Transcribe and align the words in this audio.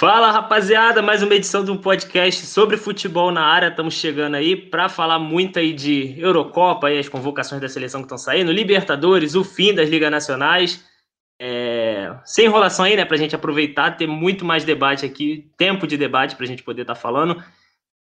Fala 0.00 0.30
rapaziada, 0.30 1.02
mais 1.02 1.22
uma 1.22 1.34
edição 1.34 1.62
de 1.62 1.70
um 1.70 1.76
podcast 1.76 2.46
sobre 2.46 2.78
futebol 2.78 3.30
na 3.30 3.42
área. 3.42 3.66
Estamos 3.66 3.92
chegando 3.92 4.34
aí 4.34 4.56
para 4.56 4.88
falar 4.88 5.18
muito 5.18 5.58
aí 5.58 5.74
de 5.74 6.18
Eurocopa, 6.18 6.86
aí 6.86 6.98
as 6.98 7.06
convocações 7.06 7.60
da 7.60 7.68
seleção 7.68 8.00
que 8.00 8.06
estão 8.06 8.16
saindo, 8.16 8.50
Libertadores, 8.50 9.34
o 9.34 9.44
fim 9.44 9.74
das 9.74 9.90
ligas 9.90 10.10
nacionais. 10.10 10.82
É... 11.38 12.14
Sem 12.24 12.46
enrolação 12.46 12.86
aí, 12.86 12.96
né, 12.96 13.04
para 13.04 13.14
a 13.14 13.18
gente 13.18 13.36
aproveitar, 13.36 13.98
ter 13.98 14.06
muito 14.06 14.42
mais 14.42 14.64
debate 14.64 15.04
aqui, 15.04 15.50
tempo 15.58 15.86
de 15.86 15.98
debate 15.98 16.34
para 16.34 16.46
a 16.46 16.48
gente 16.48 16.62
poder 16.62 16.80
estar 16.80 16.94
tá 16.94 16.98
falando. 16.98 17.36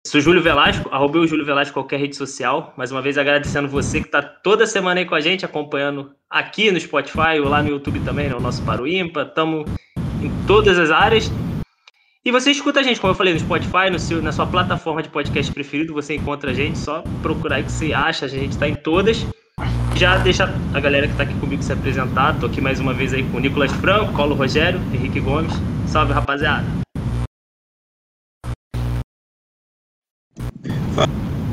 Sou 0.07 0.21
Júlio 0.21 0.41
Velasco, 0.41 0.88
arrobei 0.93 1.20
o 1.20 1.27
Júlio 1.27 1.45
Velasco 1.45 1.73
qualquer 1.73 2.00
rede 2.00 2.16
social. 2.16 2.73
Mais 2.77 2.93
uma 2.93 3.02
vez 3.02 3.18
agradecendo 3.18 3.68
você 3.68 4.00
que 4.00 4.07
está 4.07 4.21
toda 4.21 4.66
semana 4.66 5.02
aí 5.02 5.05
com 5.05 5.16
a 5.16 5.20
gente, 5.20 5.43
acompanhando 5.43 6.16
aqui 6.30 6.72
no 6.72 6.80
Spotify 6.80 7.41
ou 7.44 7.50
lá 7.50 7.61
no 7.61 7.67
YouTube 7.67 8.00
também, 8.05 8.30
no 8.30 8.38
né, 8.38 8.41
nosso 8.41 8.63
Paro 8.63 8.88
Ímpar. 8.88 9.27
Estamos 9.27 9.70
em 10.23 10.31
todas 10.47 10.80
as 10.80 10.91
áreas. 10.91 11.30
E 12.29 12.31
você 12.31 12.51
escuta 12.51 12.79
a 12.79 12.83
gente, 12.83 13.01
como 13.01 13.09
eu 13.09 13.15
falei, 13.15 13.33
no 13.33 13.39
Spotify, 13.39 13.89
no 13.91 13.97
seu, 13.97 14.21
na 14.21 14.31
sua 14.31 14.45
plataforma 14.45 15.01
de 15.01 15.09
podcast 15.09 15.51
preferido, 15.51 15.95
você 15.95 16.13
encontra 16.13 16.52
a 16.52 16.53
gente, 16.53 16.77
só 16.77 17.03
procurar 17.23 17.55
aí 17.55 17.63
que 17.63 17.71
você 17.71 17.91
acha, 17.91 18.25
a 18.25 18.27
gente 18.27 18.52
está 18.52 18.69
em 18.69 18.75
todas. 18.75 19.25
Já 19.95 20.15
deixa 20.19 20.43
a 20.71 20.79
galera 20.79 21.07
que 21.07 21.13
está 21.13 21.23
aqui 21.23 21.33
comigo 21.39 21.63
se 21.63 21.73
apresentar. 21.73 22.39
Tô 22.39 22.45
aqui 22.45 22.61
mais 22.61 22.79
uma 22.79 22.93
vez 22.93 23.15
aí 23.15 23.23
com 23.23 23.38
o 23.38 23.39
Nicolas 23.39 23.71
Franco, 23.71 24.13
Paulo 24.13 24.35
Rogério, 24.35 24.79
Henrique 24.93 25.19
Gomes. 25.19 25.52
Salve, 25.88 26.13
rapaziada! 26.13 26.63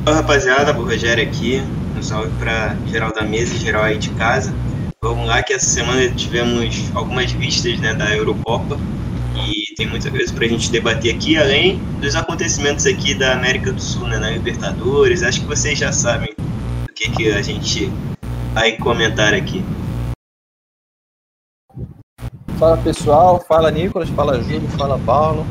Fala 0.05 0.17
rapaziada, 0.17 0.77
o 0.77 0.83
Rogério 0.83 1.27
aqui. 1.27 1.59
Um 1.97 2.03
salve 2.03 2.29
para 2.37 2.75
geral 2.85 3.11
da 3.11 3.23
mesa 3.23 3.55
e 3.55 3.57
geral 3.57 3.81
aí 3.81 3.97
de 3.97 4.11
casa. 4.11 4.53
Vamos 5.01 5.25
lá 5.25 5.41
que 5.41 5.53
essa 5.53 5.65
semana 5.65 6.07
tivemos 6.11 6.91
algumas 6.93 7.31
vistas 7.31 7.79
né, 7.79 7.95
da 7.95 8.15
Eurocopa 8.15 8.77
tem 9.77 9.87
muita 9.87 10.09
coisa 10.09 10.33
para 10.33 10.43
a 10.43 10.47
gente 10.47 10.71
debater 10.71 11.13
aqui, 11.13 11.37
além 11.37 11.77
dos 12.01 12.15
acontecimentos 12.15 12.87
aqui 12.87 13.13
da 13.13 13.33
América 13.33 13.71
do 13.71 13.79
Sul, 13.79 14.07
né, 14.07 14.17
na 14.17 14.31
Libertadores. 14.31 15.21
Acho 15.21 15.41
que 15.41 15.45
vocês 15.45 15.77
já 15.77 15.91
sabem 15.91 16.33
o 16.89 16.93
que, 16.93 17.11
que 17.11 17.31
a 17.31 17.43
gente 17.43 17.91
vai 18.55 18.75
comentar 18.75 19.35
aqui. 19.35 19.63
Fala 22.57 22.75
pessoal, 22.77 23.39
fala 23.47 23.69
Nicolas, 23.69 24.09
fala 24.09 24.41
Júlio, 24.41 24.67
fala 24.69 24.97
Paulo. 24.97 25.45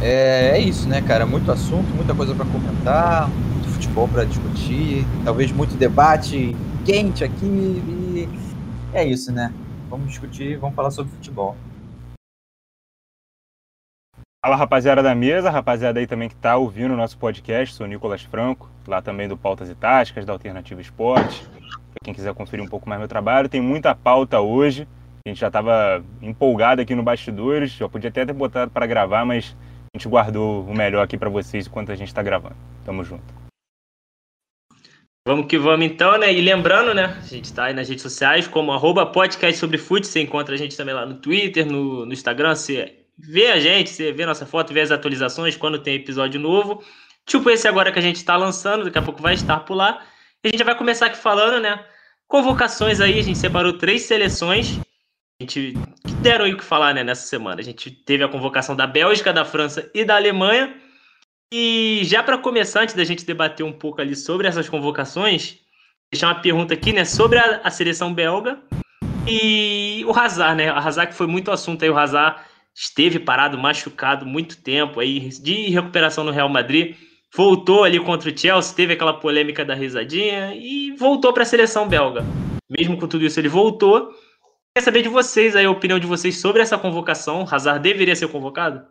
É, 0.00 0.52
é 0.54 0.58
isso, 0.58 0.88
né, 0.88 1.02
cara? 1.02 1.26
Muito 1.26 1.52
assunto, 1.52 1.94
muita 1.94 2.14
coisa 2.14 2.34
para 2.34 2.46
comentar, 2.46 3.28
futebol 3.66 4.08
para 4.08 4.24
discutir, 4.24 5.04
talvez 5.26 5.52
muito 5.52 5.76
debate 5.76 6.56
quente 6.86 7.22
aqui 7.22 7.44
e 7.44 8.28
é 8.94 9.04
isso, 9.04 9.30
né? 9.30 9.52
Vamos 9.90 10.08
discutir, 10.08 10.56
vamos 10.56 10.74
falar 10.74 10.90
sobre 10.90 11.12
futebol. 11.12 11.54
Fala 14.44 14.56
rapaziada 14.56 15.04
da 15.04 15.14
mesa, 15.14 15.50
rapaziada 15.50 16.00
aí 16.00 16.06
também 16.06 16.28
que 16.28 16.34
está 16.34 16.56
ouvindo 16.56 16.94
o 16.94 16.96
nosso 16.96 17.16
podcast, 17.16 17.76
sou 17.76 17.86
o 17.86 17.88
Nicolas 17.88 18.22
Franco, 18.22 18.68
lá 18.88 19.00
também 19.00 19.28
do 19.28 19.36
Pautas 19.36 19.70
e 19.70 19.74
Táticas, 19.76 20.26
da 20.26 20.32
Alternativa 20.32 20.80
Esporte. 20.80 21.46
Pra 21.60 22.00
quem 22.02 22.12
quiser 22.12 22.34
conferir 22.34 22.64
um 22.64 22.68
pouco 22.68 22.88
mais 22.88 22.98
meu 22.98 23.06
trabalho, 23.06 23.48
tem 23.48 23.60
muita 23.60 23.94
pauta 23.94 24.40
hoje. 24.40 24.88
A 25.24 25.28
gente 25.28 25.38
já 25.38 25.46
estava 25.46 26.04
empolgado 26.20 26.82
aqui 26.82 26.92
no 26.92 27.04
bastidores, 27.04 27.70
já 27.70 27.88
podia 27.88 28.10
até 28.10 28.26
ter 28.26 28.32
botado 28.32 28.72
para 28.72 28.84
gravar, 28.84 29.24
mas 29.24 29.56
a 29.94 29.96
gente 29.96 30.08
guardou 30.08 30.64
o 30.64 30.74
melhor 30.74 31.04
aqui 31.04 31.16
para 31.16 31.30
vocês 31.30 31.68
enquanto 31.68 31.92
a 31.92 31.94
gente 31.94 32.08
está 32.08 32.20
gravando. 32.20 32.56
Tamo 32.84 33.04
junto. 33.04 33.22
Vamos 35.24 35.46
que 35.46 35.56
vamos 35.56 35.86
então, 35.86 36.18
né? 36.18 36.32
E 36.32 36.40
lembrando, 36.40 36.92
né? 36.92 37.16
A 37.16 37.26
gente 37.28 37.44
está 37.44 37.66
aí 37.66 37.74
nas 37.74 37.88
redes 37.88 38.02
sociais 38.02 38.48
como 38.48 38.72
arroba 38.72 39.06
podcast 39.06 39.56
sobre 39.56 39.78
fute. 39.78 40.08
Você 40.08 40.20
encontra 40.20 40.56
a 40.56 40.58
gente 40.58 40.76
também 40.76 40.96
lá 40.96 41.06
no 41.06 41.14
Twitter, 41.14 41.64
no, 41.64 42.04
no 42.04 42.12
Instagram. 42.12 42.56
Você 42.56 43.01
vê 43.22 43.46
a 43.48 43.60
gente, 43.60 43.90
você 43.90 44.12
vê 44.12 44.26
nossa 44.26 44.44
foto, 44.44 44.74
vê 44.74 44.80
as 44.80 44.90
atualizações 44.90 45.56
quando 45.56 45.78
tem 45.78 45.94
episódio 45.94 46.40
novo. 46.40 46.82
Tipo 47.24 47.48
esse 47.50 47.68
agora 47.68 47.92
que 47.92 47.98
a 47.98 48.02
gente 48.02 48.16
está 48.16 48.36
lançando, 48.36 48.84
daqui 48.84 48.98
a 48.98 49.02
pouco 49.02 49.22
vai 49.22 49.34
estar 49.34 49.60
por 49.60 49.74
lá. 49.74 50.02
A 50.44 50.48
gente 50.48 50.64
vai 50.64 50.76
começar 50.76 51.06
aqui 51.06 51.16
falando, 51.16 51.60
né? 51.60 51.84
Convocações 52.26 53.00
aí, 53.00 53.18
a 53.18 53.22
gente 53.22 53.38
separou 53.38 53.74
três 53.74 54.02
seleções. 54.02 54.80
A 55.40 55.44
gente 55.44 55.74
que 56.04 56.12
deram 56.14 56.46
aí 56.46 56.52
o 56.52 56.56
que 56.56 56.64
falar, 56.64 56.92
né, 56.94 57.04
nessa 57.04 57.26
semana. 57.26 57.60
A 57.60 57.64
gente 57.64 57.90
teve 57.90 58.24
a 58.24 58.28
convocação 58.28 58.74
da 58.74 58.86
Bélgica, 58.86 59.32
da 59.32 59.44
França 59.44 59.88
e 59.94 60.04
da 60.04 60.16
Alemanha. 60.16 60.74
E 61.52 62.00
já 62.04 62.22
para 62.22 62.38
começar, 62.38 62.82
antes 62.82 62.94
da 62.94 63.04
gente 63.04 63.24
debater 63.24 63.64
um 63.64 63.72
pouco 63.72 64.00
ali 64.00 64.16
sobre 64.16 64.48
essas 64.48 64.68
convocações, 64.68 65.58
deixar 66.10 66.28
uma 66.28 66.40
pergunta 66.40 66.74
aqui, 66.74 66.92
né, 66.92 67.04
sobre 67.04 67.38
a, 67.38 67.60
a 67.62 67.70
seleção 67.70 68.12
belga 68.12 68.58
e 69.28 70.04
o 70.06 70.18
Hazard, 70.18 70.56
né? 70.56 70.72
O 70.72 70.76
Hazard 70.76 71.12
que 71.12 71.16
foi 71.16 71.26
muito 71.26 71.50
assunto 71.50 71.84
aí, 71.84 71.90
o 71.90 71.96
Hazard 71.96 72.40
esteve 72.74 73.18
parado, 73.18 73.58
machucado 73.58 74.26
muito 74.26 74.62
tempo 74.62 75.00
aí 75.00 75.28
de 75.28 75.70
recuperação 75.70 76.24
no 76.24 76.30
Real 76.30 76.48
Madrid, 76.48 76.96
voltou 77.34 77.84
ali 77.84 77.98
contra 78.00 78.30
o 78.30 78.36
Chelsea, 78.36 78.74
teve 78.74 78.94
aquela 78.94 79.14
polêmica 79.14 79.64
da 79.64 79.74
risadinha 79.74 80.54
e 80.54 80.94
voltou 80.96 81.32
para 81.32 81.42
a 81.42 81.46
seleção 81.46 81.88
belga. 81.88 82.24
Mesmo 82.68 82.98
com 82.98 83.06
tudo 83.06 83.24
isso, 83.24 83.38
ele 83.38 83.48
voltou. 83.48 84.10
Quer 84.74 84.82
saber 84.82 85.02
de 85.02 85.08
vocês 85.08 85.54
aí 85.54 85.66
a 85.66 85.70
opinião 85.70 85.98
de 85.98 86.06
vocês 86.06 86.38
sobre 86.38 86.62
essa 86.62 86.78
convocação? 86.78 87.46
Hazard 87.50 87.82
deveria 87.82 88.16
ser 88.16 88.28
convocado? 88.28 88.86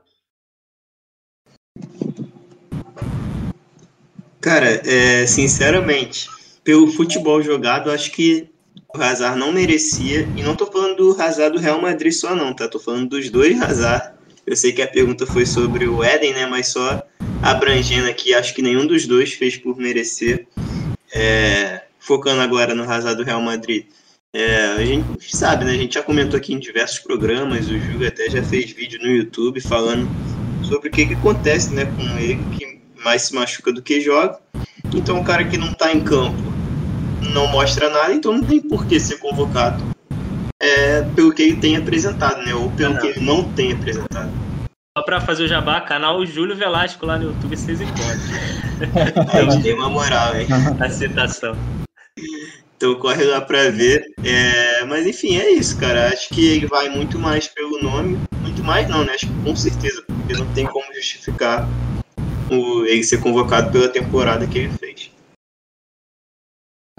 Cara, 4.40 4.82
é, 4.88 5.26
sinceramente, 5.26 6.28
pelo 6.64 6.88
futebol 6.88 7.42
jogado, 7.42 7.92
acho 7.92 8.12
que 8.12 8.51
o 8.94 9.02
Hazard 9.02 9.40
não 9.40 9.52
merecia. 9.52 10.28
E 10.36 10.44
não 10.44 10.56
tô 10.56 10.66
falando 10.66 10.98
do 10.98 11.22
Hazard 11.22 11.58
do 11.58 11.62
Real 11.62 11.82
Madrid 11.82 12.14
só, 12.14 12.36
não, 12.36 12.54
tá? 12.54 12.68
Tô 12.68 12.80
falando 12.80 13.10
dos 13.10 13.30
dois 13.30 13.60
Hazard. 13.62 14.16
Eu 14.46 14.56
sei 14.56 14.72
que 14.72 14.82
a 14.82 14.88
pergunta 14.88 15.26
foi 15.26 15.46
sobre 15.46 15.88
o 15.88 16.04
Éden, 16.04 16.34
né? 16.34 16.46
Mas 16.46 16.70
só 16.70 17.02
abrangendo 17.42 18.10
aqui, 18.10 18.34
acho 18.34 18.54
que 18.54 18.62
nenhum 18.62 18.86
dos 18.86 19.08
dois 19.08 19.34
fez 19.34 19.58
por 19.58 19.78
merecer. 19.78 20.48
É, 21.14 21.84
focando 22.00 22.42
agora 22.42 22.74
no 22.74 22.84
Hazard 22.84 23.18
do 23.18 23.24
Real 23.24 23.42
Madrid. 23.42 23.86
É, 24.34 24.68
a 24.78 24.86
gente 24.86 25.36
sabe, 25.36 25.66
né? 25.66 25.72
A 25.72 25.78
gente 25.78 25.96
já 25.96 26.04
comentou 26.04 26.38
aqui 26.38 26.54
em 26.54 26.60
diversos 26.60 27.00
programas, 27.00 27.68
o 27.68 27.78
Júlio 27.78 28.08
até 28.08 28.30
já 28.30 28.42
fez 28.42 28.72
vídeo 28.72 29.00
no 29.02 29.10
YouTube 29.10 29.60
falando 29.60 30.10
sobre 30.64 30.88
o 30.88 30.92
que, 30.92 31.06
que 31.06 31.14
acontece 31.14 31.74
né, 31.74 31.86
com 31.86 32.18
ele, 32.18 32.40
que 32.58 32.80
mais 33.04 33.24
se 33.24 33.36
machuca 33.36 33.74
do 33.74 33.82
que 33.82 34.00
joga. 34.00 34.40
Então, 34.96 35.20
o 35.20 35.24
cara 35.24 35.44
que 35.44 35.58
não 35.58 35.72
está 35.72 35.92
em 35.92 36.02
campo 36.02 36.51
não 37.34 37.48
mostra 37.48 37.90
nada, 37.90 38.14
então 38.14 38.34
não 38.34 38.44
tem 38.44 38.60
por 38.60 38.86
que 38.86 39.00
ser 39.00 39.18
convocado 39.18 39.84
é, 40.62 41.02
pelo 41.16 41.34
que 41.34 41.42
ele 41.42 41.56
tem 41.58 41.76
apresentado, 41.76 42.44
né? 42.44 42.54
Ou 42.54 42.70
pelo 42.72 42.98
que 43.00 43.08
ele 43.08 43.20
não 43.20 43.44
tem 43.54 43.74
apresentado. 43.74 44.32
Só 44.96 45.04
para 45.04 45.22
fazer 45.22 45.44
o 45.44 45.48
jabá, 45.48 45.82
canal 45.82 46.24
Júlio 46.26 46.56
Velasco 46.56 47.06
lá 47.06 47.18
no 47.18 47.26
YouTube, 47.26 47.56
vocês 47.56 47.82
encontram. 47.82 49.30
A 49.34 49.52
gente 49.52 49.64
tem 49.64 49.74
uma 49.74 49.90
moral, 49.90 50.36
hein? 50.36 50.48
A 50.80 50.90
citação. 50.90 51.56
Então 52.76 52.96
corre 52.96 53.24
lá 53.24 53.40
para 53.40 53.70
ver. 53.70 54.04
É, 54.24 54.84
mas 54.86 55.08
enfim, 55.08 55.38
é 55.38 55.52
isso, 55.52 55.78
cara. 55.78 56.10
Acho 56.10 56.30
que 56.30 56.46
ele 56.46 56.66
vai 56.66 56.90
muito 56.90 57.18
mais 57.18 57.48
pelo 57.48 57.82
nome. 57.82 58.20
Muito 58.42 58.64
mais 58.64 58.90
não, 58.90 59.06
né? 59.06 59.14
Acho 59.14 59.28
que 59.28 59.44
com 59.44 59.56
certeza, 59.56 60.04
porque 60.06 60.34
não 60.34 60.48
tem 60.54 60.66
como 60.66 60.94
justificar 60.94 61.68
o, 62.50 62.84
ele 62.86 63.04
ser 63.04 63.20
convocado 63.20 63.72
pela 63.72 63.88
temporada 63.88 64.46
que 64.46 64.60
ele 64.60 64.74
fez. 64.80 65.11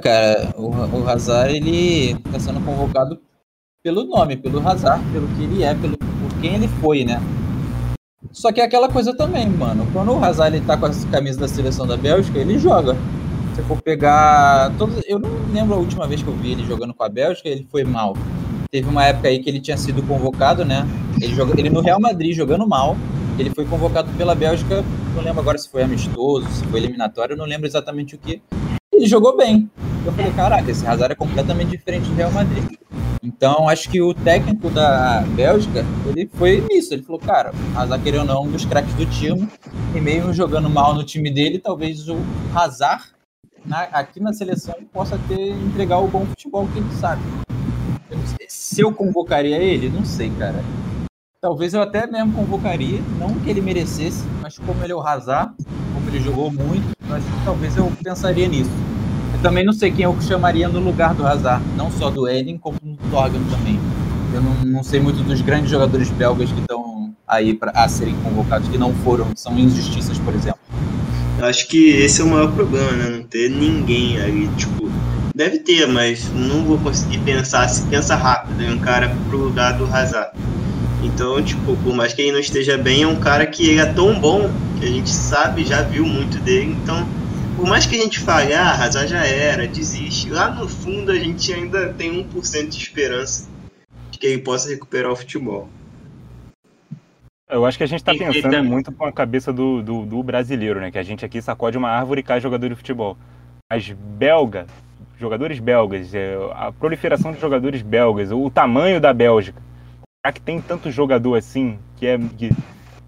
Cara, 0.02 0.52
o, 0.56 0.68
o 0.98 1.08
Hazard, 1.08 1.54
ele 1.54 2.16
tá 2.32 2.40
sendo 2.40 2.60
convocado 2.64 3.20
pelo 3.84 4.04
nome, 4.04 4.36
pelo 4.36 4.66
Hazard, 4.66 5.00
pelo 5.12 5.28
que 5.28 5.44
ele 5.44 5.62
é, 5.62 5.74
pelo, 5.74 5.96
por 5.96 6.40
quem 6.40 6.56
ele 6.56 6.66
foi, 6.66 7.04
né? 7.04 7.22
Só 8.32 8.50
que 8.50 8.60
é 8.60 8.64
aquela 8.64 8.88
coisa 8.88 9.14
também, 9.16 9.48
mano. 9.48 9.86
Quando 9.92 10.12
o 10.12 10.24
Hazard 10.24 10.56
ele 10.56 10.66
tá 10.66 10.76
com 10.76 10.88
essa 10.88 11.06
camisa 11.08 11.38
da 11.38 11.46
seleção 11.46 11.86
da 11.86 11.96
Bélgica, 11.96 12.36
ele 12.36 12.58
joga. 12.58 12.96
Se 13.54 13.62
for 13.62 13.80
pegar. 13.80 14.72
Todos, 14.76 15.04
eu 15.06 15.20
não 15.20 15.30
lembro 15.52 15.74
a 15.74 15.78
última 15.78 16.06
vez 16.08 16.20
que 16.20 16.28
eu 16.28 16.34
vi 16.34 16.52
ele 16.52 16.64
jogando 16.64 16.92
com 16.94 17.04
a 17.04 17.08
Bélgica, 17.08 17.48
ele 17.48 17.66
foi 17.70 17.84
mal. 17.84 18.16
Teve 18.72 18.88
uma 18.88 19.04
época 19.04 19.28
aí 19.28 19.38
que 19.38 19.48
ele 19.48 19.60
tinha 19.60 19.76
sido 19.76 20.02
convocado, 20.02 20.64
né? 20.64 20.84
Ele, 21.20 21.32
joga, 21.32 21.52
ele 21.56 21.70
no 21.70 21.80
Real 21.80 22.00
Madrid 22.00 22.34
jogando 22.34 22.66
mal. 22.66 22.96
Ele 23.38 23.50
foi 23.50 23.64
convocado 23.66 24.10
pela 24.16 24.34
Bélgica, 24.34 24.84
não 25.14 25.22
lembro 25.22 25.40
agora 25.40 25.58
se 25.58 25.68
foi 25.68 25.82
amistoso, 25.82 26.48
se 26.50 26.64
foi 26.66 26.80
eliminatório, 26.80 27.36
não 27.36 27.44
lembro 27.44 27.66
exatamente 27.66 28.14
o 28.16 28.18
que. 28.18 28.42
Ele 28.92 29.06
jogou 29.06 29.34
bem. 29.34 29.70
Eu 30.04 30.12
falei, 30.12 30.30
caraca, 30.32 30.70
esse 30.70 30.86
Hazard 30.86 31.12
é 31.12 31.16
completamente 31.16 31.70
diferente 31.70 32.08
do 32.08 32.14
Real 32.14 32.30
Madrid. 32.30 32.64
Então, 33.22 33.68
acho 33.68 33.88
que 33.88 34.02
o 34.02 34.12
técnico 34.12 34.68
da 34.68 35.22
Bélgica, 35.34 35.84
ele 36.06 36.28
foi 36.34 36.60
nisso. 36.60 36.92
Ele 36.92 37.02
falou, 37.02 37.20
cara, 37.20 37.52
Hazard, 37.74 38.02
querendo 38.02 38.20
ou 38.20 38.26
não, 38.26 38.42
um 38.44 38.50
dos 38.50 38.66
craques 38.66 38.92
do 38.94 39.06
time, 39.06 39.48
e 39.94 40.00
mesmo 40.00 40.34
jogando 40.34 40.68
mal 40.68 40.94
no 40.94 41.04
time 41.04 41.30
dele, 41.30 41.58
talvez 41.58 42.06
o 42.08 42.16
Hazard, 42.54 43.04
na, 43.64 43.82
aqui 43.84 44.20
na 44.20 44.34
seleção, 44.34 44.74
possa 44.92 45.18
ter 45.26 45.50
entregar 45.50 45.98
o 45.98 46.08
bom 46.08 46.26
futebol 46.26 46.68
que 46.68 46.78
ele 46.78 46.92
sabe. 46.94 47.22
Se 48.48 48.82
eu 48.82 48.92
convocaria 48.92 49.56
ele, 49.56 49.88
não 49.88 50.04
sei, 50.04 50.30
cara. 50.38 50.62
Talvez 51.40 51.72
eu 51.72 51.80
até 51.80 52.06
mesmo 52.06 52.34
convocaria, 52.34 53.00
não 53.18 53.34
que 53.40 53.48
ele 53.48 53.60
merecesse, 53.60 54.24
mas 54.42 54.58
como 54.58 54.82
ele 54.84 54.92
é 54.92 54.94
o 54.94 55.00
Hazard, 55.00 55.54
ele 56.12 56.24
jogou 56.24 56.50
muito, 56.50 56.96
que 56.96 57.44
talvez 57.44 57.76
eu 57.76 57.90
pensaria 58.02 58.46
nisso. 58.46 58.70
Eu 59.34 59.40
também 59.40 59.64
não 59.64 59.72
sei 59.72 59.90
quem 59.90 60.04
eu 60.04 60.16
chamaria 60.20 60.68
no 60.68 60.78
lugar 60.78 61.14
do 61.14 61.26
Hazard, 61.26 61.64
não 61.76 61.90
só 61.90 62.10
do 62.10 62.28
Eden, 62.28 62.58
como 62.58 62.78
do 62.82 63.10
Torgan 63.10 63.40
também. 63.50 63.80
eu 64.32 64.42
não, 64.42 64.54
não 64.64 64.82
sei 64.82 65.00
muito 65.00 65.22
dos 65.22 65.40
grandes 65.40 65.70
jogadores 65.70 66.10
belgas 66.10 66.52
que 66.52 66.60
estão 66.60 67.14
aí 67.26 67.54
para 67.54 67.70
a 67.72 67.88
serem 67.88 68.14
convocados, 68.16 68.68
que 68.68 68.76
não 68.76 68.92
foram, 68.96 69.26
são 69.34 69.58
injustiças, 69.58 70.18
por 70.18 70.34
exemplo. 70.34 70.60
Acho 71.40 71.66
que 71.66 71.88
esse 71.88 72.20
é 72.20 72.24
o 72.24 72.28
maior 72.28 72.52
problema, 72.52 72.92
né? 72.92 73.16
Não 73.16 73.22
ter 73.24 73.48
ninguém 73.48 74.20
aí, 74.20 74.48
tipo, 74.56 74.88
deve 75.34 75.58
ter, 75.58 75.88
mas 75.88 76.30
não 76.32 76.64
vou 76.64 76.78
conseguir 76.78 77.18
pensar, 77.18 77.66
se 77.68 77.82
pensa 77.86 78.14
rápido 78.14 78.62
em 78.62 78.72
um 78.72 78.78
cara 78.78 79.14
pro 79.28 79.38
lugar 79.38 79.76
do 79.76 79.84
Hazard. 79.86 80.30
Então, 81.02 81.42
tipo, 81.42 81.76
por 81.78 81.94
mais 81.94 82.14
que 82.14 82.22
ele 82.22 82.32
não 82.32 82.38
esteja 82.38 82.78
bem, 82.78 83.02
é 83.02 83.06
um 83.06 83.18
cara 83.18 83.44
que 83.44 83.78
é 83.78 83.86
tão 83.86 84.18
bom 84.20 84.48
que 84.78 84.86
a 84.86 84.88
gente 84.88 85.10
sabe, 85.10 85.64
já 85.64 85.82
viu 85.82 86.06
muito 86.06 86.38
dele. 86.38 86.76
Então, 86.82 87.06
por 87.56 87.66
mais 87.66 87.86
que 87.86 87.96
a 87.96 87.98
gente 87.98 88.20
fale, 88.20 88.54
ah, 88.54 88.72
Hazard 88.72 89.08
já 89.08 89.24
era, 89.26 89.66
desiste, 89.66 90.30
lá 90.30 90.50
no 90.50 90.68
fundo 90.68 91.10
a 91.10 91.16
gente 91.16 91.52
ainda 91.52 91.92
tem 91.92 92.24
1% 92.24 92.68
de 92.68 92.76
esperança 92.76 93.48
de 94.10 94.18
que 94.18 94.26
ele 94.26 94.42
possa 94.42 94.68
recuperar 94.68 95.10
o 95.10 95.16
futebol. 95.16 95.68
Eu 97.50 97.66
acho 97.66 97.76
que 97.76 97.84
a 97.84 97.86
gente 97.86 98.00
está 98.00 98.14
pensando 98.14 98.64
muito 98.64 98.90
com 98.92 99.04
a 99.04 99.12
cabeça 99.12 99.52
do, 99.52 99.82
do, 99.82 100.06
do, 100.06 100.22
brasileiro, 100.22 100.80
né? 100.80 100.90
Que 100.90 100.98
a 100.98 101.02
gente 101.02 101.24
aqui 101.24 101.42
sacode 101.42 101.76
uma 101.76 101.90
árvore 101.90 102.20
e 102.20 102.24
cai 102.24 102.40
jogador 102.40 102.68
de 102.68 102.74
futebol. 102.74 103.18
Mas 103.70 103.90
belga, 103.90 104.66
jogadores 105.18 105.58
belgas, 105.58 106.14
é, 106.14 106.34
a 106.54 106.72
proliferação 106.72 107.32
de 107.32 107.40
jogadores 107.40 107.82
belgas, 107.82 108.30
o 108.32 108.48
tamanho 108.48 109.00
da 109.00 109.12
Bélgica, 109.12 109.60
que 110.30 110.40
tem 110.40 110.60
tanto 110.60 110.90
jogador 110.90 111.34
assim, 111.34 111.78
que, 111.96 112.06
é, 112.06 112.18
que 112.18 112.52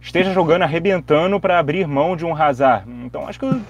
esteja 0.01 0.33
jogando 0.33 0.63
arrebentando 0.63 1.39
para 1.39 1.59
abrir 1.59 1.87
mão 1.87 2.17
de 2.17 2.25
um 2.25 2.35
Hazard. 2.35 2.91
Então 3.05 3.29
acho 3.29 3.39
que 3.39 3.45
eu, 3.45 3.61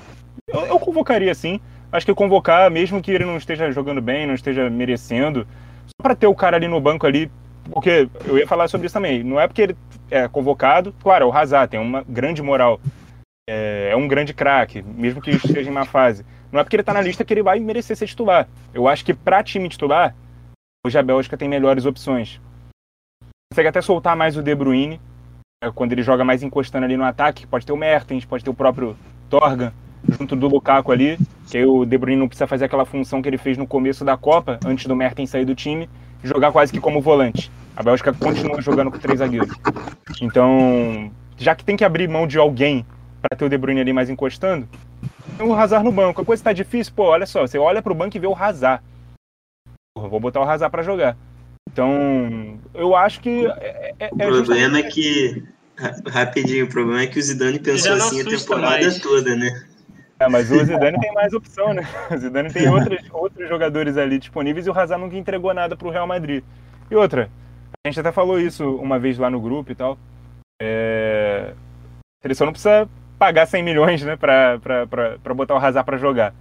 eu, 0.48 0.60
eu 0.66 0.78
convocaria 0.78 1.34
sim. 1.34 1.60
Acho 1.92 2.06
que 2.06 2.14
convocar, 2.14 2.70
mesmo 2.70 3.02
que 3.02 3.10
ele 3.10 3.24
não 3.24 3.36
esteja 3.36 3.70
jogando 3.70 4.00
bem, 4.00 4.26
não 4.26 4.34
esteja 4.34 4.68
merecendo, 4.70 5.46
só 5.86 6.02
para 6.02 6.16
ter 6.16 6.26
o 6.26 6.34
cara 6.34 6.56
ali 6.56 6.66
no 6.66 6.80
banco 6.80 7.06
ali 7.06 7.30
porque 7.70 8.08
eu 8.26 8.38
ia 8.38 8.46
falar 8.46 8.68
sobre 8.68 8.86
isso 8.86 8.94
também. 8.94 9.22
Não 9.22 9.40
é 9.40 9.46
porque 9.46 9.62
ele 9.62 9.76
é 10.10 10.28
convocado, 10.28 10.94
claro, 11.02 11.24
é 11.24 11.28
o 11.28 11.32
Hazard 11.32 11.70
tem 11.70 11.80
uma 11.80 12.02
grande 12.02 12.42
moral, 12.42 12.80
é, 13.48 13.90
é 13.92 13.96
um 13.96 14.06
grande 14.06 14.34
craque, 14.34 14.82
mesmo 14.82 15.20
que 15.20 15.30
esteja 15.30 15.70
em 15.70 15.72
má 15.72 15.84
fase. 15.84 16.24
Não 16.52 16.60
é 16.60 16.64
porque 16.64 16.76
ele 16.76 16.82
está 16.82 16.92
na 16.92 17.00
lista 17.00 17.24
que 17.24 17.34
ele 17.34 17.42
vai 17.42 17.58
merecer 17.58 17.96
ser 17.96 18.06
titular. 18.06 18.48
Eu 18.72 18.86
acho 18.86 19.04
que 19.04 19.14
para 19.14 19.42
time 19.42 19.68
titular, 19.68 20.14
hoje 20.86 20.98
a 20.98 21.02
Bélgica 21.02 21.36
tem 21.36 21.48
melhores 21.48 21.84
opções. 21.84 22.40
Consegue 23.52 23.68
até 23.68 23.80
soltar 23.80 24.16
mais 24.16 24.36
o 24.36 24.42
De 24.42 24.54
Bruyne, 24.54 25.00
é, 25.62 25.70
quando 25.70 25.92
ele 25.92 26.02
joga 26.02 26.24
mais 26.24 26.42
encostando 26.42 26.84
ali 26.84 26.96
no 26.96 27.04
ataque. 27.04 27.46
Pode 27.46 27.64
ter 27.64 27.72
o 27.72 27.76
Mertens, 27.76 28.24
pode 28.24 28.44
ter 28.44 28.50
o 28.50 28.54
próprio 28.54 28.96
Torgan, 29.30 29.72
junto 30.08 30.34
do 30.36 30.48
Lukaku 30.48 30.92
ali, 30.92 31.18
que 31.48 31.58
aí 31.58 31.64
o 31.64 31.84
De 31.84 31.96
Bruyne 31.96 32.20
não 32.20 32.28
precisa 32.28 32.46
fazer 32.46 32.64
aquela 32.64 32.84
função 32.84 33.22
que 33.22 33.28
ele 33.28 33.38
fez 33.38 33.56
no 33.56 33.66
começo 33.66 34.04
da 34.04 34.16
Copa, 34.16 34.58
antes 34.64 34.86
do 34.86 34.96
Mertens 34.96 35.30
sair 35.30 35.44
do 35.44 35.54
time 35.54 35.88
jogar 36.24 36.50
quase 36.50 36.72
que 36.72 36.80
como 36.80 37.00
volante. 37.00 37.50
A 37.76 37.82
Bélgica 37.82 38.12
continua 38.12 38.60
jogando 38.60 38.90
com 38.90 38.98
três 38.98 39.18
zagueiros. 39.18 39.54
Então, 40.20 41.10
já 41.36 41.54
que 41.54 41.64
tem 41.64 41.76
que 41.76 41.84
abrir 41.84 42.08
mão 42.08 42.26
de 42.26 42.38
alguém 42.38 42.84
para 43.20 43.36
ter 43.36 43.44
o 43.44 43.48
De 43.48 43.58
Bruyne 43.58 43.80
ali 43.80 43.92
mais 43.92 44.08
encostando, 44.08 44.68
tem 45.36 45.46
o 45.46 45.54
Hazard 45.54 45.84
no 45.84 45.92
banco. 45.92 46.22
A 46.22 46.24
coisa 46.24 46.40
está 46.40 46.52
difícil, 46.52 46.92
pô, 46.94 47.04
olha 47.04 47.26
só, 47.26 47.42
você 47.42 47.58
olha 47.58 47.82
para 47.82 47.92
o 47.92 47.96
banco 47.96 48.16
e 48.16 48.20
vê 48.20 48.26
o 48.26 48.34
Hazard. 48.34 48.82
Porra, 49.94 50.08
vou 50.08 50.20
botar 50.20 50.40
o 50.40 50.48
Hazard 50.48 50.70
para 50.70 50.82
jogar. 50.82 51.16
Então, 51.70 52.60
eu 52.72 52.94
acho 52.94 53.20
que 53.20 53.46
é, 53.46 53.94
é, 53.98 54.10
é 54.18 54.28
o 54.28 54.32
problema 54.32 54.78
é 54.78 54.82
que 54.84 55.42
rapidinho, 56.08 56.66
o 56.66 56.68
problema 56.68 57.02
é 57.02 57.06
que 57.06 57.18
o 57.18 57.22
Zidane 57.22 57.58
pensou 57.58 57.94
assim 57.94 58.20
a 58.20 58.24
temporada 58.24 58.82
mais. 58.82 58.98
toda, 59.00 59.34
né? 59.34 59.66
É, 60.20 60.28
mas 60.28 60.50
o 60.50 60.64
Zidane 60.64 60.98
tem 61.00 61.12
mais 61.12 61.32
opção, 61.32 61.74
né? 61.74 61.82
O 62.10 62.16
Zidane 62.16 62.52
tem 62.52 62.68
outros, 62.68 63.00
outros 63.10 63.48
jogadores 63.48 63.96
ali 63.96 64.18
disponíveis 64.18 64.66
e 64.66 64.70
o 64.70 64.78
Hazard 64.78 65.02
nunca 65.02 65.16
entregou 65.16 65.52
nada 65.52 65.76
para 65.76 65.88
o 65.88 65.90
Real 65.90 66.06
Madrid. 66.06 66.44
E 66.90 66.94
outra, 66.94 67.28
a 67.84 67.88
gente 67.88 67.98
até 67.98 68.12
falou 68.12 68.38
isso 68.38 68.76
uma 68.76 68.98
vez 68.98 69.18
lá 69.18 69.28
no 69.28 69.40
grupo 69.40 69.72
e 69.72 69.74
tal. 69.74 69.98
É... 70.62 71.52
A 72.00 72.22
seleção 72.22 72.46
não 72.46 72.52
precisa 72.52 72.88
pagar 73.18 73.46
100 73.46 73.62
milhões, 73.62 74.02
né, 74.02 74.16
para 74.16 75.34
botar 75.34 75.54
o 75.54 75.58
Hazard 75.58 75.84
para 75.84 75.98
jogar. 75.98 76.34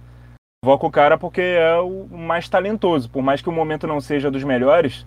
Convoca 0.64 0.86
o 0.86 0.90
cara 0.90 1.18
porque 1.18 1.42
é 1.42 1.76
o 1.76 2.08
mais 2.10 2.48
talentoso. 2.48 3.10
Por 3.10 3.22
mais 3.22 3.42
que 3.42 3.50
o 3.50 3.52
momento 3.52 3.86
não 3.86 4.00
seja 4.00 4.30
dos 4.30 4.42
melhores, 4.42 5.04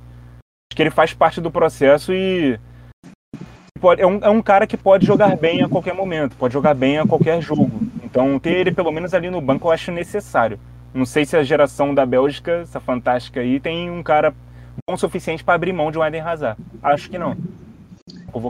acho 0.69 0.75
que 0.75 0.83
ele 0.83 0.91
faz 0.91 1.15
parte 1.15 1.41
do 1.41 1.49
processo 1.49 2.13
e 2.13 2.59
pode, 3.81 3.99
é, 3.99 4.05
um, 4.05 4.19
é 4.21 4.29
um 4.29 4.39
cara 4.39 4.67
que 4.67 4.77
pode 4.77 5.03
jogar 5.03 5.33
bem 5.35 5.63
a 5.63 5.67
qualquer 5.67 5.95
momento, 5.95 6.35
pode 6.35 6.53
jogar 6.53 6.75
bem 6.75 6.99
a 6.99 7.07
qualquer 7.07 7.41
jogo. 7.41 7.71
Então, 8.03 8.37
ter 8.37 8.51
ele 8.51 8.71
pelo 8.71 8.91
menos 8.91 9.15
ali 9.15 9.31
no 9.31 9.41
banco 9.41 9.67
eu 9.67 9.71
acho 9.71 9.91
necessário. 9.91 10.59
Não 10.93 11.07
sei 11.07 11.25
se 11.25 11.35
a 11.35 11.41
geração 11.41 11.91
da 11.91 12.05
Bélgica, 12.05 12.59
essa 12.61 12.79
fantástica 12.79 13.39
aí, 13.39 13.59
tem 13.59 13.89
um 13.89 14.03
cara 14.03 14.35
bom 14.87 14.93
o 14.93 14.97
suficiente 14.97 15.43
para 15.43 15.55
abrir 15.55 15.73
mão 15.73 15.89
de 15.89 15.97
um 15.97 16.05
Eden 16.05 16.21
Hazard. 16.21 16.61
Acho 16.83 17.09
que 17.09 17.17
não. 17.17 17.35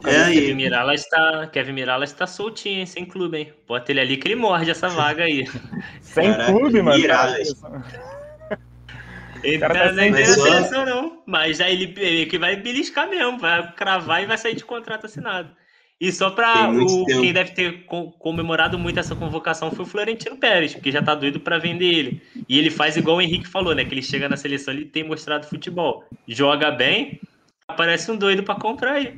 É, 0.05 0.33
Kevin 0.33 0.55
Mirala 0.55 0.93
está, 0.95 1.47
Kevin 1.47 1.73
Mirala 1.73 2.03
está 2.03 2.25
soltinho, 2.25 2.79
hein, 2.79 2.85
sem 2.85 3.05
clube, 3.05 3.37
hein? 3.37 3.53
Bota 3.67 3.91
ele 3.91 3.99
ali 3.99 4.17
que 4.17 4.27
ele 4.27 4.35
morde 4.35 4.71
essa 4.71 4.89
vaga 4.89 5.23
aí. 5.23 5.45
sem 6.01 6.31
Caraca, 6.31 6.51
clube, 6.51 6.81
mano. 6.81 6.97
Ele 9.43 9.59
tá 9.59 9.69
não 9.69 9.95
tem 9.95 10.25
seleção, 10.25 10.85
não. 10.85 11.21
Mas 11.25 11.61
aí 11.61 11.73
ele, 11.73 11.93
ele 11.97 12.25
que 12.25 12.37
vai 12.37 12.55
beliscar 12.55 13.07
mesmo, 13.09 13.37
vai 13.37 13.71
cravar 13.73 14.23
e 14.23 14.25
vai 14.25 14.37
sair 14.37 14.55
de 14.55 14.65
contrato 14.65 15.05
assinado. 15.05 15.49
E 15.99 16.11
só 16.11 16.29
para 16.29 16.69
o 16.69 17.05
quem 17.05 17.33
deve 17.33 17.51
ter 17.51 17.85
comemorado 18.19 18.77
muito 18.77 18.99
essa 18.99 19.15
convocação 19.15 19.71
foi 19.71 19.83
o 19.83 19.87
Florentino 19.87 20.37
Pérez, 20.37 20.75
que 20.75 20.91
já 20.91 21.01
tá 21.01 21.15
doido 21.15 21.39
para 21.39 21.57
vender 21.57 21.85
ele. 21.85 22.21
E 22.47 22.59
ele 22.59 22.69
faz 22.69 22.97
igual 22.97 23.17
o 23.17 23.21
Henrique 23.21 23.47
falou, 23.47 23.73
né? 23.73 23.83
Que 23.83 23.95
ele 23.95 24.03
chega 24.03 24.29
na 24.29 24.37
seleção, 24.37 24.73
ele 24.73 24.85
tem 24.85 25.03
mostrado 25.03 25.47
futebol. 25.47 26.03
Joga 26.27 26.69
bem, 26.69 27.19
aparece 27.67 28.11
um 28.11 28.15
doido 28.15 28.43
para 28.43 28.59
comprar 28.59 28.93
aí. 28.93 29.15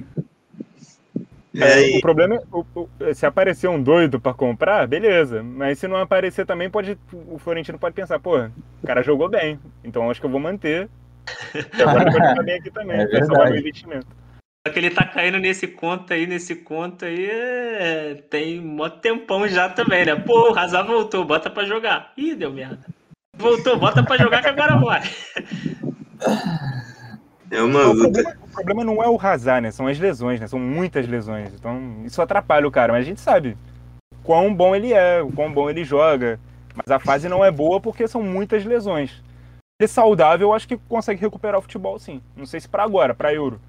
É, 1.55 1.97
o 1.97 2.01
problema 2.01 2.35
é, 2.35 2.41
o, 2.51 2.65
o, 2.75 2.89
se 3.13 3.25
aparecer 3.25 3.67
um 3.67 3.81
doido 3.81 4.19
para 4.19 4.33
comprar, 4.33 4.87
beleza. 4.87 5.41
Mas 5.41 5.79
se 5.79 5.87
não 5.87 5.97
aparecer 5.97 6.45
também, 6.45 6.69
pode, 6.69 6.97
o 7.11 7.39
Florentino 7.39 7.79
pode 7.79 7.95
pensar, 7.95 8.19
pô, 8.19 8.37
o 8.37 8.85
cara 8.85 9.01
jogou 9.01 9.27
bem, 9.27 9.59
então 9.83 10.09
acho 10.09 10.19
que 10.19 10.25
eu 10.25 10.31
vou 10.31 10.39
manter. 10.39 10.89
E 11.77 11.81
agora 11.81 12.11
pode 12.11 12.27
jogar 12.27 12.43
bem 12.43 12.55
aqui 12.59 12.71
também, 12.71 13.01
é 13.01 13.23
salvar 13.25 13.49
meu 13.49 13.59
investimento. 13.59 14.07
Só 14.67 14.73
que 14.73 14.79
ele 14.79 14.89
tá 14.91 15.05
caindo 15.05 15.39
nesse 15.39 15.67
conto 15.67 16.13
aí, 16.13 16.27
nesse 16.27 16.55
conto 16.55 17.05
aí, 17.05 17.29
é... 17.31 18.23
tem 18.29 18.59
um 18.59 18.89
tempão 18.89 19.47
já 19.47 19.69
também, 19.69 20.05
né? 20.05 20.15
Pô, 20.15 20.51
o 20.51 20.57
Hazard 20.57 20.87
voltou, 20.87 21.25
bota 21.25 21.49
pra 21.49 21.65
jogar. 21.65 22.13
Ih, 22.17 22.35
deu 22.35 22.51
merda. 22.51 22.85
Voltou, 23.35 23.79
bota 23.79 24.03
pra 24.03 24.17
jogar 24.17 24.41
que 24.41 24.49
agora 24.49 24.77
vai. 24.77 25.01
É 27.49 27.61
uma 27.61 27.83
luta. 27.87 28.37
O 28.61 28.65
problema, 28.65 28.83
não 28.83 29.03
é 29.03 29.09
o 29.09 29.19
Hazard, 29.19 29.61
né? 29.61 29.71
São 29.71 29.87
as 29.87 29.97
lesões, 29.97 30.39
né? 30.39 30.47
São 30.47 30.59
muitas 30.59 31.07
lesões. 31.07 31.53
Então, 31.53 32.03
isso 32.05 32.21
atrapalha 32.21 32.67
o 32.67 32.71
cara. 32.71 32.93
Mas 32.93 33.01
a 33.01 33.05
gente 33.05 33.21
sabe 33.21 33.57
quão 34.23 34.53
bom 34.53 34.75
ele 34.75 34.93
é, 34.93 35.21
o 35.21 35.31
quão 35.31 35.51
bom 35.51 35.69
ele 35.69 35.83
joga. 35.83 36.39
Mas 36.75 36.91
a 36.91 36.99
fase 36.99 37.27
não 37.27 37.43
é 37.43 37.51
boa 37.51 37.79
porque 37.79 38.07
são 38.07 38.21
muitas 38.21 38.65
lesões. 38.65 39.23
Ele 39.79 39.87
saudável, 39.87 40.49
eu 40.49 40.53
acho 40.53 40.67
que 40.67 40.77
consegue 40.77 41.21
recuperar 41.21 41.59
o 41.59 41.61
futebol, 41.61 41.97
sim. 41.97 42.21
Não 42.35 42.45
sei 42.45 42.59
se 42.59 42.67
para 42.67 42.83
agora, 42.83 43.15
para 43.15 43.33
Euro. 43.33 43.61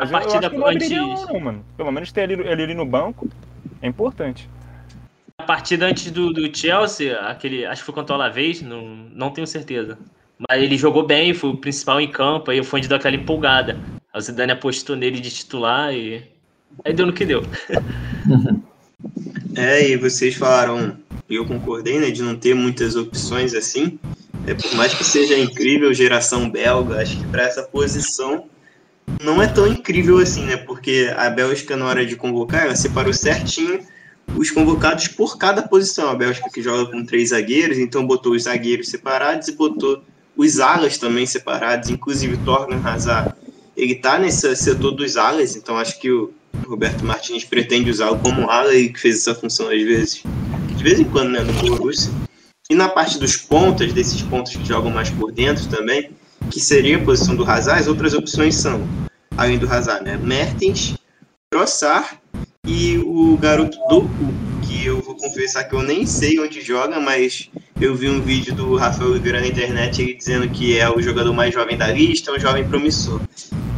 Mas 0.00 0.12
a 0.12 0.18
partida 0.18 0.46
eu 0.46 0.66
antes... 0.66 0.90
não, 0.90 1.26
não, 1.26 1.40
mano. 1.40 1.64
Pelo 1.76 1.92
menos 1.92 2.10
ter 2.10 2.30
ele, 2.30 2.42
ele 2.42 2.62
ali 2.62 2.74
no 2.74 2.86
banco 2.86 3.28
é 3.80 3.86
importante. 3.86 4.48
A 5.38 5.44
partida 5.44 5.86
antes 5.86 6.10
do, 6.10 6.32
do 6.32 6.56
Chelsea, 6.56 7.18
aquele, 7.20 7.66
acho 7.66 7.82
que 7.82 7.86
foi 7.86 7.94
contra 7.94 8.14
o 8.14 8.16
Alavés, 8.16 8.62
não, 8.62 8.82
não 8.86 9.30
tenho 9.30 9.46
certeza. 9.46 9.98
Mas 10.38 10.62
ele 10.62 10.76
jogou 10.76 11.06
bem, 11.06 11.32
foi 11.32 11.50
o 11.50 11.56
principal 11.56 12.00
em 12.00 12.10
campo, 12.10 12.50
aí 12.50 12.60
o 12.60 12.64
Fonte 12.64 12.88
deu 12.88 12.96
aquela 12.96 13.16
empolgada. 13.16 13.78
A 14.12 14.20
Zidane 14.20 14.52
apostou 14.52 14.96
nele 14.96 15.20
de 15.20 15.30
titular 15.30 15.94
e 15.94 16.22
aí 16.84 16.92
deu 16.92 17.06
no 17.06 17.12
que 17.12 17.24
deu. 17.24 17.42
É, 19.56 19.88
e 19.88 19.96
vocês 19.96 20.34
falaram, 20.34 20.96
e 21.28 21.36
eu 21.36 21.46
concordei, 21.46 21.98
né, 22.00 22.10
de 22.10 22.22
não 22.22 22.34
ter 22.34 22.54
muitas 22.54 22.96
opções 22.96 23.54
assim. 23.54 23.98
É, 24.46 24.54
por 24.54 24.74
mais 24.74 24.92
que 24.92 25.04
seja 25.04 25.38
incrível 25.38 25.94
geração 25.94 26.50
belga, 26.50 27.00
acho 27.00 27.16
que 27.16 27.26
para 27.28 27.44
essa 27.44 27.62
posição 27.62 28.46
não 29.22 29.42
é 29.42 29.46
tão 29.46 29.66
incrível 29.66 30.18
assim, 30.18 30.44
né? 30.44 30.56
Porque 30.56 31.12
a 31.16 31.30
Bélgica, 31.30 31.76
na 31.76 31.86
hora 31.86 32.04
de 32.04 32.16
convocar, 32.16 32.64
ela 32.64 32.74
separou 32.74 33.12
certinho 33.12 33.80
os 34.36 34.50
convocados 34.50 35.08
por 35.08 35.38
cada 35.38 35.62
posição. 35.62 36.08
A 36.08 36.14
Bélgica 36.14 36.50
que 36.50 36.62
joga 36.62 36.90
com 36.90 37.04
três 37.04 37.30
zagueiros, 37.30 37.78
então 37.78 38.06
botou 38.06 38.32
os 38.32 38.44
zagueiros 38.44 38.88
separados 38.88 39.48
e 39.48 39.52
botou 39.52 40.02
os 40.36 40.60
alas 40.60 40.98
também 40.98 41.26
separados, 41.26 41.90
inclusive 41.90 42.36
Torgan 42.38 42.80
Hazard. 42.84 43.34
Ele 43.76 43.94
tá 43.94 44.18
nesse 44.18 44.54
setor 44.56 44.92
dos 44.92 45.16
alas, 45.16 45.56
então 45.56 45.76
acho 45.76 46.00
que 46.00 46.10
o 46.10 46.32
Roberto 46.66 47.04
Martins 47.04 47.44
pretende 47.44 47.90
usá-lo 47.90 48.18
como 48.18 48.48
ala 48.48 48.74
e 48.74 48.92
que 48.92 49.00
fez 49.00 49.16
essa 49.16 49.34
função 49.34 49.68
às 49.68 49.82
vezes, 49.82 50.22
de 50.76 50.82
vez 50.82 51.00
em 51.00 51.04
quando, 51.04 51.30
né, 51.30 51.40
no 51.40 51.52
Borussia. 51.54 52.12
E 52.70 52.74
na 52.74 52.88
parte 52.88 53.18
dos 53.18 53.36
pontas, 53.36 53.92
desses 53.92 54.22
pontos 54.22 54.54
que 54.56 54.64
jogam 54.64 54.90
mais 54.90 55.10
por 55.10 55.30
dentro 55.32 55.68
também, 55.68 56.10
que 56.50 56.60
seria 56.60 56.96
a 56.96 57.04
posição 57.04 57.34
do 57.34 57.44
Hazard, 57.44 57.80
as 57.80 57.88
outras 57.88 58.14
opções 58.14 58.54
são, 58.54 58.86
além 59.36 59.58
do 59.58 59.70
Hazard, 59.70 60.04
né, 60.04 60.16
Mertens, 60.16 60.96
Trossard 61.50 62.18
e 62.66 62.98
o 62.98 63.36
garoto 63.36 63.76
eu 63.90 64.08
vou 65.14 65.16
confessar 65.16 65.64
que 65.64 65.74
eu 65.74 65.82
nem 65.82 66.04
sei 66.04 66.38
onde 66.40 66.60
joga, 66.60 67.00
mas 67.00 67.48
eu 67.80 67.94
vi 67.94 68.08
um 68.08 68.20
vídeo 68.20 68.54
do 68.54 68.76
Rafael 68.76 69.10
Oliveira 69.10 69.40
na 69.40 69.46
internet 69.46 70.02
ele 70.02 70.14
dizendo 70.14 70.48
que 70.48 70.78
é 70.78 70.90
o 70.90 71.00
jogador 71.00 71.32
mais 71.32 71.54
jovem 71.54 71.76
da 71.76 71.88
lista, 71.88 72.32
um 72.32 72.38
jovem 72.38 72.66
promissor. 72.66 73.20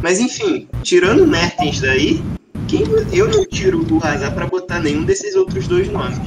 Mas 0.01 0.19
enfim, 0.19 0.67
tirando 0.83 1.23
o 1.23 1.27
Mertens 1.27 1.79
daí, 1.79 2.23
quem, 2.67 2.83
eu 3.13 3.27
não 3.29 3.45
tiro 3.45 3.85
o 3.89 4.03
Hazard 4.03 4.33
para 4.33 4.47
botar 4.47 4.79
nenhum 4.79 5.03
desses 5.03 5.35
outros 5.35 5.67
dois 5.67 5.89
nomes. 5.89 6.19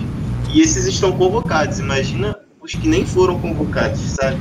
E 0.52 0.60
esses 0.60 0.86
estão 0.86 1.12
convocados. 1.12 1.78
Imagina 1.78 2.36
os 2.60 2.74
que 2.74 2.88
nem 2.88 3.04
foram 3.04 3.38
convocados, 3.40 4.00
sabe? 4.00 4.40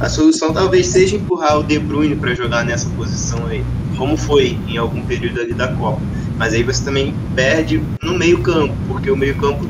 A 0.00 0.08
solução 0.08 0.52
talvez 0.52 0.88
seja 0.88 1.16
empurrar 1.16 1.58
o 1.58 1.62
De 1.62 1.78
Bruyne 1.78 2.16
para 2.16 2.34
jogar 2.34 2.64
nessa 2.64 2.88
posição 2.90 3.46
aí, 3.46 3.64
como 3.96 4.16
foi 4.16 4.58
em 4.66 4.76
algum 4.76 5.04
período 5.04 5.40
ali 5.40 5.54
da 5.54 5.68
Copa. 5.68 6.00
Mas 6.36 6.52
aí 6.52 6.64
você 6.64 6.84
também 6.84 7.14
perde 7.34 7.80
no 8.02 8.18
meio-campo, 8.18 8.74
porque 8.88 9.08
o 9.08 9.16
meio-campo 9.16 9.64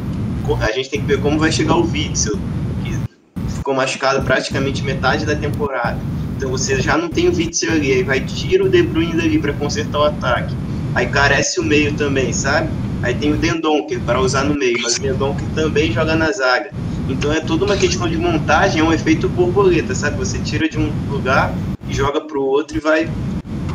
a 0.60 0.72
gente 0.72 0.90
tem 0.90 1.00
que 1.00 1.06
ver 1.06 1.20
como 1.20 1.38
vai 1.38 1.50
chegar 1.50 1.76
o 1.76 1.90
Witzel, 1.90 2.38
que 2.84 3.52
ficou 3.52 3.74
machucado 3.74 4.22
praticamente 4.22 4.82
metade 4.82 5.24
da 5.24 5.34
temporada. 5.34 5.98
Então 6.36 6.50
você 6.50 6.80
já 6.80 6.96
não 6.96 7.08
tem 7.08 7.28
o 7.28 7.34
Witzel 7.34 7.72
ali, 7.72 7.92
aí 7.92 8.02
vai 8.02 8.20
tira 8.20 8.64
o 8.64 8.68
De 8.68 8.82
Bruyne 8.82 9.14
dali 9.14 9.38
para 9.38 9.52
consertar 9.52 9.98
o 9.98 10.04
ataque. 10.04 10.54
Aí 10.94 11.06
carece 11.06 11.58
o 11.60 11.62
meio 11.62 11.94
também, 11.94 12.32
sabe? 12.32 12.68
Aí 13.02 13.14
tem 13.14 13.32
o 13.32 13.36
Dendonker 13.36 14.00
para 14.00 14.20
usar 14.20 14.44
no 14.44 14.54
meio, 14.54 14.80
mas 14.82 14.96
o 14.96 15.00
Dendonker 15.00 15.46
também 15.54 15.92
joga 15.92 16.14
na 16.14 16.30
zaga. 16.30 16.70
Então 17.08 17.32
é 17.32 17.40
toda 17.40 17.64
uma 17.64 17.76
questão 17.76 18.08
de 18.08 18.16
montagem, 18.16 18.80
é 18.80 18.84
um 18.84 18.92
efeito 18.92 19.28
borboleta, 19.28 19.94
sabe? 19.94 20.16
Você 20.16 20.38
tira 20.38 20.68
de 20.68 20.78
um 20.78 20.90
lugar 21.10 21.52
e 21.88 21.94
joga 21.94 22.20
para 22.20 22.38
o 22.38 22.42
outro 22.42 22.76
e 22.76 22.80
vai 22.80 23.10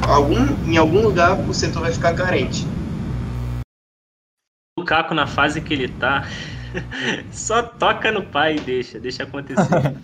algum 0.07 0.47
em 0.65 0.77
algum 0.77 1.01
lugar 1.01 1.39
o 1.47 1.53
setor 1.53 1.83
vai 1.83 1.91
ficar 1.91 2.13
carente. 2.13 2.65
O 4.77 4.83
Caco 4.83 5.13
na 5.13 5.27
fase 5.27 5.61
que 5.61 5.73
ele 5.73 5.89
tá, 5.89 6.27
só 7.31 7.63
toca 7.63 8.11
no 8.11 8.23
pai 8.23 8.55
e 8.55 8.59
deixa, 8.59 8.99
deixa 8.99 9.23
acontecer. 9.23 9.95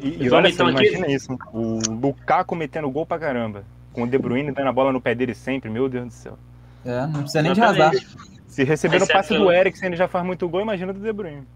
E, 0.00 0.24
e 0.24 0.30
olha 0.30 0.48
então 0.48 0.66
só, 0.66 0.70
imagina 0.70 1.06
aqui... 1.06 1.14
isso, 1.14 1.38
o 1.52 1.78
Lukaku 1.88 2.56
metendo 2.56 2.90
gol 2.90 3.06
pra 3.06 3.18
caramba, 3.18 3.64
com 3.92 4.02
o 4.02 4.06
De 4.06 4.18
Bruyne 4.18 4.50
dando 4.50 4.68
a 4.68 4.72
bola 4.72 4.92
no 4.92 5.00
pé 5.00 5.14
dele 5.14 5.34
sempre, 5.34 5.70
meu 5.70 5.88
Deus 5.88 6.06
do 6.06 6.12
céu. 6.12 6.38
É, 6.84 7.06
não 7.06 7.20
precisa 7.20 7.42
nem 7.42 7.52
de 7.52 7.60
razar. 7.60 7.92
Se 8.48 8.64
receber 8.64 9.02
o 9.02 9.06
passe 9.06 9.36
do 9.36 9.50
Eriksen 9.50 9.88
ele 9.88 9.96
já 9.96 10.08
faz 10.08 10.24
muito 10.24 10.48
gol, 10.48 10.60
imagina 10.60 10.92
do 10.92 11.00
De 11.00 11.12
Bruyne. 11.12 11.46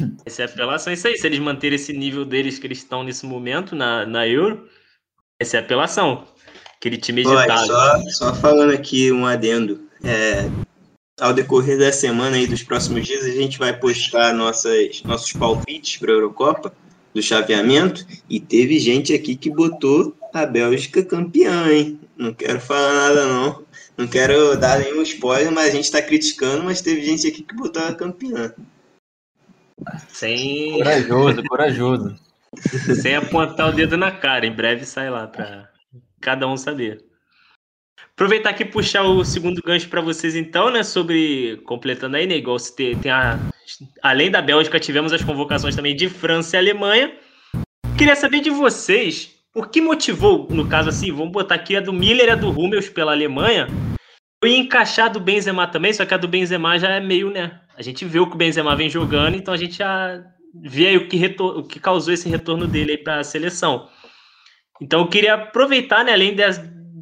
Essa 0.26 0.42
é 0.42 0.44
a 0.44 0.48
apelação, 0.48 0.92
isso 0.92 1.08
aí. 1.08 1.16
Se 1.16 1.26
eles 1.26 1.38
manterem 1.38 1.76
esse 1.76 1.92
nível 1.92 2.24
deles 2.24 2.58
que 2.58 2.66
eles 2.66 2.78
estão 2.78 3.02
nesse 3.02 3.24
momento 3.24 3.74
na, 3.74 4.04
na 4.04 4.26
Euro, 4.26 4.68
essa 5.40 5.56
é 5.56 5.60
a 5.60 5.62
apelação. 5.62 6.26
Aquele 6.76 6.98
time 6.98 7.22
editado. 7.22 7.66
Só, 7.66 7.98
só 8.10 8.34
falando 8.34 8.72
aqui 8.72 9.10
um 9.10 9.26
adendo. 9.26 9.85
É, 10.04 10.48
ao 11.20 11.32
decorrer 11.32 11.78
da 11.78 11.92
semana 11.92 12.38
e 12.38 12.46
dos 12.46 12.62
próximos 12.62 13.06
dias, 13.06 13.24
a 13.24 13.30
gente 13.30 13.58
vai 13.58 13.76
postar 13.78 14.34
nossas, 14.34 15.02
nossos 15.02 15.32
palpites 15.32 15.96
para 15.96 16.10
a 16.10 16.14
Eurocopa 16.14 16.72
do 17.14 17.22
chaveamento 17.22 18.06
e 18.28 18.38
teve 18.38 18.78
gente 18.78 19.14
aqui 19.14 19.34
que 19.34 19.50
botou 19.50 20.14
a 20.34 20.44
Bélgica 20.44 21.02
campeã, 21.02 21.72
hein? 21.72 21.98
Não 22.16 22.34
quero 22.34 22.60
falar 22.60 22.92
nada 22.92 23.26
não. 23.26 23.64
Não 23.96 24.06
quero 24.06 24.56
dar 24.58 24.78
nenhum 24.78 25.00
spoiler, 25.00 25.50
mas 25.50 25.68
a 25.68 25.70
gente 25.70 25.84
está 25.84 26.02
criticando, 26.02 26.64
mas 26.64 26.82
teve 26.82 27.02
gente 27.02 27.26
aqui 27.26 27.42
que 27.42 27.54
botou 27.54 27.82
a 27.82 27.94
campeã. 27.94 28.52
Sem. 30.08 30.72
Corajoso, 30.78 31.44
corajoso. 31.44 32.16
Sem 33.00 33.16
apontar 33.16 33.70
o 33.70 33.72
dedo 33.72 33.96
na 33.96 34.10
cara. 34.10 34.46
Em 34.46 34.52
breve 34.52 34.84
sai 34.84 35.08
lá 35.08 35.26
para 35.26 35.70
cada 36.20 36.46
um 36.46 36.56
saber. 36.56 37.05
Aproveitar 38.12 38.50
aqui 38.50 38.62
e 38.62 38.66
puxar 38.66 39.02
o 39.02 39.24
segundo 39.24 39.62
gancho 39.62 39.88
para 39.88 40.00
vocês, 40.00 40.34
então, 40.34 40.70
né? 40.70 40.82
Sobre. 40.82 41.60
Completando 41.64 42.16
aí, 42.16 42.26
né? 42.26 42.36
Igual 42.36 42.58
se 42.58 42.74
tem, 42.74 42.96
tem 42.96 43.10
a. 43.10 43.38
Além 44.02 44.30
da 44.30 44.40
Bélgica, 44.40 44.80
tivemos 44.80 45.12
as 45.12 45.22
convocações 45.22 45.74
também 45.74 45.94
de 45.94 46.08
França 46.08 46.56
e 46.56 46.58
Alemanha. 46.58 47.12
Queria 47.98 48.16
saber 48.16 48.40
de 48.40 48.50
vocês 48.50 49.34
o 49.54 49.62
que 49.62 49.80
motivou, 49.80 50.46
no 50.50 50.68
caso 50.68 50.90
assim, 50.90 51.10
vamos 51.10 51.32
botar 51.32 51.54
aqui 51.54 51.76
a 51.76 51.80
do 51.80 51.92
Miller 51.92 52.28
e 52.28 52.30
a 52.30 52.34
do 52.34 52.50
Hummels 52.50 52.90
pela 52.90 53.12
Alemanha. 53.12 53.66
E 54.44 54.54
encaixar 54.54 55.06
a 55.06 55.08
do 55.08 55.18
Benzema 55.18 55.66
também, 55.66 55.92
só 55.92 56.04
que 56.04 56.12
a 56.12 56.18
do 56.18 56.28
Benzema 56.28 56.78
já 56.78 56.90
é 56.90 57.00
meio, 57.00 57.30
né? 57.30 57.60
A 57.74 57.82
gente 57.82 58.04
vê 58.04 58.20
o 58.20 58.26
que 58.26 58.34
o 58.34 58.38
Benzema 58.38 58.76
vem 58.76 58.90
jogando, 58.90 59.34
então 59.34 59.52
a 59.52 59.56
gente 59.56 59.78
já 59.78 60.22
vê 60.54 60.88
aí 60.88 60.96
o 60.96 61.08
que, 61.08 61.16
retor... 61.16 61.58
o 61.58 61.62
que 61.62 61.80
causou 61.80 62.12
esse 62.12 62.28
retorno 62.28 62.66
dele 62.66 62.92
aí 62.92 62.98
para 62.98 63.20
a 63.20 63.24
seleção. 63.24 63.88
Então 64.80 65.00
eu 65.00 65.08
queria 65.08 65.34
aproveitar, 65.34 66.04
né, 66.04 66.12
além 66.12 66.34
de 66.34 66.42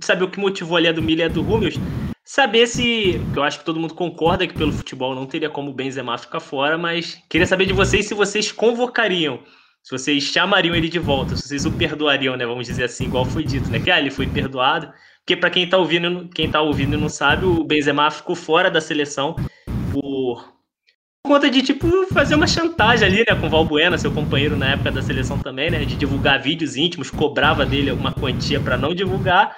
saber 0.01 0.25
o 0.25 0.31
que 0.31 0.41
motivou 0.41 0.77
ali 0.77 0.89
a 0.89 0.93
do 0.93 1.03
Miller 1.03 1.27
e 1.27 1.31
a 1.31 1.33
do 1.33 1.43
Hummels, 1.43 1.75
saber 2.25 2.67
se, 2.67 3.21
eu 3.35 3.43
acho 3.43 3.59
que 3.59 3.65
todo 3.65 3.79
mundo 3.79 3.95
concorda 3.95 4.47
que 4.47 4.55
pelo 4.55 4.73
futebol 4.73 5.15
não 5.15 5.27
teria 5.27 5.51
como 5.51 5.71
o 5.71 5.75
Benzema 5.75 6.17
ficar 6.17 6.41
fora, 6.41 6.79
mas 6.79 7.23
queria 7.29 7.47
saber 7.47 7.67
de 7.67 7.73
vocês 7.73 8.07
se 8.07 8.15
vocês 8.15 8.51
convocariam, 8.51 9.41
se 9.83 9.91
vocês 9.91 10.25
chamariam 10.25 10.75
ele 10.75 10.89
de 10.89 10.99
volta, 10.99 11.37
se 11.37 11.49
vocês 11.49 11.67
o 11.67 11.73
perdoariam, 11.73 12.37
né, 12.37 12.47
vamos 12.47 12.67
dizer 12.67 12.85
assim, 12.85 13.05
igual 13.05 13.25
foi 13.25 13.45
dito, 13.45 13.71
né, 13.71 13.79
que 13.79 13.91
ah, 13.91 14.01
ele 14.01 14.11
foi 14.11 14.27
perdoado, 14.27 14.91
porque 15.21 15.37
para 15.37 15.51
quem 15.51 15.69
tá 15.69 15.77
ouvindo, 15.77 16.29
quem 16.35 16.51
tá 16.51 16.61
ouvindo 16.61 16.95
e 16.95 17.01
não 17.01 17.09
sabe, 17.09 17.45
o 17.45 17.63
Benzema 17.65 18.11
ficou 18.11 18.35
fora 18.35 18.71
da 18.71 18.81
seleção 18.81 19.37
por 19.93 20.55
por 21.27 21.37
conta 21.37 21.51
de, 21.51 21.63
tipo, 21.63 21.89
fazer 22.13 22.35
uma 22.35 22.47
chantagem 22.47 23.09
ali, 23.09 23.19
né, 23.21 23.35
com 23.41 23.47
o 23.47 23.49
Valbuena, 23.49 23.97
seu 23.97 24.13
companheiro 24.13 24.59
na 24.59 24.73
época 24.73 24.93
da 24.93 25.01
seleção 25.01 25.39
também, 25.39 25.71
né, 25.71 25.83
de 25.83 25.97
divulgar 25.97 26.43
vídeos 26.43 26.77
íntimos, 26.77 27.11
cobrava 27.11 27.65
dele 27.65 27.91
uma 27.93 28.13
quantia 28.13 28.61
para 28.61 28.77
não 28.77 28.95
divulgar, 28.95 29.57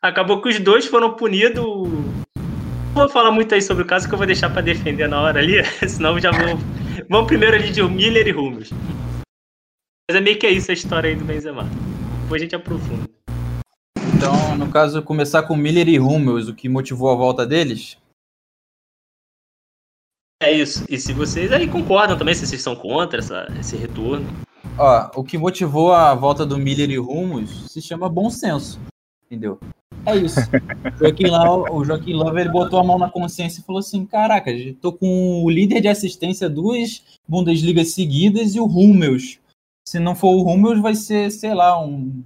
Acabou 0.00 0.40
que 0.40 0.48
os 0.48 0.60
dois 0.60 0.86
foram 0.86 1.14
punidos. 1.14 1.64
Não 1.64 2.94
vou 2.94 3.08
falar 3.08 3.32
muito 3.32 3.52
aí 3.54 3.60
sobre 3.60 3.82
o 3.82 3.86
caso 3.86 4.06
que 4.06 4.14
eu 4.14 4.18
vou 4.18 4.26
deixar 4.26 4.48
para 4.48 4.62
defender 4.62 5.08
na 5.08 5.20
hora 5.20 5.40
ali, 5.40 5.64
senão 5.88 6.18
já 6.20 6.30
vou. 6.30 6.56
Vamos 7.08 7.26
primeiro 7.26 7.56
ali 7.56 7.70
de 7.70 7.82
Miller 7.82 8.26
e 8.26 8.30
Rumos. 8.30 8.70
Mas 10.08 10.16
é 10.16 10.20
meio 10.20 10.38
que 10.38 10.46
é 10.46 10.50
isso 10.50 10.70
a 10.70 10.74
história 10.74 11.10
aí 11.10 11.16
do 11.16 11.24
Benzema. 11.24 11.64
Depois 12.22 12.40
a 12.40 12.44
gente 12.44 12.54
aprofunda. 12.54 13.08
Então, 14.14 14.56
no 14.56 14.70
caso, 14.70 15.02
começar 15.02 15.42
com 15.42 15.56
Miller 15.56 15.88
e 15.88 15.98
Hummels, 15.98 16.48
o 16.48 16.54
que 16.54 16.68
motivou 16.68 17.10
a 17.10 17.16
volta 17.16 17.44
deles? 17.44 17.98
É 20.40 20.52
isso. 20.52 20.84
E 20.88 20.96
se 20.98 21.12
vocês 21.12 21.52
aí 21.52 21.68
concordam 21.68 22.16
também, 22.16 22.34
se 22.34 22.46
vocês 22.46 22.62
são 22.62 22.76
contra 22.76 23.18
essa, 23.18 23.48
esse 23.58 23.76
retorno. 23.76 24.26
Ó, 24.78 25.10
o 25.16 25.24
que 25.24 25.36
motivou 25.36 25.92
a 25.92 26.14
volta 26.14 26.46
do 26.46 26.56
Miller 26.56 26.88
e 26.88 26.98
Hummels 26.98 27.72
se 27.72 27.82
chama 27.82 28.08
bom 28.08 28.30
senso, 28.30 28.80
entendeu? 29.26 29.58
É 30.08 30.16
isso. 30.16 30.40
O 30.96 30.98
Joaquim, 30.98 31.26
Love, 31.26 31.70
o 31.70 31.84
Joaquim 31.84 32.12
Love 32.12 32.40
ele 32.40 32.48
botou 32.48 32.80
a 32.80 32.84
mão 32.84 32.98
na 32.98 33.10
consciência 33.10 33.60
e 33.60 33.64
falou 33.64 33.78
assim: 33.78 34.04
Caraca, 34.04 34.50
tô 34.80 34.92
com 34.92 35.44
o 35.44 35.50
líder 35.50 35.80
de 35.80 35.88
assistência 35.88 36.48
duas 36.48 37.04
Bundesligas 37.28 37.92
seguidas 37.92 38.54
e 38.54 38.60
o 38.60 38.64
Hummels. 38.64 39.38
Se 39.86 40.00
não 40.00 40.16
for 40.16 40.34
o 40.34 40.42
Hummels, 40.42 40.80
vai 40.80 40.94
ser, 40.94 41.30
sei 41.30 41.54
lá, 41.54 41.80
um. 41.80 42.22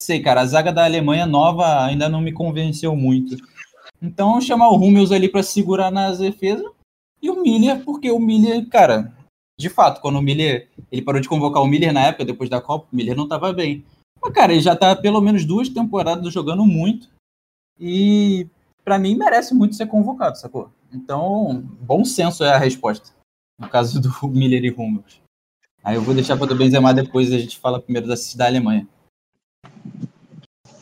Sei, 0.00 0.20
cara, 0.20 0.40
a 0.40 0.46
zaga 0.46 0.72
da 0.72 0.84
Alemanha 0.84 1.26
nova 1.26 1.84
ainda 1.84 2.08
não 2.08 2.20
me 2.20 2.32
convenceu 2.32 2.96
muito. 2.96 3.36
Então, 4.00 4.40
chamar 4.40 4.70
o 4.70 4.76
Hummels 4.76 5.12
ali 5.12 5.28
para 5.28 5.42
segurar 5.42 5.90
nas 5.90 6.18
defesas 6.18 6.66
e 7.20 7.30
o 7.30 7.42
Miller, 7.42 7.82
porque 7.84 8.10
o 8.10 8.18
Miller, 8.18 8.68
cara, 8.68 9.12
de 9.58 9.68
fato, 9.68 10.00
quando 10.00 10.18
o 10.18 10.22
Miller. 10.22 10.68
Ele 10.90 11.02
parou 11.02 11.20
de 11.20 11.28
convocar 11.28 11.62
o 11.62 11.66
Miller 11.66 11.92
na 11.92 12.06
época, 12.06 12.24
depois 12.24 12.48
da 12.48 12.60
Copa, 12.60 12.86
o 12.92 12.96
Miller 12.96 13.16
não 13.16 13.28
tava 13.28 13.52
bem. 13.52 13.84
Mas, 14.24 14.32
cara, 14.32 14.52
ele 14.52 14.62
já 14.62 14.74
tá 14.74 14.96
pelo 14.96 15.20
menos 15.20 15.44
duas 15.44 15.68
temporadas 15.68 16.32
jogando 16.32 16.64
muito. 16.64 17.08
E 17.78 18.46
para 18.82 18.98
mim 18.98 19.14
merece 19.14 19.54
muito 19.54 19.76
ser 19.76 19.86
convocado, 19.86 20.38
sacou? 20.38 20.70
Então, 20.92 21.62
bom 21.80 22.04
senso 22.04 22.42
é 22.42 22.54
a 22.54 22.58
resposta. 22.58 23.10
No 23.60 23.68
caso 23.68 24.00
do 24.00 24.10
Miller 24.28 24.64
e 24.64 24.70
Hummels. 24.70 25.20
Aí 25.82 25.96
eu 25.96 26.02
vou 26.02 26.14
deixar 26.14 26.36
para 26.38 26.52
o 26.52 26.56
Benzema 26.56 26.94
depois 26.94 27.30
a 27.30 27.38
gente 27.38 27.58
fala 27.58 27.80
primeiro 27.80 28.08
da, 28.08 28.14
da 28.36 28.46
Alemanha. 28.46 28.88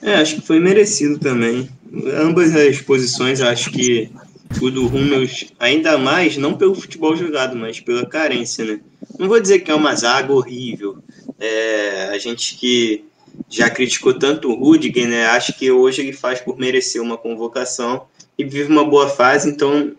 É, 0.01 0.15
acho 0.15 0.37
que 0.37 0.41
foi 0.41 0.61
merecido 0.61 1.19
também. 1.19 1.69
Ambas 2.15 2.55
as 2.55 2.81
posições, 2.81 3.41
acho 3.41 3.71
que 3.73 4.13
o 4.61 4.71
do 4.71 4.87
Hummels, 4.87 5.53
ainda 5.59 5.99
mais, 5.99 6.37
não 6.37 6.57
pelo 6.57 6.75
futebol 6.75 7.17
jogado, 7.17 7.57
mas 7.57 7.81
pela 7.81 8.07
carência, 8.07 8.65
né? 8.65 8.81
Não 9.19 9.29
vou 9.29 9.41
dizer 9.41 9.61
que 9.61 9.71
é 9.71 9.75
uma 9.75 9.95
zaga 9.95 10.33
horrível. 10.33 11.03
É, 11.39 12.11
a 12.11 12.19
gente 12.19 12.57
que 12.57 13.05
já 13.53 13.69
criticou 13.69 14.15
tanto 14.15 14.51
o 14.51 14.55
Rudiger, 14.55 15.07
né? 15.07 15.27
Acho 15.27 15.53
que 15.53 15.71
hoje 15.71 16.01
ele 16.01 16.15
faz 16.15 16.41
por 16.41 16.59
merecer 16.59 17.03
uma 17.03 17.19
convocação 17.19 18.07
e 18.39 18.45
vive 18.45 18.73
uma 18.73 18.83
boa 18.83 19.11
fase, 19.11 19.51
então 19.51 19.93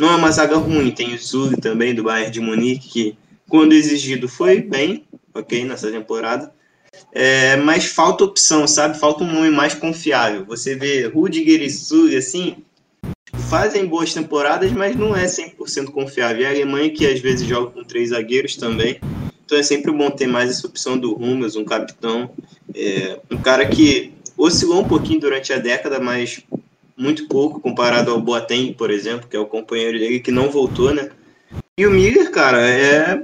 não 0.00 0.12
é 0.12 0.16
uma 0.16 0.30
zaga 0.30 0.56
ruim. 0.56 0.92
Tem 0.92 1.12
o 1.12 1.18
Zuli 1.18 1.56
também, 1.56 1.92
do 1.92 2.04
Bayern 2.04 2.30
de 2.30 2.40
Munique, 2.40 2.88
que 2.88 3.18
quando 3.48 3.72
exigido 3.72 4.28
foi 4.28 4.60
bem, 4.60 5.04
ok, 5.34 5.64
nessa 5.64 5.90
temporada. 5.90 6.54
É, 7.12 7.56
mas 7.56 7.86
falta 7.86 8.22
opção, 8.22 8.68
sabe? 8.68 8.96
Falta 8.96 9.24
um 9.24 9.32
nome 9.32 9.50
mais 9.50 9.74
confiável. 9.74 10.44
Você 10.46 10.76
vê 10.76 11.06
Rudiger 11.06 11.60
e 11.60 11.68
Zuli, 11.68 12.16
assim, 12.16 12.58
fazem 13.50 13.84
boas 13.84 14.14
temporadas, 14.14 14.70
mas 14.70 14.94
não 14.94 15.16
é 15.16 15.24
100% 15.24 15.90
confiável. 15.90 16.42
E 16.42 16.46
a 16.46 16.50
Alemanha, 16.50 16.90
que 16.90 17.04
às 17.04 17.18
vezes 17.18 17.48
joga 17.48 17.72
com 17.72 17.82
três 17.82 18.10
zagueiros 18.10 18.54
também, 18.54 19.00
então 19.52 19.60
é 19.60 19.62
sempre 19.62 19.92
bom 19.92 20.10
ter 20.10 20.26
mais 20.26 20.48
essa 20.48 20.66
opção 20.66 20.96
do 20.96 21.14
Hummels, 21.14 21.56
um 21.56 21.64
capitão, 21.64 22.30
é, 22.74 23.20
um 23.30 23.36
cara 23.36 23.68
que 23.68 24.14
oscilou 24.34 24.80
um 24.80 24.88
pouquinho 24.88 25.20
durante 25.20 25.52
a 25.52 25.58
década, 25.58 26.00
mas 26.00 26.42
muito 26.96 27.28
pouco 27.28 27.60
comparado 27.60 28.10
ao 28.10 28.18
Boateng, 28.18 28.72
por 28.72 28.90
exemplo, 28.90 29.28
que 29.28 29.36
é 29.36 29.38
o 29.38 29.44
companheiro 29.44 29.98
dele 29.98 30.20
que 30.20 30.30
não 30.30 30.48
voltou, 30.48 30.94
né? 30.94 31.10
E 31.78 31.86
o 31.86 31.90
Miller, 31.90 32.30
cara, 32.30 32.66
é 32.66 33.22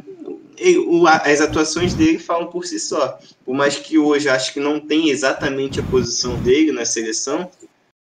as 1.25 1.40
atuações 1.40 1.94
dele 1.94 2.18
falam 2.18 2.49
por 2.49 2.66
si 2.66 2.78
só. 2.78 3.18
Por 3.42 3.54
mais 3.54 3.78
que 3.78 3.97
hoje 3.97 4.28
acho 4.28 4.52
que 4.52 4.61
não 4.61 4.78
tem 4.78 5.08
exatamente 5.08 5.80
a 5.80 5.85
posição 5.85 6.37
dele 6.42 6.73
na 6.73 6.85
seleção, 6.85 7.50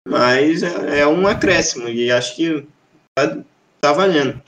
mas 0.08 0.64
é, 0.64 1.02
é 1.02 1.08
um 1.08 1.28
acréscimo 1.28 1.88
e 1.88 2.10
acho 2.10 2.36
que 2.36 2.66
tá, 3.14 3.38
tá 3.80 3.94
valendo. 3.94 4.42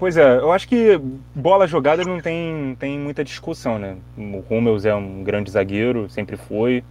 Pois 0.00 0.16
é, 0.16 0.38
eu 0.38 0.50
acho 0.50 0.66
que 0.66 1.00
bola 1.32 1.64
jogada 1.64 2.02
não 2.02 2.20
tem, 2.20 2.76
tem 2.76 2.98
muita 2.98 3.22
discussão, 3.22 3.78
né? 3.78 3.96
O 4.18 4.42
Hummels 4.50 4.84
é 4.84 4.92
um 4.92 5.22
grande 5.22 5.48
zagueiro, 5.48 6.10
sempre 6.10 6.36
foi. 6.36 6.82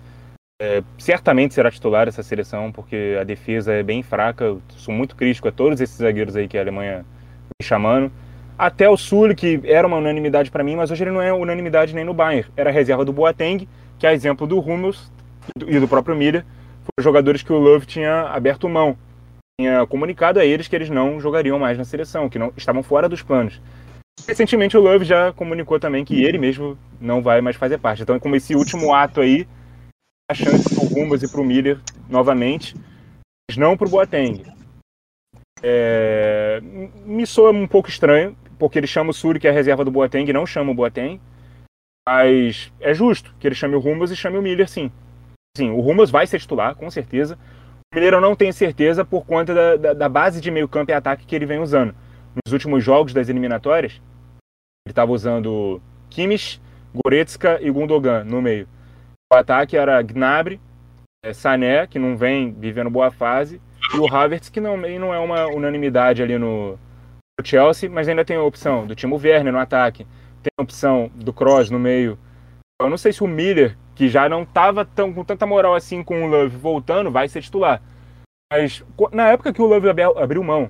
É, 0.61 0.81
certamente 0.97 1.53
será 1.53 1.69
titular 1.69 2.07
essa 2.07 2.23
seleção, 2.23 2.71
porque 2.71 3.17
a 3.19 3.25
defesa 3.25 3.73
é 3.73 3.83
bem 3.83 4.01
fraca. 4.01 4.45
Eu 4.45 4.61
sou 4.69 4.93
muito 4.93 5.13
crítico 5.17 5.49
a 5.49 5.51
todos 5.51 5.81
esses 5.81 5.97
zagueiros 5.97 6.37
aí 6.37 6.47
que 6.47 6.57
a 6.57 6.61
Alemanha 6.61 7.05
vem 7.59 7.67
chamando. 7.67 8.09
Até 8.57 8.89
o 8.89 8.95
Sul, 8.95 9.35
que 9.35 9.59
era 9.65 9.85
uma 9.85 9.97
unanimidade 9.97 10.49
para 10.49 10.63
mim, 10.63 10.77
mas 10.77 10.89
hoje 10.89 11.03
ele 11.03 11.11
não 11.11 11.21
é 11.21 11.33
unanimidade 11.33 11.93
nem 11.93 12.05
no 12.05 12.13
Bayern. 12.13 12.49
Era 12.55 12.69
a 12.69 12.73
reserva 12.73 13.03
do 13.03 13.11
Boateng, 13.11 13.67
que 13.99 14.07
é 14.07 14.13
exemplo 14.13 14.47
do 14.47 14.57
Hummels 14.57 15.11
e 15.67 15.77
do 15.81 15.87
próprio 15.87 16.15
Miller. 16.15 16.45
Foram 16.85 17.03
jogadores 17.03 17.43
que 17.43 17.51
o 17.51 17.59
Love 17.59 17.85
tinha 17.85 18.21
aberto 18.29 18.69
mão 18.69 18.97
tinha 19.59 19.85
comunicado 19.87 20.39
a 20.39 20.45
eles 20.45 20.67
que 20.67 20.75
eles 20.75 20.89
não 20.89 21.19
jogariam 21.19 21.57
mais 21.57 21.77
na 21.77 21.85
seleção, 21.85 22.29
que 22.29 22.37
não 22.37 22.51
estavam 22.57 22.83
fora 22.83 23.07
dos 23.07 23.21
planos. 23.21 23.61
Recentemente 24.27 24.77
o 24.77 24.81
Love 24.81 25.05
já 25.05 25.31
comunicou 25.33 25.79
também 25.79 26.03
que 26.03 26.23
ele 26.23 26.37
mesmo 26.37 26.77
não 26.99 27.21
vai 27.21 27.41
mais 27.41 27.55
fazer 27.55 27.77
parte. 27.77 28.03
Então, 28.03 28.19
com 28.19 28.35
esse 28.35 28.55
último 28.55 28.93
ato 28.93 29.21
aí, 29.21 29.47
a 30.29 30.33
chance 30.33 30.73
para 30.73 30.83
o 30.83 30.87
Rumbas 30.87 31.23
e 31.23 31.31
para 31.31 31.41
o 31.41 31.43
Miller 31.43 31.79
novamente, 32.09 32.75
mas 33.49 33.57
não 33.57 33.77
para 33.77 33.87
o 33.87 33.89
Boateng. 33.89 34.43
É... 35.61 36.59
Me 37.05 37.25
soa 37.25 37.51
um 37.51 37.67
pouco 37.67 37.89
estranho, 37.89 38.35
porque 38.57 38.79
ele 38.79 38.87
chama 38.87 39.11
o 39.11 39.13
Suri, 39.13 39.39
que 39.39 39.47
é 39.47 39.51
a 39.51 39.53
reserva 39.53 39.85
do 39.85 39.91
Boateng, 39.91 40.31
não 40.33 40.45
chama 40.45 40.71
o 40.71 40.75
Boateng. 40.75 41.19
Mas 42.07 42.71
é 42.79 42.93
justo 42.93 43.33
que 43.39 43.47
ele 43.47 43.55
chame 43.55 43.75
o 43.75 43.79
Rumbas 43.79 44.11
e 44.11 44.15
chame 44.15 44.37
o 44.37 44.41
Miller, 44.41 44.67
sim. 44.67 44.91
Sim, 45.57 45.71
o 45.71 45.79
Rumbas 45.79 46.09
vai 46.09 46.27
ser 46.27 46.39
titular, 46.39 46.75
com 46.75 46.89
certeza. 46.91 47.37
Mineiro 47.95 48.17
eu 48.17 48.21
não 48.21 48.35
tenho 48.35 48.51
certeza 48.51 49.05
por 49.05 49.25
conta 49.25 49.53
da, 49.53 49.75
da, 49.77 49.93
da 49.93 50.09
base 50.09 50.41
de 50.41 50.51
meio 50.51 50.67
campo 50.67 50.91
e 50.91 50.93
ataque 50.93 51.25
que 51.25 51.33
ele 51.33 51.45
vem 51.45 51.59
usando. 51.59 51.95
Nos 52.45 52.51
últimos 52.51 52.83
jogos 52.83 53.13
das 53.13 53.29
eliminatórias, 53.29 53.93
ele 54.85 54.91
estava 54.91 55.13
usando 55.13 55.81
Kimmich, 56.09 56.61
Goretzka 56.93 57.57
e 57.61 57.71
Gundogan 57.71 58.25
no 58.25 58.41
meio. 58.41 58.67
O 59.31 59.37
ataque 59.37 59.77
era 59.77 60.01
Gnabry, 60.01 60.59
é, 61.23 61.31
Sané, 61.31 61.87
que 61.87 61.97
não 61.97 62.17
vem 62.17 62.51
vivendo 62.51 62.89
boa 62.89 63.11
fase, 63.11 63.61
e 63.93 63.97
o 63.97 64.13
Havertz, 64.13 64.49
que 64.49 64.59
não, 64.59 64.75
não 64.75 65.13
é 65.13 65.19
uma 65.19 65.47
unanimidade 65.47 66.21
ali 66.21 66.37
no, 66.37 66.71
no 67.39 67.45
Chelsea, 67.45 67.89
mas 67.89 68.09
ainda 68.09 68.25
tem 68.25 68.35
a 68.35 68.43
opção 68.43 68.85
do 68.85 68.93
Timo 68.93 69.15
Werner 69.15 69.53
no 69.53 69.59
ataque, 69.59 70.05
tem 70.43 70.51
a 70.59 70.61
opção 70.61 71.09
do 71.15 71.31
Kroos 71.31 71.69
no 71.69 71.79
meio. 71.79 72.19
Eu 72.81 72.89
não 72.89 72.97
sei 72.97 73.13
se 73.13 73.23
o 73.23 73.27
Miller 73.27 73.77
que 73.95 74.09
já 74.09 74.27
não 74.27 74.43
estava 74.43 74.83
tão, 74.85 75.13
com 75.13 75.23
tanta 75.23 75.45
moral 75.45 75.73
assim 75.73 76.03
com 76.03 76.25
o 76.25 76.27
Love 76.27 76.57
voltando, 76.57 77.09
vai 77.09 77.27
ser 77.29 77.41
titular. 77.41 77.81
Mas 78.51 78.83
na 79.11 79.29
época 79.29 79.53
que 79.53 79.61
o 79.61 79.65
Love 79.65 79.87
abriu 80.17 80.43
mão 80.43 80.69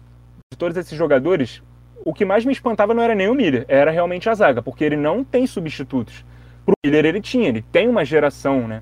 de 0.54 0.58
todos 0.58 0.78
esses 0.78 0.96
jogadores, 0.96 1.62
o 2.06 2.14
que 2.14 2.24
mais 2.24 2.46
me 2.46 2.54
espantava 2.54 2.94
não 2.94 3.02
era 3.02 3.16
nem 3.16 3.28
o 3.28 3.34
Miller, 3.34 3.66
era 3.68 3.90
realmente 3.90 4.30
a 4.30 4.34
zaga, 4.36 4.62
porque 4.62 4.84
ele 4.84 4.96
não 4.96 5.24
tem 5.24 5.48
substitutos. 5.48 6.24
Pro 6.64 6.76
Miller 6.86 7.06
ele 7.06 7.20
tinha, 7.20 7.50
ele 7.50 7.64
tem 7.64 7.90
uma 7.90 8.06
geração, 8.06 8.68
né? 8.68 8.82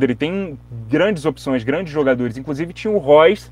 Ele 0.00 0.14
tem 0.14 0.58
grandes 0.88 1.24
opções, 1.24 1.64
grandes 1.64 1.92
jogadores. 1.92 2.36
Inclusive 2.36 2.72
tinha 2.72 2.92
o 2.92 2.98
Royce, 2.98 3.50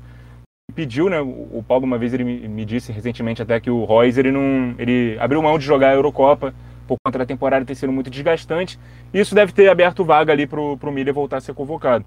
que 0.69 0.75
pediu, 0.75 1.09
né? 1.09 1.19
O 1.19 1.63
Paulo 1.67 1.85
uma 1.85 1.97
vez 1.97 2.13
ele 2.13 2.23
me 2.23 2.63
disse 2.63 2.91
recentemente 2.91 3.41
até 3.41 3.59
que 3.59 3.69
o 3.69 3.83
Royce 3.83 4.19
ele 4.19 4.31
não, 4.31 4.75
ele 4.77 5.17
abriu 5.19 5.41
mão 5.41 5.57
de 5.57 5.65
jogar 5.65 5.89
a 5.89 5.95
Eurocopa 5.95 6.53
por 6.87 6.97
conta 7.03 7.19
da 7.19 7.25
temporada 7.25 7.65
ter 7.65 7.75
sido 7.75 7.91
muito 7.91 8.09
desgastante. 8.09 8.79
Isso 9.13 9.35
deve 9.35 9.51
ter 9.51 9.69
aberto 9.69 10.03
vaga 10.03 10.31
ali 10.31 10.47
pro, 10.47 10.77
pro 10.77 10.91
Miller 10.91 11.13
voltar 11.13 11.37
a 11.37 11.41
ser 11.41 11.53
convocado. 11.53 12.05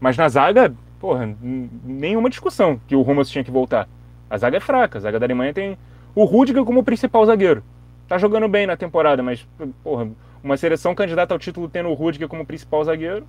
Mas 0.00 0.16
na 0.16 0.28
zaga, 0.28 0.74
porra, 0.98 1.36
nenhuma 1.40 2.30
discussão 2.30 2.80
que 2.86 2.96
o 2.96 3.02
Rumas 3.02 3.30
tinha 3.30 3.44
que 3.44 3.50
voltar. 3.50 3.88
A 4.28 4.38
zaga 4.38 4.56
é 4.56 4.60
fraca, 4.60 4.98
a 4.98 5.00
zaga 5.00 5.18
da 5.18 5.26
Alemanha 5.26 5.52
tem 5.52 5.78
o 6.14 6.24
Rudiger 6.24 6.64
como 6.64 6.82
principal 6.82 7.24
zagueiro. 7.26 7.62
Tá 8.08 8.18
jogando 8.18 8.48
bem 8.48 8.66
na 8.66 8.76
temporada, 8.76 9.22
mas, 9.22 9.46
porra, 9.82 10.08
uma 10.42 10.56
seleção 10.56 10.94
candidata 10.94 11.34
ao 11.34 11.38
título 11.38 11.68
tendo 11.68 11.88
o 11.88 11.94
Rudiger 11.94 12.28
como 12.28 12.44
principal 12.44 12.84
zagueiro, 12.84 13.26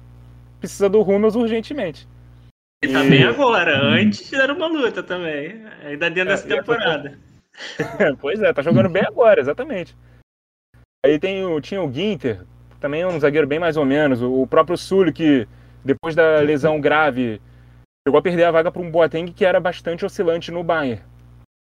precisa 0.59 0.89
do 0.89 1.01
Rummels 1.01 1.35
urgentemente. 1.35 2.07
E, 2.83 2.87
e 2.87 2.91
também 2.91 3.23
agora, 3.23 3.79
antes 3.81 4.31
era 4.33 4.53
uma 4.53 4.67
luta 4.67 5.03
também, 5.03 5.61
ainda 5.85 6.09
dentro 6.09 6.31
é, 6.31 6.35
dessa 6.35 6.47
temporada. 6.47 7.17
pois 8.19 8.41
é, 8.41 8.51
tá 8.51 8.61
jogando 8.61 8.89
bem 8.89 9.03
agora, 9.05 9.39
exatamente. 9.39 9.95
Aí 11.05 11.19
tem 11.19 11.45
o, 11.45 11.59
tinha 11.59 11.81
o 11.83 11.91
Ginter, 11.91 12.41
também 12.79 13.01
é 13.01 13.07
um 13.07 13.19
zagueiro 13.19 13.45
bem 13.45 13.59
mais 13.59 13.75
ou 13.75 13.85
menos. 13.85 14.21
O, 14.21 14.47
próprio 14.47 14.77
Sully, 14.77 15.11
que 15.11 15.47
depois 15.83 16.15
da 16.15 16.39
lesão 16.39 16.79
grave, 16.79 17.41
chegou 18.07 18.17
a 18.17 18.21
perder 18.21 18.45
a 18.45 18.51
vaga 18.51 18.71
para 18.71 18.81
um 18.81 18.89
Boateng 18.89 19.31
que 19.31 19.45
era 19.45 19.59
bastante 19.59 20.05
oscilante 20.05 20.51
no 20.51 20.63
Bayern. 20.63 21.01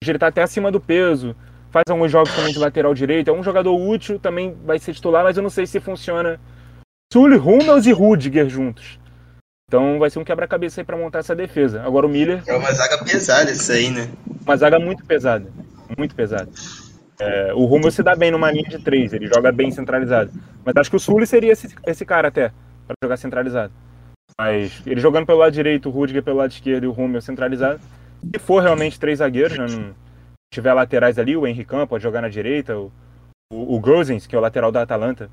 Ele 0.02 0.16
está 0.16 0.26
até 0.26 0.42
acima 0.42 0.70
do 0.70 0.80
peso, 0.80 1.34
faz 1.70 1.84
alguns 1.88 2.12
jogos 2.12 2.34
também 2.34 2.52
de 2.52 2.58
lateral 2.58 2.92
direito. 2.92 3.28
É 3.28 3.32
um 3.32 3.42
jogador 3.42 3.74
útil, 3.74 4.18
também 4.18 4.54
vai 4.64 4.78
ser 4.78 4.92
titular, 4.92 5.24
mas 5.24 5.36
eu 5.36 5.42
não 5.42 5.50
sei 5.50 5.66
se 5.66 5.80
funciona 5.80 6.38
Sully, 7.10 7.36
Hummels 7.36 7.86
e 7.86 7.92
Rudiger 7.92 8.48
juntos. 8.48 8.98
Então 9.66 9.98
vai 9.98 10.10
ser 10.10 10.18
um 10.18 10.24
quebra-cabeça 10.24 10.82
aí 10.82 10.84
para 10.84 10.98
montar 10.98 11.20
essa 11.20 11.34
defesa. 11.34 11.82
Agora 11.82 12.06
o 12.06 12.10
Miller. 12.10 12.42
É 12.46 12.54
uma 12.54 12.72
zaga 12.72 13.02
pesada 13.02 13.50
isso 13.50 13.72
aí, 13.72 13.90
né? 13.90 14.10
Uma 14.42 14.56
zaga 14.56 14.78
muito 14.78 15.04
pesada. 15.06 15.50
Muito 15.96 16.14
pesada. 16.14 16.50
É, 17.18 17.54
o 17.54 17.64
Rumo 17.64 17.90
se 17.90 18.02
dá 18.02 18.16
bem 18.16 18.30
numa 18.30 18.50
linha 18.50 18.68
de 18.68 18.78
três, 18.78 19.12
ele 19.12 19.26
joga 19.26 19.52
bem 19.52 19.70
centralizado. 19.70 20.30
Mas 20.64 20.76
acho 20.76 20.90
que 20.90 20.96
o 20.96 21.00
Sully 21.00 21.26
seria 21.26 21.52
esse, 21.52 21.74
esse 21.86 22.04
cara 22.04 22.28
até, 22.28 22.50
para 22.86 22.96
jogar 23.02 23.16
centralizado. 23.16 23.72
Mas 24.38 24.82
ele 24.84 25.00
jogando 25.00 25.26
pelo 25.26 25.38
lado 25.38 25.52
direito, 25.52 25.88
o 25.88 25.92
Rudiger 25.92 26.22
pelo 26.22 26.38
lado 26.38 26.50
esquerdo 26.50 26.84
e 26.84 26.86
o 26.86 26.92
Rummel 26.92 27.20
centralizado. 27.20 27.80
Se 28.34 28.40
for 28.40 28.62
realmente 28.62 28.98
três 28.98 29.18
zagueiros, 29.18 29.56
né, 29.56 29.66
não 29.68 29.94
tiver 30.52 30.72
laterais 30.72 31.18
ali, 31.18 31.36
o 31.36 31.46
Henrique 31.46 31.70
pode 31.88 32.02
jogar 32.02 32.20
na 32.20 32.28
direita, 32.28 32.76
o, 32.76 32.90
o, 33.52 33.76
o 33.76 33.80
Gozens, 33.80 34.26
que 34.26 34.34
é 34.34 34.38
o 34.38 34.42
lateral 34.42 34.72
da 34.72 34.82
Atalanta, 34.82 35.30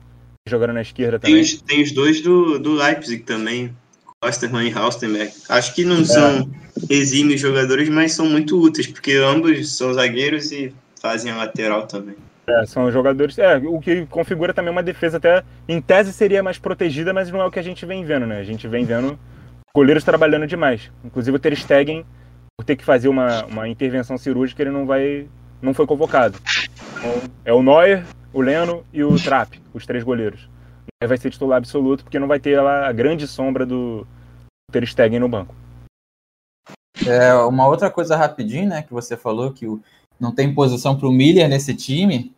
jogando 0.47 0.73
na 0.73 0.81
esquerda 0.81 1.19
tem 1.19 1.31
também. 1.31 1.43
Os, 1.43 1.61
tem 1.61 1.83
os 1.83 1.91
dois 1.91 2.21
do, 2.21 2.59
do 2.59 2.73
Leipzig 2.73 3.23
também, 3.23 3.75
Osterman 4.23 4.69
e 4.69 4.73
Haustenberg. 4.73 5.31
Acho 5.49 5.73
que 5.73 5.83
não 5.83 6.01
é. 6.01 6.05
são 6.05 6.51
exímios 6.89 7.41
jogadores, 7.41 7.89
mas 7.89 8.13
são 8.13 8.27
muito 8.27 8.59
úteis, 8.59 8.87
porque 8.87 9.13
ambos 9.13 9.75
são 9.75 9.93
zagueiros 9.93 10.51
e 10.51 10.73
fazem 11.01 11.31
a 11.31 11.37
lateral 11.37 11.87
também. 11.87 12.15
É, 12.47 12.65
são 12.65 12.91
jogadores. 12.91 13.37
É, 13.37 13.57
o 13.57 13.79
que 13.79 14.05
configura 14.05 14.53
também 14.53 14.71
uma 14.71 14.83
defesa 14.83 15.17
até. 15.17 15.43
Em 15.67 15.81
tese 15.81 16.13
seria 16.13 16.43
mais 16.43 16.59
protegida, 16.59 17.13
mas 17.13 17.31
não 17.31 17.41
é 17.41 17.45
o 17.45 17.51
que 17.51 17.59
a 17.59 17.63
gente 17.63 17.85
vem 17.85 18.05
vendo, 18.05 18.25
né? 18.25 18.39
A 18.39 18.43
gente 18.43 18.67
vem 18.67 18.85
vendo 18.85 19.17
goleiros 19.73 20.03
trabalhando 20.03 20.45
demais. 20.45 20.91
Inclusive 21.03 21.35
o 21.35 21.39
Ter 21.39 21.55
Stegen, 21.55 22.05
por 22.57 22.65
ter 22.65 22.75
que 22.75 22.85
fazer 22.85 23.07
uma, 23.07 23.45
uma 23.45 23.67
intervenção 23.67 24.17
cirúrgica, 24.17 24.61
ele 24.61 24.71
não 24.71 24.85
vai. 24.85 25.27
não 25.61 25.73
foi 25.73 25.87
convocado. 25.87 26.37
Então, 26.97 27.21
é 27.45 27.53
o 27.53 27.63
Neuer, 27.63 28.05
o 28.33 28.41
Leno 28.41 28.85
e 28.93 29.03
o 29.03 29.15
Trapp, 29.15 29.59
os 29.73 29.85
três 29.85 30.03
goleiros. 30.03 30.49
Vai 31.03 31.17
ser 31.17 31.31
titular 31.31 31.57
absoluto, 31.57 32.03
porque 32.03 32.19
não 32.19 32.27
vai 32.27 32.39
ter 32.39 32.59
lá 32.61 32.87
a 32.87 32.91
grande 32.91 33.27
sombra 33.27 33.65
do 33.65 34.05
Ter 34.71 34.85
Stegen 34.87 35.19
no 35.19 35.29
banco. 35.29 35.55
É, 37.07 37.33
uma 37.33 37.67
outra 37.67 37.89
coisa 37.89 38.15
rapidinho, 38.15 38.69
né, 38.69 38.83
que 38.83 38.93
você 38.93 39.17
falou 39.17 39.51
que 39.51 39.65
o 39.65 39.81
não 40.21 40.31
tem 40.31 40.53
posição 40.53 40.95
para 40.95 41.07
o 41.07 41.11
Miller 41.11 41.49
nesse 41.49 41.73
time. 41.73 42.31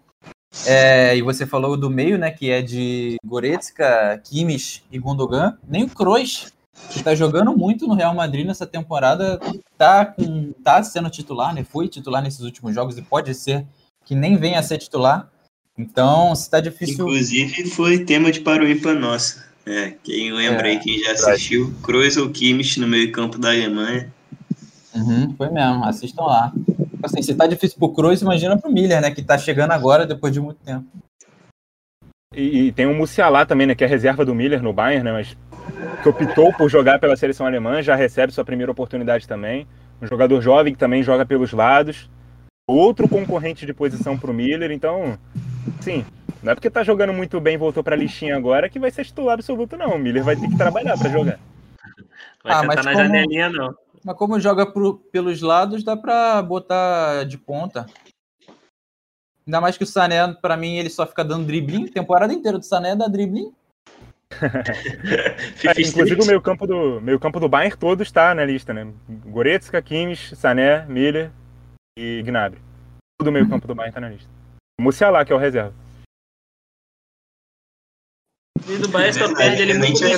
É, 0.66 1.18
e 1.18 1.22
você 1.22 1.46
falou 1.46 1.76
do 1.76 1.90
meio, 1.90 2.18
né, 2.18 2.32
que 2.32 2.50
é 2.50 2.62
de 2.62 3.18
Goretzka, 3.26 4.22
Kimmich 4.24 4.82
e 4.90 4.98
Gundogan. 4.98 5.58
Nem 5.68 5.84
o 5.84 5.90
Kroos, 5.90 6.54
que 6.90 7.00
está 7.00 7.14
jogando 7.14 7.56
muito 7.58 7.86
no 7.86 7.94
Real 7.94 8.16
Madrid 8.16 8.46
nessa 8.46 8.66
temporada, 8.66 9.38
tá, 9.78 10.06
com, 10.06 10.54
tá 10.64 10.82
sendo 10.82 11.10
titular, 11.10 11.54
né? 11.54 11.66
Foi 11.66 11.90
titular 11.90 12.24
nesses 12.24 12.40
últimos 12.40 12.74
jogos 12.74 12.98
e 12.98 13.02
pode 13.02 13.34
ser 13.36 13.66
que 14.06 14.16
nem 14.16 14.38
venha 14.38 14.60
a 14.60 14.64
ser 14.64 14.78
titular. 14.78 15.30
Então, 15.78 16.34
se 16.36 16.50
tá 16.50 16.62
difícil. 16.62 17.06
Inclusive, 17.06 17.70
foi 17.72 18.06
tema 18.06 18.32
de 18.32 18.40
Paro 18.40 18.70
Ímpar 18.70 18.96
nossa. 18.96 19.44
É, 19.66 19.94
quem 20.04 20.32
lembra 20.32 20.68
é, 20.68 20.72
aí, 20.72 20.80
quem 20.80 21.00
já 21.00 21.12
assistiu, 21.14 21.74
Kroos 21.82 22.16
ou 22.16 22.30
Kimmich 22.30 22.80
no 22.80 22.88
meio-campo 22.88 23.38
da 23.38 23.50
Alemanha. 23.50 24.14
Uhum, 24.94 25.34
foi 25.36 25.50
mesmo, 25.50 25.84
assistam 25.84 26.24
lá 26.24 26.54
assim, 27.04 27.22
se 27.22 27.36
tá 27.36 27.46
difícil 27.46 27.78
pro 27.78 27.94
Cruz, 27.94 28.22
imagina 28.22 28.58
pro 28.58 28.72
Miller, 28.72 29.02
né? 29.02 29.12
Que 29.12 29.22
tá 29.22 29.38
chegando 29.38 29.72
agora 29.72 30.06
depois 30.06 30.34
de 30.34 30.40
muito 30.40 30.60
tempo. 30.64 30.86
E, 32.36 32.68
e 32.68 32.72
tem 32.72 32.86
o 32.86 32.94
Musiala 32.94 33.46
também, 33.46 33.68
né? 33.68 33.76
Que 33.76 33.84
é 33.84 33.88
reserva 33.88 34.26
do 34.26 34.34
Miller 34.34 34.62
no 34.62 34.74
Bayern, 34.74 35.04
né? 35.04 35.12
Mas 35.12 35.38
que 36.02 36.10
optou 36.10 36.54
por 36.54 36.70
jogar 36.70 37.00
pela 37.00 37.16
seleção 37.16 37.46
alemã, 37.46 37.82
já 37.82 37.96
recebe 37.96 38.34
sua 38.34 38.46
primeira 38.46 38.72
oportunidade 38.72 39.28
também. 39.28 39.68
Um 40.02 40.08
jogador 40.08 40.42
jovem 40.42 40.74
que 40.74 40.80
também 40.80 41.04
joga 41.04 41.26
pelos 41.26 41.54
lados. 41.54 42.10
Outro 42.68 43.08
concorrente 43.08 43.66
de 43.66 43.74
posição 43.74 44.18
pro 44.18 44.34
Miller, 44.34 44.72
então, 44.72 45.18
sim, 45.82 46.06
não 46.42 46.54
é 46.54 46.56
porque 46.56 46.70
tá 46.70 46.82
jogando 46.82 47.14
muito 47.14 47.40
bem 47.40 47.56
e 47.56 47.58
voltou 47.58 47.84
pra 47.84 47.96
listinha 47.96 48.38
agora 48.38 48.70
que 48.70 48.80
vai 48.80 48.90
ser 48.90 49.04
titular 49.04 49.34
absoluto, 49.34 49.78
não. 49.78 49.96
O 49.96 50.00
Miller 50.00 50.24
vai 50.24 50.36
ter 50.36 50.48
que 50.48 50.58
trabalhar 50.58 50.98
para 50.98 51.10
jogar. 51.10 51.40
Vai 52.44 52.54
ah, 52.54 52.60
sentar 52.62 52.84
na 52.84 52.92
como... 52.92 53.04
janelinha, 53.04 53.50
não. 53.50 53.76
Mas 54.04 54.18
como 54.18 54.40
joga 54.40 54.66
pro- 54.66 54.98
pelos 55.12 55.42
lados, 55.42 55.84
dá 55.84 55.96
pra 55.96 56.42
botar 56.42 57.24
de 57.26 57.38
ponta. 57.38 57.86
Ainda 59.46 59.62
mais 59.62 59.78
que 59.78 59.84
o 59.84 59.88
Sané, 59.88 60.34
pra 60.34 60.56
mim, 60.58 60.78
ele 60.78 60.90
só 60.90 61.06
fica 61.06 61.24
dando 61.24 61.46
dribling. 61.46 61.88
Temporada 61.88 62.34
inteira 62.34 62.58
do 62.58 62.66
Sané 62.66 62.96
dá 62.96 63.08
dribling. 63.08 63.54
É, 64.34 65.82
inclusive 65.82 66.22
o 66.22 66.26
meio 66.26 66.42
campo 66.42 66.66
do 66.66 67.00
meio 67.00 67.20
campo 67.20 67.40
do 67.40 67.48
Bayern 67.48 67.78
todo 67.78 68.02
está 68.02 68.34
na 68.34 68.44
lista, 68.44 68.74
né? 68.74 68.92
Goretzka, 69.08 69.82
Kimmich, 69.82 70.36
Sané, 70.36 70.86
Miller 70.88 71.32
e 71.98 72.24
Gnabry. 72.24 72.60
Todo 73.20 73.28
o 73.28 73.32
meio 73.32 73.48
campo 73.48 73.68
do 73.68 73.76
Bayern 73.76 73.92
está 73.92 74.02
na 74.02 74.10
lista. 74.10 74.30
Musiala, 74.82 75.24
que 75.24 75.32
é 75.32 75.36
o 75.36 75.40
reserva. 75.40 75.74
E 78.68 78.78
do 78.78 78.88
Bahia 78.88 79.14
só 79.14 79.36
perde 79.36 79.62
ele 79.62 79.74
nem 79.74 79.92
muito 79.92 79.98
tinha 79.98 80.18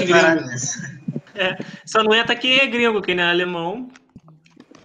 nisso. 1.36 1.71
Só 1.86 2.04
não 2.04 2.13
entra 2.15 2.36
quem 2.36 2.58
é 2.60 2.65
gringo, 2.67 3.02
quem 3.02 3.15
não 3.15 3.24
é 3.24 3.30
alemão. 3.30 3.89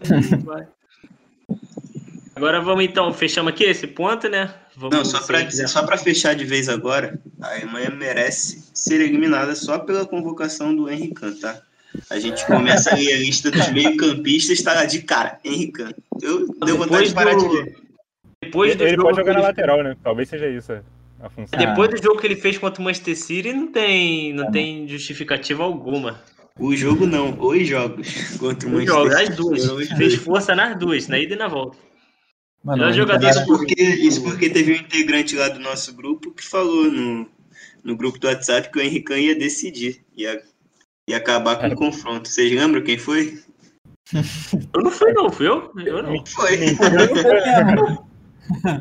Agora 2.34 2.60
vamos 2.60 2.84
então, 2.84 3.12
fechamos 3.12 3.52
aqui 3.52 3.64
esse 3.64 3.86
ponto, 3.86 4.28
né? 4.28 4.54
Vamos, 4.76 4.96
Não, 4.96 5.04
só 5.04 5.20
quiser. 5.44 5.68
só 5.68 5.82
pra 5.84 5.98
fechar 5.98 6.34
de 6.34 6.44
vez 6.44 6.68
agora, 6.70 7.20
a 7.40 7.48
Alemanha 7.54 7.90
merece 7.90 8.64
ser 8.72 9.00
eliminada 9.00 9.54
só 9.54 9.78
pela 9.78 10.06
convocação 10.06 10.74
do 10.74 10.88
Henrique 10.88 11.30
tá? 11.40 11.60
A 12.08 12.18
gente 12.18 12.46
começa 12.46 12.94
ali 12.94 13.12
a 13.12 13.18
lista 13.18 13.50
dos 13.50 13.68
meio-campistas, 13.68 14.62
tá 14.62 14.72
lá 14.72 14.84
de 14.86 15.02
cara, 15.02 15.38
Henrique 15.44 15.82
Eu 16.22 16.46
deu 16.64 16.78
vontade 16.78 17.08
de 17.08 17.14
parar 17.14 17.34
de 17.34 17.46
ver. 17.48 17.76
Depois 18.42 18.74
do 18.74 18.84
Ele 18.84 18.90
jogo 18.92 19.02
pode 19.02 19.16
jogar 19.18 19.32
que 19.32 19.34
na 19.34 19.40
ele- 19.40 19.46
lateral, 19.48 19.82
né? 19.82 19.96
Talvez 20.02 20.28
seja 20.28 20.48
isso 20.48 20.72
a- 21.20 21.28
função. 21.28 21.58
Depois 21.58 21.90
do 21.90 22.02
jogo 22.02 22.18
que 22.20 22.26
ele 22.26 22.36
fez 22.36 22.56
contra 22.56 22.80
o 22.80 22.84
Manchester 22.84 23.18
City, 23.18 23.52
não 23.52 23.66
tem, 23.70 24.32
não 24.32 24.50
tem 24.50 24.88
justificativa 24.88 25.62
alguma. 25.62 26.18
O 26.58 26.74
jogo 26.76 27.06
não, 27.06 27.38
os 27.38 27.66
jogos 27.66 28.36
contra 28.38 28.68
o 28.68 28.72
Os 28.72 28.84
Manchester 28.84 28.94
jogos, 28.94 29.14
as 29.14 29.36
duas. 29.36 29.88
Fez 29.88 30.14
força 30.16 30.54
nas 30.54 30.78
duas, 30.78 31.08
na 31.08 31.18
ida 31.18 31.34
e 31.34 31.38
na 31.38 31.48
volta. 31.48 31.78
Mano, 32.62 32.78
Melhor 32.78 32.92
o 32.92 32.96
jogador 32.96 33.30
Isso 33.30 33.46
porque, 33.46 33.82
isso 33.82 34.22
porque 34.22 34.50
teve 34.50 34.72
um 34.72 34.76
integrante 34.76 35.34
lá 35.34 35.48
do 35.48 35.58
nosso 35.58 35.94
grupo 35.94 36.30
que 36.32 36.44
falou 36.44 36.90
no, 36.90 37.26
no 37.82 37.96
grupo 37.96 38.18
do 38.18 38.26
WhatsApp 38.26 38.70
que 38.70 38.78
o 38.78 38.82
Henrique 38.82 39.14
ia 39.14 39.34
decidir. 39.34 40.04
Ia, 40.14 40.42
ia 41.08 41.16
acabar 41.16 41.56
com 41.56 41.68
o 41.68 41.76
confronto. 41.76 42.28
Vocês 42.28 42.52
lembram 42.52 42.82
quem 42.82 42.98
foi? 42.98 43.42
Eu 44.74 44.82
não 44.82 44.90
fui, 44.90 45.12
não, 45.12 45.30
fui 45.30 45.46
eu? 45.46 45.70
Eu 45.76 46.02
não. 46.02 46.26
Foi. 46.26 46.58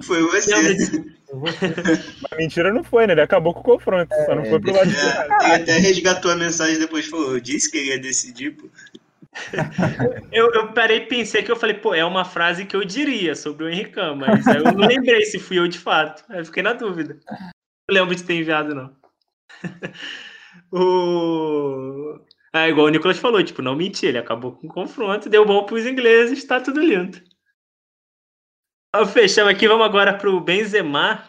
Foi 0.02 0.22
você. 0.32 1.19
Mas 1.34 2.38
mentira 2.38 2.74
não 2.74 2.84
foi, 2.84 3.06
né? 3.06 3.14
Ele 3.14 3.22
acabou 3.22 3.54
com 3.54 3.60
o 3.60 3.64
confronto. 3.64 4.14
só 4.26 4.36
não 4.36 4.46
foi 4.46 4.60
pro 4.60 4.74
lado 4.74 4.90
de 4.90 4.96
É, 4.96 5.46
ele 5.46 5.64
até 5.64 5.78
resgatou 5.78 6.32
a 6.32 6.36
mensagem 6.36 6.76
e 6.76 6.80
depois 6.80 7.08
falou, 7.08 7.34
eu 7.34 7.40
disse 7.40 7.70
que 7.70 7.78
ele 7.78 7.90
ia 7.90 8.00
decidir, 8.00 8.52
pô. 8.52 8.70
Eu, 10.32 10.52
eu 10.54 10.74
parei 10.74 10.98
e 10.98 11.06
pensei 11.06 11.44
que 11.44 11.52
eu 11.52 11.56
falei, 11.56 11.76
pô, 11.76 11.94
é 11.94 12.04
uma 12.04 12.26
frase 12.26 12.66
que 12.66 12.76
eu 12.76 12.84
diria 12.84 13.36
sobre 13.36 13.64
o 13.64 13.70
Henrique, 13.70 13.96
mas 14.18 14.46
aí 14.48 14.58
eu 14.58 14.64
não 14.64 14.88
lembrei 14.88 15.24
se 15.24 15.38
fui 15.38 15.60
eu 15.60 15.68
de 15.68 15.78
fato. 15.78 16.26
Aí 16.30 16.40
eu 16.40 16.46
fiquei 16.46 16.64
na 16.64 16.74
dúvida. 16.74 17.18
Não 17.88 17.94
lembro 17.96 18.16
de 18.16 18.24
ter 18.24 18.34
enviado, 18.34 18.74
não. 18.74 18.92
o... 20.74 22.20
É 22.54 22.68
igual 22.68 22.88
o 22.88 22.90
Nicolas 22.90 23.20
falou, 23.20 23.44
tipo, 23.44 23.62
não 23.62 23.76
menti, 23.76 24.08
ele 24.08 24.18
acabou 24.18 24.54
com 24.54 24.68
o 24.68 24.74
confronto, 24.74 25.30
deu 25.30 25.46
bom 25.46 25.64
pros 25.64 25.86
ingleses, 25.86 26.44
tá 26.44 26.60
tudo 26.60 26.82
lindo. 26.82 27.22
Fechamos 29.14 29.52
aqui, 29.54 29.68
vamos 29.68 29.86
agora 29.86 30.18
pro 30.18 30.40
Benzema. 30.40 31.24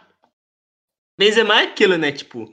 Benzema 1.18 1.60
é 1.60 1.64
aquilo, 1.64 1.98
né? 1.98 2.10
Tipo, 2.10 2.50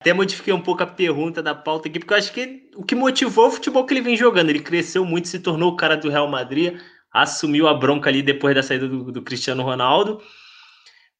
até 0.00 0.12
modifiquei 0.12 0.54
um 0.54 0.60
pouco 0.60 0.84
a 0.84 0.86
pergunta 0.86 1.42
da 1.42 1.52
pauta 1.52 1.88
aqui, 1.88 1.98
porque 1.98 2.14
eu 2.14 2.18
acho 2.18 2.32
que 2.32 2.70
o 2.76 2.84
que 2.84 2.94
motivou 2.94 3.48
o 3.48 3.50
futebol 3.50 3.84
que 3.84 3.92
ele 3.92 4.02
vem 4.02 4.16
jogando. 4.16 4.50
Ele 4.50 4.60
cresceu 4.60 5.04
muito, 5.04 5.26
se 5.26 5.40
tornou 5.40 5.72
o 5.72 5.76
cara 5.76 5.96
do 5.96 6.08
Real 6.08 6.28
Madrid, 6.28 6.80
assumiu 7.12 7.66
a 7.66 7.74
bronca 7.74 8.08
ali 8.08 8.22
depois 8.22 8.54
da 8.54 8.62
saída 8.62 8.86
do, 8.86 9.10
do 9.10 9.20
Cristiano 9.20 9.64
Ronaldo. 9.64 10.22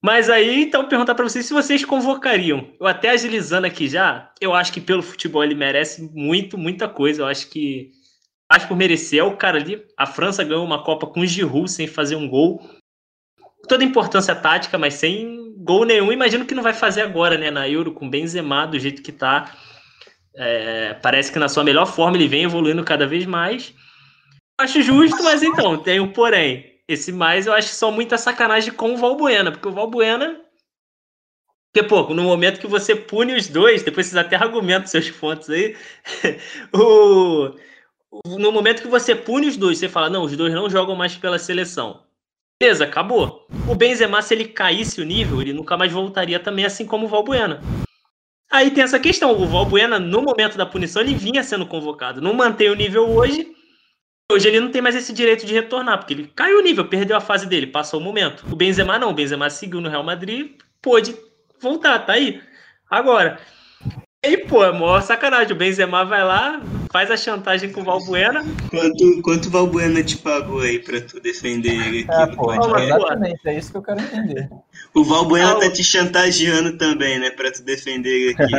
Mas 0.01 0.31
aí, 0.31 0.63
então, 0.63 0.89
perguntar 0.89 1.17
para 1.17 1.29
vocês 1.29 1.47
se 1.47 1.53
vocês 1.53 1.85
convocariam. 1.85 2.73
Eu 2.79 2.87
até 2.87 3.11
agilizando 3.11 3.67
aqui 3.67 3.89
já, 3.89 4.33
eu 4.41 4.55
acho 4.55 4.73
que 4.73 4.81
pelo 4.81 5.03
futebol 5.03 5.43
ele 5.43 5.57
merece 5.57 6.01
muito, 6.15 6.57
muita 6.57 6.89
coisa. 6.89 7.23
Eu 7.23 7.27
acho 7.27 7.51
que, 7.51 7.91
acho 8.49 8.69
por 8.69 8.77
merecer, 8.77 9.19
é 9.19 9.25
o 9.25 9.37
cara 9.37 9.59
ali. 9.59 9.85
A 9.99 10.07
França 10.07 10.45
ganhou 10.45 10.65
uma 10.65 10.85
Copa 10.85 11.09
com 11.09 11.23
o 11.23 11.27
Giroud 11.27 11.69
sem 11.69 11.89
fazer 11.89 12.15
um 12.15 12.29
gol. 12.29 12.63
Toda 13.69 13.85
importância 13.85 14.35
tática, 14.35 14.79
mas 14.79 14.95
sem 14.95 15.55
gol 15.59 15.85
nenhum. 15.85 16.13
Imagino 16.13 16.45
que 16.45 16.55
não 16.55 16.63
vai 16.63 16.75
fazer 16.75 17.03
agora, 17.03 17.37
né, 17.37 17.51
na 17.51 17.69
Euro, 17.69 17.93
com 17.93 18.09
Benzema 18.09 18.67
do 18.67 18.79
jeito 18.79 19.03
que 19.03 19.13
tá. 19.13 19.53
É, 20.35 20.95
parece 20.95 21.33
que 21.33 21.39
na 21.39 21.49
sua 21.49 21.65
melhor 21.65 21.87
forma 21.87 22.17
ele 22.17 22.29
vem 22.29 22.45
evoluindo 22.45 22.85
cada 22.85 23.07
vez 23.07 23.25
mais. 23.27 23.75
Acho 24.59 24.81
justo, 24.83 25.23
mas 25.23 25.43
então, 25.43 25.77
tem 25.79 26.01
um 26.01 26.13
porém. 26.13 26.81
Esse 26.89 27.11
mais 27.13 27.47
eu 27.47 27.53
acho 27.53 27.69
só 27.69 27.91
muita 27.91 28.17
sacanagem 28.17 28.73
com 28.73 28.95
o 28.95 28.97
Valbuena, 28.97 29.51
porque 29.51 29.69
o 29.69 29.73
Valbuena. 29.73 30.41
Porque, 31.73 31.87
pô, 31.89 32.15
no 32.15 32.23
momento 32.23 32.61
que 32.61 32.67
você 32.67 32.97
pune 32.97 33.35
os 33.35 33.49
dois, 33.49 33.83
depois 33.83 34.07
vocês 34.07 34.17
até 34.17 34.37
argumentam 34.37 34.87
seus 34.87 35.11
pontos 35.11 35.51
aí. 35.51 35.77
o, 36.73 37.55
no 38.39 38.51
momento 38.53 38.83
que 38.83 38.89
você 38.89 39.15
pune 39.15 39.49
os 39.49 39.57
dois, 39.57 39.79
você 39.79 39.89
fala, 39.89 40.09
não, 40.09 40.23
os 40.23 40.35
dois 40.37 40.55
não 40.55 40.71
jogam 40.71 40.97
mais 40.97 41.17
pela 41.17 41.39
seleção. 41.39 42.06
Beleza, 42.61 42.85
acabou. 42.85 43.47
O 43.69 43.75
Benzema, 43.75 44.23
se 44.23 44.35
ele 44.35 44.47
caísse 44.47 45.01
o 45.01 45.05
nível, 45.05 45.43
ele 45.43 45.53
nunca 45.53 45.77
mais 45.77 45.93
voltaria 45.93 46.41
também, 46.41 46.65
assim 46.65 46.87
como 46.87 47.05
o 47.05 47.09
Valbuena. 47.09 47.61
Aí 48.51 48.71
tem 48.71 48.83
essa 48.83 48.99
questão, 48.99 49.33
o 49.33 49.47
Valbuena, 49.47 49.99
no 49.99 50.23
momento 50.23 50.57
da 50.57 50.65
punição, 50.65 51.03
ele 51.03 51.15
vinha 51.15 51.43
sendo 51.43 51.67
convocado. 51.67 52.23
Não 52.23 52.33
mantém 52.33 52.71
o 52.71 52.75
nível 52.75 53.11
hoje, 53.11 53.47
hoje 54.33 54.49
ele 54.49 54.61
não 54.61 54.71
tem 54.71 54.81
mais 54.81 54.97
esse 54.97 55.13
direito 55.13 55.45
de 55.45 55.53
retornar, 55.53 55.99
porque 55.99 56.15
ele 56.15 56.33
caiu 56.35 56.59
o 56.59 56.63
nível, 56.63 56.89
perdeu 56.89 57.17
a 57.17 57.21
fase 57.21 57.47
dele, 57.47 57.67
passou 57.67 58.01
o 58.01 58.03
momento. 58.03 58.47
O 58.51 58.57
Benzema 58.57 58.99
não, 58.99 59.11
o 59.11 59.15
Benzema 59.15 59.51
seguiu 59.51 59.81
no 59.81 59.91
Real 59.91 60.05
Madrid, 60.05 60.53
pôde 60.81 61.15
voltar, 61.61 61.99
tá 62.07 62.15
aí. 62.15 62.41
Agora, 62.89 63.39
aí, 64.27 64.37
pô, 64.39 64.65
é 64.65 64.73
maior 64.73 65.01
sacanagem, 65.03 65.53
o 65.53 65.57
Benzema 65.57 66.05
vai 66.05 66.25
lá, 66.25 66.61
faz 66.93 67.11
a 67.11 67.17
chantagem 67.17 67.71
com 67.73 67.81
o 67.81 67.85
Valbuena, 67.85 68.45
Quanto, 68.71 69.23
quanto 69.23 69.47
o 69.47 69.51
Valbuena 69.51 70.03
te 70.03 70.17
pagou 70.19 70.61
aí 70.61 70.79
pra 70.79 71.01
tu 71.01 71.21
defender 71.21 71.71
ele 71.75 72.01
aqui 72.09 72.23
É, 72.23 72.27
no 72.27 72.37
pô, 72.37 72.47
podcast? 72.47 72.83
exatamente, 72.83 73.41
é 73.45 73.59
isso 73.59 73.71
que 73.71 73.77
eu 73.79 73.83
quero 73.83 74.01
entender. 74.01 74.49
O 74.95 75.05
Valbuena 75.05 75.53
Ah, 75.53 75.61
tá 75.61 75.71
te 75.71 75.85
chantageando 75.85 76.77
também, 76.79 77.19
né? 77.19 77.31
Pra 77.31 77.51
tu 77.53 77.63
defender 77.63 78.09
ele 78.11 78.35
aqui. 78.39 78.53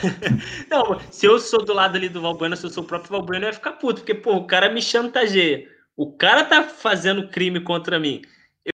Não, 0.70 0.98
se 1.10 1.26
eu 1.26 1.38
sou 1.38 1.64
do 1.64 1.72
lado 1.74 1.96
ali 1.96 2.08
do 2.08 2.20
Valbuena, 2.22 2.56
se 2.56 2.64
eu 2.64 2.70
sou 2.70 2.82
o 2.82 2.86
próprio 2.86 3.10
Valbuena, 3.12 3.44
eu 3.46 3.48
ia 3.48 3.54
ficar 3.54 3.72
puto, 3.72 4.00
porque, 4.00 4.14
pô, 4.14 4.34
o 4.36 4.46
cara 4.46 4.72
me 4.72 4.80
chantageia. 4.80 5.66
O 5.96 6.10
cara 6.12 6.44
tá 6.44 6.62
fazendo 6.62 7.28
crime 7.28 7.60
contra 7.60 7.98
mim. 7.98 8.22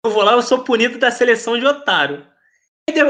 Eu 0.05 0.11
vou 0.11 0.23
lá, 0.23 0.33
eu 0.33 0.43
sou 0.43 0.61
punido 0.61 0.99
da 0.99 1.11
seleção 1.11 1.59
de 1.59 1.67
otário. 1.67 2.23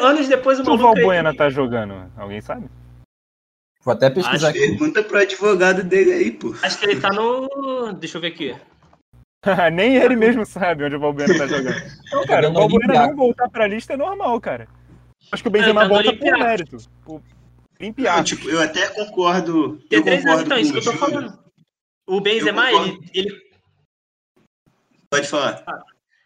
Anos 0.00 0.26
depois, 0.28 0.58
o 0.58 0.62
O 0.62 0.66
maluco... 0.66 0.84
Valbuena 0.84 1.34
tá 1.34 1.50
jogando, 1.50 2.10
alguém 2.16 2.40
sabe? 2.40 2.66
Vou 3.86 3.92
até 3.92 4.10
pesquisar 4.10 4.48
Acho 4.48 4.58
aqui. 4.58 4.58
Pergunta 4.58 5.00
pro 5.04 5.18
advogado 5.18 5.84
dele 5.84 6.12
aí, 6.12 6.32
pô. 6.32 6.52
Acho 6.60 6.76
que 6.76 6.86
ele 6.86 7.00
tá 7.00 7.08
no... 7.10 7.92
Deixa 7.92 8.16
eu 8.16 8.20
ver 8.20 8.26
aqui. 8.26 8.56
Nem 9.72 9.94
ele 9.94 10.16
mesmo 10.16 10.44
sabe 10.44 10.82
onde 10.82 10.96
o 10.96 10.98
Valbuena 10.98 11.38
tá 11.38 11.46
jogando. 11.46 11.80
Então, 12.04 12.26
cara, 12.26 12.50
o 12.50 12.52
Valbuena 12.52 13.06
não 13.06 13.14
voltar 13.14 13.48
pra 13.48 13.68
lista 13.68 13.92
é 13.92 13.96
normal, 13.96 14.40
cara. 14.40 14.66
Acho 15.30 15.40
que 15.40 15.48
o 15.48 15.52
Benzema 15.52 15.82
tá 15.82 15.88
volta 15.88 16.12
por 16.12 16.32
mérito. 16.36 16.76
Por 17.04 17.20
Não, 17.20 17.22
Olympiacos. 17.80 18.28
tipo, 18.28 18.50
eu 18.50 18.60
até 18.60 18.88
concordo. 18.88 19.76
Tem 19.88 20.00
Eu 20.00 20.02
três 20.02 20.26
anos, 20.26 20.42
concordo 20.42 20.46
então, 20.46 20.56
com 20.56 20.62
isso 20.62 20.72
que 20.72 20.78
eu 20.78 20.92
tô 20.92 20.98
falando. 20.98 21.38
O 22.08 22.20
Benzema, 22.20 22.72
ele, 22.72 22.98
ele... 23.14 23.40
Pode 25.08 25.28
falar. 25.28 25.64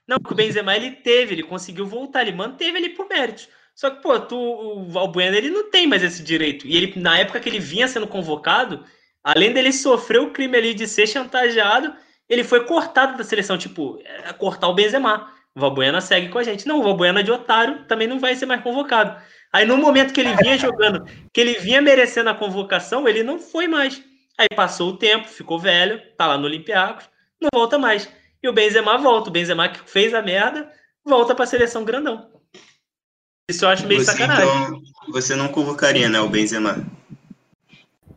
Não, 0.09 0.19
porque 0.19 0.33
o 0.33 0.37
Benzema, 0.37 0.75
ele 0.75 0.93
teve, 0.93 1.35
ele 1.35 1.43
conseguiu 1.43 1.87
voltar, 1.87 2.23
ele 2.23 2.33
manteve 2.33 2.79
ele 2.79 2.89
por 2.91 3.07
méritos. 3.07 3.51
Só 3.81 3.89
que, 3.89 4.03
pô, 4.03 4.21
tu, 4.21 4.37
o 4.37 4.85
Valbuena, 4.91 5.39
ele 5.39 5.49
não 5.49 5.71
tem 5.71 5.87
mais 5.87 6.03
esse 6.03 6.23
direito. 6.23 6.67
E 6.67 6.77
ele, 6.77 7.01
na 7.01 7.17
época 7.17 7.41
que 7.41 7.49
ele 7.49 7.59
vinha 7.59 7.89
sendo 7.89 8.07
convocado, 8.07 8.85
além 9.25 9.55
dele 9.55 9.73
sofrer 9.73 10.21
o 10.21 10.33
crime 10.33 10.55
ali 10.55 10.75
de 10.75 10.87
ser 10.87 11.07
chantageado, 11.07 11.95
ele 12.29 12.45
foi 12.45 12.67
cortado 12.67 13.17
da 13.17 13.25
seleção, 13.25 13.57
tipo, 13.57 13.99
é, 14.05 14.35
cortar 14.35 14.69
o 14.69 14.75
Benzema. 14.75 15.33
O 15.55 15.61
Valbuena 15.61 15.99
segue 16.03 16.29
com 16.29 16.37
a 16.37 16.43
gente. 16.43 16.69
Não, 16.69 16.79
o 16.79 16.83
Valbuena 16.83 17.23
de 17.25 17.33
otário 17.33 17.87
também 17.87 18.07
não 18.07 18.19
vai 18.19 18.35
ser 18.37 18.45
mais 18.45 18.63
convocado. 18.63 19.19
Aí 19.51 19.65
no 19.65 19.79
momento 19.79 20.13
que 20.13 20.21
ele 20.21 20.37
vinha 20.37 20.59
jogando, 20.59 21.07
que 21.33 21.41
ele 21.41 21.55
vinha 21.55 21.81
merecendo 21.81 22.29
a 22.29 22.35
convocação, 22.35 23.09
ele 23.09 23.23
não 23.23 23.39
foi 23.39 23.67
mais. 23.67 24.05
Aí 24.37 24.49
passou 24.55 24.91
o 24.91 24.97
tempo, 24.99 25.27
ficou 25.27 25.59
velho, 25.59 26.03
tá 26.19 26.27
lá 26.27 26.37
no 26.37 26.45
Olympiacos, 26.45 27.09
não 27.41 27.49
volta 27.51 27.79
mais. 27.79 28.13
E 28.43 28.49
o 28.49 28.53
Benzema 28.53 28.99
volta. 28.99 29.31
O 29.31 29.33
Benzema 29.33 29.71
que 29.71 29.91
fez 29.91 30.13
a 30.13 30.21
merda, 30.21 30.71
volta 31.03 31.35
pra 31.35 31.47
seleção 31.47 31.83
grandão. 31.83 32.40
Isso 33.51 33.65
eu 33.65 33.69
acho 33.69 33.87
meio 33.87 34.01
Você, 34.01 34.13
sacanagem. 34.13 34.45
então, 34.45 34.83
você 35.09 35.35
não 35.35 35.49
convocaria, 35.49 36.09
né, 36.09 36.21
o 36.21 36.29
Benzema? 36.29 36.87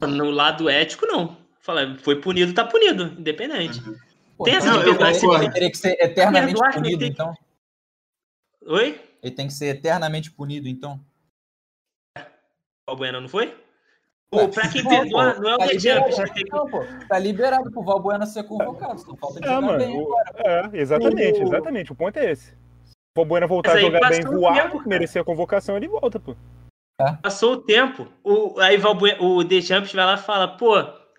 No 0.01 0.29
lado 0.29 0.69
ético, 0.69 1.05
não. 1.07 1.35
Fala, 1.59 1.97
foi 1.99 2.19
punido, 2.21 2.53
tá 2.53 2.63
punido, 2.65 3.05
independente. 3.19 3.81
Pô, 4.37 4.43
Tem 4.43 4.53
então 4.55 4.67
essa 4.67 4.67
ele 4.67 4.77
liberdade, 4.91 5.25
ele 5.25 5.51
teria 5.51 5.71
que 5.71 5.77
ser 5.77 5.97
eternamente 5.99 6.59
punido, 6.73 6.99
tem- 6.99 7.09
então. 7.09 7.33
Pô, 14.29 14.47
pra 14.49 14.67
quem 14.67 14.83
perdoa, 14.87 15.33
não 15.35 15.49
é 15.51 15.55
o 15.55 15.57
Tá 15.57 15.67
The 15.67 15.73
liberado, 15.73 16.11
Champions 16.11 16.29
que 16.29 16.35
tem 16.35 16.43
que. 16.43 16.51
não, 16.51 16.69
pô, 16.69 16.79
tá 17.07 17.17
liberado 17.19 17.71
pro 17.71 17.83
Valbuena 17.83 18.25
ser 18.25 18.43
convocado. 18.43 18.99
Só 18.99 19.15
falta 19.15 19.39
de 19.39 19.47
É, 19.47 19.49
jogar 19.49 19.61
mano. 19.61 19.77
bem 19.79 19.97
o- 19.97 20.17
agora. 20.17 20.69
é, 20.75 20.77
exatamente, 20.79 21.39
O- 21.39 21.43
exatamente. 21.43 21.91
O 21.91 21.95
ponto 21.95 22.17
é 22.17 22.31
esse. 22.31 22.53
Balbuena 23.15 23.45
voltar 23.45 23.73
a 23.73 23.79
jogar 23.79 24.09
bem, 24.09 24.21
voar, 24.21 24.63
tempo, 24.63 24.77
cara. 24.77 24.89
merecer 24.89 25.21
a 25.21 25.25
convocação, 25.25 25.77
ele 25.77 25.87
volta, 25.87 26.19
pô. 26.19 26.35
Passou 27.21 27.53
o 27.53 27.61
tempo, 27.61 28.07
o, 28.23 28.59
aí 28.59 28.77
Valbue- 28.77 29.17
o 29.19 29.43
The 29.43 29.61
Champions 29.61 29.93
vai 29.93 30.05
lá 30.05 30.13
e 30.15 30.17
fala, 30.17 30.47
pô, 30.47 30.75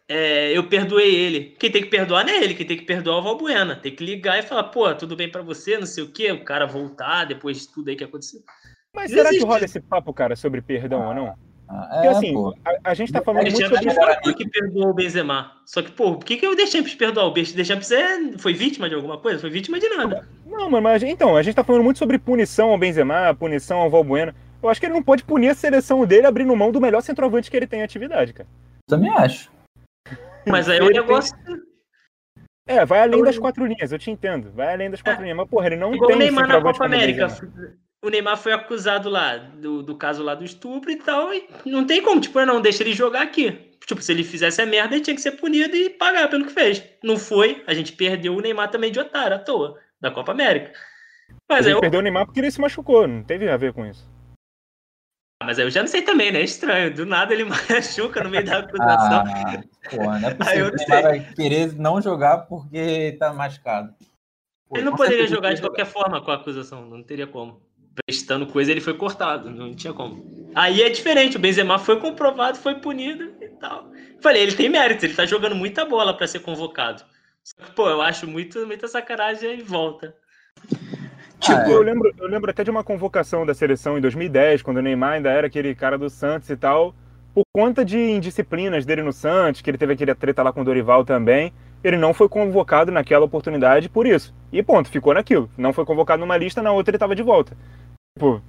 é, 0.08 0.56
eu 0.56 0.68
perdoei 0.68 1.14
ele. 1.14 1.56
Quem 1.58 1.70
tem 1.70 1.82
que 1.82 1.88
perdoar 1.88 2.24
não 2.24 2.32
é 2.32 2.42
ele, 2.42 2.54
quem 2.54 2.66
tem 2.66 2.76
que 2.76 2.84
perdoar 2.84 3.16
é 3.16 3.20
o 3.20 3.22
Valbuena. 3.22 3.76
Tem 3.76 3.94
que 3.94 4.04
ligar 4.04 4.38
e 4.38 4.42
falar, 4.42 4.64
pô, 4.64 4.92
tudo 4.94 5.14
bem 5.14 5.30
pra 5.30 5.42
você, 5.42 5.78
não 5.78 5.86
sei 5.86 6.02
o 6.04 6.12
quê, 6.12 6.32
o 6.32 6.44
cara 6.44 6.66
voltar 6.66 7.24
depois 7.26 7.60
de 7.60 7.72
tudo 7.72 7.88
aí 7.90 7.96
que 7.96 8.04
aconteceu. 8.04 8.40
Mas 8.94 9.10
Não 9.10 9.18
será 9.18 9.30
que 9.30 9.44
rola 9.44 9.64
esse 9.64 9.80
papo, 9.80 10.12
cara, 10.12 10.36
sobre 10.36 10.62
perdão 10.62 11.08
ou 11.08 11.14
não? 11.14 11.34
Ah, 11.68 11.88
Porque 11.92 12.06
é, 12.06 12.10
assim, 12.10 12.32
pô. 12.34 12.54
a, 12.64 12.90
a 12.90 12.94
gente 12.94 13.12
tá 13.12 13.22
falando 13.22 13.42
muito 13.42 13.56
sobre. 13.56 13.88
ele 14.24 14.34
que 14.34 14.48
perdoou 14.48 14.90
o 14.90 14.94
Benzema. 14.94 15.52
Só 15.64 15.80
que, 15.82 15.90
pô, 15.90 16.14
por 16.16 16.24
que, 16.24 16.36
que 16.36 16.46
o 16.46 16.54
The 16.54 16.66
Champions 16.66 16.94
perdoou? 16.94 17.30
O 17.30 17.32
The 17.32 17.64
Champions 17.64 17.90
é, 17.90 18.38
foi 18.38 18.52
vítima 18.52 18.88
de 18.88 18.94
alguma 18.94 19.18
coisa? 19.18 19.40
Foi 19.40 19.50
vítima 19.50 19.80
de 19.80 19.88
nada. 19.88 20.28
Não, 20.46 20.70
mano, 20.70 20.82
mas 20.82 21.02
então, 21.02 21.36
a 21.36 21.42
gente 21.42 21.54
tá 21.54 21.64
falando 21.64 21.82
muito 21.82 21.98
sobre 21.98 22.18
punição 22.18 22.70
ao 22.70 22.78
Benzema, 22.78 23.34
punição 23.34 23.78
ao 23.78 23.90
Valbuena. 23.90 24.34
Eu 24.62 24.68
acho 24.68 24.80
que 24.80 24.86
ele 24.86 24.94
não 24.94 25.02
pode 25.02 25.24
punir 25.24 25.48
a 25.50 25.54
seleção 25.54 26.06
dele 26.06 26.26
abrindo 26.26 26.54
mão 26.56 26.70
do 26.72 26.80
melhor 26.80 27.00
centroavante 27.02 27.50
que 27.50 27.56
ele 27.56 27.66
tem 27.66 27.80
em 27.80 27.84
atividade, 27.84 28.32
cara. 28.32 28.48
Também 28.88 29.10
acho. 29.10 29.50
Mas 30.46 30.68
aí 30.68 30.78
o 30.80 30.84
Ele 30.84 30.92
tem- 30.92 31.00
negócio. 31.02 31.34
É, 32.66 32.84
vai 32.86 33.00
além 33.00 33.22
das 33.22 33.38
quatro 33.38 33.66
linhas, 33.66 33.92
eu 33.92 33.98
te 33.98 34.10
entendo. 34.10 34.50
Vai 34.52 34.72
além 34.72 34.90
das 34.90 35.02
quatro 35.02 35.22
linhas. 35.22 35.36
Mas, 35.36 35.48
porra, 35.48 35.66
ele 35.66 35.76
não 35.76 35.94
Igual 35.94 36.08
tem 36.08 36.16
o 36.16 36.18
Neymar 36.18 36.48
na 36.48 36.62
Copa 36.62 36.84
América. 36.86 37.28
O 38.04 38.10
Neymar 38.10 38.36
foi 38.36 38.52
acusado 38.52 39.08
lá 39.08 39.36
do, 39.38 39.82
do 39.82 39.96
caso 39.96 40.22
lá 40.22 40.34
do 40.34 40.44
estupro 40.44 40.90
e 40.90 40.96
tal, 40.96 41.32
e 41.32 41.48
não 41.64 41.86
tem 41.86 42.02
como, 42.02 42.20
tipo, 42.20 42.38
não, 42.44 42.60
deixa 42.60 42.82
ele 42.82 42.92
jogar 42.92 43.22
aqui. 43.22 43.50
Tipo, 43.86 44.02
se 44.02 44.12
ele 44.12 44.22
fizesse 44.22 44.60
a 44.60 44.66
merda, 44.66 44.94
ele 44.94 45.02
tinha 45.02 45.16
que 45.16 45.22
ser 45.22 45.32
punido 45.32 45.74
e 45.74 45.88
pagar 45.88 46.28
pelo 46.28 46.44
que 46.44 46.52
fez. 46.52 46.82
Não 47.02 47.16
foi, 47.16 47.64
a 47.66 47.72
gente 47.72 47.92
perdeu 47.92 48.34
o 48.36 48.40
Neymar 48.40 48.70
também 48.70 48.92
de 48.92 49.00
otário, 49.00 49.36
à 49.36 49.38
toa, 49.38 49.78
da 49.98 50.10
Copa 50.10 50.32
América. 50.32 50.72
A 51.30 51.54
Mas 51.54 51.60
aí, 51.60 51.64
gente 51.72 51.74
eu, 51.76 51.80
perdeu 51.80 52.00
o 52.00 52.02
Neymar 52.02 52.26
porque 52.26 52.40
ele 52.40 52.50
se 52.50 52.60
machucou, 52.60 53.06
não 53.08 53.22
teve 53.24 53.48
a 53.48 53.56
ver 53.56 53.72
com 53.72 53.86
isso. 53.86 54.06
mas 55.42 55.58
aí 55.58 55.64
eu 55.64 55.70
já 55.70 55.80
não 55.80 55.88
sei 55.88 56.02
também, 56.02 56.30
né? 56.30 56.40
É 56.40 56.44
estranho. 56.44 56.94
Do 56.94 57.06
nada 57.06 57.32
ele 57.32 57.44
machuca 57.48 58.22
no 58.22 58.28
meio 58.30 58.44
da 58.44 58.58
acusação. 58.58 59.24
Ah, 59.26 59.62
porra, 59.90 60.18
não 60.18 60.28
é 60.28 60.32
Ah, 60.32 60.34
possível. 60.34 60.78
sei. 60.78 61.02
vai 61.02 61.20
querer 61.34 61.72
não 61.74 62.00
jogar 62.02 62.38
porque 62.48 63.16
tá 63.18 63.32
machucado. 63.32 63.94
Pô, 64.68 64.76
ele 64.76 64.84
não 64.86 64.96
poderia 64.96 65.26
jogar 65.26 65.52
de 65.54 65.60
qualquer 65.60 65.86
forma 65.86 66.22
com 66.22 66.30
a 66.30 66.34
acusação, 66.36 66.86
não 66.86 67.02
teria 67.02 67.26
como. 67.26 67.60
Prestando 68.06 68.46
coisa, 68.46 68.70
ele 68.70 68.80
foi 68.80 68.94
cortado, 68.94 69.50
não 69.50 69.74
tinha 69.74 69.92
como. 69.92 70.48
Aí 70.54 70.82
é 70.82 70.88
diferente, 70.88 71.36
o 71.36 71.40
Benzema 71.40 71.78
foi 71.78 71.98
comprovado, 72.00 72.58
foi 72.58 72.76
punido 72.76 73.32
e 73.40 73.48
tal. 73.48 73.90
Falei, 74.20 74.42
ele 74.42 74.52
tem 74.52 74.68
mérito, 74.68 75.04
ele 75.04 75.14
tá 75.14 75.26
jogando 75.26 75.54
muita 75.54 75.84
bola 75.84 76.16
pra 76.16 76.26
ser 76.26 76.40
convocado. 76.40 77.02
Só 77.42 77.62
que, 77.62 77.72
pô, 77.72 77.88
eu 77.88 78.00
acho 78.00 78.26
muito, 78.26 78.66
muita 78.66 78.88
sacanagem 78.88 79.58
e 79.58 79.62
volta. 79.62 80.14
Tipo, 81.40 81.58
Ah, 81.58 81.68
Eu 81.70 81.82
lembro, 81.82 82.12
eu 82.18 82.26
lembro 82.26 82.50
até 82.50 82.64
de 82.64 82.70
uma 82.70 82.82
convocação 82.82 83.44
da 83.44 83.52
seleção 83.52 83.98
em 83.98 84.00
2010, 84.00 84.62
quando 84.62 84.78
o 84.78 84.82
Neymar 84.82 85.12
ainda 85.14 85.30
era 85.30 85.46
aquele 85.46 85.74
cara 85.74 85.98
do 85.98 86.08
Santos 86.08 86.48
e 86.48 86.56
tal. 86.56 86.94
Por 87.34 87.44
conta 87.52 87.84
de 87.84 87.98
indisciplinas 87.98 88.86
dele 88.86 89.02
no 89.02 89.12
Santos, 89.12 89.60
que 89.60 89.68
ele 89.68 89.76
teve 89.76 89.92
aquele 89.92 90.14
treta 90.14 90.42
lá 90.42 90.52
com 90.52 90.62
o 90.62 90.64
Dorival 90.64 91.04
também, 91.04 91.52
ele 91.82 91.96
não 91.98 92.14
foi 92.14 92.28
convocado 92.28 92.90
naquela 92.90 93.24
oportunidade 93.24 93.88
por 93.88 94.06
isso. 94.06 94.32
E 94.52 94.62
ponto, 94.62 94.88
ficou 94.88 95.12
naquilo. 95.12 95.50
Não 95.58 95.72
foi 95.72 95.84
convocado 95.84 96.20
numa 96.20 96.36
lista, 96.36 96.62
na 96.62 96.72
outra 96.72 96.92
ele 96.92 96.96
estava 96.96 97.14
de 97.14 97.22
volta. 97.22 97.56
Tipo, 98.16 98.40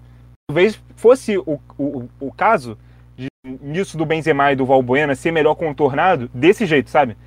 talvez 0.48 0.80
fosse 0.96 1.38
o, 1.40 1.60
o, 1.78 2.08
o 2.20 2.32
caso 2.32 2.78
de, 3.18 3.28
nisso 3.44 3.98
do 3.98 4.06
Benzema 4.06 4.52
e 4.52 4.56
do 4.56 4.66
Valbuena 4.66 5.16
ser 5.16 5.32
melhor 5.32 5.56
contornado 5.56 6.30
desse 6.32 6.68
jeito, 6.68 6.90
sabe? 6.90 7.18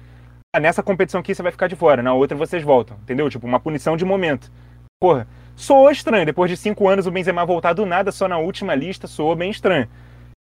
Ah, 0.55 0.61
nessa 0.61 0.83
competição 0.83 1.20
aqui 1.20 1.35
você 1.35 1.42
vai 1.42 1.51
ficar 1.51 1.66
de 1.66 1.74
fora, 1.74 2.01
na 2.01 2.14
outra 2.14 2.37
vocês 2.37 2.62
voltam, 2.62 2.96
entendeu? 3.03 3.29
Tipo, 3.29 3.44
uma 3.44 3.59
punição 3.59 3.96
de 3.96 4.05
momento. 4.05 4.53
Porra, 5.01 5.27
soou 5.57 5.90
estranho. 5.90 6.24
Depois 6.24 6.48
de 6.48 6.57
cinco 6.57 6.88
anos 6.88 7.09
o 7.09 7.11
Benzema 7.11 7.44
voltar 7.44 7.72
do 7.72 7.85
nada 7.85 8.12
só 8.12 8.29
na 8.29 8.38
última 8.38 8.72
lista, 8.74 9.09
soou 9.09 9.35
bem 9.35 9.51
estranho. 9.51 9.88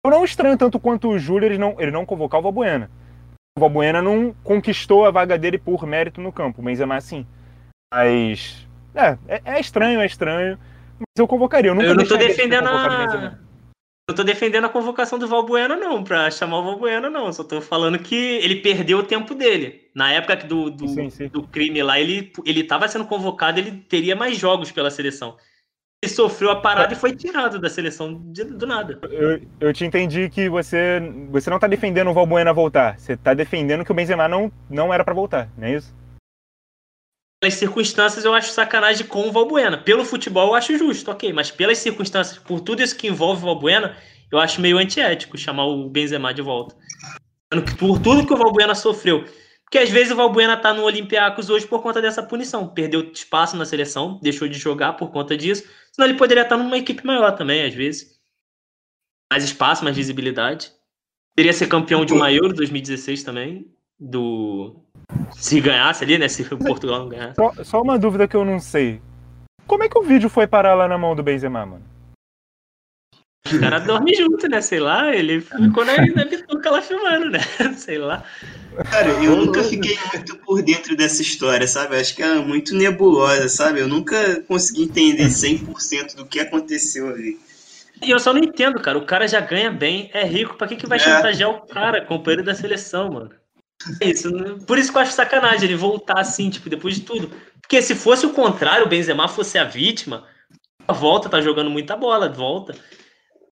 Eu 0.04 0.10
não 0.10 0.26
estranho 0.26 0.58
tanto 0.58 0.80
quanto 0.80 1.10
o 1.10 1.20
Júlio 1.20 1.46
ele 1.46 1.60
não, 1.60 1.76
ele 1.80 1.92
não 1.92 2.08
convocar 2.08 2.40
o 2.40 2.44
Valbuena. 2.44 2.90
O 3.56 3.60
Valbuena 3.60 4.02
não 4.02 4.36
conquistou 4.44 5.06
a 5.06 5.12
vaga 5.12 5.38
dele 5.38 5.60
por 5.60 5.86
mérito 5.86 6.20
no 6.20 6.32
campo, 6.32 6.60
o 6.60 6.66
Benzema 6.66 7.00
sim. 7.00 7.24
Mas, 7.94 8.68
é, 8.96 9.16
é, 9.28 9.42
é 9.46 9.60
estranho, 9.60 10.02
é 10.02 10.06
estranho. 10.08 10.58
Mas 11.04 11.20
eu 11.20 11.28
convocaria, 11.28 11.72
eu 11.72 11.82
Eu 11.82 11.96
não 11.96 12.06
tô 12.06 12.18
defendendo 12.18 12.68
a. 12.68 13.06
Benzema. 13.06 13.44
Eu 14.10 14.16
tô 14.16 14.24
defendendo 14.24 14.66
a 14.66 14.70
convocação 14.70 15.18
do 15.18 15.28
Valbuena, 15.30 15.78
não, 15.78 16.04
pra 16.04 16.30
chamar 16.30 16.60
o 16.60 16.64
Valbuena, 16.64 17.10
não. 17.10 17.32
Só 17.32 17.42
tô 17.42 17.62
falando 17.62 17.98
que 17.98 18.16
ele 18.16 18.58
perdeu 18.58 18.98
o 18.98 19.04
tempo 19.04 19.34
dele. 19.34 19.90
Na 19.96 20.12
época 20.12 20.36
do, 20.36 20.70
do, 20.70 20.90
Sim, 20.90 21.10
sim. 21.10 21.28
do 21.30 21.48
crime 21.48 21.82
lá, 21.82 21.98
ele, 22.00 22.32
ele 22.46 22.66
tava 22.66 22.86
sendo 22.90 23.06
convocado, 23.06 23.60
ele 23.60 23.72
teria 23.88 24.14
mais 24.16 24.38
jogos 24.38 24.72
pela 24.74 24.92
seleção. 24.92 25.38
Ele 26.04 26.12
sofreu 26.12 26.52
a 26.52 26.58
parada 26.60 26.92
e 26.92 26.98
foi 26.98 27.16
tirado 27.16 27.58
da 27.60 27.70
seleção 27.70 28.22
de- 28.26 28.44
do 28.44 28.68
nada. 28.68 29.00
Eu, 29.10 29.40
eu 29.62 29.74
te 29.74 29.86
entendi 29.86 30.30
que 30.30 30.50
você, 30.50 31.00
você 31.30 31.50
não 31.50 31.58
tá 31.58 31.66
defendendo 31.68 32.10
o 32.10 32.14
Valbuena 32.14 32.52
voltar. 32.52 33.00
Você 33.00 33.16
tá 33.16 33.34
defendendo 33.34 33.86
que 33.86 33.92
o 33.92 33.96
Benzema 33.96 34.28
não, 34.28 34.52
não 34.70 34.94
era 34.94 35.06
pra 35.06 35.14
voltar, 35.14 35.48
não 35.58 35.66
é 35.66 35.76
isso? 35.76 35.96
Pelas 37.44 37.56
circunstâncias, 37.56 38.24
eu 38.24 38.34
acho 38.34 38.54
sacanagem 38.54 39.06
com 39.06 39.28
o 39.28 39.32
Valbuena. 39.34 39.78
Pelo 39.78 40.06
futebol, 40.06 40.48
eu 40.48 40.56
acho 40.56 40.78
justo, 40.78 41.12
ok. 41.12 41.34
Mas 41.34 41.52
pelas 41.52 41.78
circunstâncias, 41.78 42.40
por 42.40 42.62
tudo 42.62 42.82
isso 42.82 42.96
que 42.96 43.08
envolve 43.08 43.42
o 43.44 43.46
Valbuena, 43.48 43.98
eu 44.32 44.40
acho 44.40 44.62
meio 44.62 44.78
antiético 44.78 45.38
chamar 45.38 45.66
o 45.66 45.90
Benzema 45.90 46.34
de 46.34 46.42
volta. 46.42 46.74
Por 47.78 48.00
tudo 48.00 48.26
que 48.26 48.34
o 48.34 48.38
Valbuena 48.38 48.74
sofreu. 48.74 49.26
Porque 49.66 49.78
às 49.78 49.90
vezes 49.90 50.14
o 50.14 50.16
Valbuena 50.16 50.56
tá 50.56 50.74
no 50.74 50.84
Olympiacos 50.84 51.50
hoje 51.50 51.68
por 51.68 51.84
conta 51.84 52.02
dessa 52.02 52.24
punição. 52.24 52.66
Perdeu 52.66 53.12
espaço 53.12 53.58
na 53.58 53.66
seleção, 53.66 54.22
deixou 54.24 54.48
de 54.48 54.58
jogar 54.58 54.94
por 54.94 55.12
conta 55.12 55.36
disso. 55.36 55.68
Senão 55.92 56.08
ele 56.08 56.18
poderia 56.18 56.44
estar 56.44 56.56
numa 56.56 56.78
equipe 56.78 57.06
maior 57.06 57.32
também, 57.34 57.66
às 57.66 57.74
vezes. 57.74 58.18
Mais 59.30 59.44
espaço, 59.44 59.84
mais 59.84 59.98
visibilidade. 59.98 60.72
Teria 61.36 61.52
ser 61.52 61.68
campeão 61.68 62.06
de 62.06 62.14
uma 62.14 62.32
Euro 62.32 62.54
2016 62.54 63.22
também. 63.22 63.70
Do. 64.00 64.82
Se 65.36 65.60
ganhasse 65.60 66.04
ali, 66.04 66.18
né? 66.18 66.28
Se 66.28 66.42
o 66.54 66.58
Portugal 66.58 67.00
não 67.00 67.10
ganhasse. 67.10 67.36
Só, 67.36 67.52
só 67.64 67.82
uma 67.82 67.98
dúvida 67.98 68.28
que 68.28 68.36
eu 68.36 68.46
não 68.46 68.60
sei. 68.60 69.02
Como 69.68 69.84
é 69.84 69.90
que 69.90 69.98
o 69.98 70.04
vídeo 70.04 70.30
foi 70.30 70.48
parar 70.48 70.74
lá 70.76 70.88
na 70.88 70.98
mão 70.98 71.16
do 71.16 71.24
Benzema, 71.24 71.66
mano? 71.66 71.84
Os 73.46 73.58
caras 73.60 73.84
dormem 73.86 74.16
junto, 74.16 74.48
né? 74.48 74.62
Sei 74.62 74.80
lá, 74.80 75.14
ele 75.14 75.42
ficou 75.42 75.84
na, 75.84 75.98
na 75.98 76.26
bituca 76.26 76.72
lá 76.72 76.82
filmando, 76.82 77.30
né? 77.30 77.40
Sei 77.76 77.98
lá. 77.98 78.24
Cara, 78.90 79.10
eu 79.22 79.36
nunca 79.36 79.62
fiquei 79.64 79.98
muito 80.14 80.38
por 80.38 80.62
dentro 80.64 80.96
dessa 80.96 81.22
história, 81.22 81.68
sabe? 81.68 81.98
Acho 81.98 82.16
que 82.16 82.24
é 82.24 82.36
muito 82.36 82.74
nebulosa, 82.74 83.50
sabe? 83.50 83.82
Eu 83.82 83.88
nunca 83.88 84.42
consegui 84.48 84.84
entender 84.84 85.26
100% 85.28 86.16
do 86.16 86.26
que 86.26 86.40
aconteceu 86.40 87.10
ali. 87.10 87.38
E 88.02 88.10
eu 88.10 88.20
só 88.20 88.34
não 88.34 88.40
entendo, 88.40 88.80
cara. 88.80 88.98
O 88.98 89.06
cara 89.06 89.28
já 89.28 89.42
ganha 89.42 89.70
bem, 89.70 90.10
é 90.14 90.24
rico. 90.26 90.56
Pra 90.56 90.66
que, 90.68 90.78
que 90.78 90.88
vai 90.88 90.98
É. 90.98 91.02
chantagear 91.02 91.50
o 91.50 91.68
cara, 91.68 92.04
companheiro 92.06 92.44
da 92.44 92.56
seleção, 92.56 93.12
mano? 93.12 93.30
É 94.00 94.10
isso. 94.10 94.30
né? 94.32 94.56
Por 94.66 94.78
isso 94.78 94.92
que 94.92 94.98
eu 94.98 95.02
acho 95.02 95.14
sacanagem 95.14 95.66
ele 95.66 95.76
voltar 95.76 96.20
assim, 96.20 96.50
tipo, 96.50 96.70
depois 96.70 96.96
de 96.96 97.02
tudo. 97.02 97.32
Porque 97.62 97.82
se 97.82 97.96
fosse 97.96 98.26
o 98.26 98.32
contrário, 98.34 98.86
o 98.86 98.90
Benzema 98.90 99.28
fosse 99.28 99.58
a 99.58 99.64
vítima, 99.64 100.26
a 100.88 100.94
volta, 100.94 101.30
tá 101.30 101.42
jogando 101.42 101.70
muita 101.70 101.96
bola, 101.96 102.30
volta. 102.30 102.76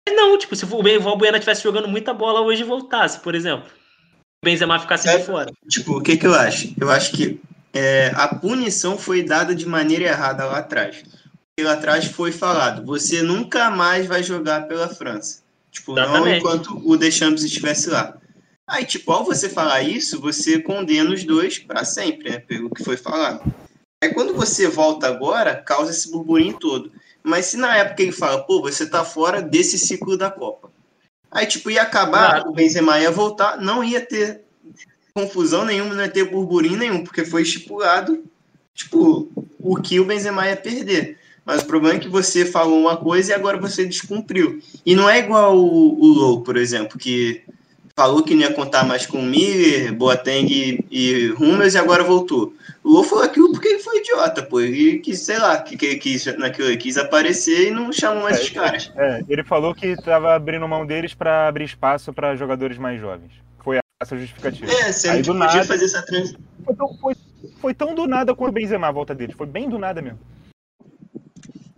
Mas 0.07 0.17
não, 0.17 0.37
tipo, 0.37 0.55
se 0.55 0.65
o 0.65 1.01
Valbuena 1.01 1.39
estivesse 1.39 1.63
jogando 1.63 1.89
muita 1.89 2.13
bola 2.13 2.41
hoje 2.41 2.63
e 2.63 2.67
voltasse, 2.67 3.21
por 3.21 3.35
exemplo. 3.35 3.67
O 4.43 4.45
Benzema 4.45 4.79
ficasse 4.79 5.09
É. 5.09 5.17
de 5.19 5.25
fora. 5.25 5.51
Tipo, 5.69 5.99
o 5.99 6.03
que 6.03 6.17
que 6.19 6.27
eu 6.27 6.35
acho? 6.35 6.75
Eu 6.79 6.91
acho 6.91 7.13
que 7.13 7.41
é, 7.73 8.13
a 8.15 8.29
punição 8.29 8.99
foi 8.99 9.23
dada 9.23 9.55
de 9.55 9.67
maneira 9.67 10.05
errada 10.05 10.45
lá 10.45 10.59
atrás. 10.59 11.03
Porque 11.57 11.67
lá 11.67 11.73
atrás 11.75 12.05
foi 12.05 12.31
falado, 12.33 12.85
você 12.85 13.23
nunca 13.23 13.71
mais 13.71 14.07
vai 14.07 14.23
jogar 14.23 14.67
pela 14.69 14.89
França. 14.89 15.43
Tipo, 15.71 15.95
não 15.95 16.03
Exatamente. 16.05 16.39
enquanto 16.39 16.83
o 16.85 16.97
Deschamps 16.97 17.43
estivesse 17.43 17.91
lá. 17.91 18.17
Aí, 18.67 18.85
tipo, 18.85 19.13
ao 19.13 19.25
você 19.25 19.49
falar 19.49 19.83
isso, 19.83 20.21
você 20.21 20.59
condena 20.59 21.13
os 21.13 21.23
dois 21.25 21.59
para 21.59 21.85
sempre, 21.85 22.31
né? 22.31 22.39
Pelo 22.39 22.71
que 22.71 22.83
foi 22.83 22.97
falado. 22.97 23.43
Aí 24.03 24.13
quando 24.13 24.35
você 24.35 24.69
volta 24.69 25.07
agora, 25.07 25.57
causa 25.57 25.91
esse 25.91 26.11
burburinho 26.11 26.59
todo. 26.59 26.91
Mas 27.23 27.47
se 27.47 27.57
na 27.57 27.77
época 27.77 28.03
ele 28.03 28.13
fala, 28.13 28.43
pô, 28.43 28.61
você 28.61 28.87
tá 28.87 29.05
fora 29.05 29.41
desse 29.41 29.79
ciclo 29.79 30.17
da 30.17 30.31
Copa. 30.31 30.71
Aí, 31.31 31.47
tipo, 31.47 31.71
ia 31.71 31.83
acabar, 31.83 32.37
Exato. 32.37 32.51
o 32.51 32.53
Benzema 32.53 33.01
ia 33.01 33.11
voltar, 33.11 33.61
não 33.61 33.83
ia 33.83 34.01
ter 34.01 34.43
confusão 35.15 35.65
nenhuma, 35.65 35.95
não 35.95 36.03
ia 36.03 36.11
ter 36.11 36.25
burburinho 36.25 36.77
nenhum, 36.77 37.03
porque 37.03 37.25
foi 37.25 37.43
estipulado, 37.43 38.25
tipo, 38.75 39.31
o 39.59 39.77
que 39.77 39.99
o 39.99 40.05
Benzema 40.05 40.47
ia 40.47 40.57
perder. 40.57 41.19
Mas 41.45 41.63
o 41.63 41.67
problema 41.67 41.97
é 41.97 42.01
que 42.01 42.09
você 42.09 42.47
falou 42.47 42.79
uma 42.81 42.97
coisa 42.97 43.33
e 43.33 43.35
agora 43.35 43.59
você 43.59 43.85
descumpriu. 43.85 44.61
E 44.85 44.95
não 44.95 45.09
é 45.09 45.19
igual 45.19 45.57
o, 45.57 46.01
o 46.01 46.07
Low, 46.07 46.43
por 46.43 46.57
exemplo, 46.57 46.99
que 46.99 47.43
falou 47.97 48.23
que 48.25 48.35
não 48.35 48.43
ia 48.43 48.53
contar 48.53 48.85
mais 48.85 49.07
com 49.07 49.23
Miller, 49.23 49.95
Boateng 49.95 50.47
e, 50.51 50.85
e 50.91 51.33
Hummels 51.33 51.75
e 51.75 51.79
agora 51.79 52.03
voltou. 52.03 52.53
O 52.83 52.91
Lou 52.91 53.05
falou 53.05 53.25
aquilo 53.25 53.53
porque 53.53 53.69
ele 53.69 53.79
foi 53.79 53.99
idiota, 53.99 54.43
pô. 54.43 54.61
Ele 54.61 54.99
quis, 54.99 55.21
sei 55.21 55.39
lá, 55.39 55.59
que, 55.63 55.77
que, 55.77 55.97
quis, 55.97 56.27
naquilo, 56.37 56.69
ele 56.69 56.77
quis 56.77 56.99
aparecer 56.99 57.69
e 57.69 57.71
não 57.71 57.93
chamou 57.93 58.25
mais 58.25 58.39
É, 58.39 58.43
os 58.43 58.51
caras. 58.51 58.93
É, 58.97 59.23
ele 59.29 59.45
falou 59.45 59.75
que 59.75 59.97
tava 60.03 60.35
abrindo 60.35 60.67
mão 60.69 60.85
deles 60.85 61.15
para 61.15 61.47
abrir 61.49 61.65
espaço 61.65 62.13
para 62.13 62.35
jogadores 62.37 62.77
mais 62.79 63.01
jovens. 63.01 63.33
Foi 63.63 63.79
essa 64.03 64.15
a 64.15 64.19
justificativa. 64.19 64.71
É, 64.73 64.93
sendo 64.93 65.13
Aí 65.15 65.23
do 65.23 65.27
podia 65.33 65.47
nada- 65.47 65.65
fazer 65.65 65.85
essa 65.85 66.03
transição. 66.03 66.41
Foi 66.65 66.75
tão, 66.75 66.95
foi, 66.99 67.15
foi 67.61 67.75
tão 67.75 67.95
do 67.95 68.07
nada 68.09 68.35
quanto 68.35 68.51
o 68.51 68.55
Benzema 68.55 68.89
a 68.89 68.93
volta 68.93 69.15
deles. 69.15 69.37
Foi 69.37 69.47
bem 69.47 69.69
do 69.69 69.79
nada 69.79 70.03
mesmo. 70.03 70.19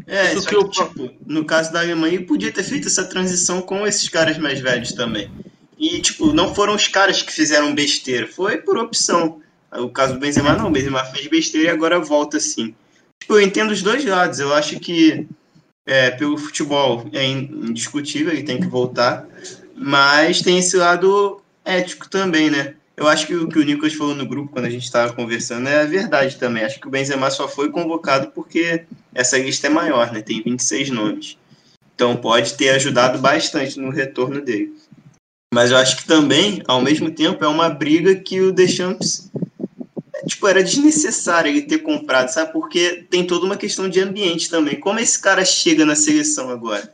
É, 0.07 0.33
Isso 0.33 0.43
só 0.43 0.49
que 0.49 0.55
que, 0.57 0.63
eu- 0.63 0.71
tipo, 0.71 1.11
no 1.27 1.45
caso 1.45 1.73
da 1.73 1.81
Alemanha, 1.81 2.15
ele 2.15 2.25
podia 2.25 2.51
ter 2.53 2.63
feito 2.63 2.87
essa 2.87 3.05
transição 3.05 3.61
com 3.61 3.87
esses 3.87 4.09
caras 4.09 4.39
mais 4.39 4.61
velhos 4.61 4.93
também. 4.93 5.31
E, 5.79 6.01
tipo, 6.01 6.33
não 6.33 6.55
foram 6.55 6.75
os 6.75 6.89
caras 6.89 7.23
que 7.23 7.33
fizeram 7.33 7.75
besteira, 7.75 8.27
foi 8.27 8.59
por 8.59 8.79
opção. 8.79 9.41
O 9.73 9.91
caso 9.91 10.15
do 10.15 10.21
Benzema, 10.21 10.55
não, 10.55 10.69
o 10.69 10.71
Benzema 10.71 11.05
fez 11.05 11.27
besteira 11.27 11.69
e 11.69 11.71
agora 11.71 12.01
volta 12.01 12.39
assim. 12.39 12.75
Tipo, 13.21 13.35
eu 13.35 13.41
entendo 13.41 13.73
os 13.73 13.83
dois 13.83 14.05
lados, 14.05 14.39
eu 14.39 14.55
acho 14.55 14.79
que 14.81 15.27
é, 15.85 16.11
pelo 16.11 16.39
futebol 16.39 17.09
é 17.13 17.25
indiscutível, 17.27 18.33
ele 18.33 18.43
tem 18.43 18.61
que 18.61 18.67
voltar, 18.67 19.27
mas 19.75 20.41
tem 20.41 20.59
esse 20.59 20.77
lado 20.77 21.43
ético 21.65 22.09
também, 22.09 22.51
né? 22.51 22.75
Eu 22.97 23.07
acho 23.07 23.27
que 23.27 23.35
o 23.35 23.47
que 23.47 23.59
o 23.59 23.63
Nicolas 23.63 23.93
falou 23.93 24.15
no 24.15 24.27
grupo, 24.27 24.51
quando 24.51 24.65
a 24.65 24.71
gente 24.71 24.85
estava 24.85 25.13
conversando, 25.13 25.69
é 25.69 25.87
verdade 25.87 26.37
também. 26.37 26.65
Acho 26.65 26.81
que 26.81 26.89
o 26.89 26.91
Benzema 26.91 27.31
só 27.31 27.47
foi 27.47 27.71
convocado 27.71 28.31
porque 28.35 28.85
essa 29.15 29.37
lista 29.37 29.67
é 29.67 29.71
maior, 29.71 30.11
né? 30.11 30.23
Tem 30.23 30.43
26 30.43 30.91
nomes. 30.91 31.37
Então 31.95 32.17
pode 32.17 32.55
ter 32.55 32.71
ajudado 32.71 33.19
bastante 33.19 33.79
no 33.79 33.91
retorno 33.91 34.41
dele. 34.41 34.75
Mas 35.53 35.71
eu 35.71 35.77
acho 35.77 35.97
que 35.97 36.07
também, 36.07 36.63
ao 36.67 36.81
mesmo 36.81 37.11
tempo, 37.11 37.45
é 37.45 37.49
uma 37.49 37.69
briga 37.69 38.15
que 38.15 38.41
o 38.41 38.53
Deschamps 38.53 39.31
é, 40.15 40.25
tipo, 40.27 40.47
era 40.49 40.63
desnecessário 40.63 41.51
ele 41.51 41.63
ter 41.63 41.79
comprado, 41.79 42.29
sabe? 42.29 42.53
Porque 42.53 43.07
tem 43.11 43.27
toda 43.27 43.47
uma 43.47 43.57
questão 43.57 43.89
de 43.89 44.01
ambiente 44.01 44.51
também. 44.51 44.79
Como 44.79 44.99
esse 44.99 45.21
cara 45.21 45.45
chega 45.45 45.85
na 45.85 45.95
seleção 45.95 46.51
agora, 46.51 46.93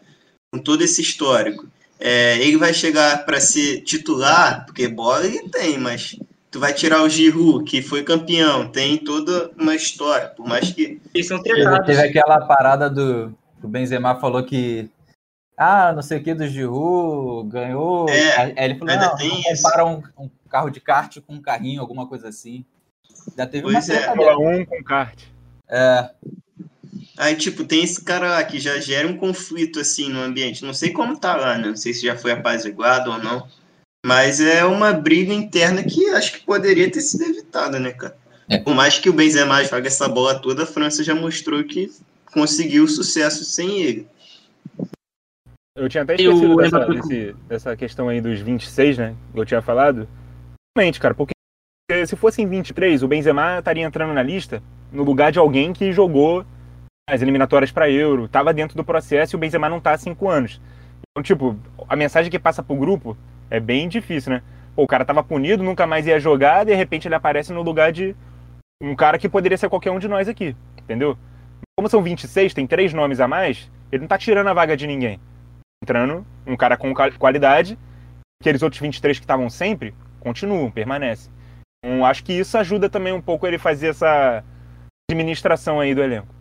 com 0.52 0.58
todo 0.58 0.82
esse 0.82 1.00
histórico? 1.00 1.66
É, 1.98 2.36
ele 2.38 2.56
vai 2.56 2.74
chegar 2.74 3.24
para 3.24 3.40
ser 3.40 3.82
titular, 3.82 4.66
porque 4.66 4.88
bola 4.88 5.24
ele 5.24 5.48
tem, 5.48 5.78
mas 5.78 6.16
tu 6.50 6.60
vai 6.60 6.74
tirar 6.74 7.02
o 7.02 7.08
Giroud, 7.08 7.64
que 7.64 7.80
foi 7.80 8.02
campeão, 8.02 8.68
tem 8.68 8.98
toda 8.98 9.50
uma 9.56 9.74
história, 9.74 10.28
por 10.28 10.46
mais 10.46 10.70
que 10.70 11.00
Eles 11.14 11.26
são 11.26 11.42
tretados. 11.42 11.86
teve 11.86 12.02
aquela 12.02 12.40
parada 12.40 12.90
do. 12.90 13.32
O 13.62 13.68
Benzema 13.68 14.16
falou 14.16 14.42
que. 14.44 14.88
Ah, 15.56 15.92
não 15.92 16.02
sei 16.02 16.18
o 16.18 16.22
que 16.22 16.34
do 16.34 16.46
Giroud 16.46 17.48
ganhou. 17.50 18.08
É, 18.08 18.36
Aí 18.36 18.54
ele 18.56 18.78
falou: 18.78 18.92
ainda 18.92 19.08
não, 19.08 19.16
tem 19.16 19.28
não 19.28 19.56
compara 19.56 19.84
um, 19.84 20.02
um 20.18 20.30
carro 20.48 20.70
de 20.70 20.80
kart 20.80 21.18
com 21.20 21.34
um 21.34 21.42
carrinho, 21.42 21.80
alguma 21.80 22.06
coisa 22.06 22.28
assim. 22.28 22.64
Já 23.36 23.46
teve 23.46 23.66
uma 23.66 23.72
Pois 23.74 23.88
é. 23.88 23.98
treta 23.98 24.06
Fórmula 24.08 24.38
dela. 24.38 24.62
1 24.62 24.64
com 24.66 24.82
kart. 24.84 25.22
É, 25.68 26.10
Aí, 27.16 27.36
tipo, 27.36 27.64
tem 27.64 27.82
esse 27.82 28.02
cara 28.02 28.30
lá 28.30 28.44
que 28.44 28.58
já 28.58 28.78
gera 28.78 29.06
um 29.06 29.16
conflito, 29.16 29.80
assim, 29.80 30.08
no 30.08 30.20
ambiente. 30.20 30.64
Não 30.64 30.74
sei 30.74 30.90
como 30.90 31.18
tá 31.18 31.36
lá, 31.36 31.58
né? 31.58 31.68
Não 31.68 31.76
sei 31.76 31.92
se 31.92 32.02
já 32.02 32.16
foi 32.16 32.32
apaziguado 32.32 33.10
ou 33.10 33.18
não. 33.18 33.46
Mas 34.04 34.40
é 34.40 34.64
uma 34.64 34.92
briga 34.92 35.32
interna 35.32 35.82
que 35.82 36.10
acho 36.10 36.32
que 36.32 36.44
poderia 36.44 36.90
ter 36.90 37.00
sido 37.00 37.24
evitada, 37.24 37.78
né, 37.78 37.92
cara? 37.92 38.16
É. 38.48 38.58
Por 38.58 38.74
mais 38.74 38.98
que 38.98 39.08
o 39.08 39.12
Benzema 39.12 39.62
jogue 39.62 39.86
essa 39.86 40.08
bola 40.08 40.38
toda, 40.38 40.64
a 40.64 40.66
França 40.66 41.04
já 41.04 41.14
mostrou 41.14 41.62
que 41.62 41.92
conseguiu 42.32 42.88
sucesso 42.88 43.44
sem 43.44 43.80
ele. 43.80 44.08
Eu 45.74 45.88
tinha 45.88 46.02
até 46.02 46.14
esquecido 46.14 46.56
dessa, 46.56 46.87
desse- 46.87 47.37
dessa 47.48 47.76
questão 47.76 48.08
aí 48.08 48.20
dos 48.20 48.40
26, 48.40 48.98
né? 48.98 49.14
Que 49.32 49.40
eu 49.40 49.46
tinha 49.46 49.62
falado. 49.62 50.06
Realmente, 50.76 51.00
cara, 51.00 51.14
porque 51.14 51.32
se 52.06 52.14
fossem 52.16 52.46
23, 52.46 53.02
o 53.02 53.08
Benzema 53.08 53.58
estaria 53.58 53.85
entrando 53.85 54.12
na 54.12 54.22
lista 54.22 54.62
no 54.92 55.02
lugar 55.02 55.32
de 55.32 55.38
alguém 55.38 55.72
que 55.72 55.90
jogou 55.92 56.44
as 57.08 57.22
eliminatórias 57.22 57.72
para 57.72 57.90
Euro, 57.90 58.28
tava 58.28 58.52
dentro 58.52 58.76
do 58.76 58.85
processo 58.85 59.35
e 59.35 59.37
o 59.37 59.38
Benzema 59.38 59.68
não 59.68 59.80
tá 59.80 59.92
há 59.92 59.98
5 59.98 60.28
anos. 60.28 60.61
Então, 61.11 61.22
tipo, 61.22 61.56
a 61.88 61.96
mensagem 61.96 62.30
que 62.30 62.38
passa 62.38 62.62
pro 62.62 62.76
grupo 62.76 63.16
é 63.50 63.58
bem 63.58 63.88
difícil, 63.88 64.32
né? 64.32 64.42
Pô, 64.76 64.82
o 64.82 64.87
cara 64.87 65.04
tava 65.04 65.22
punido, 65.22 65.62
nunca 65.62 65.87
mais 65.87 66.06
ia 66.06 66.20
jogar, 66.20 66.64
de 66.64 66.74
repente 66.74 67.08
ele 67.08 67.14
aparece 67.14 67.52
no 67.52 67.62
lugar 67.62 67.92
de 67.92 68.14
um 68.82 68.94
cara 68.94 69.18
que 69.18 69.28
poderia 69.28 69.56
ser 69.58 69.68
qualquer 69.68 69.90
um 69.90 69.98
de 69.98 70.08
nós 70.08 70.28
aqui, 70.28 70.54
entendeu? 70.78 71.16
Como 71.76 71.88
são 71.88 72.02
26, 72.02 72.54
tem 72.54 72.66
três 72.66 72.92
nomes 72.94 73.20
a 73.20 73.28
mais, 73.28 73.70
ele 73.90 74.02
não 74.02 74.08
tá 74.08 74.16
tirando 74.18 74.46
a 74.48 74.54
vaga 74.54 74.76
de 74.76 74.87
ninguém 74.87 75.18
entrando 75.82 76.24
um 76.46 76.56
cara 76.56 76.76
com 76.76 76.94
qual- 76.94 77.12
qualidade, 77.18 77.78
aqueles 78.40 78.62
outros 78.62 78.80
23 78.80 79.18
que 79.18 79.24
estavam 79.24 79.50
sempre, 79.50 79.94
continuam, 80.20 80.70
permanecem. 80.70 81.32
Então, 81.84 82.06
acho 82.06 82.22
que 82.24 82.32
isso 82.32 82.56
ajuda 82.56 82.88
também 82.88 83.12
um 83.12 83.20
pouco 83.20 83.46
ele 83.46 83.58
fazer 83.58 83.88
essa 83.88 84.44
administração 85.10 85.80
aí 85.80 85.94
do 85.94 86.02
elenco. 86.02 86.32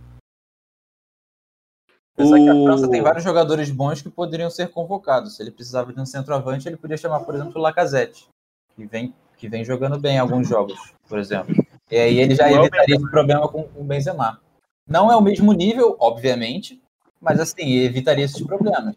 Apesar 2.14 2.38
que 2.38 2.50
a 2.50 2.54
França 2.54 2.90
tem 2.90 3.02
vários 3.02 3.24
jogadores 3.24 3.72
bons 3.72 4.02
que 4.02 4.10
poderiam 4.10 4.50
ser 4.50 4.70
convocados. 4.70 5.36
Se 5.36 5.42
ele 5.42 5.50
precisava 5.50 5.92
de 5.92 6.00
um 6.00 6.06
centroavante, 6.06 6.68
ele 6.68 6.78
podia 6.78 6.98
chamar, 6.98 7.22
por 7.22 7.34
exemplo, 7.34 7.54
o 7.56 7.62
Lacazette, 7.62 8.28
que 8.76 8.86
vem, 8.86 9.16
que 9.38 9.48
vem 9.48 9.66
jogando 9.66 9.98
bem 10.00 10.16
em 10.18 10.20
alguns 10.20 10.48
jogos, 10.48 10.94
por 11.08 11.18
exemplo. 11.18 11.56
E 11.90 11.98
aí 11.98 12.20
ele 12.20 12.36
já 12.36 12.52
evitaria 12.52 12.96
esse 12.96 13.10
problema 13.10 13.48
com 13.48 13.68
o 13.76 13.84
Benzema. 13.84 14.40
Não 14.88 15.12
é 15.12 15.16
o 15.16 15.22
mesmo 15.22 15.52
nível, 15.54 15.96
obviamente, 16.00 16.82
mas 17.20 17.40
assim, 17.40 17.78
evitaria 17.78 18.26
esses 18.26 18.46
problemas. 18.46 18.96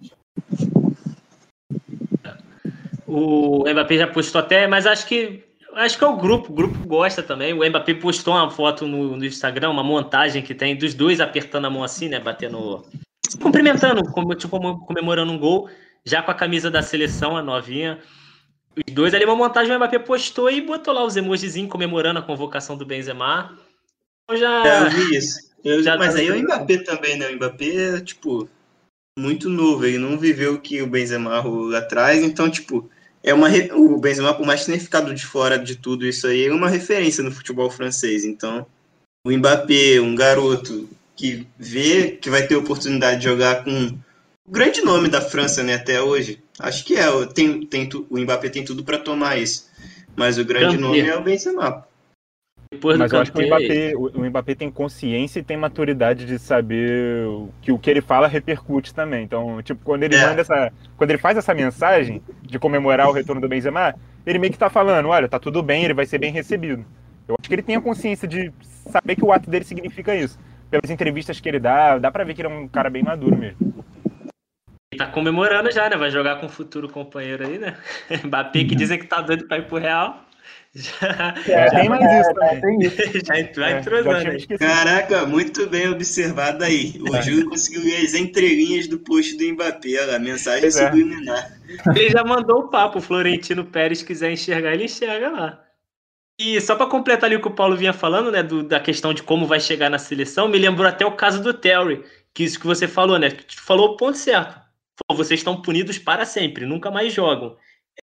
O 3.07 3.64
Mbappé 3.70 3.99
já 3.99 4.07
postou 4.07 4.40
até, 4.40 4.66
mas 4.66 4.87
acho 4.87 5.07
que 5.07 5.44
acho 5.75 5.99
que 5.99 6.05
é 6.05 6.07
o 6.07 6.16
grupo, 6.16 6.53
o 6.53 6.55
grupo 6.55 6.79
gosta 6.87 7.23
também. 7.23 7.53
O 7.53 7.68
Mbappé 7.68 7.94
postou 7.94 8.35
uma 8.35 8.51
foto 8.51 8.87
no, 8.87 9.16
no 9.16 9.25
Instagram, 9.25 9.70
uma 9.70 9.83
montagem 9.83 10.42
que 10.42 10.55
tem 10.55 10.77
dos 10.77 10.94
dois 10.94 11.20
apertando 11.20 11.66
a 11.66 11.70
mão 11.70 11.85
assim, 11.85 12.09
né, 12.09 12.18
batendo, 12.18 12.85
se 13.29 13.37
cumprimentando, 13.38 14.03
como 14.12 14.35
tipo 14.35 14.59
comemorando 14.87 15.33
um 15.33 15.38
gol, 15.38 15.68
já 16.05 16.23
com 16.23 16.31
a 16.31 16.35
camisa 16.35 16.70
da 16.70 16.83
seleção, 16.83 17.37
a 17.37 17.42
novinha. 17.42 17.99
Os 18.77 18.92
dois 18.92 19.14
ali, 19.14 19.25
uma 19.25 19.37
montagem 19.37 19.73
o 19.73 19.77
Mbappé 19.77 19.99
postou 20.01 20.51
e 20.51 20.61
botou 20.61 20.92
lá 20.92 21.05
os 21.05 21.16
emojizinhos 21.16 21.70
comemorando 21.70 22.18
a 22.18 22.23
convocação 22.23 22.77
do 22.77 22.85
Benzema. 22.87 23.57
Eu 24.29 24.37
já 24.37 24.66
É, 24.66 24.87
eu 24.87 24.90
vi 24.90 25.16
isso. 25.16 25.38
Eu- 25.64 25.83
mas 25.99 26.14
tá 26.14 26.20
aí 26.20 26.29
é 26.29 26.33
o 26.33 26.42
Mbappé 26.42 26.79
também, 26.79 27.16
né? 27.16 27.29
O 27.29 27.37
Mbappé 27.37 28.01
tipo, 28.01 28.49
muito 29.18 29.48
novo. 29.48 29.85
Ele 29.87 29.98
não 29.98 30.18
viveu 30.18 30.55
o 30.55 30.61
que 30.61 30.83
o 30.83 30.87
Benzema 30.87 31.38
rolou 31.40 31.68
lá 31.68 31.79
atrás. 31.79 32.22
Então, 32.22 32.50
tipo, 32.50 32.88
é 33.22 33.33
uma 33.33 33.48
re- 33.48 33.70
o 33.72 33.96
Benzema, 33.98 34.35
por 34.35 34.46
mais 34.46 34.61
que 34.61 34.66
tenha 34.66 34.81
ficado 34.81 35.14
de 35.14 35.24
fora 35.24 35.59
de 35.59 35.77
tudo 35.77 36.07
isso 36.07 36.27
aí, 36.27 36.46
é 36.46 36.53
uma 36.53 36.68
referência 36.68 37.22
no 37.22 37.31
futebol 37.33 37.70
francês. 37.70 38.24
Então, 38.24 38.66
o 39.27 39.31
Mbappé, 39.33 40.00
um 40.00 40.14
garoto 40.14 40.88
que 41.16 41.46
vê 41.59 42.11
que 42.20 42.29
vai 42.29 42.46
ter 42.46 42.57
oportunidade 42.57 43.18
de 43.18 43.24
jogar 43.24 43.62
com 43.64 43.96
o 44.46 44.50
grande 44.50 44.83
nome 44.83 45.09
da 45.09 45.20
França, 45.20 45.62
né, 45.62 45.74
até 45.74 46.03
hoje. 46.03 46.42
Acho 46.59 46.85
que 46.85 46.96
é. 46.96 47.09
o- 47.11 47.27
Tem, 47.27 47.64
tem, 47.64 47.88
tu- 47.88 48.07
o 48.11 48.18
Mbappé 48.18 48.48
tem 48.48 48.64
tudo 48.64 48.85
para 48.85 48.98
tomar 48.98 49.38
isso. 49.38 49.68
Mas 50.16 50.38
o 50.38 50.44
grande 50.44 50.77
Kanté. 50.77 50.81
nome 50.81 51.00
é 51.00 51.16
o 51.16 51.22
Benzema. 51.22 51.87
Depois 52.75 52.99
Mas 52.99 53.11
do 53.11 53.17
eu 53.17 53.23
acho 53.23 53.33
que 53.33 53.43
o 53.43 53.47
Mbappé, 53.47 53.93
o 53.97 54.21
o 54.21 54.25
Mbappé 54.29 54.55
tem 54.55 54.71
consciência 54.71 55.39
e 55.41 55.43
tem 55.43 55.57
maturidade 55.57 56.27
de 56.27 56.39
saber 56.39 57.27
que 57.63 57.73
o 57.73 57.79
que 57.79 57.89
ele 57.89 58.01
fala 58.01 58.29
repercute 58.29 58.93
também. 58.95 59.25
Então, 59.25 59.63
tipo, 59.63 59.81
quando 59.85 60.03
ele 60.03 60.15
É. 60.17 60.27
manda 60.27 60.41
essa. 60.41 60.73
Quando 60.97 61.11
ele 61.11 61.19
faz 61.19 61.39
essa 61.39 61.55
mensagem 61.55 62.23
de 62.43 62.59
comemorar 62.59 63.09
o 63.09 63.13
retorno 63.13 63.41
do 63.41 63.49
Benzema, 63.49 63.95
ele 64.27 64.39
meio 64.39 64.53
que 64.53 64.59
tá 64.59 64.69
falando, 64.69 65.09
olha, 65.09 65.29
tá 65.29 65.39
tudo 65.39 65.63
bem, 65.63 65.85
ele 65.85 65.95
vai 65.95 66.07
ser 66.07 66.19
bem 66.19 66.33
recebido. 66.33 66.85
Eu 67.27 67.37
acho 67.41 67.49
que 67.49 67.55
ele 67.55 67.63
tem 67.63 67.77
a 67.77 67.81
consciência 67.81 68.29
de 68.29 68.53
saber 68.91 69.17
que 69.17 69.25
o 69.25 69.33
ato 69.33 69.49
dele 69.49 69.65
significa 69.65 70.15
isso. 70.15 70.39
Pelas 70.71 70.91
entrevistas 70.91 71.41
que 71.41 71.49
ele 71.49 71.59
dá, 71.61 71.99
dá 71.99 72.11
pra 72.11 72.25
ver 72.25 72.35
que 72.35 72.43
ele 72.43 72.49
é 72.49 72.57
um 72.57 72.69
cara 72.69 72.91
bem 72.91 73.03
maduro 73.03 73.37
mesmo. 73.37 73.75
Ele 74.93 74.99
tá 74.99 75.07
comemorando 75.07 75.71
já, 75.73 75.89
né? 75.89 75.97
Vai 75.97 76.11
jogar 76.11 76.37
com 76.37 76.47
o 76.47 76.49
futuro 76.49 76.89
companheiro 76.89 77.47
aí, 77.47 77.59
né? 77.59 77.77
Mbappé 78.25 78.65
que 78.65 78.75
dizem 78.75 78.99
que 78.99 79.07
tá 79.07 79.21
doido 79.21 79.47
pra 79.47 79.59
ir 79.59 79.67
pro 79.67 79.79
Real. 79.79 80.25
Já, 80.75 81.35
É, 81.47 81.71
tem 81.71 81.89
mais 81.89 82.21
isso 82.27 82.35
também. 82.35 82.61
Tem 82.61 82.79
isso. 82.89 82.97
já 83.27 83.39
entrou 83.39 83.67
É, 83.67 83.71
já 83.71 83.79
entrosando 83.79 84.31
aí. 84.31 84.47
Caraca, 84.59 85.25
muito 85.27 85.69
bem 85.69 85.89
observado 85.89 86.65
aí. 86.65 86.95
O 87.01 87.23
Júlio 87.23 87.49
conseguiu 87.49 87.85
ler 87.85 88.05
as 88.05 88.15
entrelinhas 88.15 88.89
do 88.89 88.99
post 88.99 89.37
do 89.37 89.45
Mbappé, 89.53 90.01
olha 90.03 90.13
lá, 90.13 90.19
mensagem 90.19 90.67
é. 90.67 90.71
subliminar. 90.71 91.53
Ele 91.95 92.11
já 92.11 92.25
mandou 92.25 92.61
o 92.61 92.69
papo. 92.69 92.99
O 92.99 93.03
Florentino 93.03 93.65
Pérez 93.65 94.03
quiser 94.03 94.33
enxergar, 94.33 94.75
ele 94.75 94.85
enxerga 94.85 95.31
lá. 95.31 95.61
E 96.41 96.61
só 96.61 96.75
pra 96.75 96.87
completar 96.87 97.27
ali 97.27 97.37
o 97.37 97.41
que 97.41 97.47
o 97.47 97.55
Paulo 97.55 97.77
vinha 97.77 97.93
falando, 97.93 98.33
né, 98.33 98.43
do- 98.43 98.64
da 98.64 98.81
questão 98.81 99.14
de 99.14 99.22
como 99.22 99.47
vai 99.47 99.61
chegar 99.61 99.89
na 99.89 99.99
seleção, 100.01 100.49
me 100.49 100.59
lembrou 100.59 100.89
até 100.89 101.07
o 101.07 101.12
caso 101.12 101.41
do 101.41 101.55
Terry, 101.55 102.03
que 102.35 102.43
isso 102.43 102.59
que 102.59 102.66
você 102.66 102.89
falou, 102.89 103.16
né? 103.20 103.29
Falou 103.64 103.91
o 103.91 103.97
ponto 103.97 104.18
certo. 104.18 104.61
Vocês 105.12 105.39
estão 105.41 105.62
punidos 105.62 105.99
para 105.99 106.25
sempre, 106.25 106.66
nunca 106.66 106.91
mais 106.91 107.12
jogam. 107.12 107.57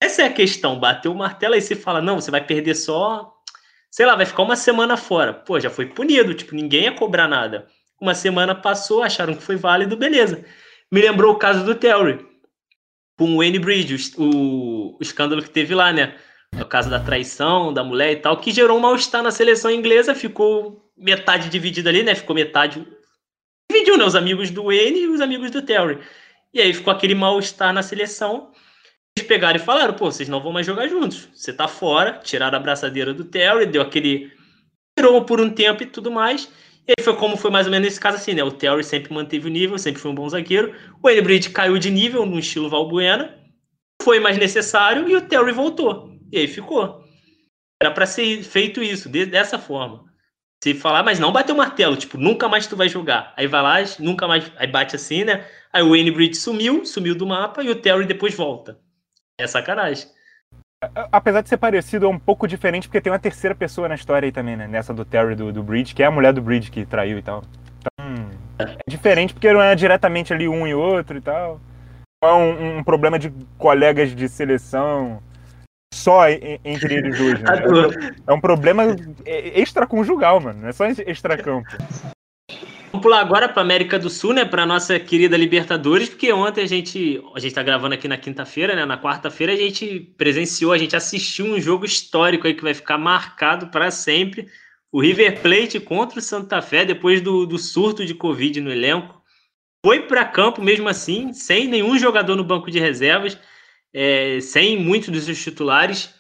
Essa 0.01 0.23
é 0.23 0.27
a 0.27 0.33
questão. 0.33 0.79
Bateu 0.79 1.13
o 1.13 1.15
martelo 1.15 1.55
aí 1.55 1.61
você 1.61 1.75
fala, 1.75 2.01
não, 2.01 2.21
você 2.21 2.31
vai 2.31 2.45
perder 2.45 2.75
só. 2.75 3.33
Sei 3.91 4.05
lá, 4.05 4.15
vai 4.15 4.27
ficar 4.27 4.43
uma 4.43 4.57
semana 4.57 4.97
fora. 4.97 5.33
Pô, 5.33 5.59
já 5.59 5.71
foi 5.71 5.87
punido, 5.87 6.35
tipo, 6.35 6.55
ninguém 6.55 6.85
ia 6.85 6.93
cobrar 6.93 7.29
nada. 7.29 7.67
Uma 8.01 8.15
semana 8.15 8.55
passou, 8.55 9.03
acharam 9.03 9.35
que 9.35 9.43
foi 9.43 9.57
válido, 9.57 9.97
beleza. 9.97 10.45
Me 10.93 11.01
lembrou 11.01 11.33
o 11.33 11.39
caso 11.39 11.65
do 11.65 11.75
Terry. 11.75 12.19
com 13.19 13.35
o 13.35 13.39
Wayne 13.39 13.59
Bridge, 13.59 14.13
o, 14.19 14.97
o 14.97 14.99
escândalo 15.01 15.43
que 15.43 15.51
teve 15.51 15.75
lá, 15.75 15.93
né? 15.93 16.15
No 16.53 16.67
caso 16.67 16.91
da 16.91 17.01
traição 17.01 17.73
da 17.73 17.83
mulher 17.83 18.13
e 18.13 18.17
tal, 18.17 18.37
que 18.37 18.53
gerou 18.53 18.77
um 18.77 18.81
mal-estar 18.81 19.23
na 19.23 19.31
seleção 19.31 19.71
inglesa, 19.71 20.15
ficou 20.15 20.91
metade 20.97 21.49
dividida 21.49 21.91
ali, 21.91 22.03
né? 22.03 22.15
Ficou 22.15 22.37
metade. 22.37 22.87
Dividiu, 23.71 23.97
né? 23.97 24.05
Os 24.05 24.15
amigos 24.15 24.51
do 24.51 24.65
Wayne 24.65 25.01
e 25.01 25.09
os 25.09 25.21
amigos 25.21 25.51
do 25.51 25.63
Terry. 25.63 25.99
E 26.53 26.61
aí 26.61 26.73
ficou 26.73 26.93
aquele 26.93 27.15
mal-estar 27.15 27.73
na 27.73 27.83
seleção. 27.83 28.53
Pegaram 29.23 29.57
e 29.57 29.63
falaram: 29.63 29.95
pô, 29.95 30.11
vocês 30.11 30.29
não 30.29 30.41
vão 30.41 30.53
mais 30.53 30.67
jogar 30.67 30.89
juntos. 30.89 31.29
Você 31.35 31.53
tá 31.53 31.67
fora, 31.67 32.21
tiraram 32.23 32.59
a 32.59 32.61
braçadeira 32.61 33.13
do 33.13 33.25
Terry, 33.25 33.67
deu 33.67 33.83
aquele. 33.83 34.33
Tirou 34.99 35.25
por 35.25 35.41
um 35.41 35.51
tempo 35.51 35.83
e 35.83 35.87
tudo 35.87 36.11
mais. 36.11 36.49
E 36.89 36.93
aí 36.97 37.05
foi 37.05 37.17
como 37.17 37.37
foi 37.37 37.51
mais 37.51 37.67
ou 37.67 37.73
menos 37.73 37.87
nesse 37.87 38.01
caso 38.01 38.17
assim, 38.17 38.33
né? 38.33 38.45
O 38.45 38.53
Terry 38.53 38.85
sempre 38.85 39.13
manteve 39.13 39.49
o 39.49 39.51
nível, 39.51 39.77
sempre 39.77 40.01
foi 40.01 40.11
um 40.11 40.15
bom 40.15 40.29
zagueiro. 40.29 40.73
O 41.03 41.11
Enbridge 41.11 41.51
caiu 41.51 41.77
de 41.79 41.91
nível 41.91 42.25
no 42.25 42.39
estilo 42.39 42.71
Valbuena. 42.71 43.37
Foi 44.01 44.21
mais 44.21 44.39
necessário 44.39 45.09
e 45.09 45.17
o 45.17 45.21
Terry 45.21 45.53
voltou. 45.53 46.17
E 46.31 46.39
aí 46.39 46.47
ficou. 46.47 47.05
Era 47.83 47.91
para 47.91 48.07
ser 48.07 48.43
feito 48.45 48.83
isso, 48.83 49.09
de, 49.09 49.27
dessa 49.27 49.59
forma. 49.59 50.05
Se 50.63 50.75
falar, 50.75 51.03
mas 51.03 51.19
não 51.19 51.33
bater 51.33 51.53
o 51.53 51.57
martelo, 51.57 51.97
tipo, 51.97 52.17
nunca 52.17 52.49
mais 52.49 52.67
tu 52.67 52.77
vai 52.77 52.89
jogar. 52.89 53.35
Aí 53.37 53.47
vai 53.47 53.63
lá, 53.63 53.77
nunca 53.99 54.29
mais. 54.29 54.51
Aí 54.57 54.67
bate 54.67 54.97
assim, 54.97 55.25
né? 55.25 55.45
Aí 55.73 55.83
o 55.83 55.95
Enbridge 55.95 56.37
sumiu, 56.37 56.87
sumiu 56.87 57.15
do 57.15 57.27
mapa 57.27 57.63
e 57.63 57.69
o 57.69 57.75
Terry 57.75 58.07
depois 58.07 58.35
volta. 58.35 58.79
É 59.39 59.47
sacanagem. 59.47 60.09
Apesar 61.11 61.41
de 61.41 61.49
ser 61.49 61.57
parecido, 61.57 62.07
é 62.07 62.09
um 62.09 62.19
pouco 62.19 62.47
diferente, 62.47 62.89
porque 62.89 63.01
tem 63.01 63.13
uma 63.13 63.19
terceira 63.19 63.55
pessoa 63.55 63.89
na 63.89 63.95
história 63.95 64.27
aí 64.27 64.33
também, 64.33 64.57
né? 64.57 64.67
Nessa 64.67 64.93
do 64.93 65.05
Terry 65.05 65.35
do, 65.35 65.53
do 65.53 65.63
Bridge, 65.63 65.95
que 65.95 66.03
é 66.03 66.07
a 66.07 66.11
mulher 66.11 66.33
do 66.33 66.43
Bridge 66.43 66.71
que 66.71 66.85
traiu 66.85 67.19
e 67.19 67.23
tal. 67.23 67.43
Então, 67.79 68.31
é 68.59 68.77
diferente 68.89 69.35
porque 69.35 69.53
não 69.53 69.61
é 69.61 69.75
diretamente 69.75 70.33
ali 70.33 70.49
um 70.49 70.67
e 70.67 70.75
outro 70.75 71.17
e 71.17 71.21
tal. 71.21 71.61
Não 72.23 72.31
é 72.31 72.35
um, 72.35 72.79
um 72.79 72.85
problema 72.85 73.19
de 73.19 73.31
colegas 73.59 74.15
de 74.15 74.29
seleção 74.29 75.23
só 75.93 76.29
entre 76.29 76.95
eles 76.95 77.19
dois, 77.19 77.41
né? 77.41 77.47
É, 78.29 78.31
é 78.31 78.35
um 78.35 78.41
problema 78.41 78.85
extraconjugal, 79.27 80.41
mano. 80.41 80.61
Não 80.63 80.69
é 80.69 80.73
só 80.73 80.87
extracampo. 80.87 81.69
Vamos 82.93 83.03
pular 83.03 83.21
agora 83.21 83.49
para 83.49 83.63
América 83.63 83.99
do 83.99 84.09
Sul, 84.09 84.33
né? 84.33 84.45
Para 84.45 84.65
nossa 84.65 84.99
querida 84.99 85.37
Libertadores, 85.37 86.09
porque 86.09 86.33
ontem 86.33 86.63
a 86.63 86.67
gente, 86.67 87.23
a 87.35 87.39
gente 87.39 87.51
está 87.51 87.63
gravando 87.63 87.95
aqui 87.95 88.09
na 88.09 88.17
quinta-feira, 88.17 88.75
né? 88.75 88.87
Na 88.87 89.01
quarta-feira 89.01 89.53
a 89.53 89.57
gente 89.57 90.15
presenciou, 90.17 90.73
a 90.73 90.79
gente 90.79 90.97
assistiu 90.97 91.47
um 91.47 91.61
jogo 91.61 91.85
histórico 91.85 92.47
aí 92.47 92.55
que 92.55 92.63
vai 92.63 92.73
ficar 92.73 92.97
marcado 92.97 93.69
para 93.69 93.91
sempre. 93.91 94.49
O 94.91 95.01
River 95.01 95.43
Plate 95.43 95.81
contra 95.81 96.19
o 96.19 96.23
Santa 96.23 96.63
Fé 96.63 96.85
depois 96.85 97.21
do, 97.21 97.45
do 97.45 97.59
surto 97.59 98.07
de 98.07 98.15
Covid 98.15 98.61
no 98.61 98.73
elenco. 98.73 99.21
Foi 99.85 100.01
para 100.01 100.25
campo 100.25 100.63
mesmo 100.63 100.89
assim, 100.89 101.33
sem 101.33 101.69
nenhum 101.69 101.99
jogador 101.99 102.35
no 102.35 102.45
banco 102.45 102.71
de 102.71 102.79
reservas, 102.79 103.39
é, 103.93 104.41
sem 104.41 104.79
muitos 104.79 105.11
dos 105.11 105.25
seus 105.25 105.43
titulares, 105.43 106.15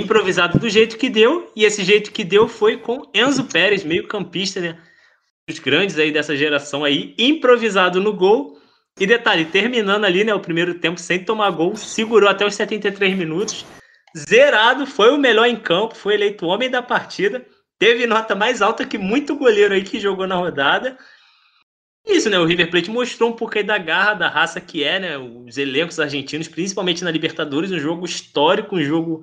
improvisado 0.00 0.58
do 0.58 0.68
jeito 0.68 0.98
que 0.98 1.08
deu, 1.08 1.52
e 1.54 1.64
esse 1.64 1.84
jeito 1.84 2.10
que 2.10 2.24
deu 2.24 2.48
foi 2.48 2.78
com 2.78 3.08
Enzo 3.14 3.44
Pérez, 3.44 3.84
meio 3.84 4.08
campista, 4.08 4.60
né? 4.60 4.78
Grandes 5.58 5.98
aí 5.98 6.12
dessa 6.12 6.36
geração 6.36 6.84
aí, 6.84 7.14
improvisado 7.18 8.00
no 8.00 8.12
gol. 8.12 8.58
E 8.98 9.06
detalhe, 9.06 9.44
terminando 9.46 10.04
ali, 10.04 10.24
né, 10.24 10.34
o 10.34 10.40
primeiro 10.40 10.74
tempo 10.74 11.00
sem 11.00 11.24
tomar 11.24 11.50
gol, 11.50 11.76
segurou 11.76 12.28
até 12.28 12.44
os 12.44 12.54
73 12.54 13.16
minutos, 13.16 13.64
zerado, 14.16 14.86
foi 14.86 15.10
o 15.10 15.18
melhor 15.18 15.46
em 15.46 15.56
campo, 15.56 15.94
foi 15.94 16.14
eleito 16.14 16.46
homem 16.46 16.68
da 16.68 16.82
partida, 16.82 17.46
teve 17.78 18.06
nota 18.06 18.34
mais 18.34 18.60
alta 18.60 18.84
que 18.84 18.98
muito 18.98 19.36
goleiro 19.36 19.72
aí 19.72 19.82
que 19.82 19.98
jogou 19.98 20.26
na 20.26 20.34
rodada. 20.34 20.98
Isso, 22.06 22.28
né, 22.28 22.38
o 22.38 22.44
River 22.44 22.70
Plate 22.70 22.90
mostrou 22.90 23.30
um 23.30 23.36
pouco 23.36 23.56
aí 23.56 23.64
da 23.64 23.78
garra, 23.78 24.14
da 24.14 24.28
raça 24.28 24.60
que 24.60 24.84
é, 24.84 24.98
né, 24.98 25.18
os 25.18 25.56
elencos 25.56 26.00
argentinos, 26.00 26.48
principalmente 26.48 27.04
na 27.04 27.10
Libertadores, 27.10 27.70
um 27.70 27.78
jogo 27.78 28.04
histórico, 28.04 28.76
um 28.76 28.82
jogo 28.82 29.22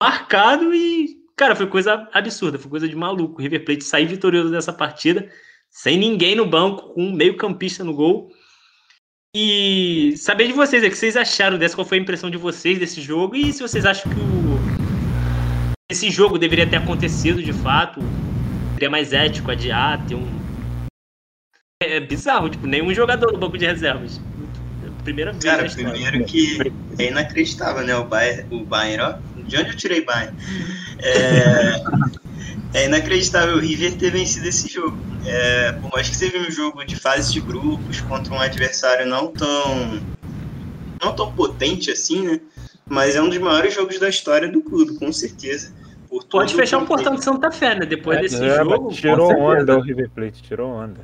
marcado 0.00 0.74
e 0.74 1.21
Cara, 1.36 1.56
foi 1.56 1.66
coisa 1.66 2.08
absurda, 2.12 2.58
foi 2.58 2.70
coisa 2.70 2.88
de 2.88 2.94
maluco. 2.94 3.38
O 3.38 3.42
River 3.42 3.64
Plate 3.64 3.84
sair 3.84 4.06
vitorioso 4.06 4.50
dessa 4.50 4.72
partida, 4.72 5.28
sem 5.70 5.96
ninguém 5.96 6.34
no 6.34 6.46
banco, 6.46 6.94
com 6.94 7.04
um 7.04 7.12
meio-campista 7.12 7.82
no 7.82 7.94
gol. 7.94 8.30
E 9.34 10.14
saber 10.18 10.46
de 10.46 10.52
vocês, 10.52 10.84
é 10.84 10.90
que 10.90 10.96
vocês 10.96 11.16
acharam 11.16 11.56
dessa, 11.56 11.74
qual 11.74 11.86
foi 11.86 11.98
a 11.98 12.00
impressão 12.02 12.30
de 12.30 12.36
vocês 12.36 12.78
desse 12.78 13.00
jogo 13.00 13.34
e 13.34 13.50
se 13.50 13.62
vocês 13.62 13.86
acham 13.86 14.12
que 14.12 14.20
o... 14.20 14.60
esse 15.90 16.10
jogo 16.10 16.38
deveria 16.38 16.68
ter 16.68 16.76
acontecido 16.76 17.42
de 17.42 17.52
fato, 17.52 18.00
seria 18.74 18.90
mais 18.90 19.14
ético 19.14 19.50
adiar, 19.50 20.04
ter 20.06 20.16
um. 20.16 20.42
É 21.82 21.98
bizarro, 21.98 22.50
tipo, 22.50 22.66
nenhum 22.66 22.92
jogador 22.92 23.32
no 23.32 23.38
banco 23.38 23.56
de 23.56 23.64
reservas. 23.64 24.20
Primeira 25.02 25.32
vez. 25.32 25.42
Cara, 25.42 25.68
primeiro 25.68 26.24
que 26.24 26.58
é 26.98 27.08
inacreditável, 27.08 27.84
né? 27.84 27.96
O 27.96 28.04
Bayern, 28.04 28.54
o 28.54 28.64
Bayern 28.64 29.02
ó, 29.02 29.18
de 29.46 29.56
onde 29.56 29.70
eu 29.70 29.76
tirei 29.76 30.04
Bayern? 30.04 30.36
É, 31.00 31.82
é 32.74 32.84
inacreditável 32.86 33.56
o 33.56 33.60
River 33.60 33.96
ter 33.96 34.10
vencido 34.10 34.48
esse 34.48 34.68
jogo. 34.68 34.96
É, 35.26 35.72
por 35.72 35.90
mais 35.92 36.08
que 36.08 36.16
seja 36.16 36.38
um 36.38 36.50
jogo 36.50 36.84
de 36.84 36.96
fase 36.96 37.32
de 37.32 37.40
grupos 37.40 38.00
contra 38.00 38.32
um 38.32 38.40
adversário 38.40 39.06
não 39.06 39.28
tão 39.28 40.00
não 41.02 41.14
tão 41.14 41.32
potente 41.32 41.90
assim, 41.90 42.26
né? 42.26 42.40
Mas 42.88 43.16
é 43.16 43.22
um 43.22 43.28
dos 43.28 43.38
maiores 43.38 43.74
jogos 43.74 43.98
da 43.98 44.08
história 44.08 44.48
do 44.48 44.62
clube, 44.62 44.98
com 44.98 45.12
certeza. 45.12 45.72
Pode 46.30 46.54
fechar 46.54 46.78
o 46.78 46.86
portão 46.86 47.14
de 47.14 47.24
Santa 47.24 47.50
Fé, 47.50 47.74
né? 47.74 47.86
Depois 47.86 48.18
é, 48.18 48.20
desse 48.22 48.44
é, 48.44 48.56
jogo. 48.56 48.92
Tirou 48.92 49.30
onda 49.32 49.78
o 49.78 49.80
River 49.80 50.10
Plate, 50.10 50.42
tirou 50.42 50.70
onda. 50.70 51.00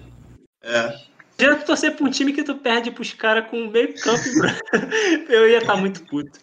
É. 0.63 0.95
Já 1.41 1.55
torcer 1.57 1.95
pra 1.95 2.05
um 2.05 2.11
time 2.11 2.33
que 2.33 2.43
tu 2.43 2.57
perde 2.57 2.91
pros 2.91 3.13
caras 3.13 3.49
com 3.49 3.69
meio 3.69 3.95
campo, 3.95 4.23
eu 5.31 5.49
ia 5.49 5.59
estar 5.59 5.75
tá 5.75 5.79
muito 5.79 6.03
puto. 6.03 6.39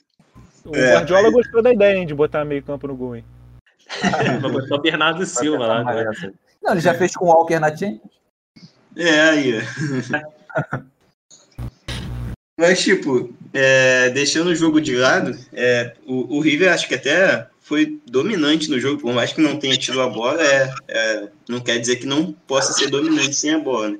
O 0.65 0.75
é, 0.75 0.93
Guardiola 0.93 1.29
gostou 1.29 1.61
da 1.61 1.71
ideia 1.71 1.97
hein, 1.97 2.07
de 2.07 2.15
botar 2.15 2.43
meio 2.43 2.63
campo 2.63 2.87
no 2.87 2.95
gol, 2.95 3.15
hein? 3.15 3.23
Vai 4.41 4.51
botar 4.51 4.75
o 4.75 4.81
Bernardo 4.81 5.25
Silva 5.25 5.67
lá. 5.67 5.83
Né? 5.83 6.33
Não, 6.61 6.71
ele 6.71 6.81
já 6.81 6.95
fez 6.95 7.15
com 7.15 7.25
o 7.25 7.27
Walker 7.27 7.59
na 7.59 7.69
Champions. 7.69 8.01
É, 8.97 9.21
aí. 9.21 9.53
Mas, 12.57 12.81
tipo, 12.81 13.33
é, 13.53 14.09
deixando 14.09 14.47
o 14.47 14.55
jogo 14.55 14.79
de 14.79 14.95
lado, 14.95 15.37
é, 15.53 15.93
o, 16.07 16.37
o, 16.37 16.39
River 16.39 16.71
acho 16.73 16.87
que 16.87 16.95
até 16.95 17.47
foi 17.59 17.99
dominante 18.09 18.71
no 18.71 18.79
jogo, 18.79 19.01
por 19.01 19.13
mais 19.13 19.33
que 19.33 19.41
não 19.41 19.57
tenha 19.57 19.77
tido 19.77 20.01
a 20.01 20.07
bola, 20.07 20.41
é, 20.41 20.73
é 20.87 21.27
não 21.49 21.59
quer 21.59 21.77
dizer 21.77 21.97
que 21.97 22.05
não 22.05 22.31
possa 22.47 22.71
ser 22.71 22.89
dominante 22.89 23.35
sem 23.35 23.53
a 23.53 23.59
bola. 23.59 23.89
Né? 23.89 23.97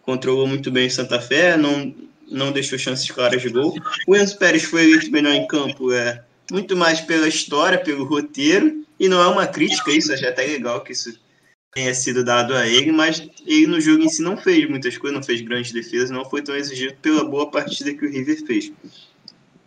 Controlou 0.00 0.46
muito 0.46 0.70
bem 0.70 0.86
o 0.86 0.90
Santa 0.90 1.20
Fé, 1.20 1.58
não, 1.58 1.94
não 2.30 2.52
deixou 2.52 2.78
chances 2.78 3.10
claras 3.10 3.42
de 3.42 3.48
gol. 3.48 3.74
O 4.06 4.16
Enzo 4.16 4.38
Pérez 4.38 4.64
foi 4.64 4.84
eleito 4.84 5.10
melhor 5.10 5.34
em 5.34 5.46
campo, 5.46 5.92
é 5.92 6.22
muito 6.50 6.76
mais 6.76 7.00
pela 7.00 7.28
história, 7.28 7.78
pelo 7.78 8.04
roteiro, 8.04 8.84
e 8.98 9.08
não 9.08 9.20
é 9.20 9.26
uma 9.26 9.46
crítica 9.46 9.90
isso, 9.90 10.12
acho 10.12 10.26
até 10.26 10.42
legal 10.42 10.82
que 10.82 10.92
isso 10.92 11.18
tenha 11.72 11.94
sido 11.94 12.24
dado 12.24 12.54
a 12.54 12.66
ele, 12.66 12.90
mas 12.90 13.22
ele 13.46 13.66
no 13.66 13.80
jogo 13.80 14.02
em 14.02 14.08
si 14.08 14.22
não 14.22 14.36
fez 14.36 14.68
muitas 14.68 14.96
coisas, 14.96 15.16
não 15.16 15.24
fez 15.24 15.40
grandes 15.42 15.72
defesas, 15.72 16.10
não 16.10 16.24
foi 16.24 16.42
tão 16.42 16.56
exigido 16.56 16.94
pela 17.00 17.24
boa 17.24 17.50
partida 17.50 17.94
que 17.94 18.04
o 18.04 18.10
River 18.10 18.44
fez. 18.46 18.72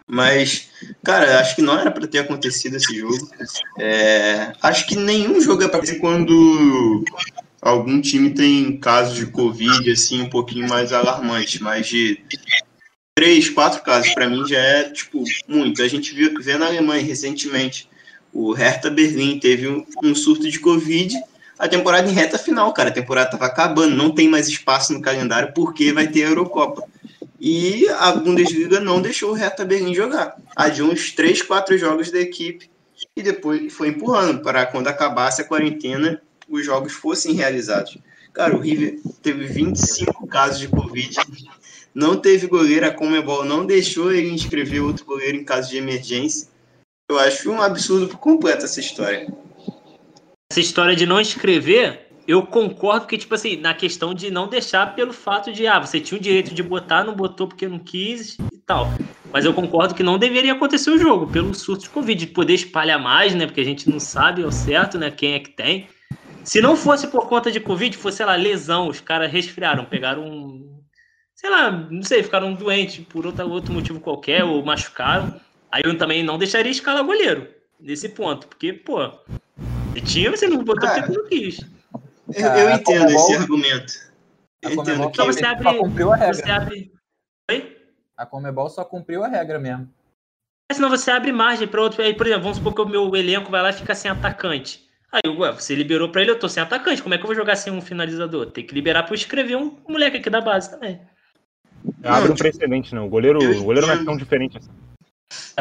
Mas, 0.08 0.70
cara, 1.04 1.40
acho 1.40 1.56
que 1.56 1.62
não 1.62 1.80
era 1.80 1.90
para 1.90 2.06
ter 2.06 2.20
acontecido 2.20 2.76
esse 2.76 3.00
jogo. 3.00 3.30
É, 3.80 4.52
acho 4.62 4.86
que 4.86 4.98
nenhum 4.98 5.40
jogo 5.40 5.64
é 5.64 5.70
para 5.70 5.80
ter 5.80 6.00
quando 6.00 7.06
algum 7.62 8.02
time 8.02 8.32
tem 8.32 8.78
casos 8.78 9.16
de 9.16 9.28
Covid, 9.28 9.92
assim, 9.92 10.22
um 10.22 10.30
pouquinho 10.30 10.68
mais 10.68 10.92
alarmantes, 10.92 11.60
mas 11.60 11.88
de 11.88 12.20
três, 13.16 13.50
quatro 13.50 13.84
casos, 13.84 14.14
para 14.14 14.28
mim 14.28 14.48
já 14.48 14.58
é, 14.58 14.84
tipo, 14.90 15.24
muito. 15.48 15.82
A 15.84 15.88
gente 15.88 16.14
viu, 16.14 16.34
vê 16.42 16.58
na 16.58 16.66
Alemanha 16.66 17.06
recentemente, 17.06 17.88
o 18.34 18.54
Hertha 18.54 18.90
Berlim 18.90 19.40
teve 19.40 19.68
um, 19.68 19.86
um 20.04 20.16
surto 20.16 20.50
de 20.50 20.60
Covid, 20.60 21.16
a 21.60 21.68
temporada 21.68 22.10
em 22.10 22.14
reta 22.14 22.40
final, 22.40 22.74
cara, 22.74 22.90
a 22.90 22.94
temporada 22.94 23.30
tava 23.30 23.46
acabando, 23.46 23.96
não 23.96 24.10
tem 24.10 24.28
mais 24.28 24.48
espaço 24.48 24.92
no 24.94 25.02
calendário 25.02 25.54
porque 25.54 25.94
vai 25.94 26.08
ter 26.08 26.24
a 26.24 26.30
Eurocopa. 26.30 26.84
E 27.40 27.88
a 27.90 28.12
Bundesliga 28.14 28.80
não 28.80 29.02
deixou 29.02 29.32
o 29.32 29.36
Hertha 29.36 29.64
Berlim 29.64 29.94
jogar. 29.94 30.36
Adiou 30.56 30.92
uns 30.92 31.12
três, 31.12 31.42
quatro 31.42 31.78
jogos 31.78 32.10
da 32.10 32.20
equipe 32.20 32.70
e 33.16 33.22
depois 33.22 33.72
foi 33.74 33.90
empurrando 33.90 34.42
para 34.42 34.66
quando 34.66 34.88
acabasse 34.88 35.42
a 35.42 35.46
quarentena 35.46 36.22
os 36.52 36.66
jogos 36.66 36.94
fossem 36.94 37.34
realizados. 37.34 37.98
Cara, 38.34 38.56
o 38.56 38.60
River 38.60 39.00
teve 39.22 39.46
25 39.46 40.26
casos 40.28 40.60
de 40.60 40.68
Covid, 40.68 41.18
não 41.94 42.16
teve 42.16 42.48
goleiro, 42.48 42.88
a 42.88 42.92
Comebol 42.92 43.44
não 43.44 43.66
deixou 43.66 44.12
ele 44.12 44.30
inscrever 44.30 44.82
outro 44.82 45.06
goleiro 45.06 45.38
em 45.38 45.44
caso 45.44 45.70
de 45.70 45.78
emergência. 45.78 46.48
Eu 47.10 47.20
acho 47.20 47.52
um 47.52 47.62
absurdo 47.62 48.18
completo 48.18 48.64
essa 48.64 48.80
história. 48.80 49.28
Essa 50.50 50.62
história 50.62 50.96
de 50.96 51.06
não 51.06 51.20
inscrever, 51.20 52.08
eu 52.26 52.46
concordo 52.46 53.08
que, 53.08 53.18
tipo 53.18 53.36
assim, 53.36 53.58
na 53.58 53.74
questão 53.74 54.14
de 54.14 54.32
não 54.32 54.48
deixar 54.48 54.96
pelo 54.96 55.12
fato 55.12 55.52
de, 55.52 55.68
ah, 55.68 55.80
você 55.80 56.00
tinha 56.00 56.18
o 56.18 56.22
direito 56.22 56.54
de 56.54 56.64
botar, 56.64 57.04
não 57.04 57.14
botou 57.14 57.48
porque 57.48 57.68
não 57.68 57.80
quis 57.80 58.38
e 58.54 58.58
tal. 58.66 58.88
Mas 59.34 59.44
eu 59.44 59.54
concordo 59.54 59.94
que 59.94 60.04
não 60.04 60.18
deveria 60.18 60.54
acontecer 60.54 60.92
o 60.92 60.98
jogo, 60.98 61.28
pelo 61.28 61.54
surto 61.54 61.84
de 61.84 61.90
Covid, 61.90 62.26
de 62.26 62.32
poder 62.32 62.54
espalhar 62.54 63.00
mais, 63.00 63.36
né? 63.36 63.46
Porque 63.46 63.62
a 63.62 63.66
gente 63.66 63.90
não 63.90 64.00
sabe 64.00 64.44
ao 64.44 64.52
certo, 64.52 64.98
né, 64.98 65.12
quem 65.12 65.34
é 65.34 65.40
que 65.40 65.50
tem. 65.50 65.88
Se 66.44 66.62
não 66.62 66.76
fosse 66.76 67.08
por 67.08 67.28
conta 67.28 67.52
de 67.52 67.60
Covid, 67.60 67.96
fosse, 67.98 68.18
sei 68.18 68.26
lá, 68.26 68.36
lesão, 68.36 68.88
os 68.88 69.00
caras 69.00 69.32
resfriaram, 69.32 69.86
pegaram 69.86 70.24
um. 70.28 70.82
sei 71.36 71.50
lá, 71.50 71.72
não 71.72 72.02
sei, 72.04 72.24
ficaram 72.24 72.54
doentes 72.54 73.06
por 73.06 73.26
outro, 73.26 73.50
outro 73.50 73.74
motivo 73.74 74.00
qualquer, 74.00 74.44
ou 74.44 74.64
machucaram. 74.64 75.40
Aí 75.72 75.82
eu 75.86 75.98
também 75.98 76.24
não 76.24 76.38
deixaria 76.38 76.72
escalar 76.72 77.04
goleiro 77.04 77.48
nesse 77.80 78.10
ponto, 78.10 78.48
porque, 78.48 78.74
pô, 78.74 79.10
se 79.94 80.02
tinha, 80.02 80.30
você 80.32 80.48
não 80.48 80.58
botou 80.64 80.88
Cara, 80.88 81.04
porque 81.04 81.18
não 81.18 81.28
quis. 81.28 81.60
Eu, 82.34 82.46
eu 82.48 82.68
A 82.70 82.74
entendo 82.76 82.84
Comebol- 82.84 83.16
esse 83.22 83.36
argumento. 83.36 83.94
a 84.64 84.68
Eu 84.68 84.72
entendo 84.72 84.76
Comebol 84.86 85.06
que 85.12 85.14
Então 85.22 85.26
você 85.26 85.40
Só 85.40 85.48
abre. 85.48 85.78
cumpriu 85.78 86.12
a 86.12 86.16
regra. 86.16 86.34
Você 86.34 86.52
abre. 86.52 86.92
Oi? 87.50 87.78
A 88.18 88.26
Comebol 88.26 88.70
só 88.70 88.84
cumpriu 88.86 89.24
a 89.24 89.28
regra 89.28 89.60
mesmo. 89.60 89.90
Mas 90.70 90.78
senão 90.78 90.90
você 90.90 91.12
abre 91.12 91.32
margem 91.32 91.68
para 91.68 91.82
outro. 91.82 92.02
Aí, 92.02 92.14
por 92.14 92.26
exemplo, 92.26 92.44
vamos 92.44 92.58
supor 92.58 92.74
que 92.74 92.82
o 92.82 92.88
meu 92.88 93.14
elenco 93.16 93.52
vai 93.52 93.62
lá 93.62 93.70
e 93.72 93.74
fica 93.74 93.94
sem 93.96 94.10
atacante. 94.12 94.88
Aí, 95.12 95.30
ué, 95.30 95.52
você 95.52 95.76
liberou 95.76 96.10
para 96.10 96.22
ele, 96.22 96.32
eu 96.32 96.40
tô 96.40 96.48
sem 96.48 96.64
atacante. 96.64 97.02
Como 97.02 97.14
é 97.14 97.18
que 97.18 97.24
eu 97.24 97.28
vou 97.28 97.36
jogar 97.36 97.58
sem 97.58 97.72
um 97.74 97.82
finalizador? 97.82 98.50
Tem 98.50 98.66
que 98.66 98.74
liberar 98.74 99.04
para 99.04 99.12
eu 99.12 99.18
escrever 99.18 99.58
um 99.58 99.78
moleque 99.88 100.18
aqui 100.18 100.30
da 100.30 100.40
base 100.40 100.72
também. 100.72 101.02
Abre 102.04 102.32
um 102.32 102.34
tipo, 102.34 102.50
precedente, 102.50 102.96
não. 102.96 103.08
O 103.08 103.10
goleiro, 103.10 103.40
o 103.40 103.64
goleiro 103.64 103.88
não 103.88 103.94
é 103.94 104.06
tão 104.06 104.16
diferente 104.16 104.58
assim. 104.58 104.70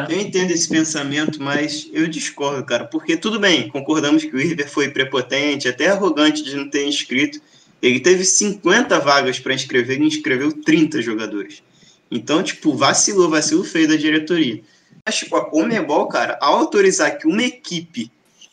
Eu 0.09 0.19
entendo 0.19 0.51
esse 0.51 0.69
pensamento, 0.69 1.41
mas 1.41 1.89
eu 1.91 2.07
discordo, 2.07 2.65
cara. 2.65 2.85
Porque 2.85 3.17
tudo 3.17 3.39
bem, 3.39 3.69
concordamos 3.69 4.23
que 4.23 4.33
o 4.33 4.39
River 4.39 4.69
foi 4.69 4.89
prepotente, 4.89 5.67
até 5.67 5.87
arrogante 5.87 6.43
de 6.43 6.55
não 6.55 6.69
ter 6.69 6.85
inscrito. 6.85 7.41
Ele 7.81 7.99
teve 7.99 8.23
50 8.23 8.99
vagas 8.99 9.39
para 9.39 9.53
inscrever 9.53 9.99
e 9.99 10.05
inscreveu 10.05 10.51
30 10.61 11.01
jogadores. 11.01 11.61
Então, 12.09 12.43
tipo, 12.43 12.73
vacilou, 12.73 13.29
vacilo 13.29 13.63
feio 13.63 13.87
da 13.87 13.95
diretoria. 13.95 14.61
Mas, 15.05 15.17
tipo, 15.17 15.35
a 15.35 15.49
Comebol, 15.49 16.07
cara, 16.07 16.37
ao 16.41 16.55
autorizar 16.55 17.17
que 17.17 17.27
uma 17.27 17.43
equipe 17.43 18.11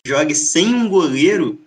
jogue 0.09 0.35
sem 0.35 0.75
um 0.75 0.89
goleiro, 0.89 1.61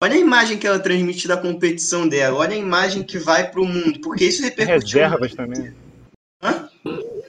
olha 0.00 0.14
a 0.14 0.18
imagem 0.18 0.58
que 0.58 0.66
ela 0.66 0.78
transmite 0.78 1.26
da 1.26 1.36
competição 1.36 2.06
dela, 2.06 2.38
olha 2.38 2.54
a 2.54 2.58
imagem 2.58 3.02
que 3.02 3.18
vai 3.18 3.50
pro 3.50 3.64
mundo, 3.64 4.00
porque 4.00 4.24
isso 4.26 4.42
Tem 4.42 4.50
repercutiu. 4.50 4.98
reservas 5.00 5.34
também. 5.34 5.74
Hã? 6.42 6.68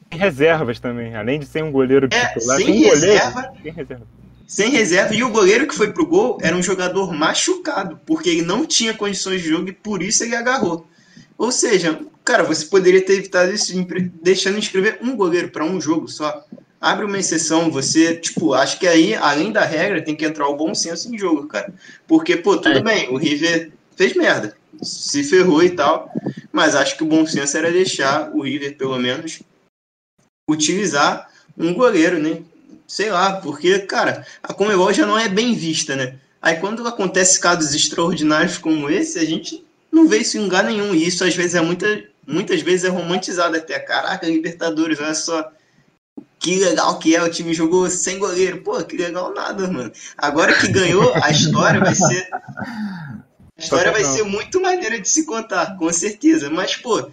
Tem 0.10 0.20
reservas 0.20 0.80
também. 0.80 1.16
Além 1.16 1.40
de 1.40 1.46
ser 1.46 1.64
um 1.64 1.72
goleiro 1.72 2.08
É, 2.12 2.26
titular, 2.34 2.58
sem 2.58 2.66
tem 2.66 2.76
um 2.76 2.90
goleiro. 2.90 3.14
reserva, 3.14 3.54
Tem 3.64 3.72
reserva. 3.72 4.08
sem 4.48 4.70
reserva. 4.70 5.14
E 5.16 5.24
o 5.24 5.30
goleiro 5.30 5.68
que 5.68 5.76
foi 5.76 5.92
pro 5.92 6.06
gol 6.06 6.38
era 6.42 6.56
um 6.56 6.62
jogador 6.64 7.14
machucado, 7.14 8.00
porque 8.06 8.30
ele 8.30 8.42
não 8.42 8.66
tinha 8.66 8.94
condições 8.94 9.42
de 9.42 9.50
jogo 9.50 9.70
e 9.70 9.74
por 9.74 10.02
isso 10.04 10.24
ele 10.24 10.36
agarrou. 10.36 10.86
Ou 11.38 11.52
seja, 11.52 12.00
cara, 12.26 12.44
você 12.44 12.66
poderia 12.66 13.04
ter 13.06 13.14
evitado 13.14 13.52
isso 13.54 13.74
deixando 14.22 14.58
inscrever 14.58 14.98
um 15.02 15.16
goleiro 15.16 15.50
para 15.50 15.64
um 15.66 15.80
jogo 15.80 16.08
só. 16.08 16.44
Abre 16.80 17.06
uma 17.06 17.18
exceção, 17.18 17.72
você, 17.72 18.16
tipo, 18.16 18.54
acho 18.54 18.80
que 18.80 18.88
aí, 18.88 19.16
além 19.16 19.52
da 19.52 19.66
regra, 19.66 20.02
tem 20.02 20.16
que 20.16 20.26
entrar 20.26 20.48
o 20.48 20.56
bom 20.56 20.76
senso 20.76 21.14
em 21.14 21.18
jogo, 21.18 21.48
cara. 21.48 21.74
Porque, 22.08 22.38
pô, 22.38 22.58
tudo 22.58 22.78
É. 22.78 22.82
bem, 22.82 23.10
o 23.10 23.18
River 23.18 23.72
fez 23.96 24.16
merda, 24.16 24.56
se 24.84 25.24
ferrou 25.24 25.64
e 25.64 25.72
tal, 25.72 26.12
mas 26.52 26.76
acho 26.76 26.96
que 26.96 27.04
o 27.04 27.08
bom 27.08 27.26
senso 27.26 27.58
era 27.58 27.72
deixar 27.72 28.30
o 28.32 28.44
River, 28.44 28.78
pelo 28.78 28.98
menos, 29.00 29.40
utilizar 30.50 31.30
um 31.58 31.74
goleiro, 31.74 32.20
né? 32.20 32.42
Sei 32.88 33.10
lá, 33.10 33.42
porque, 33.42 33.80
cara, 33.80 34.26
a 34.42 34.54
Comebol 34.54 34.94
já 34.94 35.06
não 35.06 35.18
é 35.18 35.28
bem 35.28 35.56
vista, 35.56 35.96
né? 35.96 36.20
Aí 36.42 36.58
quando 36.58 36.88
acontece 36.88 37.40
casos 37.40 37.74
extraordinários 37.74 38.58
como 38.58 38.90
esse, 38.90 39.20
a 39.20 39.26
gente 39.26 39.66
não 39.92 40.08
vê 40.08 40.20
isso 40.20 40.38
em 40.38 40.42
lugar 40.42 40.64
nenhum. 40.64 40.94
E 40.94 41.06
isso 41.06 41.24
às 41.24 41.36
vezes 41.36 41.56
é 41.56 41.62
muita, 41.62 42.04
muitas 42.26 42.62
vezes 42.62 42.86
é 42.86 42.90
romantizado 42.90 43.58
até. 43.58 43.78
Caraca, 43.80 44.28
Libertadores, 44.28 45.00
olha 45.00 45.16
só. 45.16 45.52
Que 46.48 46.56
legal 46.56 46.98
que 46.98 47.14
é, 47.14 47.22
o 47.22 47.30
time 47.30 47.54
jogou 47.54 47.90
sem 47.90 48.18
goleiro. 48.18 48.62
Pô, 48.62 48.82
que 48.82 48.96
legal 48.96 49.34
nada, 49.34 49.68
mano. 49.68 49.92
Agora 50.18 50.58
que 50.58 50.70
ganhou, 50.72 51.14
a 51.22 51.30
história 51.30 51.78
vai 51.78 51.94
ser. 51.94 52.30
A 52.32 53.62
história 53.62 53.92
vai 53.92 54.02
ser 54.06 54.24
muito 54.24 54.62
maneira 54.62 54.98
de 54.98 55.10
se 55.10 55.26
contar, 55.26 55.76
com 55.76 55.92
certeza. 55.92 56.50
Mas, 56.50 56.78
pô, 56.78 57.12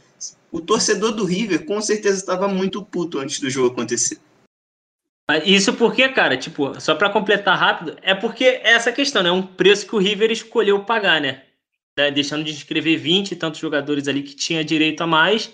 o 0.52 0.60
torcedor 0.60 1.10
do 1.10 1.24
River 1.24 1.66
com 1.66 1.80
certeza 1.80 2.16
estava 2.16 2.46
muito 2.46 2.84
puto 2.84 3.18
antes 3.18 3.40
do 3.40 3.50
jogo 3.50 3.72
acontecer. 3.72 4.20
Isso 5.44 5.72
porque, 5.72 6.08
cara, 6.10 6.36
tipo, 6.36 6.80
só 6.80 6.94
pra 6.94 7.10
completar 7.10 7.58
rápido, 7.58 7.96
é 8.02 8.14
porque 8.14 8.44
é 8.44 8.70
essa 8.70 8.92
questão, 8.92 9.20
né? 9.20 9.30
É 9.30 9.32
um 9.32 9.42
preço 9.42 9.84
que 9.84 9.96
o 9.96 9.98
River 9.98 10.30
escolheu 10.30 10.84
pagar, 10.84 11.20
né? 11.20 11.42
Né, 11.98 12.12
Deixando 12.12 12.44
de 12.44 12.52
inscrever 12.52 13.00
20 13.00 13.32
e 13.32 13.36
tantos 13.36 13.58
jogadores 13.58 14.06
ali 14.06 14.22
que 14.22 14.36
tinha 14.36 14.64
direito 14.64 15.00
a 15.00 15.08
mais. 15.08 15.50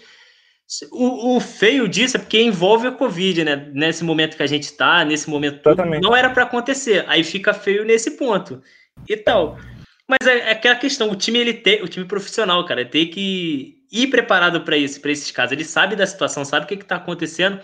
O, 0.92 1.36
o 1.36 1.40
feio 1.40 1.88
disso 1.88 2.16
é 2.16 2.20
porque 2.20 2.40
envolve 2.40 2.86
a 2.86 2.92
Covid, 2.92 3.44
né? 3.44 3.70
Nesse 3.72 4.04
momento 4.04 4.36
que 4.36 4.42
a 4.42 4.46
gente 4.46 4.72
tá, 4.72 5.04
nesse 5.04 5.28
momento 5.28 5.60
não 6.00 6.14
era 6.14 6.30
pra 6.30 6.44
acontecer. 6.44 7.04
Aí 7.08 7.24
fica 7.24 7.52
feio 7.52 7.84
nesse 7.84 8.12
ponto. 8.12 8.62
E 9.08 9.16
tal. 9.16 9.58
Mas 10.06 10.26
é, 10.26 10.38
é 10.38 10.50
aquela 10.52 10.76
questão, 10.76 11.10
o 11.10 11.16
time 11.16 11.38
ele 11.38 11.54
tem, 11.54 11.82
o 11.82 11.88
time 11.88 12.04
profissional, 12.04 12.64
cara, 12.64 12.84
tem 12.84 13.08
que 13.08 13.84
ir 13.92 14.08
preparado 14.08 14.60
pra 14.62 14.76
isso, 14.76 15.00
para 15.00 15.12
esses 15.12 15.30
casos. 15.30 15.52
Ele 15.52 15.64
sabe 15.64 15.94
da 15.94 16.06
situação, 16.06 16.44
sabe 16.44 16.64
o 16.64 16.68
que, 16.68 16.76
que 16.76 16.84
tá 16.84 16.96
acontecendo. 16.96 17.60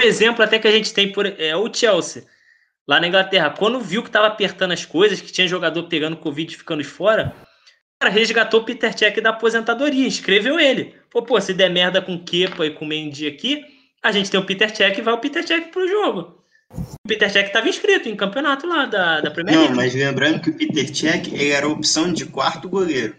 Um 0.00 0.06
exemplo 0.06 0.42
até 0.42 0.58
que 0.58 0.68
a 0.68 0.70
gente 0.70 0.92
tem 0.92 1.12
por, 1.12 1.26
é 1.26 1.54
o 1.54 1.72
Chelsea, 1.72 2.24
lá 2.88 2.98
na 2.98 3.08
Inglaterra. 3.08 3.50
Quando 3.50 3.80
viu 3.80 4.02
que 4.02 4.10
tava 4.10 4.26
apertando 4.26 4.72
as 4.72 4.86
coisas, 4.86 5.20
que 5.20 5.32
tinha 5.32 5.46
jogador 5.46 5.82
pegando 5.84 6.16
Covid 6.16 6.54
e 6.54 6.56
ficando 6.56 6.82
fora, 6.82 7.34
resgatou 8.10 8.60
o 8.60 8.64
Peter 8.64 8.96
Cech 8.96 9.20
da 9.20 9.30
aposentadoria, 9.30 10.06
inscreveu 10.06 10.58
ele. 10.58 10.94
Pô, 11.10 11.22
pô, 11.22 11.40
se 11.40 11.52
der 11.54 11.70
merda 11.70 12.00
com 12.02 12.14
o 12.14 12.22
Kepa 12.24 12.66
e 12.66 12.70
com 12.70 12.84
o 12.84 12.88
Mendy 12.88 13.26
aqui, 13.26 13.64
a 14.02 14.10
gente 14.12 14.30
tem 14.30 14.38
o 14.40 14.46
Peter 14.46 14.74
Cech 14.74 14.98
e 14.98 15.02
vai 15.02 15.14
o 15.14 15.18
Peter 15.18 15.46
Cech 15.46 15.68
pro 15.68 15.86
jogo. 15.88 16.42
O 16.74 17.08
Peter 17.08 17.30
Cech 17.30 17.46
estava 17.48 17.68
inscrito 17.68 18.08
em 18.08 18.16
campeonato 18.16 18.66
lá 18.66 18.86
da, 18.86 19.20
da 19.20 19.30
Premier 19.30 19.54
Não, 19.56 19.62
League. 19.64 19.76
mas 19.76 19.94
lembrando 19.94 20.40
que 20.40 20.50
o 20.50 20.54
Peter 20.54 20.86
Cech 20.94 21.34
ele 21.34 21.50
era 21.50 21.66
a 21.66 21.70
opção 21.70 22.12
de 22.12 22.24
quarto 22.26 22.68
goleiro. 22.68 23.14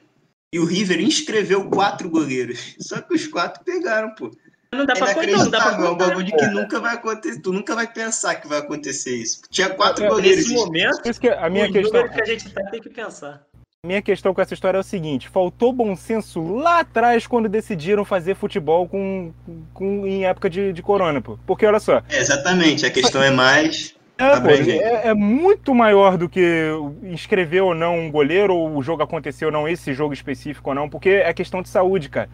E 0.52 0.60
o 0.60 0.66
River 0.66 1.00
inscreveu 1.02 1.70
quatro 1.70 2.10
goleiros. 2.10 2.76
Só 2.80 3.02
que 3.02 3.14
os 3.16 3.28
quatro 3.28 3.64
pegaram, 3.64 4.14
pô. 4.16 4.30
Não 4.72 4.86
dá 4.88 4.94
É 4.94 4.98
pra 4.98 5.14
contar, 5.14 5.28
não 5.28 5.50
dá 5.52 5.62
pra 5.62 5.72
inacreditável, 5.72 5.86
é 5.86 5.90
um 5.90 5.92
contar. 5.94 6.08
bagulho 6.08 6.36
que 6.36 6.46
nunca 6.48 6.80
vai 6.80 6.94
acontecer. 6.96 7.42
Tu 7.42 7.54
nunca 7.54 7.76
vai 7.76 7.92
pensar 7.92 8.36
que 8.36 8.48
vai 8.48 8.58
acontecer 8.60 9.16
isso. 9.16 9.42
Tinha 9.52 9.70
quatro 9.70 10.04
É, 10.06 10.10
goleiros. 10.10 10.44
Nesse 10.48 10.54
momento, 10.54 11.02
isso 11.10 11.20
que 11.22 11.30
a 11.30 11.50
minha 11.50 11.72
questão, 11.72 12.08
que 12.10 12.22
a 12.22 12.26
gente 12.26 12.50
tá, 12.52 12.64
tem 12.72 12.82
que 12.82 12.90
pensar. 12.90 13.46
Minha 13.86 14.02
questão 14.02 14.34
com 14.34 14.42
essa 14.42 14.54
história 14.54 14.78
é 14.78 14.80
o 14.80 14.84
seguinte: 14.84 15.28
faltou 15.28 15.74
bom 15.74 15.94
senso 15.94 16.42
lá 16.42 16.80
atrás 16.80 17.28
quando 17.28 17.50
decidiram 17.50 18.06
fazer 18.06 18.34
futebol 18.34 18.88
com, 18.88 19.34
com, 19.74 20.08
em 20.08 20.26
época 20.26 20.50
de, 20.50 20.72
de 20.72 20.82
corona, 20.82 21.22
pô. 21.22 21.38
Porque 21.46 21.66
olha 21.66 21.82
só, 21.82 22.02
É, 22.10 22.18
exatamente, 22.18 22.86
a 22.86 22.90
questão 22.90 23.22
é 23.22 23.30
mais. 23.30 23.94
é, 24.18 24.40
pô, 24.40 24.50
é, 24.50 25.08
é 25.10 25.14
muito 25.14 25.76
maior 25.76 26.18
do 26.18 26.30
que 26.30 26.70
inscrever 27.04 27.62
ou 27.62 27.76
não 27.76 28.00
um 28.00 28.10
goleiro, 28.10 28.56
ou 28.56 28.78
o 28.78 28.82
jogo 28.82 29.04
acontecer 29.04 29.46
ou 29.46 29.52
não, 29.52 29.68
esse 29.68 29.94
jogo 29.94 30.14
específico 30.14 30.70
ou 30.70 30.76
não, 30.76 30.88
porque 30.88 31.10
é 31.10 31.34
questão 31.34 31.62
de 31.62 31.68
saúde, 31.68 32.08
cara. 32.08 32.30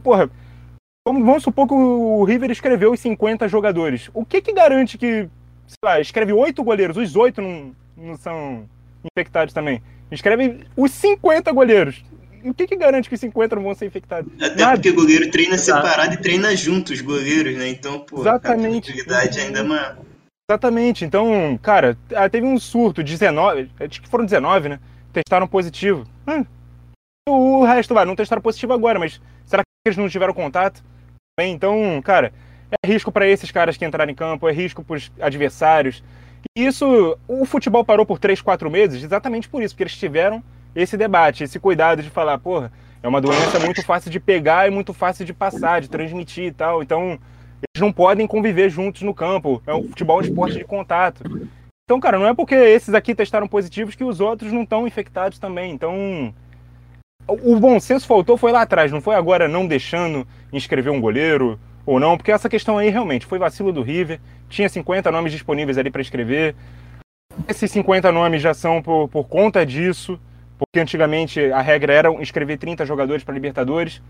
Porra, 0.00 0.30
vamos, 1.04 1.26
vamos 1.26 1.42
supor 1.42 1.66
que 1.66 1.74
o 1.74 2.22
River 2.22 2.52
escreveu 2.52 2.92
os 2.92 3.00
50 3.00 3.48
jogadores. 3.48 4.10
O 4.14 4.24
que 4.24 4.40
que 4.40 4.52
garante 4.52 4.96
que, 4.96 5.28
sei 5.66 5.78
lá, 5.84 5.98
escreve 5.98 6.32
oito 6.32 6.62
goleiros, 6.62 6.96
os 6.96 7.16
oito 7.16 7.42
não, 7.42 7.74
não 7.96 8.16
são 8.16 8.68
infectados 9.04 9.52
também? 9.52 9.82
Escreve 10.14 10.60
os 10.76 10.90
50 10.92 11.52
goleiros. 11.52 12.02
O 12.44 12.52
que 12.52 12.66
que 12.66 12.76
garante 12.76 13.08
que 13.08 13.14
os 13.14 13.20
50 13.20 13.56
não 13.56 13.62
vão 13.62 13.74
ser 13.74 13.86
infectados? 13.86 14.30
Até 14.40 14.62
Nada. 14.62 14.76
porque 14.76 14.92
goleiro 14.92 15.30
treina 15.30 15.54
Exato. 15.54 15.86
separado 15.86 16.14
e 16.14 16.16
treina 16.18 16.54
junto 16.54 16.92
os 16.92 17.00
goleiros, 17.00 17.56
né? 17.56 17.68
Então, 17.68 18.00
pô, 18.00 18.20
Exatamente. 18.20 18.90
a 18.90 18.94
probabilidade 18.94 19.40
ainda 19.40 19.60
é 19.60 19.62
maior. 19.62 19.96
Exatamente. 20.50 21.04
Então, 21.06 21.58
cara, 21.62 21.96
ah, 22.14 22.28
teve 22.28 22.46
um 22.46 22.58
surto, 22.58 23.02
19, 23.02 23.70
acho 23.80 24.02
que 24.02 24.08
foram 24.08 24.26
19, 24.26 24.68
né? 24.68 24.80
Testaram 25.12 25.46
positivo. 25.46 26.06
Hum. 26.28 26.44
O 27.26 27.64
resto, 27.64 27.94
vai, 27.94 28.04
não 28.04 28.14
testaram 28.14 28.42
positivo 28.42 28.74
agora, 28.74 28.98
mas 28.98 29.18
será 29.46 29.62
que 29.62 29.88
eles 29.88 29.96
não 29.96 30.08
tiveram 30.08 30.34
contato? 30.34 30.84
Bem, 31.40 31.54
então, 31.54 32.00
cara, 32.02 32.30
é 32.70 32.86
risco 32.86 33.10
para 33.10 33.26
esses 33.26 33.50
caras 33.50 33.78
que 33.78 33.84
entraram 33.86 34.12
em 34.12 34.14
campo, 34.14 34.46
é 34.46 34.52
risco 34.52 34.84
para 34.84 34.96
os 34.96 35.10
adversários. 35.18 36.02
Isso, 36.56 37.18
o 37.26 37.44
futebol 37.44 37.84
parou 37.84 38.06
por 38.06 38.20
3, 38.20 38.40
4 38.40 38.70
meses 38.70 39.02
exatamente 39.02 39.48
por 39.48 39.60
isso, 39.60 39.74
porque 39.74 39.82
eles 39.82 39.96
tiveram 39.96 40.40
esse 40.72 40.96
debate, 40.96 41.42
esse 41.42 41.58
cuidado 41.58 42.00
de 42.00 42.08
falar, 42.08 42.38
porra, 42.38 42.70
é 43.02 43.08
uma 43.08 43.20
doença 43.20 43.58
muito 43.58 43.84
fácil 43.84 44.08
de 44.08 44.20
pegar 44.20 44.68
e 44.68 44.70
muito 44.70 44.94
fácil 44.94 45.24
de 45.24 45.34
passar, 45.34 45.80
de 45.80 45.90
transmitir 45.90 46.44
e 46.44 46.52
tal. 46.52 46.80
Então, 46.80 47.18
eles 47.58 47.80
não 47.80 47.92
podem 47.92 48.24
conviver 48.24 48.70
juntos 48.70 49.02
no 49.02 49.12
campo. 49.12 49.60
É 49.66 49.74
um 49.74 49.88
futebol 49.88 50.18
um 50.18 50.20
esporte 50.20 50.56
de 50.56 50.64
contato. 50.64 51.24
Então, 51.84 51.98
cara, 51.98 52.20
não 52.20 52.28
é 52.28 52.32
porque 52.32 52.54
esses 52.54 52.94
aqui 52.94 53.16
testaram 53.16 53.48
positivos 53.48 53.96
que 53.96 54.04
os 54.04 54.20
outros 54.20 54.52
não 54.52 54.62
estão 54.62 54.86
infectados 54.86 55.40
também. 55.40 55.72
Então, 55.72 56.32
o 57.26 57.58
bom 57.58 57.80
senso 57.80 58.06
faltou 58.06 58.36
foi 58.36 58.52
lá 58.52 58.62
atrás, 58.62 58.92
não 58.92 59.00
foi 59.00 59.16
agora 59.16 59.48
não 59.48 59.66
deixando 59.66 60.24
inscrever 60.52 60.92
um 60.92 61.00
goleiro 61.00 61.58
ou 61.84 61.98
não, 61.98 62.16
porque 62.16 62.32
essa 62.32 62.48
questão 62.48 62.78
aí 62.78 62.90
realmente 62.90 63.26
foi 63.26 63.40
vacilo 63.40 63.72
do 63.72 63.82
River. 63.82 64.20
Tinha 64.54 64.68
50 64.68 65.10
nomes 65.10 65.32
disponíveis 65.32 65.76
ali 65.76 65.90
para 65.90 66.00
escrever. 66.00 66.54
Esses 67.48 67.68
50 67.72 68.12
nomes 68.12 68.40
já 68.40 68.54
são 68.54 68.80
por, 68.80 69.08
por 69.08 69.24
conta 69.24 69.66
disso, 69.66 70.16
porque 70.56 70.78
antigamente 70.78 71.50
a 71.50 71.60
regra 71.60 71.92
era 71.92 72.22
escrever 72.22 72.56
30 72.56 72.86
jogadores 72.86 73.24
para 73.24 73.34
Libertadores. 73.34 74.00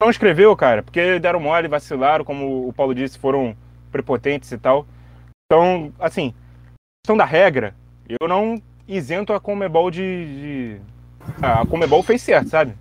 Não 0.00 0.08
escreveu, 0.08 0.54
cara, 0.54 0.80
porque 0.84 1.18
deram 1.18 1.40
mole, 1.40 1.66
vacilaram, 1.66 2.24
como 2.24 2.68
o 2.68 2.72
Paulo 2.72 2.94
disse, 2.94 3.18
foram 3.18 3.56
prepotentes 3.90 4.52
e 4.52 4.58
tal. 4.58 4.86
Então, 5.46 5.92
assim, 5.98 6.32
questão 7.02 7.16
da 7.16 7.24
regra, 7.24 7.74
eu 8.08 8.28
não 8.28 8.62
isento 8.86 9.32
a 9.32 9.40
Comebol 9.40 9.90
de. 9.90 10.00
de... 10.00 10.80
A 11.42 11.66
Comebol 11.66 12.04
fez 12.04 12.22
certo, 12.22 12.48
sabe? 12.48 12.74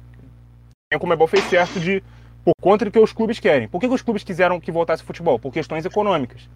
A 0.93 0.99
Comebol 0.99 1.27
fez 1.27 1.43
certo 1.45 1.79
de 1.79 2.03
por 2.45 2.53
conta 2.61 2.85
do 2.85 2.91
que 2.91 2.99
os 2.99 3.11
clubes 3.11 3.39
querem. 3.39 3.67
Por 3.67 3.81
que, 3.81 3.87
que 3.87 3.95
os 3.95 4.03
clubes 4.03 4.23
quiseram 4.23 4.59
que 4.59 4.71
voltasse 4.71 5.03
futebol? 5.03 5.39
Por 5.39 5.51
questões 5.51 5.83
econômicas, 5.85 6.47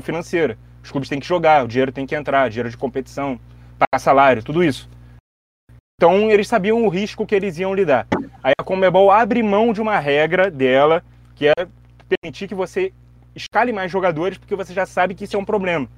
financeira. 0.00 0.56
Os 0.82 0.92
clubes 0.92 1.08
têm 1.08 1.18
que 1.18 1.26
jogar, 1.26 1.64
o 1.64 1.68
dinheiro 1.68 1.90
tem 1.90 2.06
que 2.06 2.14
entrar, 2.14 2.48
dinheiro 2.48 2.70
de 2.70 2.76
competição, 2.76 3.40
pagar 3.76 3.98
salário, 3.98 4.42
tudo 4.42 4.62
isso. 4.62 4.88
Então 5.96 6.30
eles 6.30 6.46
sabiam 6.46 6.84
o 6.84 6.88
risco 6.88 7.26
que 7.26 7.34
eles 7.34 7.58
iam 7.58 7.74
lidar. 7.74 8.06
Aí 8.42 8.52
a 8.58 8.62
Comebol 8.62 9.10
abre 9.10 9.42
mão 9.42 9.72
de 9.72 9.80
uma 9.80 9.98
regra 9.98 10.48
dela, 10.48 11.02
que 11.34 11.48
é 11.48 11.54
permitir 12.08 12.46
que 12.46 12.54
você 12.54 12.92
escale 13.34 13.72
mais 13.72 13.90
jogadores, 13.90 14.38
porque 14.38 14.54
você 14.54 14.72
já 14.72 14.86
sabe 14.86 15.14
que 15.14 15.24
isso 15.24 15.36
é 15.36 15.38
um 15.38 15.44
problema. 15.44 15.88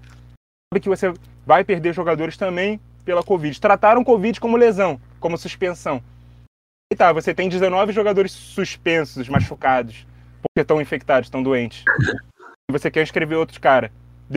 Sabe 0.73 0.81
que 0.81 0.89
você 0.89 1.13
vai 1.45 1.63
perder 1.63 1.93
jogadores 1.93 2.37
também 2.37 2.81
pela 3.05 3.23
Covid. 3.23 3.61
Trataram 3.61 4.03
Covid 4.03 4.41
como 4.41 4.57
lesão, 4.57 4.99
como 5.21 5.37
suspensão. 5.37 6.03
E 6.91 6.97
tá, 6.97 7.13
você 7.13 7.35
tem 7.35 7.49
19 7.49 7.93
jogadores 7.93 8.33
suspensos, 8.33 9.29
machucados, 9.29 10.07
porque 10.43 10.61
estão 10.63 10.81
infectados, 10.81 11.27
estão 11.27 11.43
doentes. 11.43 11.85
E 12.69 12.73
você 12.73 12.91
quer 12.91 13.03
inscrever 13.03 13.39
outros 13.39 13.59
cara. 13.59 13.93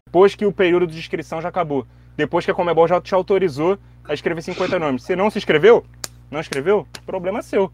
Depois 0.05 0.36
que 0.36 0.45
o 0.45 0.51
período 0.51 0.88
de 0.88 0.97
inscrição 0.97 1.41
já 1.41 1.49
acabou. 1.49 1.88
Depois 2.17 2.45
que 2.45 2.51
a 2.51 2.53
Comebol 2.53 2.88
já 2.88 2.99
te 3.01 3.13
autorizou 3.13 3.78
a 4.03 4.13
escrever 4.13 4.41
50 4.41 4.80
nomes. 4.80 5.03
Se 5.03 5.15
não 5.15 5.30
se 5.30 5.38
inscreveu, 5.38 5.86
não 6.32 6.39
escreveu, 6.39 6.88
problema 7.05 7.41
seu. 7.41 7.71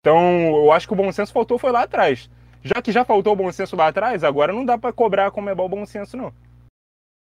Então, 0.00 0.56
eu 0.56 0.72
acho 0.72 0.86
que 0.86 0.92
o 0.92 0.96
bom 0.96 1.10
senso 1.12 1.32
faltou 1.32 1.58
foi 1.58 1.72
lá 1.72 1.82
atrás. 1.82 2.30
Já 2.62 2.80
que 2.80 2.92
já 2.92 3.04
faltou 3.04 3.32
o 3.32 3.36
bom 3.36 3.50
senso 3.52 3.76
lá 3.76 3.88
atrás, 3.88 4.24
agora 4.24 4.52
não 4.52 4.64
dá 4.64 4.78
para 4.78 4.92
cobrar 4.92 5.26
a 5.26 5.30
Comebol 5.30 5.68
bom 5.68 5.84
senso, 5.84 6.16
não. 6.16 6.32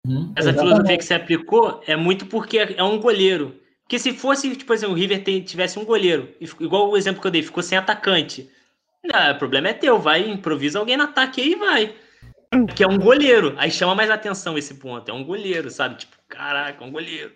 Uhum, 0.07 0.32
Essa 0.36 0.52
filosofia 0.52 0.98
que 0.98 1.05
você 1.05 1.14
aplicou 1.14 1.82
é 1.86 1.96
muito 1.96 2.26
porque 2.26 2.59
é 2.59 2.82
um 2.82 3.00
goleiro. 3.00 3.59
Porque 3.82 3.98
se 3.98 4.12
fosse, 4.12 4.55
tipo 4.57 4.72
assim, 4.72 4.86
o 4.86 4.94
River 4.94 5.22
tivesse 5.44 5.78
um 5.78 5.84
goleiro, 5.84 6.28
igual 6.61 6.90
o 6.90 6.96
exemplo 6.96 7.20
que 7.20 7.26
eu 7.26 7.30
dei, 7.30 7.42
ficou 7.42 7.62
sem 7.62 7.76
atacante. 7.76 8.50
Não, 9.02 9.32
o 9.32 9.38
problema 9.38 9.68
é 9.68 9.74
teu, 9.74 9.98
vai, 9.98 10.28
improvisa 10.28 10.78
alguém 10.78 10.96
no 10.96 11.05
ataque 11.05 11.40
aí 11.40 11.52
e 11.52 11.57
vai. 11.57 11.94
Que 12.74 12.84
é 12.84 12.88
um 12.88 12.98
goleiro. 12.98 13.55
Aí 13.59 13.70
chama 13.70 13.94
mais 13.94 14.11
atenção 14.11 14.57
esse 14.57 14.74
ponto. 14.74 15.11
É 15.11 15.14
um 15.14 15.24
goleiro, 15.24 15.70
sabe? 15.70 15.96
Tipo, 15.96 16.16
caraca, 16.28 16.84
um 16.84 16.92
goleiro. 16.92 17.32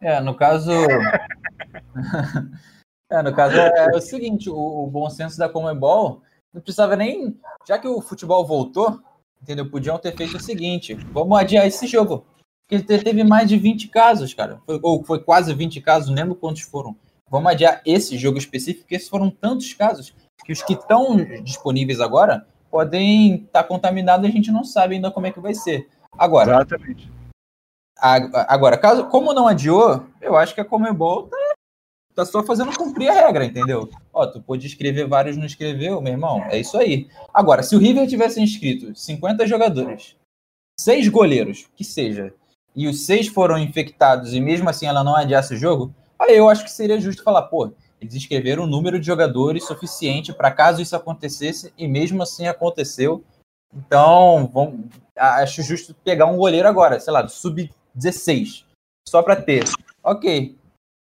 É, 0.00 0.20
no 0.20 0.34
caso. 0.34 0.72
é, 3.10 3.22
no 3.22 3.34
caso 3.34 3.56
é, 3.56 3.88
é 3.92 3.96
o 3.96 4.00
seguinte: 4.00 4.50
o, 4.50 4.56
o, 4.56 4.86
bom 4.86 5.08
senso 5.08 5.38
da 5.38 5.48
Comebol 5.48 6.22
não 6.52 6.60
precisava 6.60 6.96
nem. 6.96 7.38
Já 7.66 7.78
que 7.78 7.86
o 7.86 8.00
futebol 8.00 8.46
voltou, 8.46 9.00
entendeu? 9.40 9.70
Podiam 9.70 9.98
ter 9.98 10.16
feito 10.16 10.36
o 10.36 10.42
seguinte: 10.42 10.94
vamos 10.94 11.38
adiar 11.38 11.66
esse 11.66 11.86
jogo. 11.86 12.26
Porque 12.68 12.82
teve 12.82 13.22
mais 13.22 13.48
de 13.48 13.56
20 13.56 13.88
casos, 13.88 14.32
cara. 14.32 14.60
Foi, 14.66 14.80
ou 14.82 15.04
foi 15.04 15.22
quase 15.22 15.52
20 15.52 15.80
casos, 15.80 16.08
não 16.08 16.16
lembro 16.16 16.34
quantos 16.34 16.62
foram. 16.62 16.96
Vamos 17.28 17.52
adiar 17.52 17.80
esse 17.86 18.18
jogo 18.18 18.38
específico, 18.38 18.82
porque 18.82 18.96
esses 18.96 19.08
foram 19.08 19.30
tantos 19.30 19.72
casos 19.74 20.14
que 20.44 20.52
os 20.52 20.62
que 20.62 20.72
estão 20.72 21.16
disponíveis 21.42 22.00
agora 22.00 22.46
podem 22.72 23.34
estar 23.34 23.62
tá 23.62 23.68
contaminados 23.68 24.26
a 24.26 24.32
gente 24.32 24.50
não 24.50 24.64
sabe 24.64 24.94
ainda 24.94 25.10
como 25.10 25.26
é 25.26 25.30
que 25.30 25.38
vai 25.38 25.52
ser. 25.52 25.86
Agora, 26.18 26.52
Exatamente. 26.52 27.12
agora, 28.48 28.78
caso, 28.78 29.08
como 29.08 29.34
não 29.34 29.46
adiou, 29.46 30.06
eu 30.22 30.34
acho 30.34 30.54
que 30.54 30.60
a 30.62 30.64
Comebol 30.64 31.28
tá, 31.28 31.36
tá 32.14 32.24
só 32.24 32.42
fazendo 32.42 32.74
cumprir 32.74 33.10
a 33.10 33.26
regra, 33.26 33.44
entendeu? 33.44 33.90
Ó, 34.10 34.26
tu 34.26 34.40
pôde 34.40 34.66
escrever 34.66 35.06
vários, 35.06 35.36
não 35.36 35.44
escreveu, 35.44 36.00
meu 36.00 36.14
irmão, 36.14 36.42
é 36.44 36.58
isso 36.58 36.78
aí. 36.78 37.08
Agora, 37.34 37.62
se 37.62 37.76
o 37.76 37.78
River 37.78 38.08
tivesse 38.08 38.40
inscrito 38.40 38.94
50 38.94 39.46
jogadores, 39.46 40.16
seis 40.80 41.08
goleiros, 41.08 41.68
que 41.76 41.84
seja, 41.84 42.32
e 42.74 42.88
os 42.88 43.04
seis 43.04 43.26
foram 43.26 43.58
infectados 43.58 44.32
e 44.32 44.40
mesmo 44.40 44.70
assim 44.70 44.86
ela 44.86 45.04
não 45.04 45.14
adiasse 45.14 45.52
o 45.52 45.58
jogo, 45.58 45.94
aí 46.18 46.34
eu 46.34 46.48
acho 46.48 46.64
que 46.64 46.70
seria 46.70 46.98
justo 46.98 47.22
falar, 47.22 47.42
pô, 47.42 47.70
eles 48.02 48.14
escreveram 48.14 48.64
um 48.64 48.66
número 48.66 48.98
de 48.98 49.06
jogadores 49.06 49.64
suficiente 49.64 50.32
para 50.32 50.50
caso 50.50 50.82
isso 50.82 50.96
acontecesse 50.96 51.72
e 51.78 51.86
mesmo 51.86 52.20
assim 52.20 52.48
aconteceu. 52.48 53.22
Então, 53.72 54.50
vamos, 54.52 54.86
acho 55.16 55.62
justo 55.62 55.94
pegar 56.04 56.26
um 56.26 56.36
goleiro 56.36 56.66
agora, 56.66 56.98
sei 56.98 57.12
lá, 57.12 57.22
do 57.22 57.30
sub-16, 57.30 58.64
só 59.08 59.22
para 59.22 59.36
ter. 59.36 59.64
Ok. 60.02 60.56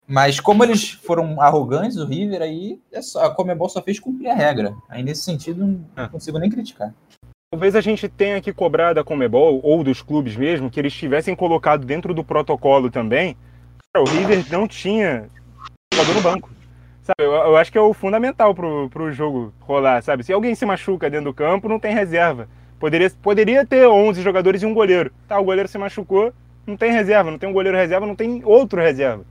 Mas 0.06 0.38
como 0.40 0.62
eles 0.62 0.90
foram 0.90 1.40
arrogantes, 1.40 1.96
o 1.96 2.04
River 2.04 2.42
aí, 2.42 2.78
é 2.92 3.00
só, 3.00 3.24
a 3.24 3.34
Comebol 3.34 3.68
só 3.68 3.80
fez 3.80 3.98
cumprir 3.98 4.28
a 4.28 4.34
regra. 4.34 4.74
Aí 4.86 5.02
nesse 5.02 5.22
sentido, 5.22 5.66
não 5.96 6.04
é. 6.04 6.08
consigo 6.08 6.38
nem 6.38 6.50
criticar. 6.50 6.92
Talvez 7.50 7.74
a 7.74 7.80
gente 7.80 8.08
tenha 8.08 8.42
que 8.42 8.52
cobrar 8.52 8.92
da 8.92 9.02
Comebol, 9.02 9.60
ou 9.62 9.82
dos 9.82 10.02
clubes 10.02 10.36
mesmo, 10.36 10.70
que 10.70 10.78
eles 10.78 10.92
tivessem 10.92 11.34
colocado 11.34 11.86
dentro 11.86 12.12
do 12.12 12.22
protocolo 12.22 12.90
também. 12.90 13.36
Cara, 13.92 14.04
o 14.04 14.08
River 14.08 14.44
não 14.52 14.68
tinha 14.68 15.30
jogador 15.94 16.14
no 16.14 16.20
banco. 16.20 16.59
Sabe, 17.02 17.14
eu, 17.18 17.32
eu, 17.32 17.56
acho 17.56 17.72
que 17.72 17.78
é 17.78 17.80
o 17.80 17.94
fundamental 17.94 18.54
pro, 18.54 18.88
pro 18.90 19.12
jogo 19.12 19.52
rolar, 19.60 20.02
sabe? 20.02 20.22
Se 20.22 20.32
alguém 20.32 20.54
se 20.54 20.66
machuca 20.66 21.08
dentro 21.08 21.30
do 21.30 21.34
campo, 21.34 21.68
não 21.68 21.78
tem 21.78 21.94
reserva. 21.94 22.48
Poderia, 22.78 23.10
poderia 23.22 23.66
ter 23.66 23.86
11 23.86 24.22
jogadores 24.22 24.62
e 24.62 24.66
um 24.66 24.74
goleiro. 24.74 25.10
Tá, 25.26 25.38
o 25.38 25.44
goleiro 25.44 25.68
se 25.68 25.78
machucou, 25.78 26.32
não 26.66 26.76
tem 26.76 26.92
reserva. 26.92 27.30
Não 27.30 27.38
tem 27.38 27.48
um 27.48 27.52
goleiro 27.52 27.76
reserva, 27.76 28.06
não 28.06 28.16
tem 28.16 28.42
outro 28.44 28.80
reserva. 28.80 29.24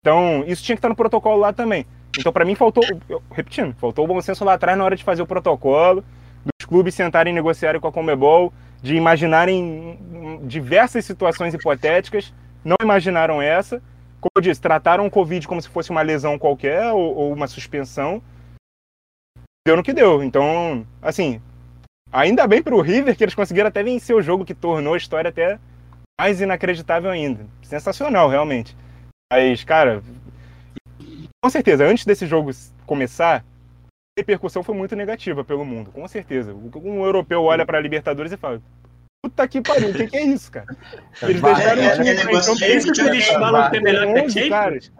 Então, 0.00 0.44
isso 0.46 0.62
tinha 0.62 0.76
que 0.76 0.78
estar 0.78 0.88
no 0.88 0.96
protocolo 0.96 1.38
lá 1.38 1.52
também. 1.52 1.86
Então, 2.18 2.32
para 2.32 2.44
mim, 2.44 2.54
faltou, 2.54 2.82
eu, 3.08 3.22
repetindo, 3.30 3.74
faltou 3.74 4.04
o 4.04 4.08
bom 4.08 4.20
senso 4.20 4.44
lá 4.44 4.54
atrás 4.54 4.76
na 4.76 4.84
hora 4.84 4.96
de 4.96 5.04
fazer 5.04 5.22
o 5.22 5.26
protocolo, 5.26 6.02
dos 6.44 6.66
clubes 6.66 6.94
sentarem 6.94 7.32
e 7.32 7.34
negociarem 7.34 7.80
com 7.80 7.86
a 7.86 7.92
Comebol, 7.92 8.52
de 8.82 8.96
imaginarem 8.96 9.98
diversas 10.44 11.04
situações 11.04 11.54
hipotéticas, 11.54 12.32
não 12.64 12.76
imaginaram 12.82 13.40
essa. 13.42 13.82
Como 14.20 14.30
eu 14.36 14.42
disse, 14.42 14.60
trataram 14.60 15.06
o 15.06 15.10
Covid 15.10 15.48
como 15.48 15.62
se 15.62 15.68
fosse 15.68 15.90
uma 15.90 16.02
lesão 16.02 16.38
qualquer 16.38 16.92
ou, 16.92 17.16
ou 17.16 17.32
uma 17.32 17.46
suspensão. 17.46 18.22
Deu 19.66 19.76
no 19.76 19.82
que 19.82 19.92
deu. 19.92 20.22
Então, 20.22 20.86
assim, 21.00 21.40
ainda 22.12 22.46
bem 22.46 22.62
para 22.62 22.74
o 22.74 22.80
River 22.80 23.16
que 23.16 23.24
eles 23.24 23.34
conseguiram 23.34 23.68
até 23.68 23.82
vencer 23.82 24.14
o 24.14 24.22
jogo, 24.22 24.44
que 24.44 24.54
tornou 24.54 24.94
a 24.94 24.98
história 24.98 25.30
até 25.30 25.58
mais 26.20 26.40
inacreditável 26.40 27.10
ainda. 27.10 27.46
Sensacional, 27.62 28.28
realmente. 28.28 28.76
Mas, 29.32 29.64
cara, 29.64 30.02
com 31.42 31.48
certeza, 31.48 31.86
antes 31.86 32.04
desse 32.04 32.26
jogo 32.26 32.50
começar, 32.84 33.44
repercussão 34.18 34.62
foi 34.62 34.74
muito 34.74 34.94
negativa 34.94 35.42
pelo 35.42 35.64
mundo, 35.64 35.90
com 35.90 36.06
certeza. 36.06 36.52
Um 36.52 37.04
europeu 37.04 37.42
olha 37.42 37.64
para 37.64 37.78
a 37.78 37.80
Libertadores 37.80 38.32
e 38.32 38.36
fala: 38.36 38.60
Puta 39.22 39.46
que 39.46 39.60
pariu, 39.60 39.90
o 39.90 39.94
que, 39.94 40.06
que, 40.06 40.16
é 40.16 40.24
isso, 40.24 40.50
cara? 40.50 40.66
Eles 41.22 41.42
deixaram 41.42 41.82
é, 41.82 41.92
o 41.92 41.96
time 41.96 42.08
é, 42.08 42.14
então, 42.14 42.56
é 42.60 42.74
isso 42.74 42.92
que 42.92 43.00
eles 43.00 43.26
falam 43.26 43.70
que 43.70 43.76
é 43.76 43.80
melhor 43.80 44.14
que 44.14 44.18
a 44.18 44.28
Champions? 44.28 44.92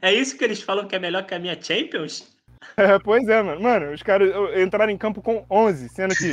É 0.00 0.12
isso 0.12 0.38
que 0.38 0.44
eles 0.44 0.62
falam 0.62 0.86
que 0.86 0.94
é 0.94 0.98
melhor 0.98 1.26
que 1.26 1.34
a 1.34 1.38
minha 1.38 1.60
Champions? 1.60 2.32
É, 2.76 2.98
pois 3.00 3.28
é, 3.28 3.42
mano. 3.42 3.60
Mano, 3.60 3.92
os 3.92 4.02
caras 4.02 4.32
entraram 4.56 4.92
em 4.92 4.98
campo 4.98 5.20
com 5.20 5.44
11, 5.50 5.88
sendo 5.88 6.14
que 6.14 6.30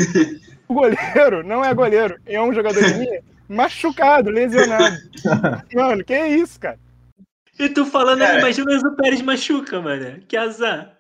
o 0.68 0.74
goleiro 0.76 1.44
não 1.44 1.66
é 1.66 1.74
goleiro, 1.74 2.20
é 2.26 2.40
um 2.42 2.54
jogador 2.54 2.84
de 2.84 2.94
linha 2.94 3.22
machucado, 3.48 4.30
lesionado. 4.30 4.98
Mano, 5.74 6.04
que 6.04 6.14
é 6.14 6.28
isso, 6.28 6.60
cara? 6.60 6.80
E 7.58 7.68
tu 7.68 7.86
falando, 7.86 8.22
é. 8.22 8.40
imagina 8.40 8.72
o 8.72 8.74
Enzo 8.74 8.96
Pérez 8.96 9.22
machuca, 9.22 9.82
mano. 9.82 10.22
Que 10.28 10.38
azar. 10.38 10.99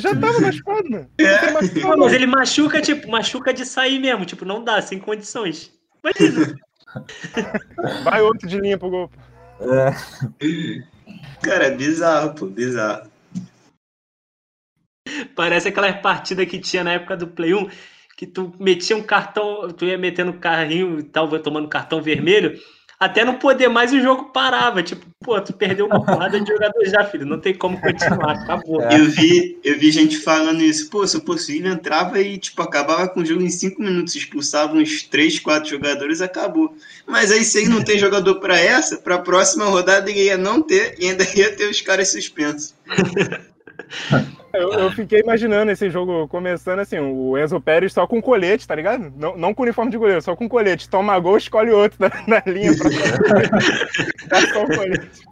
Já 0.00 0.14
tava 0.14 0.40
machucado, 0.40 0.90
mano. 0.90 1.10
É. 1.18 1.50
Machucado, 1.50 1.98
mas 1.98 2.12
ele 2.12 2.26
machuca, 2.26 2.80
tipo, 2.80 3.10
machuca 3.10 3.52
de 3.54 3.64
sair 3.64 3.98
mesmo. 3.98 4.24
Tipo, 4.24 4.44
não 4.44 4.62
dá, 4.62 4.82
sem 4.82 4.98
condições. 4.98 5.72
Imagina. 6.02 6.56
Vai 8.04 8.22
outro 8.22 8.48
de 8.48 8.60
linha 8.60 8.78
pro 8.78 8.90
gol. 8.90 9.10
É. 9.60 10.84
Cara, 11.42 11.66
é 11.66 11.70
bizarro, 11.70 12.34
pô, 12.34 12.46
bizarro. 12.46 13.10
Parece 15.34 15.68
aquela 15.68 15.92
partida 15.92 16.46
que 16.46 16.58
tinha 16.58 16.82
na 16.82 16.92
época 16.92 17.16
do 17.16 17.28
Play 17.28 17.54
1, 17.54 17.68
que 18.16 18.26
tu 18.26 18.52
metia 18.58 18.96
um 18.96 19.02
cartão, 19.02 19.70
tu 19.70 19.84
ia 19.84 19.98
metendo 19.98 20.32
carrinho 20.34 20.98
e 20.98 21.02
tal, 21.02 21.28
tomando 21.40 21.68
cartão 21.68 22.02
vermelho, 22.02 22.58
até 23.04 23.24
não 23.24 23.34
poder 23.34 23.68
mais 23.68 23.92
o 23.92 24.00
jogo 24.00 24.30
parava. 24.32 24.82
Tipo, 24.82 25.04
pô, 25.20 25.40
tu 25.40 25.52
perdeu 25.52 25.86
uma 25.86 26.00
porrada 26.04 26.40
de 26.40 26.50
jogador 26.50 26.84
já, 26.86 27.04
filho. 27.04 27.26
Não 27.26 27.38
tem 27.38 27.54
como 27.54 27.80
continuar, 27.80 28.32
acabou. 28.32 28.82
É. 28.82 28.98
Eu 28.98 29.06
vi, 29.06 29.58
eu 29.62 29.78
vi 29.78 29.90
gente 29.90 30.18
falando 30.18 30.62
isso, 30.62 30.90
pô, 30.90 31.06
se 31.06 31.16
eu 31.16 31.20
possível, 31.20 31.72
entrava 31.72 32.20
e, 32.20 32.38
tipo, 32.38 32.60
acabava 32.62 33.08
com 33.08 33.20
o 33.20 33.26
jogo 33.26 33.42
em 33.42 33.50
cinco 33.50 33.82
minutos, 33.82 34.14
expulsava 34.14 34.74
uns 34.74 35.02
três, 35.02 35.38
quatro 35.38 35.70
jogadores, 35.70 36.20
acabou. 36.20 36.74
Mas 37.06 37.30
aí, 37.30 37.44
se 37.44 37.58
aí 37.58 37.68
não 37.68 37.82
tem 37.82 37.98
jogador 37.98 38.36
para 38.36 38.58
essa, 38.58 38.96
para 38.96 39.16
a 39.16 39.22
próxima 39.22 39.66
rodada 39.66 40.10
ele 40.10 40.24
ia 40.24 40.36
não 40.36 40.62
ter 40.62 40.96
e 40.98 41.08
ainda 41.08 41.24
ia 41.34 41.54
ter 41.54 41.68
os 41.68 41.80
caras 41.80 42.10
suspensos. 42.10 42.74
Eu, 44.54 44.72
eu, 44.72 44.90
fiquei 44.92 45.18
imaginando 45.18 45.72
esse 45.72 45.90
jogo 45.90 46.28
começando 46.28 46.78
assim, 46.78 46.96
o 47.00 47.36
Enzo 47.36 47.60
Pérez 47.60 47.92
só 47.92 48.06
com 48.06 48.22
colete, 48.22 48.68
tá 48.68 48.74
ligado? 48.76 49.12
Não, 49.16 49.36
não 49.36 49.52
com 49.52 49.64
uniforme 49.64 49.90
de 49.90 49.98
goleiro, 49.98 50.22
só 50.22 50.36
com 50.36 50.48
colete. 50.48 50.88
Toma 50.88 51.18
gol, 51.18 51.36
escolhe 51.36 51.72
outro 51.72 51.98
na, 51.98 52.08
na 52.28 52.52
linha 52.52 52.70
pra 52.76 52.88
tá 54.30 54.52
só 54.52 54.62
o 54.62 54.66
colete. 54.68 55.22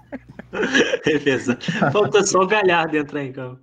Beleza. 1.05 1.57
Falta 1.93 2.25
só 2.25 2.41
o 2.41 2.49
Galhardo 2.49 2.97
entrar 2.97 3.23
em 3.23 3.31
campo. 3.31 3.61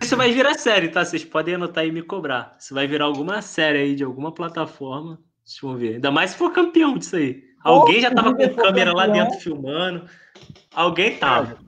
Isso 0.00 0.16
vai 0.16 0.32
virar 0.32 0.54
série, 0.54 0.88
tá? 0.88 1.04
Vocês 1.04 1.24
podem 1.24 1.54
anotar 1.54 1.86
e 1.86 1.92
me 1.92 2.02
cobrar. 2.02 2.56
Isso 2.58 2.74
vai 2.74 2.86
virar 2.88 3.04
alguma 3.04 3.40
série 3.40 3.78
aí 3.78 3.94
de 3.94 4.02
alguma 4.02 4.34
plataforma. 4.34 5.20
Deixa 5.44 5.64
eu 5.64 5.76
ver. 5.76 5.94
Ainda 5.94 6.10
mais 6.10 6.32
se 6.32 6.36
for 6.36 6.52
campeão 6.52 6.98
disso 6.98 7.16
aí. 7.16 7.42
Alguém 7.62 8.00
já 8.00 8.10
tava 8.10 8.34
com 8.34 8.54
câmera 8.54 8.92
lá 8.92 9.06
dentro 9.06 9.38
filmando. 9.38 10.04
Alguém 10.74 11.16
tava. 11.16 11.58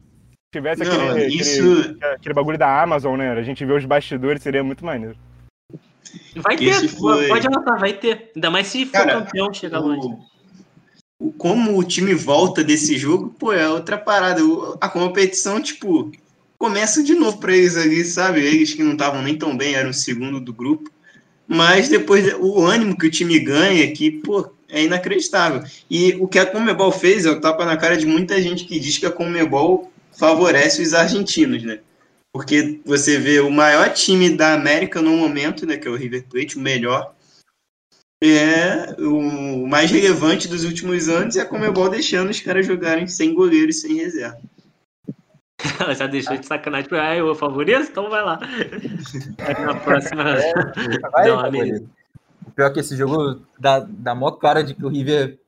Tivesse 0.56 0.82
Não, 0.84 1.10
aquele, 1.10 1.26
isso- 1.34 1.80
aquele, 1.80 2.04
aquele 2.14 2.34
bagulho 2.34 2.58
da 2.58 2.82
Amazon, 2.82 3.16
né? 3.18 3.32
A 3.32 3.42
gente 3.42 3.64
vê 3.64 3.72
os 3.72 3.84
bastidores, 3.84 4.42
seria 4.42 4.64
muito 4.64 4.84
maneiro. 4.84 5.16
Vai 6.36 6.56
ter, 6.56 6.88
foi- 6.88 7.28
pode 7.28 7.46
anotar, 7.46 7.78
vai 7.78 7.92
ter. 7.92 8.30
Ainda 8.34 8.50
mais 8.50 8.66
se 8.66 8.86
for 8.86 8.92
Cara, 8.92 9.20
campeão, 9.20 9.52
chega 9.52 9.78
longe. 9.78 10.06
O- 10.06 11.26
o- 11.26 11.32
como 11.32 11.78
o 11.78 11.84
time 11.84 12.14
volta 12.14 12.62
desse 12.64 12.96
jogo, 12.96 13.34
pô, 13.38 13.52
é 13.52 13.68
outra 13.68 13.98
parada. 13.98 14.44
O- 14.44 14.76
A 14.80 14.88
competição, 14.88 15.60
tipo, 15.60 16.10
começa 16.58 17.02
de 17.02 17.14
novo 17.14 17.38
pra 17.38 17.54
eles 17.54 17.76
ali, 17.76 18.04
sabe? 18.04 18.40
Eles 18.40 18.72
que 18.74 18.82
não 18.82 18.92
estavam 18.92 19.22
nem 19.22 19.36
tão 19.36 19.56
bem, 19.56 19.74
eram 19.74 19.90
o 19.90 19.94
segundo 19.94 20.40
do 20.40 20.52
grupo. 20.52 20.90
Mas 21.48 21.88
depois 21.88 22.34
o 22.40 22.64
ânimo 22.64 22.96
que 22.98 23.06
o 23.06 23.10
time 23.10 23.38
ganha, 23.38 23.90
que, 23.92 24.10
pô, 24.10 24.50
é 24.68 24.82
inacreditável. 24.82 25.62
E 25.88 26.14
o 26.20 26.26
que 26.26 26.38
a 26.40 26.46
Comebol 26.46 26.90
fez 26.90 27.24
é 27.24 27.30
o 27.30 27.40
tapa 27.40 27.64
na 27.64 27.76
cara 27.76 27.96
de 27.96 28.04
muita 28.04 28.40
gente 28.42 28.64
que 28.64 28.80
diz 28.80 28.98
que 28.98 29.06
a 29.06 29.12
Comebol 29.12 29.90
favorece 30.18 30.82
os 30.82 30.94
argentinos, 30.94 31.62
né? 31.62 31.80
Porque 32.32 32.80
você 32.84 33.18
vê 33.18 33.40
o 33.40 33.50
maior 33.50 33.92
time 33.92 34.30
da 34.30 34.52
América 34.52 35.00
no 35.00 35.16
momento, 35.16 35.64
né, 35.64 35.76
que 35.76 35.88
é 35.88 35.90
o 35.90 35.96
River 35.96 36.26
Plate, 36.28 36.56
o 36.56 36.60
melhor, 36.60 37.14
é 38.22 38.94
o 38.98 39.66
mais 39.66 39.90
relevante 39.90 40.48
dos 40.48 40.64
últimos 40.64 41.08
anos 41.08 41.36
é 41.36 41.42
a 41.42 41.46
Comebol 41.46 41.88
deixando 41.88 42.30
os 42.30 42.40
caras 42.40 42.66
jogarem 42.66 43.06
sem 43.06 43.34
goleiro 43.34 43.70
e 43.70 43.74
sem 43.74 43.96
reserva. 43.96 44.40
Ela 45.80 45.94
já 45.94 46.06
deixou 46.06 46.36
de 46.36 46.46
sacanagem. 46.46 46.88
Ah, 46.92 47.16
eu 47.16 47.34
favorito? 47.34 47.88
Então 47.90 48.08
vai 48.08 48.22
lá. 48.22 48.38
Na 49.60 49.74
próxima. 49.74 50.24
Vai, 51.12 51.26
Dá 51.26 51.34
uma 51.34 51.42
favorito. 51.42 51.90
O 52.46 52.50
pior 52.52 52.66
é 52.66 52.72
que 52.72 52.80
esse 52.80 52.96
jogo 52.96 53.42
dá, 53.58 53.80
dá 53.80 54.14
mó 54.14 54.30
cara 54.32 54.62
de 54.62 54.74
que 54.74 54.84
o 54.84 54.88
River 54.88 55.38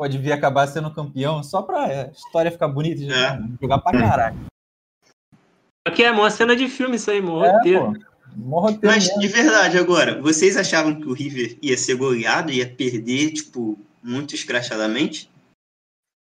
pode 0.00 0.16
vir 0.16 0.32
acabar 0.32 0.66
sendo 0.66 0.90
campeão 0.90 1.42
só 1.42 1.60
pra 1.60 1.84
a 1.84 2.06
história 2.06 2.50
ficar 2.50 2.68
bonita 2.68 3.02
e 3.02 3.12
É. 3.12 3.38
jogar 3.60 3.80
pra 3.80 3.92
caralho. 3.92 4.38
Aqui 5.86 6.02
é 6.02 6.10
uma 6.10 6.30
cena 6.30 6.56
de 6.56 6.68
filme 6.68 6.96
isso 6.96 7.10
aí, 7.10 7.20
mano. 7.20 7.44
É, 7.44 7.52
roteiro. 7.52 7.92
pô. 7.92 8.80
Mas 8.82 9.08
mesmo. 9.08 9.20
de 9.20 9.28
verdade, 9.28 9.76
agora, 9.76 10.18
vocês 10.22 10.56
achavam 10.56 10.98
que 10.98 11.06
o 11.06 11.12
River 11.12 11.58
ia 11.60 11.76
ser 11.76 11.96
goleado, 11.96 12.50
ia 12.50 12.66
perder, 12.66 13.32
tipo, 13.32 13.78
muito 14.02 14.34
escrachadamente? 14.34 15.28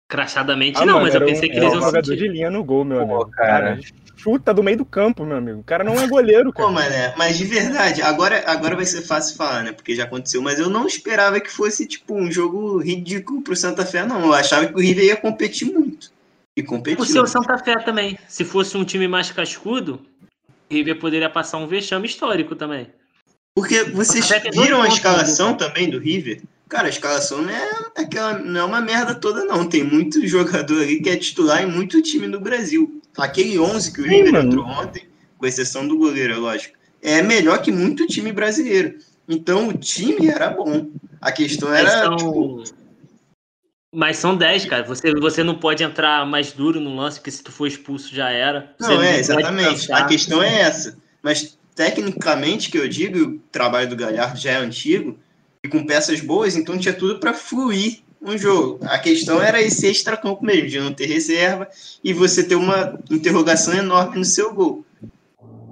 Crachadamente 0.09 0.77
Ah, 0.81 0.85
não, 0.85 0.93
mano, 0.95 1.05
mas 1.05 1.13
eu 1.13 1.23
pensei 1.23 1.47
um, 1.49 1.51
que 1.51 1.57
eles 1.59 1.69
era 1.69 1.69
um 1.69 1.73
iam 1.75 1.81
jogador 1.85 2.05
sentir. 2.07 2.17
de 2.23 2.27
linha 2.29 2.49
no 2.49 2.63
gol, 2.63 2.83
meu 2.83 3.05
Pô, 3.05 3.13
amigo. 3.21 3.29
cara. 3.29 3.79
Chuta 4.27 4.53
do 4.53 4.61
meio 4.61 4.77
do 4.77 4.85
campo, 4.85 5.25
meu 5.25 5.37
amigo. 5.37 5.61
O 5.61 5.63
cara 5.63 5.85
não 5.85 5.97
é 5.97 6.05
goleiro, 6.05 6.51
Pô, 6.51 6.63
cara. 6.63 6.71
mané, 6.71 7.13
mas 7.17 7.37
de 7.37 7.45
verdade, 7.45 8.01
agora, 8.01 8.43
agora 8.45 8.75
vai 8.75 8.85
ser 8.85 9.01
fácil 9.01 9.37
falar, 9.37 9.63
né? 9.63 9.71
Porque 9.71 9.95
já 9.95 10.03
aconteceu, 10.03 10.41
mas 10.41 10.59
eu 10.59 10.69
não 10.69 10.85
esperava 10.85 11.39
que 11.39 11.49
fosse, 11.49 11.87
tipo, 11.87 12.13
um 12.13 12.29
jogo 12.29 12.77
ridículo 12.79 13.41
pro 13.41 13.55
Santa 13.55 13.85
Fé, 13.85 14.05
não. 14.05 14.25
Eu 14.25 14.33
achava 14.33 14.67
que 14.67 14.73
o 14.73 14.79
River 14.79 15.05
ia 15.05 15.15
competir 15.15 15.71
muito. 15.71 16.11
E 16.57 16.61
competiu. 16.61 17.01
O 17.01 17.07
seu 17.07 17.25
Santa 17.25 17.57
Fé 17.57 17.75
também. 17.75 18.19
Se 18.27 18.43
fosse 18.43 18.75
um 18.75 18.83
time 18.83 19.07
mais 19.07 19.31
cascudo, 19.31 20.01
o 20.69 20.73
River 20.73 20.99
poderia 20.99 21.29
passar 21.29 21.57
um 21.57 21.67
vexame 21.67 22.07
histórico 22.07 22.53
também. 22.55 22.87
Porque 23.55 23.85
vocês 23.85 24.29
viram 24.53 24.81
a 24.81 24.87
escalação 24.87 25.51
né? 25.51 25.57
também 25.57 25.89
do 25.89 25.99
River? 25.99 26.41
Cara, 26.67 26.87
a 26.87 26.89
escalação 26.89 27.41
não 27.41 27.49
é, 27.49 27.71
aquela, 27.95 28.39
não 28.39 28.59
é 28.59 28.63
uma 28.65 28.81
merda 28.81 29.15
toda, 29.15 29.45
não. 29.45 29.69
Tem 29.69 29.83
muito 29.83 30.27
jogador 30.27 30.81
ali 30.81 31.01
que 31.01 31.09
é 31.09 31.15
titular 31.15 31.63
em 31.63 31.71
muito 31.71 32.01
time 32.01 32.27
do 32.27 32.41
Brasil. 32.41 32.96
Aquele 33.17 33.59
11 33.59 33.93
que 33.93 34.01
o 34.01 34.03
River 34.03 34.35
entrou 34.35 34.65
ontem, 34.65 35.07
com 35.37 35.45
exceção 35.45 35.87
do 35.87 35.97
goleiro, 35.97 36.33
é 36.33 36.37
lógico, 36.37 36.77
é 37.01 37.21
melhor 37.21 37.61
que 37.61 37.71
muito 37.71 38.07
time 38.07 38.31
brasileiro. 38.31 38.97
Então 39.27 39.69
o 39.69 39.73
time 39.73 40.27
era 40.27 40.49
bom. 40.49 40.89
A 41.19 41.31
questão 41.31 41.69
Mas 41.69 41.79
era, 41.79 42.03
são... 42.03 42.15
tipo, 42.15 42.63
Mas 43.93 44.17
são 44.17 44.37
10, 44.37 44.65
cara. 44.65 44.83
Você, 44.83 45.13
você 45.13 45.43
não 45.43 45.55
pode 45.55 45.83
entrar 45.83 46.25
mais 46.25 46.51
duro 46.51 46.79
no 46.79 46.95
lance, 46.95 47.19
porque 47.19 47.31
se 47.31 47.43
tu 47.43 47.51
for 47.51 47.67
expulso 47.67 48.13
já 48.13 48.29
era. 48.29 48.73
Você 48.79 48.93
Não, 48.93 49.01
é, 49.01 49.19
exatamente. 49.19 49.87
cansar. 49.87 50.03
A 50.03 50.05
questão 50.05 50.41
é 50.41 50.61
essa. 50.61 50.97
Mas, 51.21 51.57
tecnicamente, 51.75 52.69
que 52.69 52.77
eu 52.77 52.87
digo, 52.87 53.19
o 53.19 53.39
trabalho 53.51 53.89
do 53.89 53.95
Galhardo 53.95 54.39
já 54.39 54.51
é 54.51 54.57
antigo, 54.57 55.17
e 55.63 55.67
com 55.67 55.85
peças 55.85 56.21
boas, 56.21 56.55
então 56.55 56.77
tinha 56.77 56.93
tudo 56.93 57.19
para 57.19 57.33
fluir 57.33 58.01
um 58.21 58.37
jogo. 58.37 58.79
A 58.83 58.97
questão 58.99 59.41
era 59.41 59.61
esse 59.61 59.87
extracampo 59.87 60.43
mesmo, 60.43 60.69
de 60.69 60.79
não 60.79 60.93
ter 60.93 61.05
reserva 61.05 61.67
e 62.03 62.13
você 62.13 62.43
ter 62.43 62.55
uma 62.55 62.99
interrogação 63.09 63.73
enorme 63.73 64.17
no 64.17 64.25
seu 64.25 64.53
gol. 64.53 64.85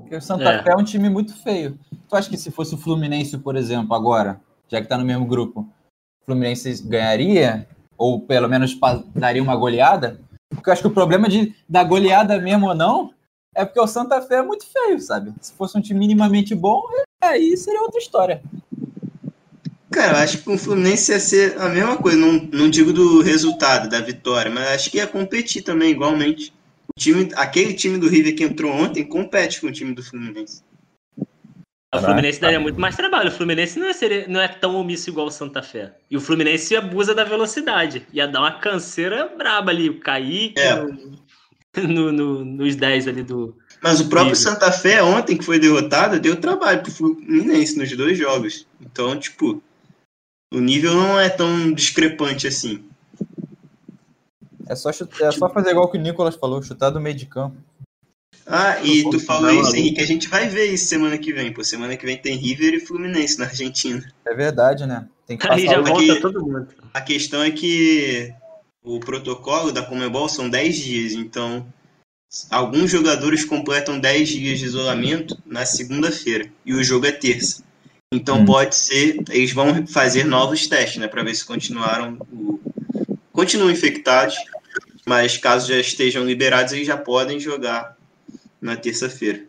Porque 0.01 0.15
o 0.15 0.21
Santa 0.21 0.43
É. 0.43 0.63
Fé 0.63 0.71
é 0.71 0.75
um 0.75 0.83
time 0.83 1.09
muito 1.09 1.35
feio. 1.41 1.77
Tu 2.07 2.15
acha 2.15 2.29
que 2.29 2.37
se 2.37 2.51
fosse 2.51 2.75
o 2.75 2.77
Fluminense, 2.77 3.37
por 3.37 3.55
exemplo, 3.55 3.95
agora, 3.95 4.39
já 4.67 4.81
que 4.81 4.87
tá 4.87 4.97
no 4.97 5.05
mesmo 5.05 5.25
grupo, 5.25 5.61
o 5.61 6.25
Fluminense 6.25 6.81
ganharia? 6.83 7.67
Ou 7.97 8.19
pelo 8.19 8.49
menos 8.49 8.77
daria 9.15 9.41
uma 9.41 9.55
goleada? 9.55 10.19
Porque 10.49 10.69
eu 10.69 10.73
acho 10.73 10.81
que 10.81 10.87
o 10.87 10.93
problema 10.93 11.29
de 11.29 11.55
dar 11.67 11.85
goleada 11.85 12.37
mesmo 12.39 12.67
ou 12.67 12.75
não 12.75 13.13
é 13.55 13.63
porque 13.63 13.79
o 13.79 13.87
Santa 13.87 14.21
Fé 14.21 14.35
é 14.35 14.41
muito 14.43 14.65
feio, 14.65 14.99
sabe? 14.99 15.33
Se 15.39 15.53
fosse 15.53 15.77
um 15.77 15.81
time 15.81 15.99
minimamente 15.99 16.53
bom, 16.53 16.83
aí 17.23 17.55
seria 17.55 17.81
outra 17.81 17.99
história. 17.99 18.43
Cara, 19.95 20.17
eu 20.17 20.23
acho 20.23 20.37
que 20.39 20.43
com 20.43 20.55
o 20.55 20.57
Fluminense 20.57 21.11
ia 21.13 21.19
ser 21.21 21.57
a 21.57 21.69
mesma 21.69 21.95
coisa. 21.95 22.17
Não, 22.17 22.33
não 22.51 22.69
digo 22.69 22.91
do 22.91 23.21
resultado, 23.21 23.87
da 23.89 24.01
vitória, 24.01 24.51
mas 24.51 24.67
acho 24.67 24.91
que 24.91 24.97
ia 24.97 25.07
competir 25.07 25.61
também, 25.61 25.91
igualmente. 25.91 26.51
O 26.89 26.99
time, 26.99 27.29
aquele 27.35 27.73
time 27.73 27.97
do 27.97 28.09
River 28.09 28.35
que 28.35 28.43
entrou 28.43 28.73
ontem 28.73 29.05
compete 29.05 29.61
com 29.61 29.67
o 29.67 29.71
time 29.71 29.93
do 29.95 30.03
Fluminense. 30.03 30.61
O 31.93 31.99
Fluminense 31.99 32.41
daria 32.41 32.59
muito 32.59 32.77
mais 32.79 32.93
trabalho. 32.97 33.29
O 33.29 33.31
Fluminense 33.31 33.79
não 33.79 33.87
é, 33.87 33.93
ser- 33.93 34.27
não 34.27 34.41
é 34.41 34.49
tão 34.49 34.75
omisso 34.75 35.09
igual 35.09 35.27
o 35.27 35.31
Santa 35.31 35.63
Fé. 35.63 35.93
E 36.11 36.17
o 36.17 36.21
Fluminense 36.21 36.75
abusa 36.75 37.15
da 37.15 37.23
velocidade. 37.23 38.05
Ia 38.11 38.27
dar 38.27 38.41
uma 38.41 38.51
canseira 38.59 39.29
braba 39.37 39.71
ali. 39.71 39.89
O 39.89 40.01
Kaique 40.01 40.59
É. 40.59 40.75
no- 40.75 41.87
no- 41.87 42.11
no- 42.11 42.43
nos 42.45 42.75
10 42.75 43.07
ali 43.07 43.23
do. 43.23 43.55
Mas 43.81 44.01
o 44.01 44.09
próprio 44.09 44.35
River. 44.35 44.51
Santa 44.51 44.71
Fé, 44.73 45.01
ontem 45.01 45.37
que 45.37 45.45
foi 45.45 45.57
derrotado, 45.57 46.19
deu 46.19 46.35
trabalho 46.35 46.81
pro 46.81 46.91
Fluminense 46.91 47.77
nos 47.77 47.95
dois 47.95 48.17
jogos. 48.17 48.67
Então, 48.81 49.17
tipo, 49.17 49.63
o 50.55 50.59
nível 50.59 50.93
não 50.93 51.19
é 51.19 51.29
tão 51.29 51.71
discrepante 51.73 52.47
assim. 52.47 52.83
É 54.67 54.75
só, 54.75 54.91
chut- 54.91 55.21
é 55.21 55.31
só 55.31 55.49
fazer 55.49 55.71
igual 55.71 55.89
que 55.91 55.97
o 55.97 56.01
Nicolas 56.01 56.35
falou, 56.35 56.61
chutar 56.61 56.89
do 56.89 56.99
meio 56.99 57.15
de 57.15 57.25
campo. 57.25 57.55
Ah, 58.47 58.81
e 58.83 59.03
tu 59.09 59.19
falou 59.19 59.51
Não, 59.51 59.61
isso. 59.61 59.75
Henrique. 59.75 60.01
A 60.01 60.05
gente 60.05 60.27
vai 60.27 60.47
ver 60.47 60.65
isso 60.65 60.85
semana 60.87 61.17
que 61.17 61.33
vem. 61.33 61.51
Pô, 61.51 61.63
semana 61.63 61.97
que 61.97 62.05
vem 62.05 62.17
tem 62.17 62.35
River 62.35 62.73
e 62.75 62.79
Fluminense 62.79 63.39
na 63.39 63.45
Argentina. 63.45 64.03
É 64.25 64.33
verdade, 64.33 64.85
né? 64.85 65.07
Tem 65.25 65.37
que 65.37 65.47
Aí 65.47 65.65
já 65.65 65.81
volta 65.81 66.21
todo 66.21 66.45
mundo. 66.45 66.67
A 66.93 67.01
questão 67.01 67.41
é 67.41 67.49
que 67.51 68.33
o 68.83 68.99
protocolo 68.99 69.71
da 69.71 69.83
Comebol 69.83 70.29
são 70.29 70.47
10 70.47 70.75
dias, 70.77 71.13
então 71.13 71.65
alguns 72.51 72.91
jogadores 72.91 73.43
completam 73.43 73.99
10 73.99 74.29
dias 74.29 74.59
de 74.59 74.65
isolamento 74.65 75.35
na 75.45 75.65
segunda-feira 75.65 76.47
e 76.63 76.73
o 76.73 76.83
jogo 76.83 77.07
é 77.07 77.11
terça. 77.11 77.63
Então 78.13 78.39
Hum. 78.39 78.45
pode 78.45 78.75
ser, 78.75 79.17
eles 79.29 79.51
vão 79.51 79.85
fazer 79.87 80.23
novos 80.25 80.67
testes, 80.67 80.97
né, 80.99 81.07
para 81.07 81.23
ver 81.23 81.35
se 81.35 81.43
continuaram 81.45 82.17
o, 82.31 82.59
continuam 83.31 83.71
infectados, 83.71 84.35
mas 85.05 85.37
caso 85.37 85.67
já 85.67 85.77
estejam 85.79 86.23
liberados, 86.23 86.73
eles 86.73 86.87
já 86.87 86.97
podem 86.97 87.39
jogar 87.39 87.97
na 88.61 88.75
terça-feira. 88.75 89.43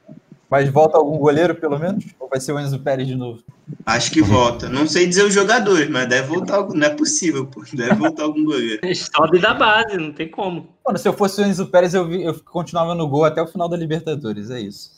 Mas 0.49 0.69
volta 0.71 0.97
algum 0.97 1.19
goleiro, 1.19 1.55
pelo 1.57 1.79
menos? 1.79 2.05
Ou 2.21 2.29
vai 2.29 2.41
ser 2.41 2.53
o 2.53 2.61
Enzo 2.61 2.79
Pérez 2.79 3.07
de 3.09 3.17
novo? 3.17 3.43
Acho 3.85 4.13
que 4.13 4.23
volta. 4.23 4.69
Não 4.69 4.87
sei 4.87 5.05
dizer 5.07 5.25
os 5.25 5.35
jogadores, 5.35 5.89
mas 5.91 6.09
deve 6.09 6.29
voltar. 6.29 6.57
algum- 6.57 6.75
Não 6.75 6.87
é 6.87 6.91
possível, 6.91 7.47
pô. 7.47 7.65
Deve 7.73 7.95
voltar 7.97 8.23
algum 8.23 8.45
goleiro. 8.45 8.81
Sobe 8.95 9.41
da 9.41 9.53
base, 9.55 9.97
não 9.97 10.13
tem 10.13 10.29
como. 10.29 10.69
Mano, 10.87 10.99
se 10.99 11.09
eu 11.09 11.13
fosse 11.13 11.41
o 11.41 11.45
Enzo 11.45 11.67
Pérez, 11.67 11.95
eu, 11.95 12.07
vi- 12.07 12.23
eu 12.23 12.41
continuava 12.45 12.95
no 12.95 13.09
gol 13.09 13.25
até 13.25 13.43
o 13.43 13.47
final 13.49 13.69
da 13.69 13.77
Libertadores, 13.77 14.49
é 14.51 14.61
isso. 14.61 14.93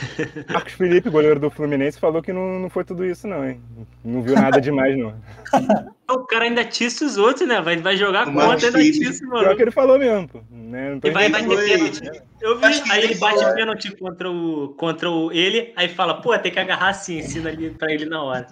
Marcos 0.52 0.72
Felipe, 0.74 1.08
goleiro 1.10 1.38
do 1.40 1.50
Fluminense, 1.50 1.98
falou 1.98 2.22
que 2.22 2.32
não, 2.32 2.58
não 2.58 2.70
foi 2.70 2.84
tudo 2.84 3.04
isso, 3.04 3.26
não, 3.26 3.48
hein? 3.48 3.60
Não 4.04 4.22
viu 4.22 4.34
nada 4.34 4.60
demais, 4.60 4.96
não. 4.96 5.14
O 6.08 6.18
cara 6.20 6.44
ainda 6.44 6.60
atiça 6.60 7.04
os 7.04 7.16
outros, 7.16 7.48
né? 7.48 7.60
Vai, 7.60 7.78
vai 7.78 7.96
jogar 7.96 8.26
contra 8.26 8.52
ainda 8.52 8.70
Felipe- 8.72 9.04
atiça, 9.04 9.24
Pior 9.26 9.42
mano. 9.42 9.56
que 9.56 9.62
ele 9.62 9.70
falou 9.72 9.98
mesmo, 9.98 10.28
pô. 10.28 10.40
Né? 10.52 10.90
Não 10.92 11.00
tô 11.00 11.08
E 11.08 11.10
vai, 11.10 11.28
vai 11.28 11.40
entendendo. 11.40 11.58
ter 11.66 11.78
foi- 11.78 11.90
pênalti. 12.00 12.22
Eu 12.40 12.58
vi, 12.60 12.64
aí 12.92 13.02
ele 13.04 13.14
bate 13.16 13.40
falou- 13.40 13.54
pênalti 13.56 13.96
contra 13.96 14.30
o, 14.30 14.68
contra 14.78 15.10
o 15.10 15.32
ele, 15.32 15.72
aí 15.74 15.88
fala, 15.88 16.14
pô, 16.22 16.38
tem 16.38 16.52
que 16.52 16.60
agarrar 16.60 16.90
assim, 16.90 17.18
ensina 17.18 17.50
ali 17.50 17.70
pra 17.70 17.92
ele 17.92 18.04
na 18.06 18.22
hora. 18.22 18.46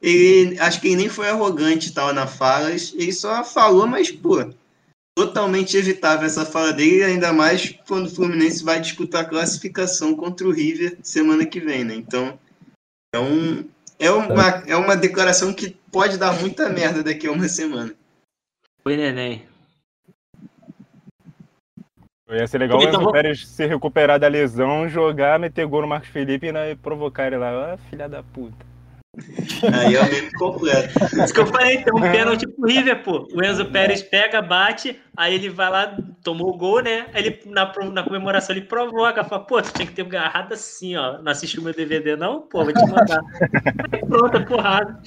Ele, 0.00 0.58
acho 0.58 0.80
que 0.80 0.88
ele 0.88 0.96
nem 0.96 1.08
foi 1.10 1.28
arrogante 1.28 1.90
e 1.90 1.92
tal 1.92 2.12
na 2.14 2.26
fala, 2.26 2.70
ele 2.70 3.12
só 3.12 3.44
falou, 3.44 3.86
mas, 3.86 4.10
pô, 4.10 4.42
totalmente 5.16 5.76
evitável 5.76 6.26
essa 6.26 6.44
fala 6.46 6.72
dele, 6.72 7.04
ainda 7.04 7.32
mais 7.32 7.70
quando 7.86 8.06
o 8.06 8.10
Fluminense 8.14 8.64
vai 8.64 8.80
disputar 8.80 9.22
a 9.22 9.28
classificação 9.28 10.14
contra 10.14 10.46
o 10.46 10.52
River 10.52 10.96
semana 11.02 11.44
que 11.46 11.60
vem, 11.60 11.84
né? 11.84 11.94
Então, 11.94 12.38
é, 13.14 13.18
um, 13.18 13.68
é, 13.98 14.10
uma, 14.10 14.48
é 14.66 14.76
uma 14.76 14.96
declaração 14.96 15.52
que 15.52 15.70
pode 15.92 16.16
dar 16.16 16.32
muita 16.40 16.68
merda 16.70 17.02
daqui 17.02 17.26
a 17.26 17.32
uma 17.32 17.48
semana. 17.48 17.94
Foi 18.82 18.96
neném. 18.96 19.46
Ia 22.30 22.46
ser 22.46 22.58
legal 22.58 22.78
o 22.78 22.82
Então, 22.82 23.00
vamos- 23.00 23.12
Pérez 23.12 23.46
se 23.46 23.66
recuperar 23.66 24.18
da 24.18 24.28
lesão, 24.28 24.88
jogar, 24.88 25.38
meter 25.40 25.66
gol 25.66 25.82
no 25.82 25.88
Marcos 25.88 26.10
Felipe 26.10 26.46
e 26.46 26.76
provocar 26.76 27.26
ele 27.26 27.36
lá. 27.36 27.74
Ah, 27.74 27.78
filha 27.90 28.08
da 28.08 28.22
puta. 28.22 28.69
Aí 29.72 29.94
é 29.96 30.00
o 30.00 30.08
meme 30.08 30.32
completo. 30.32 31.04
Isso 31.22 31.34
que 31.34 31.40
eu 31.40 31.46
falei, 31.46 31.82
tem 31.82 31.92
um 31.92 32.00
pênalti 32.00 32.46
pro 32.46 32.66
River, 32.66 33.02
pô. 33.02 33.28
O 33.34 33.42
Enzo 33.42 33.66
Pérez 33.66 34.02
pega, 34.02 34.40
bate, 34.40 35.00
aí 35.16 35.34
ele 35.34 35.48
vai 35.48 35.68
lá, 35.68 35.96
tomou 36.22 36.50
o 36.50 36.56
gol, 36.56 36.82
né? 36.82 37.06
Aí 37.12 37.26
ele, 37.26 37.40
na, 37.46 37.72
na 37.90 38.02
comemoração, 38.04 38.54
ele 38.54 38.64
provoca, 38.64 39.24
fala, 39.24 39.44
pô, 39.44 39.60
tu 39.60 39.72
tinha 39.72 39.86
que 39.86 39.92
ter 39.92 40.02
agarrado 40.02 40.52
assim, 40.52 40.96
ó. 40.96 41.20
Não 41.20 41.32
assistiu 41.32 41.62
meu 41.62 41.74
DVD, 41.74 42.16
não? 42.16 42.42
Pô, 42.42 42.64
vou 42.64 42.72
te 42.72 42.86
mandar. 42.86 43.20
aí, 43.92 44.00
pronto, 44.00 44.44
porrada. 44.46 45.02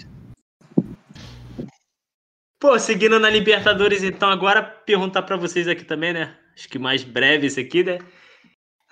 Pô, 2.59 2.77
seguindo 2.79 3.19
na 3.19 3.29
Libertadores, 3.29 4.03
então, 4.03 4.29
agora 4.29 4.61
perguntar 4.61 5.23
para 5.23 5.37
vocês 5.37 5.67
aqui 5.67 5.83
também, 5.83 6.13
né? 6.13 6.35
Acho 6.55 6.69
que 6.69 6.77
mais 6.77 7.03
breve 7.03 7.47
isso 7.47 7.59
aqui, 7.59 7.83
né? 7.83 7.99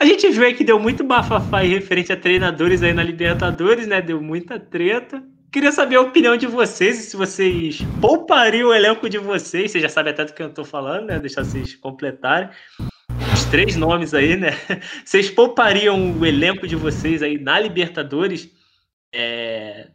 A 0.01 0.05
gente 0.05 0.27
viu 0.31 0.43
aí 0.43 0.55
que 0.55 0.63
deu 0.63 0.79
muito 0.79 1.03
bafafá 1.03 1.59
aí 1.59 1.67
referente 1.67 2.11
a 2.11 2.17
treinadores 2.17 2.81
aí 2.81 2.91
na 2.91 3.03
Libertadores, 3.03 3.85
né? 3.85 4.01
Deu 4.01 4.19
muita 4.19 4.59
treta. 4.59 5.23
Queria 5.51 5.71
saber 5.71 5.97
a 5.97 6.01
opinião 6.01 6.35
de 6.35 6.47
vocês, 6.47 6.97
se 6.97 7.15
vocês 7.15 7.83
poupariam 8.01 8.69
o 8.69 8.73
elenco 8.73 9.07
de 9.07 9.19
vocês. 9.19 9.69
Você 9.69 9.79
já 9.79 9.87
sabe 9.87 10.09
até 10.09 10.25
do 10.25 10.33
que 10.33 10.41
eu 10.41 10.51
tô 10.51 10.65
falando, 10.65 11.05
né? 11.05 11.19
Deixar 11.19 11.45
vocês 11.45 11.75
completarem. 11.75 12.49
Os 13.31 13.45
três 13.45 13.75
nomes 13.75 14.15
aí, 14.15 14.35
né? 14.35 14.49
Vocês 15.05 15.29
poupariam 15.29 16.17
o 16.17 16.25
elenco 16.25 16.67
de 16.67 16.75
vocês 16.75 17.21
aí 17.21 17.37
na 17.37 17.59
Libertadores? 17.59 18.49
É... 19.13 19.89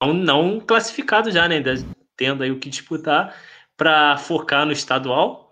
Não, 0.00 0.14
não 0.14 0.60
classificado 0.60 1.32
já, 1.32 1.48
né? 1.48 1.56
Ainda 1.56 1.74
tendo 2.16 2.44
aí 2.44 2.52
o 2.52 2.60
que 2.60 2.70
disputar 2.70 3.34
para 3.76 4.16
focar 4.16 4.64
no 4.64 4.70
estadual. 4.70 5.43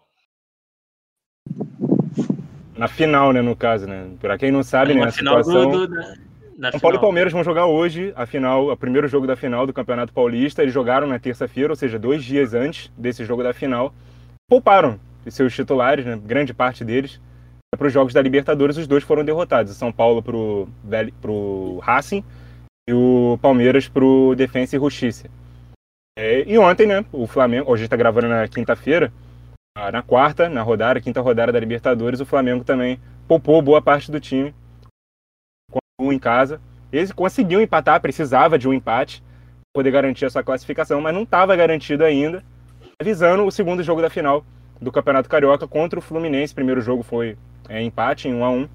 Na 2.82 2.88
final, 2.88 3.32
né, 3.32 3.40
no 3.40 3.54
caso, 3.54 3.86
né? 3.86 4.08
Para 4.20 4.36
quem 4.36 4.50
não 4.50 4.64
sabe, 4.64 4.92
né, 4.92 5.04
a 5.04 5.10
situação... 5.12 5.70
Do, 5.70 5.86
do, 5.86 5.94
na 6.58 6.72
São 6.72 6.80
Paulo 6.80 6.96
e 6.96 7.00
Palmeiras 7.00 7.32
vão 7.32 7.44
jogar 7.44 7.66
hoje 7.66 8.12
a 8.16 8.26
final, 8.26 8.72
o 8.72 8.76
primeiro 8.76 9.06
jogo 9.06 9.24
da 9.24 9.36
final 9.36 9.64
do 9.64 9.72
Campeonato 9.72 10.12
Paulista. 10.12 10.62
Eles 10.62 10.74
jogaram 10.74 11.06
na 11.06 11.16
terça-feira, 11.16 11.70
ou 11.72 11.76
seja, 11.76 11.96
dois 11.96 12.24
dias 12.24 12.54
antes 12.54 12.90
desse 12.98 13.24
jogo 13.24 13.40
da 13.40 13.54
final. 13.54 13.94
Pouparam 14.50 14.98
seus 15.28 15.54
titulares, 15.54 16.04
né, 16.04 16.18
grande 16.26 16.52
parte 16.52 16.84
deles, 16.84 17.20
para 17.78 17.86
os 17.86 17.92
jogos 17.92 18.12
da 18.12 18.20
Libertadores. 18.20 18.76
Os 18.76 18.88
dois 18.88 19.04
foram 19.04 19.24
derrotados. 19.24 19.70
O 19.70 19.76
São 19.76 19.92
Paulo 19.92 20.20
para 20.20 21.30
o 21.30 21.78
Racing 21.80 22.24
e 22.90 22.92
o 22.92 23.38
Palmeiras 23.40 23.86
para 23.86 24.04
o 24.04 24.34
Defensa 24.34 24.74
e 24.74 24.80
Justiça. 24.80 25.28
É, 26.18 26.42
e 26.48 26.58
ontem, 26.58 26.88
né, 26.88 27.04
o 27.12 27.28
Flamengo, 27.28 27.70
hoje 27.70 27.84
está 27.84 27.94
gravando 27.94 28.26
na 28.26 28.48
quinta-feira, 28.48 29.12
na 29.90 30.02
quarta, 30.02 30.48
na 30.48 30.62
rodada, 30.62 31.00
quinta 31.00 31.20
rodada 31.20 31.50
da 31.50 31.58
Libertadores, 31.58 32.20
o 32.20 32.26
Flamengo 32.26 32.62
também 32.62 33.00
poupou 33.26 33.60
boa 33.62 33.82
parte 33.82 34.12
do 34.12 34.20
time 34.20 34.54
com 35.70 35.80
um 35.98 36.12
em 36.12 36.18
casa. 36.18 36.60
Eles 36.92 37.10
conseguiu 37.10 37.60
empatar, 37.60 38.00
precisava 38.00 38.58
de 38.58 38.68
um 38.68 38.74
empate 38.74 39.20
para 39.20 39.80
poder 39.80 39.90
garantir 39.90 40.26
a 40.26 40.30
sua 40.30 40.44
classificação, 40.44 41.00
mas 41.00 41.14
não 41.14 41.22
estava 41.22 41.56
garantido 41.56 42.04
ainda, 42.04 42.44
avisando 43.00 43.44
o 43.44 43.50
segundo 43.50 43.82
jogo 43.82 44.02
da 44.02 44.10
final 44.10 44.44
do 44.80 44.92
Campeonato 44.92 45.28
Carioca 45.28 45.66
contra 45.66 45.98
o 45.98 46.02
Fluminense. 46.02 46.52
O 46.52 46.56
primeiro 46.56 46.80
jogo 46.80 47.02
foi 47.02 47.36
é, 47.68 47.82
empate 47.82 48.28
em 48.28 48.34
1 48.34 48.44
a 48.44 48.50
1 48.50 48.68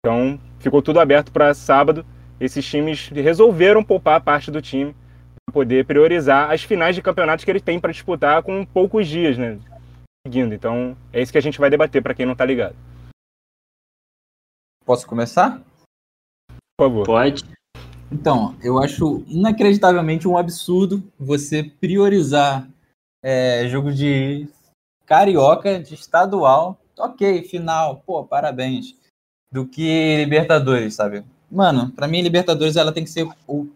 Então 0.00 0.40
ficou 0.58 0.82
tudo 0.82 0.98
aberto 0.98 1.30
para 1.30 1.54
sábado. 1.54 2.04
Esses 2.40 2.66
times 2.66 3.08
resolveram 3.08 3.84
poupar 3.84 4.20
parte 4.20 4.50
do 4.50 4.60
time 4.60 4.94
para 5.46 5.52
poder 5.52 5.84
priorizar 5.84 6.50
as 6.50 6.62
finais 6.64 6.96
de 6.96 7.02
campeonatos 7.02 7.44
que 7.44 7.50
eles 7.50 7.62
têm 7.62 7.78
para 7.78 7.92
disputar 7.92 8.42
com 8.42 8.64
poucos 8.64 9.06
dias, 9.06 9.38
né? 9.38 9.58
Seguindo. 10.26 10.54
Então, 10.54 10.96
é 11.12 11.20
isso 11.20 11.32
que 11.32 11.38
a 11.38 11.42
gente 11.42 11.58
vai 11.58 11.68
debater 11.68 12.02
para 12.02 12.14
quem 12.14 12.24
não 12.24 12.32
está 12.32 12.44
ligado. 12.44 12.76
Posso 14.84 15.06
começar? 15.06 15.62
Por 16.76 16.88
favor. 16.88 17.06
Pode. 17.06 17.44
Então, 18.10 18.56
eu 18.62 18.78
acho 18.78 19.24
inacreditavelmente 19.26 20.28
um 20.28 20.36
absurdo 20.36 21.02
você 21.18 21.62
priorizar 21.62 22.68
é, 23.22 23.66
jogo 23.68 23.92
de 23.92 24.48
carioca, 25.06 25.80
de 25.80 25.94
estadual, 25.94 26.78
ok, 26.98 27.42
final, 27.44 28.02
pô, 28.04 28.24
parabéns, 28.24 28.96
do 29.50 29.66
que 29.66 30.16
Libertadores, 30.18 30.94
sabe? 30.94 31.24
Mano, 31.50 31.90
para 31.92 32.08
mim 32.08 32.22
Libertadores 32.22 32.76
ela 32.76 32.92
tem 32.92 33.04
que 33.04 33.10
ser 33.10 33.28
o, 33.46 33.68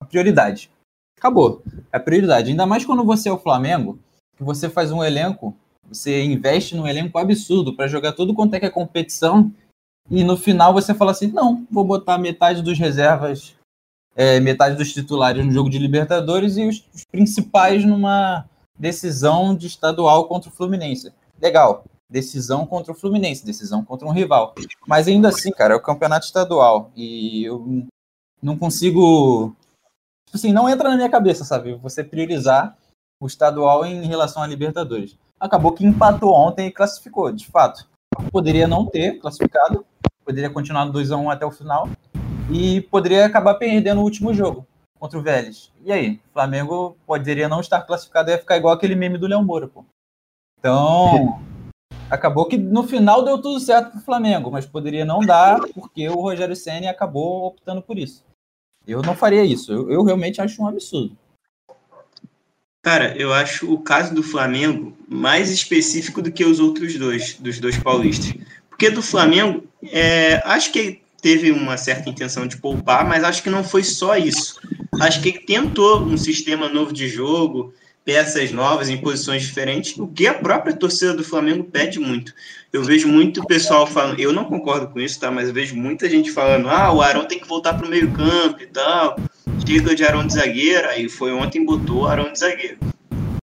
a 0.00 0.04
prioridade. 0.04 0.70
Acabou. 1.18 1.62
É 1.92 1.96
a 1.96 2.00
prioridade. 2.00 2.50
Ainda 2.50 2.66
mais 2.66 2.84
quando 2.84 3.04
você 3.04 3.28
é 3.28 3.32
o 3.32 3.38
Flamengo, 3.38 3.98
que 4.36 4.44
você 4.44 4.68
faz 4.68 4.92
um 4.92 5.02
elenco 5.02 5.56
você 5.88 6.22
investe 6.24 6.76
num 6.76 6.86
elenco 6.86 7.18
absurdo 7.18 7.74
para 7.74 7.88
jogar 7.88 8.12
tudo 8.12 8.34
quanto 8.34 8.54
é 8.54 8.60
que 8.60 8.66
é 8.66 8.70
competição 8.70 9.52
e 10.10 10.24
no 10.24 10.36
final 10.36 10.72
você 10.72 10.94
fala 10.94 11.10
assim: 11.10 11.28
não, 11.28 11.66
vou 11.70 11.84
botar 11.84 12.18
metade 12.18 12.62
dos 12.62 12.78
reservas, 12.78 13.54
é, 14.14 14.40
metade 14.40 14.76
dos 14.76 14.92
titulares 14.92 15.44
no 15.44 15.52
jogo 15.52 15.68
de 15.68 15.78
Libertadores 15.78 16.56
e 16.56 16.66
os, 16.66 16.84
os 16.94 17.04
principais 17.04 17.84
numa 17.84 18.48
decisão 18.78 19.54
de 19.54 19.66
estadual 19.66 20.26
contra 20.26 20.48
o 20.48 20.52
Fluminense. 20.52 21.12
Legal, 21.40 21.84
decisão 22.08 22.66
contra 22.66 22.92
o 22.92 22.96
Fluminense, 22.96 23.44
decisão 23.44 23.84
contra 23.84 24.06
um 24.06 24.12
rival. 24.12 24.54
Mas 24.86 25.08
ainda 25.08 25.28
assim, 25.28 25.50
cara, 25.50 25.74
é 25.74 25.76
o 25.76 25.82
campeonato 25.82 26.26
estadual 26.26 26.90
e 26.96 27.44
eu 27.44 27.86
não 28.42 28.56
consigo. 28.56 29.54
Tipo 30.26 30.36
assim, 30.36 30.52
não 30.52 30.68
entra 30.68 30.90
na 30.90 30.96
minha 30.96 31.08
cabeça, 31.10 31.44
sabe? 31.44 31.74
Você 31.76 32.04
priorizar 32.04 32.76
o 33.20 33.26
estadual 33.26 33.84
em 33.84 34.06
relação 34.06 34.42
à 34.42 34.46
Libertadores 34.46 35.16
acabou 35.40 35.72
que 35.72 35.86
empatou 35.86 36.34
ontem 36.34 36.66
e 36.66 36.72
classificou, 36.72 37.32
de 37.32 37.46
fato. 37.46 37.86
Poderia 38.32 38.66
não 38.66 38.86
ter 38.86 39.18
classificado, 39.18 39.84
poderia 40.24 40.50
continuar 40.50 40.84
no 40.84 40.92
2x1 40.92 41.32
até 41.32 41.46
o 41.46 41.50
final 41.50 41.88
e 42.50 42.80
poderia 42.82 43.26
acabar 43.26 43.54
perdendo 43.54 44.00
o 44.00 44.04
último 44.04 44.32
jogo 44.34 44.66
contra 44.98 45.18
o 45.18 45.22
Vélez. 45.22 45.72
E 45.84 45.92
aí? 45.92 46.20
O 46.30 46.32
Flamengo 46.32 46.96
poderia 47.06 47.48
não 47.48 47.60
estar 47.60 47.82
classificado 47.82 48.30
e 48.30 48.32
ia 48.32 48.38
ficar 48.38 48.56
igual 48.56 48.74
aquele 48.74 48.94
meme 48.94 49.18
do 49.18 49.26
Leão 49.26 49.44
Moura, 49.44 49.68
pô. 49.68 49.84
Então, 50.58 51.40
acabou 52.10 52.46
que 52.46 52.56
no 52.56 52.82
final 52.82 53.24
deu 53.24 53.40
tudo 53.40 53.60
certo 53.60 53.92
pro 53.92 54.00
Flamengo, 54.00 54.50
mas 54.50 54.66
poderia 54.66 55.04
não 55.04 55.20
dar 55.20 55.60
porque 55.74 56.08
o 56.08 56.20
Rogério 56.20 56.56
Ceni 56.56 56.88
acabou 56.88 57.46
optando 57.46 57.82
por 57.82 57.98
isso. 57.98 58.24
Eu 58.86 59.02
não 59.02 59.14
faria 59.14 59.44
isso. 59.44 59.72
Eu, 59.72 59.90
eu 59.90 60.02
realmente 60.02 60.40
acho 60.40 60.62
um 60.62 60.66
absurdo. 60.66 61.16
Cara, 62.82 63.14
eu 63.18 63.32
acho 63.32 63.72
o 63.72 63.78
caso 63.78 64.14
do 64.14 64.22
Flamengo 64.22 64.96
mais 65.08 65.50
específico 65.50 66.22
do 66.22 66.30
que 66.30 66.44
os 66.44 66.60
outros 66.60 66.96
dois, 66.96 67.34
dos 67.34 67.58
dois 67.58 67.76
paulistas. 67.76 68.32
Porque 68.68 68.90
do 68.90 69.02
Flamengo, 69.02 69.64
é, 69.82 70.40
acho 70.44 70.70
que 70.70 71.00
teve 71.20 71.50
uma 71.50 71.76
certa 71.76 72.08
intenção 72.08 72.46
de 72.46 72.56
poupar, 72.56 73.06
mas 73.06 73.24
acho 73.24 73.42
que 73.42 73.50
não 73.50 73.64
foi 73.64 73.82
só 73.82 74.16
isso. 74.16 74.60
Acho 75.00 75.20
que 75.20 75.30
ele 75.30 75.40
tentou 75.40 76.02
um 76.02 76.16
sistema 76.16 76.68
novo 76.68 76.92
de 76.92 77.08
jogo, 77.08 77.74
peças 78.04 78.52
novas 78.52 78.88
em 78.88 78.96
posições 78.96 79.42
diferentes, 79.42 79.98
o 79.98 80.06
que 80.06 80.28
a 80.28 80.34
própria 80.34 80.74
torcida 80.74 81.12
do 81.12 81.24
Flamengo 81.24 81.64
pede 81.64 81.98
muito. 81.98 82.32
Eu 82.72 82.84
vejo 82.84 83.08
muito 83.08 83.44
pessoal 83.46 83.86
falando, 83.86 84.20
eu 84.20 84.32
não 84.32 84.44
concordo 84.44 84.88
com 84.88 85.00
isso, 85.00 85.18
tá? 85.18 85.30
Mas 85.30 85.48
eu 85.48 85.54
vejo 85.54 85.74
muita 85.74 86.08
gente 86.08 86.30
falando, 86.30 86.68
ah, 86.68 86.92
o 86.92 87.02
Arão 87.02 87.26
tem 87.26 87.40
que 87.40 87.48
voltar 87.48 87.74
para 87.74 87.86
o 87.86 87.90
meio 87.90 88.12
campo 88.12 88.62
e 88.62 88.66
tal 88.66 89.16
diga 89.68 89.94
de 89.94 90.02
Arão 90.02 90.26
de 90.26 90.32
zagueiro, 90.32 90.88
aí 90.88 91.10
foi 91.10 91.30
ontem 91.30 91.62
botou 91.62 92.06
Arão 92.06 92.32
de 92.32 92.38
zagueiro. 92.38 92.78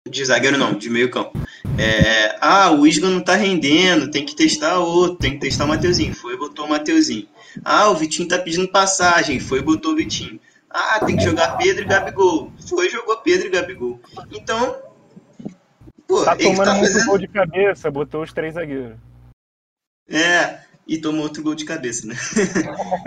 De 0.04 0.24
zagueiro 0.24 0.58
não, 0.58 0.74
de 0.74 0.90
meio 0.90 1.08
campo. 1.12 1.38
É, 1.78 2.36
ah, 2.40 2.72
o 2.72 2.84
Isla 2.84 3.08
não 3.08 3.20
tá 3.20 3.36
rendendo, 3.36 4.10
tem 4.10 4.26
que 4.26 4.34
testar 4.34 4.80
outro, 4.80 5.18
tem 5.18 5.34
que 5.34 5.38
testar 5.38 5.64
o 5.64 5.68
Mateuzinho. 5.68 6.12
Foi 6.12 6.36
botou 6.36 6.66
o 6.66 6.68
Mateuzinho. 6.70 7.28
Ah, 7.64 7.88
o 7.88 7.94
Vitinho 7.94 8.26
tá 8.26 8.36
pedindo 8.36 8.66
passagem, 8.68 9.38
foi 9.38 9.62
botou 9.62 9.92
o 9.92 9.96
Vitinho. 9.96 10.40
Ah, 10.68 10.98
tem 11.06 11.16
que 11.16 11.22
jogar 11.22 11.56
Pedro 11.56 11.84
e 11.84 11.86
Gabigol. 11.86 12.52
Foi 12.68 12.90
jogou 12.90 13.16
Pedro 13.18 13.46
e 13.46 13.50
Gabigol. 13.50 14.00
Então, 14.32 14.76
pô, 16.08 16.24
tá 16.24 16.34
tomando 16.34 16.64
tá 16.64 16.74
muito 16.74 16.92
fazendo... 16.92 17.06
gol 17.06 17.18
de 17.18 17.28
cabeça, 17.28 17.90
botou 17.92 18.22
os 18.24 18.32
três 18.32 18.54
zagueiros. 18.54 18.96
É, 20.08 20.62
e 20.84 20.98
tomou 20.98 21.22
outro 21.22 21.44
gol 21.44 21.54
de 21.54 21.64
cabeça, 21.64 22.08
né? 22.08 22.16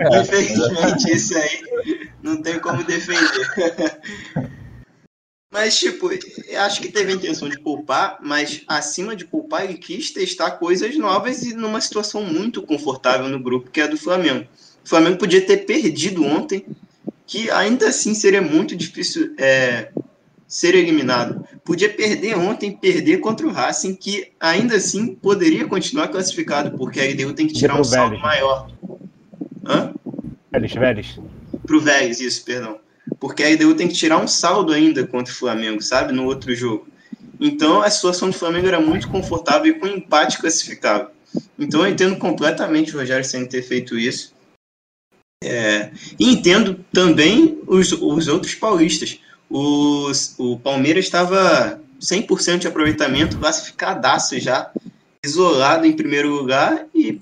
É, 0.00 0.20
Infelizmente, 0.22 1.10
esse 1.10 1.36
aí 1.36 1.62
não 2.22 2.40
tem 2.40 2.58
como 2.58 2.84
defender. 2.84 3.20
Mas, 5.52 5.78
tipo, 5.78 6.08
acho 6.64 6.80
que 6.80 6.90
teve 6.90 7.12
a 7.12 7.14
intenção 7.14 7.46
de 7.46 7.60
poupar, 7.60 8.18
mas 8.22 8.62
acima 8.66 9.14
de 9.14 9.26
poupar, 9.26 9.64
ele 9.64 9.74
quis 9.74 10.10
testar 10.10 10.52
coisas 10.52 10.96
novas 10.96 11.42
e 11.42 11.52
numa 11.52 11.78
situação 11.78 12.24
muito 12.24 12.62
confortável 12.62 13.28
no 13.28 13.38
grupo, 13.38 13.70
que 13.70 13.78
é 13.78 13.84
a 13.84 13.86
do 13.86 13.98
Flamengo. 13.98 14.46
O 14.82 14.88
Flamengo 14.88 15.18
podia 15.18 15.44
ter 15.44 15.66
perdido 15.66 16.24
ontem, 16.24 16.64
que 17.26 17.50
ainda 17.50 17.88
assim 17.88 18.14
seria 18.14 18.40
muito 18.40 18.74
difícil 18.74 19.34
é, 19.36 19.90
ser 20.48 20.74
eliminado. 20.74 21.46
Podia 21.62 21.90
perder 21.90 22.34
ontem, 22.38 22.74
perder 22.74 23.20
contra 23.20 23.46
o 23.46 23.52
Racing, 23.52 23.94
que 23.94 24.32
ainda 24.40 24.76
assim 24.76 25.14
poderia 25.14 25.66
continuar 25.66 26.08
classificado, 26.08 26.78
porque 26.78 26.98
a 26.98 27.04
LDU 27.04 27.34
tem 27.34 27.46
que 27.46 27.52
tirar 27.52 27.78
um 27.78 27.84
saldo 27.84 28.18
maior. 28.18 28.70
Hã? 29.66 29.92
Vélez, 30.50 30.72
Vélez. 30.72 31.18
Pro 31.72 31.80
Vélez, 31.80 32.20
isso, 32.20 32.44
perdão. 32.44 32.78
Porque 33.18 33.42
a 33.42 33.48
LDU 33.48 33.74
tem 33.74 33.88
que 33.88 33.94
tirar 33.94 34.18
um 34.18 34.28
saldo 34.28 34.74
ainda 34.74 35.06
contra 35.06 35.32
o 35.32 35.36
Flamengo, 35.36 35.80
sabe? 35.80 36.12
No 36.12 36.26
outro 36.26 36.54
jogo. 36.54 36.86
Então 37.40 37.80
a 37.80 37.88
situação 37.88 38.28
do 38.28 38.36
Flamengo 38.36 38.66
era 38.66 38.78
muito 38.78 39.08
confortável 39.08 39.72
e 39.72 39.78
com 39.78 39.86
empate 39.86 40.38
classificável. 40.38 41.08
Então 41.58 41.80
eu 41.80 41.90
entendo 41.90 42.18
completamente 42.18 42.94
o 42.94 42.98
Rogério 42.98 43.24
sem 43.24 43.46
ter 43.46 43.62
feito 43.62 43.98
isso. 43.98 44.34
É, 45.42 45.90
e 46.20 46.30
entendo 46.30 46.84
também 46.92 47.58
os, 47.66 47.90
os 47.90 48.28
outros 48.28 48.54
paulistas. 48.54 49.18
Os, 49.48 50.34
o 50.36 50.58
Palmeiras 50.58 51.06
estava 51.06 51.80
100% 51.98 52.58
de 52.58 52.68
aproveitamento, 52.68 53.38
classificadaço 53.38 54.38
já, 54.38 54.70
isolado 55.24 55.86
em 55.86 55.96
primeiro 55.96 56.28
lugar 56.28 56.86
e 56.94 57.18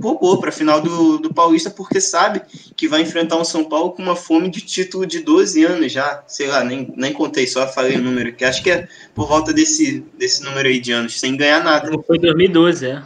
roubou 0.00 0.40
para 0.40 0.50
a 0.50 0.52
final 0.52 0.80
do, 0.80 1.18
do 1.18 1.32
Paulista 1.32 1.70
porque 1.70 2.00
sabe 2.00 2.42
que 2.76 2.88
vai 2.88 3.02
enfrentar 3.02 3.36
um 3.36 3.44
São 3.44 3.64
Paulo 3.64 3.92
com 3.92 4.02
uma 4.02 4.16
fome 4.16 4.48
de 4.48 4.60
título 4.60 5.06
de 5.06 5.20
12 5.20 5.64
anos 5.64 5.92
já. 5.92 6.22
Sei 6.26 6.46
lá, 6.46 6.64
nem, 6.64 6.92
nem 6.96 7.12
contei, 7.12 7.46
só 7.46 7.68
falei 7.68 7.96
o 7.96 8.02
número, 8.02 8.32
que 8.34 8.44
acho 8.44 8.62
que 8.62 8.70
é 8.70 8.88
por 9.14 9.28
volta 9.28 9.52
desse, 9.52 10.04
desse 10.18 10.42
número 10.42 10.68
aí 10.68 10.80
de 10.80 10.92
anos, 10.92 11.18
sem 11.18 11.36
ganhar 11.36 11.62
nada. 11.62 11.90
Foi 12.06 12.18
2012, 12.18 12.86
é. 12.86 13.02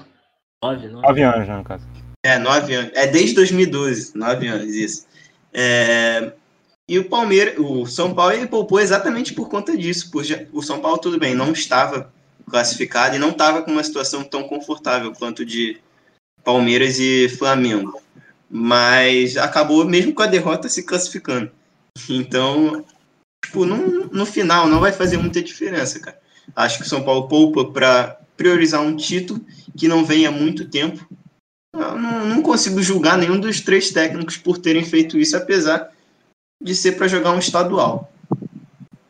9, 0.63 0.89
9. 0.89 1.07
9 1.07 1.23
anos, 1.23 1.49
né, 1.49 1.57
no 1.57 1.65
caso. 1.65 1.85
É, 2.25 2.39
9 2.39 2.75
anos. 2.75 2.93
É 2.95 3.07
desde 3.07 3.35
2012, 3.35 4.17
9 4.17 4.47
anos, 4.47 4.75
isso. 4.75 5.07
É, 5.53 6.33
e 6.89 6.99
o 6.99 7.09
Palmeiras, 7.09 7.55
o 7.59 7.87
São 7.87 8.15
Paulo, 8.15 8.33
ele 8.33 8.47
poupou 8.47 8.81
exatamente 8.81 9.33
por 9.33 9.49
conta 9.49 9.77
disso. 9.77 10.11
Por, 10.11 10.25
o 10.53 10.63
São 10.63 10.81
Paulo, 10.81 10.99
tudo 10.99 11.19
bem, 11.19 11.35
não 11.35 11.53
estava 11.53 12.13
classificado 12.49 13.17
e 13.17 13.19
não 13.19 13.31
estava 13.31 13.63
com 13.63 13.71
uma 13.71 13.83
situação 13.83 14.23
tão 14.23 14.45
confortável 14.45 15.13
quanto 15.13 15.45
de 15.45 15.79
Palmeiras 16.45 16.99
e 16.99 17.29
Flamengo. 17.29 18.01
Mas 18.51 19.37
acabou 19.37 19.85
mesmo 19.85 20.13
com 20.13 20.23
a 20.23 20.27
derrota 20.27 20.69
se 20.69 20.83
classificando. 20.83 21.51
Então, 22.09 22.85
tipo, 23.45 23.65
no, 23.65 24.07
no 24.07 24.27
final 24.27 24.69
não 24.69 24.81
vai 24.81 24.93
fazer 24.93 25.17
muita 25.17 25.43
diferença, 25.43 25.99
cara. 25.99 26.19
Acho 26.55 26.79
que 26.79 26.85
o 26.85 26.89
São 26.89 27.03
Paulo 27.03 27.27
poupa 27.27 27.65
para 27.65 28.21
priorizar 28.37 28.81
um 28.81 28.97
título 28.97 29.45
que 29.77 29.89
não 29.89 30.05
vem 30.05 30.27
há 30.27 30.31
muito 30.31 30.69
tempo. 30.69 31.07
Eu 31.73 31.99
não, 31.99 32.27
não 32.27 32.43
consigo 32.43 32.83
julgar 32.83 33.19
nenhum 33.19 33.41
dos 33.41 33.61
três 33.61 33.91
técnicos 33.91 34.37
por 34.37 34.59
terem 34.59 34.85
feito 34.85 35.19
isso, 35.19 35.37
apesar 35.37 35.91
de 36.63 36.75
ser 36.75 36.93
para 36.93 37.09
jogar 37.09 37.33
um 37.33 37.39
estadual. 37.39 38.13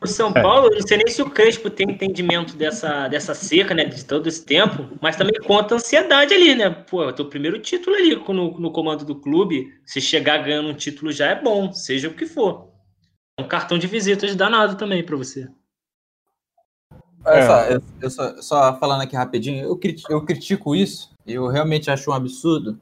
O 0.05 0.07
São 0.07 0.31
é. 0.35 0.43
Paulo, 0.43 0.69
não 0.71 0.87
sei 0.87 0.99
nem 0.99 1.09
se 1.09 1.23
o 1.23 1.31
Crespo 1.31 1.71
tem 1.71 1.91
entendimento 1.91 2.55
dessa, 2.57 3.09
dessa 3.09 3.35
seca, 3.35 3.75
né, 3.75 3.87
de 3.87 4.05
todo 4.05 4.27
esse 4.27 4.45
tempo, 4.45 4.87
mas 5.01 5.17
também 5.17 5.41
conta 5.41 5.75
a 5.75 5.77
ansiedade 5.77 6.35
ali, 6.35 6.55
né? 6.55 6.69
Pô, 6.69 7.03
é 7.03 7.07
o 7.07 7.13
teu 7.13 7.25
primeiro 7.25 7.59
título 7.59 7.97
ali 7.97 8.15
no, 8.15 8.61
no 8.61 8.71
comando 8.71 9.03
do 9.03 9.15
clube, 9.15 9.73
se 9.87 10.03
chegar 10.03 10.45
ganhando 10.45 10.69
um 10.69 10.75
título 10.75 11.11
já 11.11 11.29
é 11.29 11.41
bom, 11.41 11.73
seja 11.73 12.09
o 12.09 12.15
que 12.15 12.27
for. 12.27 12.69
É 13.39 13.43
um 13.43 13.49
cartão 13.49 13.79
de 13.79 13.87
visitas 13.87 14.37
danado 14.37 14.77
também 14.77 15.03
para 15.03 15.17
você. 15.17 15.49
Olha 17.25 17.39
é. 17.39 17.47
só, 17.47 17.61
eu, 17.63 17.83
eu 18.03 18.11
só, 18.11 18.43
só, 18.43 18.79
falando 18.79 19.01
aqui 19.01 19.17
rapidinho, 19.17 19.65
eu 19.65 19.77
critico, 19.79 20.13
eu 20.13 20.23
critico 20.23 20.77
isso, 20.77 21.11
eu 21.27 21.47
realmente 21.47 21.91
acho 21.91 22.11
um 22.11 22.15
absurdo, 22.15 22.79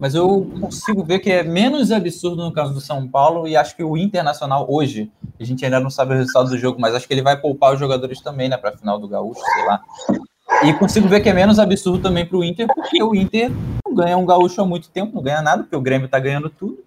mas 0.00 0.14
eu 0.14 0.50
consigo 0.60 1.02
ver 1.02 1.20
que 1.20 1.30
é 1.30 1.42
menos 1.42 1.90
absurdo 1.90 2.44
no 2.44 2.52
caso 2.52 2.74
do 2.74 2.80
São 2.80 3.08
Paulo 3.08 3.48
e 3.48 3.56
acho 3.56 3.74
que 3.74 3.82
o 3.82 3.96
Internacional 3.96 4.66
hoje, 4.68 5.10
a 5.40 5.44
gente 5.44 5.64
ainda 5.64 5.80
não 5.80 5.90
sabe 5.90 6.14
o 6.14 6.16
resultado 6.16 6.50
do 6.50 6.58
jogo, 6.58 6.80
mas 6.80 6.94
acho 6.94 7.06
que 7.06 7.14
ele 7.14 7.22
vai 7.22 7.40
poupar 7.40 7.72
os 7.72 7.80
jogadores 7.80 8.20
também, 8.20 8.48
né, 8.48 8.56
para 8.56 8.76
final 8.76 8.98
do 8.98 9.08
Gaúcho, 9.08 9.40
sei 9.40 9.64
lá. 9.64 9.82
E 10.64 10.72
consigo 10.74 11.08
ver 11.08 11.20
que 11.20 11.28
é 11.28 11.32
menos 11.32 11.58
absurdo 11.58 12.02
também 12.02 12.26
para 12.26 12.36
o 12.36 12.44
Inter, 12.44 12.66
porque 12.74 13.02
o 13.02 13.14
Inter 13.14 13.50
não 13.86 13.94
ganha 13.94 14.16
um 14.16 14.26
Gaúcho 14.26 14.60
há 14.60 14.66
muito 14.66 14.90
tempo, 14.90 15.14
não 15.14 15.22
ganha 15.22 15.42
nada, 15.42 15.62
porque 15.62 15.76
o 15.76 15.80
Grêmio 15.80 16.06
está 16.06 16.18
ganhando 16.18 16.50
tudo. 16.50 16.84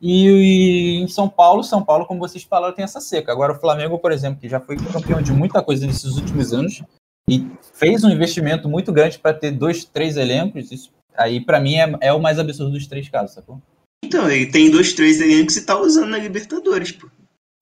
E, 0.00 0.28
e, 0.28 1.02
em 1.02 1.08
São 1.08 1.28
Paulo, 1.28 1.62
São 1.62 1.82
Paulo, 1.82 2.06
como 2.06 2.20
vocês 2.20 2.44
falaram, 2.44 2.74
tem 2.74 2.84
essa 2.84 3.00
seca. 3.00 3.32
Agora 3.32 3.52
o 3.52 3.60
Flamengo, 3.60 3.98
por 3.98 4.12
exemplo, 4.12 4.40
que 4.40 4.48
já 4.48 4.60
foi 4.60 4.76
campeão 4.76 5.22
de 5.22 5.32
muita 5.32 5.62
coisa 5.62 5.86
nesses 5.86 6.16
últimos 6.16 6.52
anos 6.52 6.82
e 7.28 7.46
fez 7.72 8.04
um 8.04 8.10
investimento 8.10 8.68
muito 8.68 8.92
grande 8.92 9.18
para 9.18 9.32
ter 9.32 9.52
dois, 9.52 9.84
três 9.84 10.16
elencos, 10.16 10.70
isso 10.70 10.90
Aí, 11.16 11.40
para 11.40 11.60
mim, 11.60 11.76
é, 11.76 11.96
é, 12.00 12.12
o 12.12 12.20
mais 12.20 12.38
absurdo 12.38 12.72
dos 12.72 12.86
três 12.86 13.08
casos, 13.08 13.34
sacou? 13.34 13.60
Então, 14.04 14.30
ele 14.30 14.50
tem 14.50 14.70
dois, 14.70 14.92
três 14.92 15.20
elencos 15.20 15.56
e 15.56 15.64
tá 15.64 15.78
usando 15.78 16.10
na 16.10 16.18
Libertadores, 16.18 16.92
pô. 16.92 17.08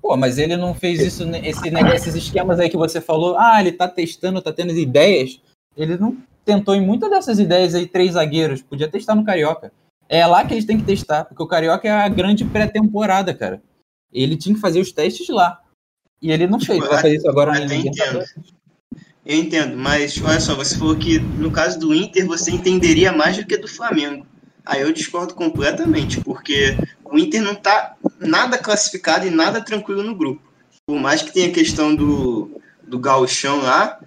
Pô, 0.03 0.17
mas 0.17 0.37
ele 0.37 0.57
não 0.57 0.75
fez 0.75 1.01
isso, 1.01 1.23
esse, 1.37 1.69
esses 1.95 2.15
esquemas 2.17 2.59
aí 2.59 2.69
que 2.69 2.77
você 2.77 3.01
falou, 3.01 3.39
ah, 3.39 3.61
ele 3.61 3.71
tá 3.71 3.87
testando, 3.87 4.43
tá 4.43 4.53
tendo 4.53 4.73
ideias. 4.77 5.41
Ele 5.77 5.97
não 5.97 6.19
tentou 6.45 6.75
em 6.75 6.85
muitas 6.85 7.09
dessas 7.09 7.39
ideias 7.39 7.73
aí, 7.73 7.87
três 7.87 8.15
zagueiros, 8.15 8.63
podia 8.63 8.89
testar 8.89 9.15
no 9.15 9.25
Carioca. 9.25 9.73
É 10.09 10.27
lá 10.27 10.45
que 10.45 10.55
eles 10.55 10.65
têm 10.65 10.79
que 10.79 10.85
testar, 10.85 11.25
porque 11.25 11.43
o 11.43 11.47
Carioca 11.47 11.87
é 11.87 11.93
a 11.93 12.09
grande 12.09 12.45
pré-temporada, 12.45 13.33
cara. 13.33 13.63
Ele 14.13 14.37
tinha 14.37 14.55
que 14.55 14.61
fazer 14.61 14.81
os 14.81 14.91
testes 14.91 15.29
lá. 15.29 15.61
E 16.21 16.33
ele 16.33 16.49
não 16.49 16.59
fez, 16.59 16.81
vai 16.81 16.89
fazer 16.89 17.17
isso 17.17 17.29
agora 17.29 17.53
na 17.53 17.61
Libertadores. 17.61 18.35
Eu 19.25 19.39
entendo, 19.39 19.77
mas 19.77 20.21
olha 20.23 20.41
só, 20.41 20.55
você 20.55 20.77
falou 20.77 20.97
que 20.97 21.19
no 21.19 21.51
caso 21.51 21.79
do 21.79 21.95
Inter 21.95 22.27
você 22.27 22.51
entenderia 22.51 23.13
mais 23.13 23.37
do 23.37 23.47
que 23.47 23.57
do 23.57 23.69
Flamengo. 23.69 24.27
Aí 24.67 24.81
eu 24.81 24.93
discordo 24.93 25.35
completamente, 25.35 26.21
porque 26.21 26.77
o 27.05 27.17
Inter 27.17 27.43
não 27.43 27.53
está 27.53 27.95
nada 28.19 28.59
classificado 28.59 29.27
e 29.27 29.31
nada 29.31 29.61
tranquilo 29.61 30.03
no 30.03 30.15
grupo. 30.15 30.43
Por 30.87 30.99
mais 30.99 31.23
que 31.23 31.33
tenha 31.33 31.49
a 31.49 31.53
questão 31.53 31.95
do, 31.95 32.61
do 32.83 32.99
gauchão 32.99 33.63
lá, 33.63 33.99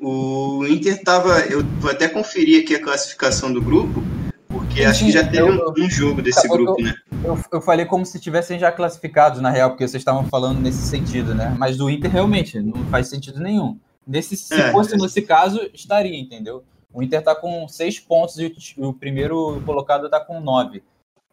o 0.00 0.66
Inter 0.66 0.94
estava. 0.94 1.40
Eu 1.40 1.64
vou 1.78 1.90
até 1.90 2.08
conferir 2.08 2.62
aqui 2.62 2.74
a 2.74 2.82
classificação 2.82 3.52
do 3.52 3.60
grupo, 3.60 4.02
porque 4.48 4.84
acho 4.84 5.04
que 5.04 5.12
já 5.12 5.22
teve 5.22 5.38
eu, 5.48 5.66
um, 5.68 5.84
um, 5.84 5.90
jogo 5.90 6.22
desse 6.22 6.46
eu, 6.46 6.50
grupo, 6.50 6.82
né? 6.82 6.94
Eu, 7.22 7.38
eu 7.52 7.60
falei 7.60 7.84
como 7.84 8.04
se 8.06 8.18
tivessem 8.18 8.58
já 8.58 8.72
classificados, 8.72 9.40
na 9.40 9.50
real, 9.50 9.70
porque 9.70 9.86
vocês 9.86 10.00
estavam 10.00 10.24
falando 10.26 10.60
nesse 10.60 10.82
sentido, 10.82 11.34
né? 11.34 11.54
Mas 11.58 11.76
do 11.76 11.90
Inter 11.90 12.10
realmente 12.10 12.58
não 12.58 12.84
faz 12.86 13.08
sentido 13.08 13.38
nenhum. 13.38 13.78
Nesse, 14.06 14.36
se 14.36 14.54
é, 14.54 14.72
fosse 14.72 14.96
nesse 14.96 15.22
caso, 15.22 15.60
estaria, 15.72 16.18
entendeu? 16.18 16.64
O 16.92 17.02
Inter 17.02 17.22
tá 17.22 17.34
com 17.34 17.66
seis 17.68 17.98
pontos 17.98 18.38
e 18.38 18.54
o, 18.76 18.92
primeiro 18.92 19.62
colocado 19.64 20.10
tá 20.10 20.20
com 20.20 20.40
nove. 20.40 20.82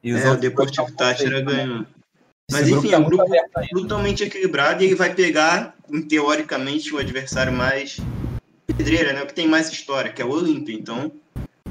E 0.04 0.14
os 0.14 0.22
é, 0.22 0.32
o 0.32 0.38
Deportivo 0.38 0.92
Táchira 0.94 1.42
ganhou. 1.42 1.86
Mas 2.52 2.62
Esse 2.62 2.74
enfim, 2.74 2.94
é 2.94 2.98
um 2.98 3.04
grupo 3.04 3.26
totalmente 3.72 4.24
equilibrado 4.24 4.82
e 4.82 4.88
ele 4.88 4.96
vai 4.96 5.14
pegar, 5.14 5.76
teoricamente, 6.08 6.94
o 6.94 6.98
adversário 6.98 7.54
mais 7.54 8.00
pedreira, 8.66 9.14
né? 9.14 9.22
O 9.22 9.28
que 9.28 9.34
tem 9.34 9.48
mais 9.48 9.70
história, 9.70 10.12
que 10.12 10.22
é 10.22 10.26
o 10.26 10.32
Olímpia. 10.32 10.74
Então, 10.74 11.12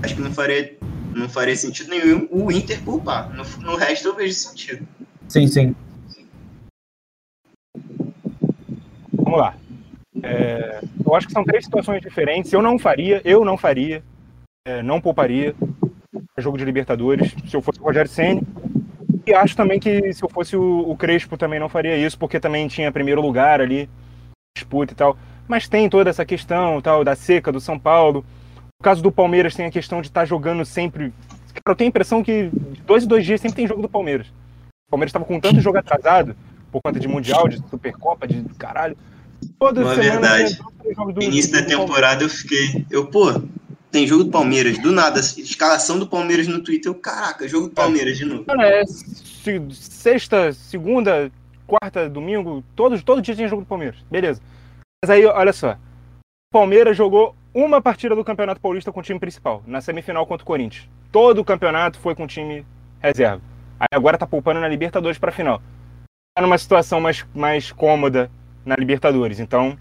acho 0.03 0.15
que 0.15 0.21
não 0.21 0.33
faria, 0.33 0.77
não 1.15 1.29
faria 1.29 1.57
sentido 1.57 1.91
nenhum 1.91 2.29
o 2.31 2.53
Inter 2.53 2.81
poupar. 2.85 3.35
No, 3.35 3.45
no 3.63 3.77
resto 3.77 4.09
eu 4.09 4.15
vejo 4.15 4.35
sentido. 4.35 4.87
Sim, 5.29 5.49
sim. 5.49 5.75
Vamos 9.13 9.41
lá. 9.41 9.57
É, 10.23 10.81
eu 11.05 11.15
acho 11.15 11.27
que 11.27 11.33
são 11.33 11.45
três 11.45 11.65
situações 11.65 12.01
diferentes. 12.01 12.53
Eu 12.53 12.63
não 12.63 12.79
faria, 12.79 13.21
eu 13.25 13.45
não 13.45 13.57
faria, 13.57 14.03
é, 14.67 14.83
não 14.83 15.01
pouparia 15.01 15.55
jogo 16.41 16.59
de 16.59 16.65
Libertadores 16.65 17.35
se 17.47 17.57
eu 17.57 17.63
fosse 17.63 17.81
o 17.81 17.85
Rogério 17.85 18.11
Senni. 18.11 18.43
E 19.27 19.35
acho 19.35 19.57
também 19.57 19.79
que 19.79 20.13
se 20.13 20.23
eu 20.23 20.29
fosse 20.29 20.57
o, 20.57 20.89
o, 20.89 20.97
Crespo 20.97 21.37
também 21.37 21.61
não 21.61 21.69
faria 21.69 21.97
isso, 21.97 22.19
porque 22.19 22.41
também 22.41 22.67
tinha 22.67 22.91
primeiro 22.91 23.21
lugar 23.21 23.61
ali, 23.61 23.89
disputa 24.57 24.93
e 24.93 24.97
tal. 24.97 25.17
Mas 25.47 25.69
tem 25.69 25.89
toda 25.89 26.09
essa 26.11 26.25
questão 26.25 26.81
tal 26.81 27.05
da 27.05 27.15
seca 27.15 27.53
do 27.53 27.61
São 27.61 27.79
Paulo. 27.79 28.25
No 28.57 28.85
caso 28.85 29.03
do 29.03 29.13
Palmeiras 29.13 29.55
tem 29.55 29.67
a 29.67 29.71
questão 29.71 30.01
de 30.01 30.09
estar 30.09 30.21
tá 30.21 30.27
jogando 30.27 30.65
sempre. 30.65 31.13
Cara, 31.65 31.73
eu 31.73 31.77
tenho 31.77 31.89
a 31.89 31.91
impressão 31.91 32.23
que 32.23 32.51
dois 32.87 33.05
em 33.05 33.09
dois 33.09 33.25
dias 33.25 33.41
sempre 33.41 33.57
tem 33.57 33.67
jogo 33.67 33.83
do 33.83 33.89
Palmeiras. 33.89 34.29
O 34.87 34.91
Palmeiras 34.91 35.11
estava 35.11 35.25
com 35.25 35.41
tanto 35.41 35.61
jogo 35.61 35.79
atrasado 35.79 36.35
por 36.71 36.81
conta 36.83 37.01
de 37.01 37.09
Mundial, 37.09 37.49
de 37.49 37.57
Supercopa, 37.69 38.27
de 38.27 38.43
caralho 38.55 38.97
Toda 39.59 39.83
Uma 39.83 39.95
verdade. 39.95 40.59
Do, 41.15 41.23
Início 41.23 41.53
da 41.53 41.63
temporada 41.63 42.25
eu 42.25 42.29
fiquei. 42.29 42.87
Eu, 42.91 43.07
pô, 43.07 43.43
tem 43.91 44.07
jogo 44.07 44.25
do 44.25 44.31
Palmeiras, 44.31 44.79
do 44.79 44.93
nada, 44.93 45.21
escalação 45.21 45.99
do 45.99 46.07
Palmeiras 46.07 46.47
no 46.47 46.63
Twitter. 46.63 46.91
Eu, 46.91 46.95
caraca, 46.95 47.49
jogo 47.49 47.69
do 47.69 47.75
Palmeiras 47.75 48.17
de 48.17 48.25
novo. 48.25 48.45
Não, 48.47 48.63
é 48.63 48.85
sexta, 49.73 50.53
segunda, 50.53 51.31
quarta, 51.67 52.09
domingo, 52.09 52.65
todos, 52.75 53.03
todo 53.03 53.23
dia 53.23 53.37
tem 53.37 53.49
jogo 53.49 53.63
do 53.63 53.69
Palmeiras. 53.69 53.97
Beleza. 54.11 54.41
Mas 55.03 55.11
aí, 55.11 55.25
olha 55.27 55.53
só. 55.53 55.73
O 55.73 56.53
Palmeiras 56.53 56.97
jogou 56.97 57.35
uma 57.53 57.81
partida 57.81 58.15
do 58.15 58.25
Campeonato 58.25 58.61
Paulista 58.61 58.93
com 58.93 59.01
o 59.01 59.03
time 59.03 59.19
principal, 59.19 59.63
na 59.67 59.81
semifinal 59.81 60.27
contra 60.27 60.43
o 60.43 60.47
Corinthians. 60.47 60.89
Todo 61.11 61.41
o 61.41 61.45
campeonato 61.45 61.99
foi 61.99 62.15
com 62.15 62.25
o 62.25 62.29
time 62.29 62.65
reserva. 63.01 63.43
Aí 63.81 63.89
agora 63.93 64.19
tá 64.19 64.27
poupando 64.27 64.61
na 64.61 64.69
Libertadores 64.69 65.19
para 65.19 65.33
final. 65.33 65.63
Tá 66.35 66.43
numa 66.43 66.59
situação 66.59 67.01
mais, 67.01 67.25
mais 67.35 67.73
cômoda 67.73 68.31
na 68.69 68.77
Libertadores. 68.77 69.41
Então, 69.41 69.77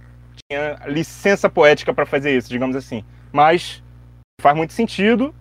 tinha 0.50 0.80
licença 0.88 1.50
poética 1.50 1.94
para 1.94 2.06
fazer 2.06 2.36
isso, 2.36 2.50
digamos 2.50 2.76
assim. 2.76 3.04
Mas 3.32 3.84
faz 4.42 4.56
muito 4.56 4.74
sentido 4.74 5.36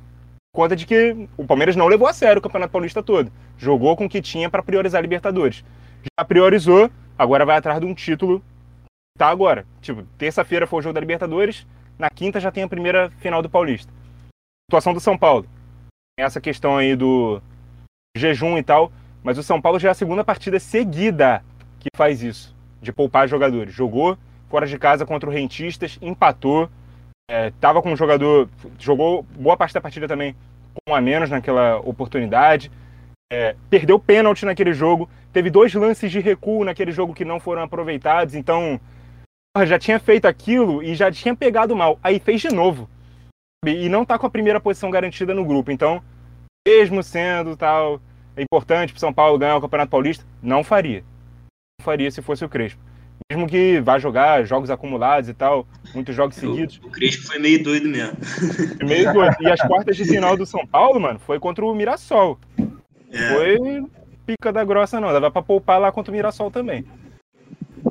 conta 0.53 0.75
de 0.75 0.87
que 0.87 1.29
o 1.37 1.45
Palmeiras 1.45 1.77
não 1.77 1.87
levou 1.87 2.09
a 2.09 2.15
sério 2.15 2.41
o 2.41 2.43
Campeonato 2.43 2.73
Paulista 2.73 3.03
todo. 3.03 3.31
Jogou 3.59 3.95
com 3.95 4.07
o 4.07 4.09
que 4.09 4.23
tinha 4.23 4.49
para 4.49 4.63
priorizar 4.63 4.99
a 4.99 5.03
Libertadores. 5.03 5.63
Já 6.19 6.25
priorizou, 6.25 6.91
agora 7.19 7.45
vai 7.45 7.59
atrás 7.59 7.79
de 7.79 7.87
um 7.87 7.95
título. 7.95 8.43
Tá 9.19 9.29
agora. 9.29 9.67
Tipo, 9.83 10.03
terça-feira 10.17 10.67
foi 10.67 10.79
o 10.79 10.83
jogo 10.83 10.95
da 10.95 11.01
Libertadores, 11.01 11.67
na 11.99 12.09
quinta 12.09 12.41
já 12.41 12.51
tem 12.51 12.63
a 12.63 12.69
primeira 12.69 13.11
final 13.19 13.43
do 13.43 13.51
Paulista. 13.51 13.93
Situação 14.69 14.95
do 14.95 15.01
São 15.01 15.17
Paulo. 15.17 15.47
Essa 16.19 16.41
questão 16.41 16.79
aí 16.79 16.97
do 16.97 17.41
jejum 18.17 18.57
e 18.57 18.63
tal, 18.63 18.91
mas 19.23 19.37
o 19.37 19.43
São 19.43 19.61
Paulo 19.61 19.79
já 19.79 19.89
é 19.89 19.91
a 19.91 19.95
segunda 19.95 20.25
partida 20.25 20.59
seguida 20.59 21.45
que 21.79 21.91
faz 21.95 22.23
isso 22.23 22.56
de 22.87 22.93
poupar 22.93 23.29
jogadores. 23.29 23.75
Jogou 23.75 24.17
fora 24.49 24.67
de 24.67 24.79
casa 24.79 25.05
contra 25.05 25.29
o 25.29 25.33
Rentistas, 25.33 25.99
empatou, 26.01 26.71
estava 27.29 27.81
é, 27.81 27.83
com 27.83 27.93
um 27.93 27.97
jogador, 27.97 28.49
jogou 28.79 29.25
boa 29.39 29.57
parte 29.57 29.75
da 29.75 29.81
partida 29.81 30.09
também 30.09 30.35
com 30.87 30.95
a 30.95 31.01
menos 31.01 31.29
naquela 31.29 31.79
oportunidade. 31.81 32.71
é, 33.31 33.57
perdeu 33.69 33.99
pênalti 33.99 34.45
naquele 34.45 34.73
jogo, 34.73 35.09
teve 35.33 35.51
dois 35.51 35.75
lances 35.75 36.11
de 36.11 36.21
recuo 36.21 36.65
naquele 36.65 36.93
jogo 36.93 37.13
que 37.13 37.25
não 37.25 37.41
foram 37.41 37.63
aproveitados, 37.63 38.35
então 38.35 38.81
já 39.65 39.79
tinha 39.79 39.99
feito 39.99 40.27
aquilo 40.27 40.83
e 40.83 40.95
já 40.95 41.11
tinha 41.11 41.35
pegado 41.35 41.75
mal, 41.75 41.99
aí 42.03 42.21
fez 42.21 42.41
de 42.41 42.49
novo. 42.49 42.89
E 43.67 43.89
não 43.89 44.05
tá 44.05 44.17
com 44.19 44.27
a 44.27 44.31
primeira 44.31 44.61
posição 44.61 44.91
garantida 44.91 45.35
no 45.35 45.45
grupo, 45.45 45.73
então, 45.73 46.01
mesmo 46.67 47.03
sendo 47.03 47.57
tal, 47.57 48.01
é 48.37 48.43
importante 48.43 48.93
para 48.93 49.01
São 49.01 49.13
Paulo 49.13 49.39
ganhar 49.39 49.57
o 49.57 49.61
Campeonato 49.61 49.91
Paulista, 49.91 50.25
não 50.41 50.63
faria. 50.63 51.03
Faria 51.81 52.11
se 52.11 52.23
fosse 52.23 52.45
o 52.45 52.49
Crespo. 52.49 52.81
Mesmo 53.31 53.47
que 53.47 53.81
vá 53.81 53.99
jogar 53.99 54.45
jogos 54.45 54.71
acumulados 54.71 55.29
e 55.29 55.35
tal, 55.35 55.67
muitos 55.95 56.15
jogos 56.15 56.37
seguidos. 56.37 56.81
O, 56.83 56.89
o 56.89 56.91
Crespo 56.91 57.27
foi 57.27 57.39
meio 57.39 57.63
doido 57.63 57.89
mesmo. 57.89 58.17
Meio 58.85 59.13
doido. 59.13 59.37
E 59.41 59.47
as 59.51 59.61
quartas 59.61 59.97
de 59.97 60.05
final 60.05 60.37
do 60.37 60.47
São 60.47 60.67
Paulo, 60.67 61.01
mano, 61.01 61.19
foi 61.19 61.39
contra 61.39 61.65
o 61.65 61.75
Mirassol. 61.75 62.39
É. 63.11 63.29
Foi 63.29 63.85
pica 64.25 64.53
da 64.53 64.65
grossa, 64.65 65.01
não. 65.01 65.13
Dava 65.13 65.31
pra 65.31 65.43
poupar 65.43 65.81
lá 65.81 65.91
contra 65.91 66.13
o 66.13 66.15
Mirassol 66.15 66.51
também. 66.51 66.85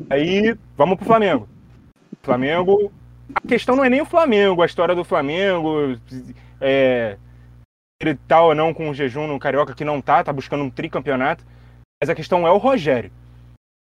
Aí, 0.09 0.55
vamos 0.77 0.97
pro 0.97 1.05
Flamengo. 1.05 1.47
Flamengo. 2.21 2.91
A 3.33 3.47
questão 3.47 3.75
não 3.75 3.83
é 3.83 3.89
nem 3.89 4.01
o 4.01 4.05
Flamengo, 4.05 4.61
a 4.61 4.65
história 4.65 4.93
do 4.93 5.03
Flamengo. 5.03 5.97
É, 6.61 7.17
ele 7.99 8.15
tá 8.27 8.41
ou 8.41 8.53
não 8.53 8.73
com 8.73 8.89
o 8.89 8.93
jejum 8.93 9.27
no 9.27 9.39
Carioca, 9.39 9.73
que 9.73 9.83
não 9.83 10.01
tá, 10.01 10.23
tá 10.23 10.31
buscando 10.31 10.63
um 10.63 10.69
tricampeonato. 10.69 11.43
Mas 12.01 12.09
a 12.09 12.15
questão 12.15 12.45
é 12.45 12.51
o 12.51 12.57
Rogério. 12.57 13.11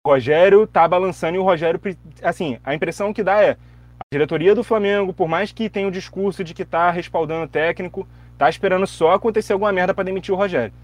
Rogério 0.06 0.66
tá 0.66 0.86
balançando 0.86 1.36
e 1.36 1.38
o 1.38 1.42
Rogério, 1.42 1.80
assim, 2.22 2.58
a 2.62 2.74
impressão 2.74 3.12
que 3.12 3.22
dá 3.22 3.42
é 3.42 3.52
a 3.52 4.04
diretoria 4.12 4.54
do 4.54 4.62
Flamengo, 4.62 5.14
por 5.14 5.26
mais 5.26 5.50
que 5.50 5.70
tenha 5.70 5.88
o 5.88 5.90
discurso 5.90 6.44
de 6.44 6.52
que 6.52 6.62
tá 6.62 6.90
respaldando 6.90 7.46
o 7.46 7.48
técnico, 7.48 8.06
tá 8.36 8.50
esperando 8.50 8.86
só 8.86 9.12
acontecer 9.12 9.54
alguma 9.54 9.72
merda 9.72 9.94
para 9.94 10.04
demitir 10.04 10.34
o 10.34 10.36
Rogério. 10.36 10.74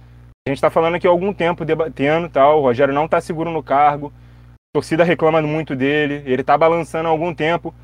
A 0.47 0.51
gente 0.51 0.57
está 0.57 0.71
falando 0.71 0.95
aqui 0.95 1.07
há 1.07 1.11
algum 1.11 1.35
tempo 1.35 1.67
debatendo 1.67 2.31
tal. 2.31 2.61
O 2.61 2.63
Rogério 2.63 2.95
não 2.95 3.05
está 3.05 3.21
seguro 3.21 3.51
no 3.51 3.63
cargo. 3.63 4.11
A 4.55 4.79
torcida 4.79 5.05
reclama 5.05 5.43
muito 5.43 5.77
dele. 5.77 6.23
Ele 6.25 6.41
está 6.41 6.57
balançando 6.57 7.09
há 7.09 7.11
algum 7.11 7.35
tempo. 7.35 7.75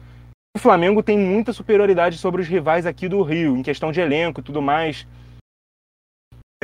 O 0.57 0.59
Flamengo 0.59 1.03
tem 1.03 1.19
muita 1.19 1.53
superioridade 1.53 2.17
sobre 2.17 2.41
os 2.41 2.49
rivais 2.49 2.87
aqui 2.87 3.11
do 3.11 3.21
Rio, 3.21 3.59
em 3.59 3.63
questão 3.63 3.93
de 3.93 4.01
elenco 4.01 4.41
e 4.41 4.43
tudo 4.43 4.63
mais. 4.63 5.07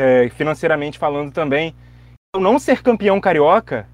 É, 0.00 0.30
financeiramente 0.30 0.98
falando 0.98 1.30
também. 1.30 1.74
Então, 2.30 2.42
não 2.42 2.58
ser 2.58 2.82
campeão 2.82 3.20
carioca, 3.20 3.86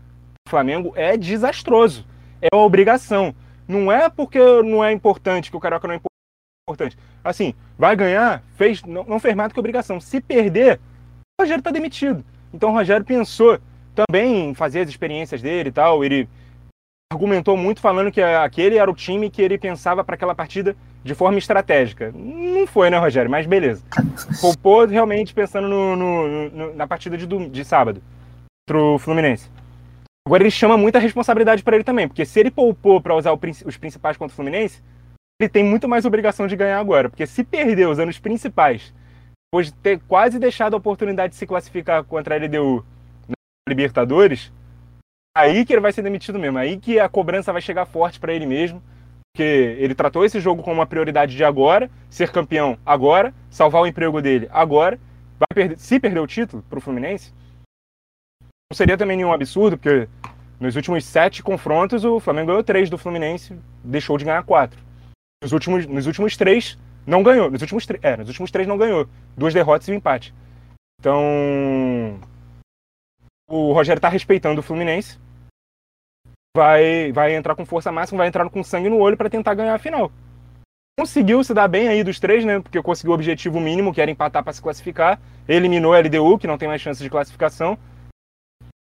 Flamengo 0.48 0.92
é 0.96 1.16
desastroso. 1.16 2.06
É 2.40 2.48
uma 2.54 2.64
obrigação. 2.64 3.34
Não 3.66 3.92
é 3.92 4.08
porque 4.08 4.38
não 4.62 4.82
é 4.82 4.92
importante, 4.92 5.50
que 5.50 5.56
o 5.56 5.60
carioca 5.60 5.86
não 5.86 5.94
é 5.94 6.00
importante. 6.68 6.96
Assim, 7.22 7.54
vai 7.76 7.94
ganhar, 7.94 8.42
fez, 8.56 8.82
não, 8.82 9.04
não 9.04 9.20
fez 9.20 9.34
mais 9.34 9.50
do 9.50 9.54
que 9.54 9.60
obrigação. 9.60 10.00
Se 10.00 10.20
perder, 10.20 10.80
o 11.38 11.42
Rogério 11.42 11.60
está 11.60 11.70
demitido. 11.70 12.24
Então 12.52 12.70
o 12.70 12.72
Rogério 12.72 13.04
pensou 13.04 13.58
também 13.94 14.50
em 14.50 14.54
fazer 14.54 14.80
as 14.80 14.88
experiências 14.88 15.42
dele 15.42 15.68
e 15.68 15.72
tal. 15.72 16.04
Ele 16.04 16.28
argumentou 17.12 17.56
muito 17.56 17.80
falando 17.80 18.12
que 18.12 18.20
aquele 18.20 18.76
era 18.76 18.90
o 18.90 18.94
time 18.94 19.30
que 19.30 19.42
ele 19.42 19.58
pensava 19.58 20.04
para 20.04 20.14
aquela 20.14 20.34
partida 20.34 20.76
de 21.02 21.14
forma 21.14 21.38
estratégica. 21.38 22.12
Não 22.14 22.66
foi, 22.66 22.90
né, 22.90 22.98
Rogério? 22.98 23.30
Mas 23.30 23.46
beleza. 23.46 23.82
Poupou 24.40 24.86
realmente 24.86 25.34
pensando 25.34 25.68
no, 25.68 25.96
no, 25.96 26.50
no, 26.50 26.74
na 26.74 26.86
partida 26.86 27.16
de, 27.16 27.26
de 27.26 27.64
sábado 27.64 28.02
pro 28.66 28.98
Fluminense. 28.98 29.50
Agora 30.28 30.42
ele 30.42 30.50
chama 30.50 30.76
muita 30.76 30.98
responsabilidade 30.98 31.62
para 31.62 31.74
ele 31.74 31.84
também, 31.84 32.06
porque 32.06 32.26
se 32.26 32.38
ele 32.38 32.50
poupou 32.50 33.00
para 33.00 33.14
usar 33.14 33.32
os 33.32 33.76
principais 33.78 34.14
contra 34.14 34.30
o 34.30 34.36
Fluminense, 34.36 34.82
ele 35.40 35.48
tem 35.48 35.64
muito 35.64 35.88
mais 35.88 36.04
obrigação 36.04 36.46
de 36.46 36.54
ganhar 36.54 36.78
agora, 36.78 37.08
porque 37.08 37.26
se 37.26 37.42
perder 37.42 37.88
os 37.88 38.18
principais 38.18 38.92
depois 39.46 39.68
de 39.68 39.72
ter 39.72 39.98
quase 40.06 40.38
deixado 40.38 40.74
a 40.74 40.76
oportunidade 40.76 41.32
de 41.32 41.38
se 41.38 41.46
classificar 41.46 42.04
contra 42.04 42.34
a 42.34 42.38
LDU 42.38 42.84
na 43.26 43.34
Libertadores, 43.70 44.52
aí 45.34 45.64
que 45.64 45.72
ele 45.72 45.80
vai 45.80 45.92
ser 45.92 46.02
demitido 46.02 46.38
mesmo. 46.38 46.58
Aí 46.58 46.76
que 46.76 47.00
a 47.00 47.08
cobrança 47.08 47.50
vai 47.50 47.62
chegar 47.62 47.86
forte 47.86 48.20
para 48.20 48.34
ele 48.34 48.44
mesmo. 48.44 48.82
Porque 49.32 49.76
ele 49.78 49.94
tratou 49.94 50.26
esse 50.26 50.40
jogo 50.40 50.62
como 50.62 50.74
uma 50.74 50.86
prioridade 50.86 51.34
de 51.34 51.42
agora, 51.42 51.90
ser 52.10 52.30
campeão 52.30 52.76
agora, 52.84 53.32
salvar 53.48 53.80
o 53.80 53.86
emprego 53.86 54.20
dele 54.20 54.46
agora. 54.52 55.00
Vai 55.38 55.54
perder, 55.54 55.78
se 55.78 55.98
perder 55.98 56.20
o 56.20 56.26
título 56.26 56.62
para 56.68 56.78
o 56.78 56.82
Fluminense, 56.82 57.32
não 58.70 58.76
seria 58.76 58.98
também 58.98 59.16
nenhum 59.16 59.32
absurdo, 59.32 59.78
porque 59.78 60.06
nos 60.60 60.76
últimos 60.76 61.04
sete 61.04 61.42
confrontos 61.42 62.04
o 62.04 62.20
Flamengo 62.20 62.48
ganhou 62.48 62.62
três 62.62 62.90
do 62.90 62.98
Fluminense, 62.98 63.58
deixou 63.82 64.18
de 64.18 64.26
ganhar 64.26 64.42
quatro. 64.42 64.78
Nos 65.42 65.52
últimos, 65.52 65.86
nos 65.86 66.06
últimos 66.06 66.36
três, 66.36 66.78
não 67.06 67.22
ganhou. 67.22 67.50
Nos 67.50 67.62
últimos, 67.62 67.86
é, 68.02 68.16
nos 68.18 68.28
últimos 68.28 68.50
três 68.50 68.68
não 68.68 68.76
ganhou. 68.76 69.08
Duas 69.34 69.54
derrotas 69.54 69.88
e 69.88 69.92
um 69.92 69.94
empate. 69.94 70.34
Então. 71.00 72.20
O 73.48 73.72
Rogério 73.72 74.02
tá 74.02 74.08
respeitando 74.10 74.60
o 74.60 74.62
Fluminense. 74.62 75.18
Vai, 76.54 77.10
vai 77.12 77.34
entrar 77.34 77.54
com 77.54 77.64
força 77.64 77.90
máxima, 77.90 78.18
vai 78.18 78.28
entrar 78.28 78.50
com 78.50 78.62
sangue 78.62 78.90
no 78.90 78.98
olho 78.98 79.16
para 79.16 79.30
tentar 79.30 79.54
ganhar 79.54 79.74
a 79.74 79.78
final. 79.78 80.12
Conseguiu 80.98 81.42
se 81.42 81.54
dar 81.54 81.68
bem 81.68 81.88
aí 81.88 82.04
dos 82.04 82.20
três, 82.20 82.44
né? 82.44 82.60
Porque 82.60 82.82
conseguiu 82.82 83.12
o 83.12 83.14
objetivo 83.14 83.58
mínimo, 83.60 83.94
que 83.94 84.00
era 84.02 84.10
empatar 84.10 84.42
para 84.42 84.52
se 84.52 84.60
classificar. 84.60 85.18
Eliminou 85.48 85.94
a 85.94 86.00
LDU, 86.00 86.36
que 86.36 86.46
não 86.46 86.58
tem 86.58 86.68
mais 86.68 86.82
chance 86.82 87.02
de 87.02 87.08
classificação. 87.08 87.78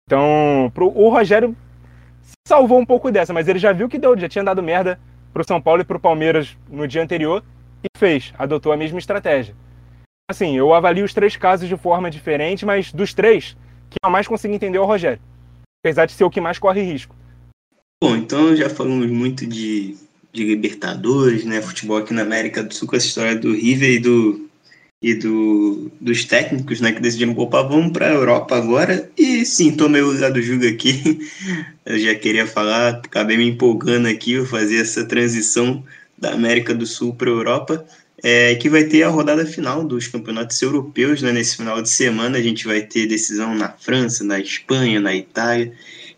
Então, 0.07 0.71
pro, 0.73 0.87
o 0.87 1.09
Rogério 1.09 1.55
salvou 2.47 2.79
um 2.79 2.85
pouco 2.85 3.11
dessa, 3.11 3.33
mas 3.33 3.47
ele 3.47 3.57
já 3.57 3.71
viu 3.71 3.89
que 3.89 3.97
deu, 3.97 4.17
já 4.17 4.29
tinha 4.29 4.43
dado 4.43 4.61
merda 4.61 4.99
pro 5.33 5.45
São 5.45 5.59
Paulo 5.59 5.81
e 5.81 5.85
pro 5.85 5.99
Palmeiras 5.99 6.55
no 6.69 6.87
dia 6.87 7.01
anterior 7.01 7.43
e 7.83 7.87
fez, 7.97 8.31
adotou 8.37 8.71
a 8.71 8.77
mesma 8.77 8.99
estratégia. 8.99 9.55
Assim, 10.29 10.55
eu 10.55 10.73
avalio 10.73 11.05
os 11.05 11.13
três 11.13 11.35
casos 11.35 11.67
de 11.67 11.77
forma 11.77 12.09
diferente, 12.09 12.65
mas 12.65 12.91
dos 12.91 13.13
três, 13.13 13.57
quem 13.89 13.97
eu 14.03 14.09
mais 14.09 14.27
consigo 14.27 14.53
entender 14.53 14.77
é 14.77 14.81
o 14.81 14.85
Rogério. 14.85 15.21
Apesar 15.83 16.05
de 16.05 16.13
ser 16.13 16.23
o 16.23 16.29
que 16.29 16.41
mais 16.41 16.57
corre 16.57 16.81
risco. 16.81 17.15
Bom, 18.03 18.15
então 18.15 18.55
já 18.55 18.69
falamos 18.69 19.09
muito 19.09 19.45
de, 19.45 19.97
de 20.31 20.43
Libertadores, 20.43 21.45
né? 21.45 21.61
Futebol 21.61 21.97
aqui 21.97 22.13
na 22.13 22.23
América 22.23 22.63
do 22.63 22.73
Sul, 22.73 22.87
com 22.87 22.95
essa 22.95 23.05
história 23.05 23.35
do 23.35 23.53
River 23.53 23.91
e 23.91 23.99
do, 23.99 24.49
e 25.05 25.13
do, 25.13 25.91
dos 26.01 26.25
técnicos, 26.25 26.81
né? 26.81 26.91
Que 26.91 26.99
decidiram, 26.99 27.37
opa, 27.37 27.61
vamos 27.61 27.91
para 27.93 28.07
a 28.07 28.13
Europa 28.13 28.57
agora. 28.57 29.07
E 29.15 29.45
sim, 29.45 29.69
tomei 29.69 30.01
o 30.01 30.11
lugar 30.11 30.31
do 30.31 30.41
Jugo 30.41 30.67
aqui. 30.67 31.29
Eu 31.85 31.99
já 31.99 32.15
queria 32.15 32.47
falar, 32.47 33.01
acabei 33.05 33.37
me 33.37 33.47
empolgando 33.47 34.07
aqui, 34.07 34.43
fazer 34.47 34.77
essa 34.77 35.05
transição 35.05 35.83
da 36.17 36.33
América 36.33 36.73
do 36.73 36.87
Sul 36.87 37.13
para 37.13 37.29
a 37.29 37.33
Europa, 37.33 37.85
é, 38.23 38.55
que 38.55 38.67
vai 38.67 38.85
ter 38.85 39.03
a 39.03 39.09
rodada 39.09 39.45
final 39.45 39.83
dos 39.83 40.07
campeonatos 40.07 40.59
europeus. 40.59 41.21
Né? 41.21 41.31
Nesse 41.31 41.57
final 41.57 41.83
de 41.83 41.89
semana 41.89 42.39
a 42.39 42.41
gente 42.41 42.65
vai 42.65 42.81
ter 42.81 43.05
decisão 43.05 43.53
na 43.53 43.69
França, 43.69 44.23
na 44.23 44.39
Espanha, 44.39 44.99
na 44.99 45.13
Itália, 45.13 45.71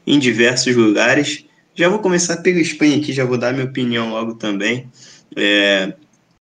em 0.05 0.17
diversos 0.17 0.73
lugares. 0.73 1.43
Já 1.75 1.89
vou 1.89 1.99
começar 1.99 2.38
pela 2.38 2.61
Espanha 2.61 2.95
aqui, 2.95 3.11
já 3.11 3.25
vou 3.25 3.38
dar 3.38 3.51
minha 3.51 3.65
opinião 3.65 4.11
logo 4.11 4.35
também. 4.35 4.89
É, 5.35 5.91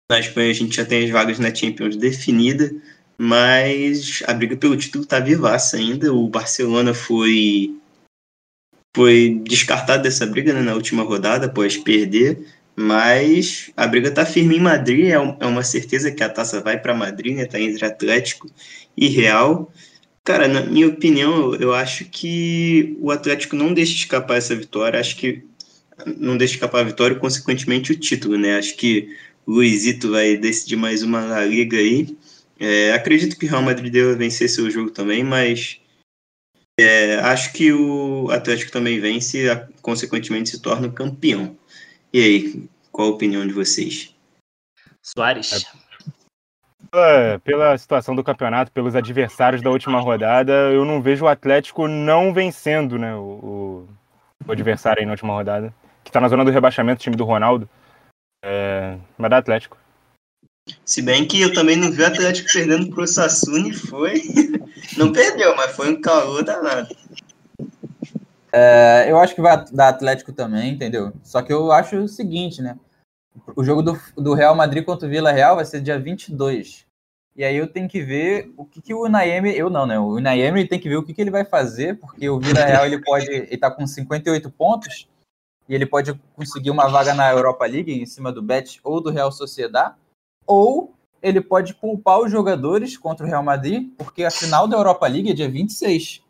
na 0.09 0.19
Espanha 0.19 0.51
a 0.51 0.53
gente 0.53 0.75
já 0.75 0.85
tem 0.85 1.05
as 1.05 1.09
vagas 1.09 1.39
na 1.39 1.53
Champions 1.53 1.95
definida, 1.95 2.73
mas 3.17 4.21
a 4.27 4.33
briga 4.33 4.57
pelo 4.57 4.77
título 4.77 5.03
está 5.03 5.19
vivaça 5.19 5.77
ainda. 5.77 6.13
O 6.13 6.27
Barcelona 6.27 6.93
foi 6.93 7.75
foi 8.95 9.41
descartado 9.43 10.03
dessa 10.03 10.25
briga 10.25 10.53
né, 10.53 10.61
na 10.61 10.75
última 10.75 11.03
rodada 11.03 11.47
após 11.47 11.77
perder. 11.77 12.45
Mas 12.75 13.71
a 13.77 13.85
briga 13.85 14.09
tá 14.09 14.25
firme 14.25 14.57
em 14.57 14.59
Madrid, 14.59 15.05
é, 15.05 15.13
é 15.13 15.45
uma 15.45 15.63
certeza 15.63 16.11
que 16.11 16.23
a 16.23 16.29
taça 16.29 16.59
vai 16.59 16.79
para 16.79 16.93
Madrid, 16.95 17.35
né? 17.35 17.45
Tá 17.45 17.59
entre 17.59 17.85
Atlético 17.85 18.49
e 18.97 19.07
Real. 19.07 19.71
Cara, 20.23 20.47
na 20.47 20.61
minha 20.61 20.87
opinião, 20.87 21.53
eu 21.55 21.73
acho 21.73 22.05
que 22.05 22.97
o 22.99 23.11
Atlético 23.11 23.55
não 23.55 23.73
deixa 23.73 23.93
escapar 23.93 24.37
essa 24.37 24.55
vitória, 24.55 24.99
acho 24.99 25.17
que 25.17 25.43
não 26.17 26.35
deixa 26.35 26.55
escapar 26.55 26.81
a 26.81 26.85
vitória 26.85 27.13
e, 27.15 27.19
consequentemente, 27.19 27.91
o 27.91 27.99
título, 27.99 28.37
né? 28.37 28.57
Acho 28.57 28.75
que 28.75 29.09
Luizito 29.47 30.11
vai 30.11 30.37
decidir 30.37 30.75
mais 30.75 31.03
uma 31.03 31.21
La 31.21 31.45
Liga 31.45 31.77
aí. 31.77 32.17
É, 32.59 32.93
acredito 32.93 33.37
que 33.37 33.45
o 33.45 33.49
Real 33.49 33.61
Madrid 33.61 33.91
deve 33.91 34.15
vencer 34.15 34.49
seu 34.49 34.69
jogo 34.69 34.89
também, 34.89 35.23
mas 35.23 35.81
é, 36.79 37.15
acho 37.19 37.53
que 37.53 37.71
o 37.71 38.29
Atlético 38.31 38.71
também 38.71 38.99
vence 38.99 39.45
e, 39.45 39.55
consequentemente, 39.81 40.49
se 40.49 40.61
torna 40.61 40.89
campeão. 40.89 41.57
E 42.11 42.19
aí, 42.19 42.69
qual 42.91 43.09
a 43.09 43.11
opinião 43.11 43.45
de 43.45 43.53
vocês? 43.53 44.15
Soares. 45.01 45.65
É, 46.93 47.39
pela 47.39 47.77
situação 47.77 48.15
do 48.15 48.23
campeonato, 48.23 48.71
pelos 48.71 48.95
adversários 48.95 49.61
da 49.61 49.69
última 49.69 49.99
rodada, 49.99 50.53
eu 50.71 50.85
não 50.85 51.01
vejo 51.01 51.25
o 51.25 51.27
Atlético 51.27 51.87
não 51.87 52.31
vencendo 52.31 52.99
né, 52.99 53.15
o, 53.15 53.87
o 54.45 54.51
adversário 54.51 54.99
aí 54.99 55.05
na 55.05 55.13
última 55.13 55.33
rodada, 55.33 55.73
que 56.03 56.09
está 56.09 56.21
na 56.21 56.27
zona 56.27 56.45
do 56.45 56.51
rebaixamento, 56.51 56.99
o 56.99 57.03
time 57.03 57.15
do 57.15 57.25
Ronaldo. 57.25 57.67
É, 58.43 58.97
mas 59.17 59.29
dá 59.29 59.37
Atlético. 59.37 59.77
Se 60.85 61.01
bem 61.01 61.25
que 61.25 61.41
eu 61.41 61.53
também 61.53 61.77
não 61.77 61.91
vi 61.91 62.01
o 62.01 62.07
Atlético 62.07 62.49
perdendo 62.51 62.89
pro 62.89 63.07
Sassuni, 63.07 63.73
foi. 63.73 64.21
Não 64.97 65.11
perdeu, 65.11 65.55
mas 65.55 65.75
foi 65.75 65.91
um 65.91 65.99
calor 65.99 66.43
danado. 66.43 66.95
É, 68.51 69.07
eu 69.09 69.17
acho 69.17 69.33
que 69.33 69.41
vai 69.41 69.65
dar 69.71 69.89
Atlético 69.89 70.31
também, 70.31 70.71
entendeu? 70.71 71.11
Só 71.23 71.41
que 71.41 71.51
eu 71.51 71.71
acho 71.71 71.95
o 71.97 72.07
seguinte, 72.07 72.61
né? 72.61 72.77
O 73.55 73.63
jogo 73.63 73.81
do, 73.81 73.99
do 74.15 74.33
Real 74.35 74.53
Madrid 74.53 74.85
contra 74.85 75.07
o 75.07 75.09
Vila 75.09 75.31
Real 75.31 75.55
vai 75.55 75.65
ser 75.65 75.81
dia 75.81 75.97
22. 75.97 76.85
E 77.35 77.43
aí 77.43 77.55
eu 77.55 77.65
tenho 77.65 77.89
que 77.89 78.03
ver 78.03 78.53
o 78.55 78.65
que, 78.65 78.81
que 78.81 78.93
o 78.93 79.09
Naemi, 79.09 79.57
eu 79.57 79.69
não, 79.69 79.87
né? 79.87 79.97
O 79.97 80.19
Naemi 80.19 80.67
tem 80.67 80.79
que 80.79 80.87
ver 80.87 80.97
o 80.97 81.03
que, 81.03 81.13
que 81.13 81.21
ele 81.21 81.31
vai 81.31 81.43
fazer, 81.43 81.97
porque 81.97 82.29
o 82.29 82.39
Vila 82.39 82.63
Real 82.63 82.85
ele 82.85 83.01
pode, 83.01 83.25
ele 83.25 83.57
tá 83.57 83.71
com 83.71 83.87
58 83.87 84.51
pontos 84.51 85.07
e 85.67 85.75
ele 85.75 85.85
pode 85.85 86.13
conseguir 86.35 86.71
uma 86.71 86.87
vaga 86.87 87.13
na 87.13 87.31
Europa 87.31 87.65
League 87.65 87.91
em 87.91 88.05
cima 88.05 88.31
do 88.31 88.41
Bet 88.41 88.79
ou 88.83 89.01
do 89.01 89.09
Real 89.09 89.31
Sociedad, 89.31 89.95
ou 90.45 90.93
ele 91.21 91.39
pode 91.39 91.73
poupar 91.73 92.19
os 92.19 92.31
jogadores 92.31 92.97
contra 92.97 93.25
o 93.25 93.29
Real 93.29 93.43
Madrid, 93.43 93.89
porque 93.97 94.23
a 94.25 94.31
final 94.31 94.67
da 94.67 94.75
Europa 94.75 95.07
League 95.07 95.31
é 95.31 95.33
dia 95.33 95.49
26. 95.49 96.21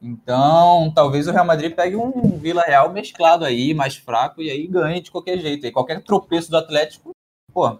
Então, 0.00 0.92
talvez 0.92 1.28
o 1.28 1.32
Real 1.32 1.44
Madrid 1.44 1.72
pegue 1.76 1.94
um 1.94 2.36
Vila 2.36 2.62
Real 2.62 2.92
mesclado 2.92 3.44
aí, 3.44 3.72
mais 3.72 3.96
fraco, 3.96 4.42
e 4.42 4.50
aí 4.50 4.66
ganhe 4.66 5.00
de 5.00 5.12
qualquer 5.12 5.38
jeito. 5.38 5.64
E 5.64 5.70
qualquer 5.70 6.02
tropeço 6.02 6.50
do 6.50 6.56
Atlético, 6.56 7.12
pô, 7.54 7.78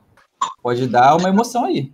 pode 0.62 0.86
dar 0.86 1.16
uma 1.16 1.28
emoção 1.28 1.64
aí. 1.64 1.92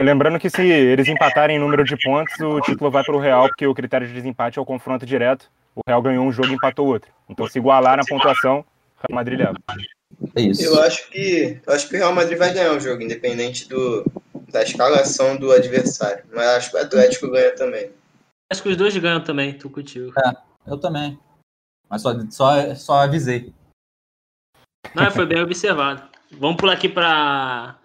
Lembrando 0.00 0.38
que 0.38 0.48
se 0.48 0.62
eles 0.62 1.08
empatarem 1.08 1.56
em 1.56 1.58
número 1.58 1.82
de 1.82 1.96
pontos, 1.96 2.38
o 2.38 2.60
título 2.60 2.88
vai 2.88 3.02
para 3.02 3.16
o 3.16 3.20
Real, 3.20 3.48
porque 3.48 3.66
o 3.66 3.74
critério 3.74 4.06
de 4.06 4.12
desempate 4.12 4.60
é 4.60 4.62
o 4.62 4.66
confronto 4.66 5.04
direto. 5.04 5.50
O 5.76 5.82
Real 5.86 6.00
ganhou 6.00 6.26
um 6.26 6.32
jogo 6.32 6.48
e 6.48 6.54
empatou 6.54 6.86
outro. 6.86 7.12
Então, 7.28 7.46
se 7.46 7.58
igualar 7.58 7.98
na 7.98 8.04
pontuação, 8.04 8.60
o 8.60 9.06
Real 9.06 9.14
Madrid 9.14 9.38
leva. 9.38 9.58
É 10.34 10.40
isso. 10.40 10.62
Eu 10.62 10.82
acho 10.82 11.10
que 11.10 11.60
eu 11.66 11.72
acho 11.72 11.88
que 11.88 11.94
o 11.94 11.98
Real 11.98 12.14
Madrid 12.14 12.38
vai 12.38 12.52
ganhar 12.54 12.72
o 12.72 12.80
jogo, 12.80 13.02
independente 13.02 13.68
do, 13.68 14.04
da 14.50 14.62
escalação 14.62 15.36
do 15.36 15.52
adversário. 15.52 16.24
Mas 16.32 16.46
acho 16.46 16.70
que 16.70 16.76
o 16.76 16.80
Atlético 16.80 17.30
ganha 17.30 17.54
também. 17.54 17.90
Acho 18.50 18.62
que 18.62 18.68
os 18.70 18.76
dois 18.76 18.96
ganham 18.96 19.22
também, 19.22 19.52
tô 19.52 19.68
contigo. 19.68 20.12
É, 20.18 20.32
eu 20.66 20.78
também. 20.78 21.18
Mas 21.90 22.02
só, 22.02 22.14
só, 22.30 22.74
só 22.74 22.94
avisei. 23.02 23.52
Não, 24.94 25.10
foi 25.10 25.26
bem 25.26 25.42
observado. 25.42 26.02
Vamos 26.32 26.56
pular 26.56 26.72
aqui 26.72 26.88
para 26.88 27.78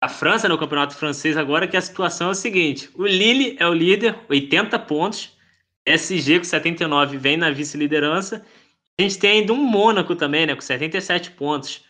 a 0.00 0.08
França, 0.08 0.48
no 0.48 0.58
campeonato 0.58 0.94
francês 0.94 1.36
agora, 1.36 1.68
que 1.68 1.76
a 1.76 1.80
situação 1.80 2.28
é 2.28 2.32
o 2.32 2.34
seguinte: 2.34 2.90
o 2.94 3.06
Lille 3.06 3.56
é 3.60 3.66
o 3.66 3.72
líder, 3.72 4.18
80 4.28 4.78
pontos. 4.80 5.37
SG 5.88 6.38
com 6.38 6.44
79 6.44 7.16
vem 7.16 7.36
na 7.36 7.50
vice-liderança. 7.50 8.44
A 8.98 9.02
gente 9.02 9.18
tem 9.18 9.40
ainda 9.40 9.52
um 9.52 9.62
Mônaco 9.62 10.16
também, 10.16 10.46
né? 10.46 10.54
Com 10.54 10.60
77 10.60 11.32
pontos. 11.32 11.84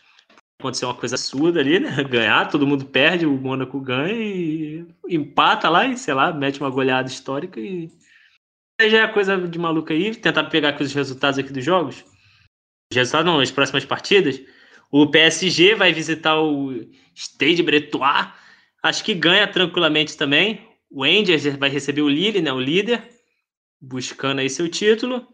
Aconteceu 0.59 0.89
uma 0.89 0.95
coisa 0.95 1.15
absurda 1.15 1.59
ali, 1.59 1.79
né? 1.79 2.03
Ganhar, 2.09 2.49
todo 2.49 2.67
mundo 2.67 2.85
perde, 2.85 3.25
o 3.25 3.31
Mônaco 3.31 3.79
ganha 3.79 4.13
e 4.13 4.85
empata 5.07 5.69
lá 5.69 5.87
e, 5.87 5.97
sei 5.97 6.13
lá, 6.13 6.33
mete 6.33 6.59
uma 6.59 6.69
goleada 6.69 7.07
histórica 7.07 7.59
e. 7.59 7.89
Aí 8.79 8.89
já 8.89 9.03
é 9.03 9.07
coisa 9.07 9.37
de 9.37 9.59
maluco 9.59 9.91
aí. 9.91 10.15
Tentar 10.15 10.45
pegar 10.45 10.69
aqui 10.69 10.83
os 10.83 10.93
resultados 10.93 11.39
aqui 11.39 11.51
dos 11.51 11.65
jogos. 11.65 12.03
Os 12.91 12.95
resultados 12.95 13.25
não, 13.25 13.39
as 13.39 13.51
próximas 13.51 13.85
partidas. 13.85 14.39
O 14.91 15.07
PSG 15.07 15.75
vai 15.75 15.93
visitar 15.93 16.39
o 16.39 16.85
Stade 17.15 17.61
Bretois. 17.61 18.27
Acho 18.81 19.03
que 19.03 19.13
ganha 19.13 19.47
tranquilamente 19.47 20.15
também. 20.15 20.61
O 20.89 21.03
Angers 21.03 21.45
vai 21.57 21.69
receber 21.69 22.01
o 22.01 22.09
Lille, 22.09 22.41
né? 22.41 22.51
O 22.51 22.59
líder. 22.59 23.18
Buscando 23.81 24.39
aí 24.39 24.49
seu 24.49 24.69
título. 24.69 25.27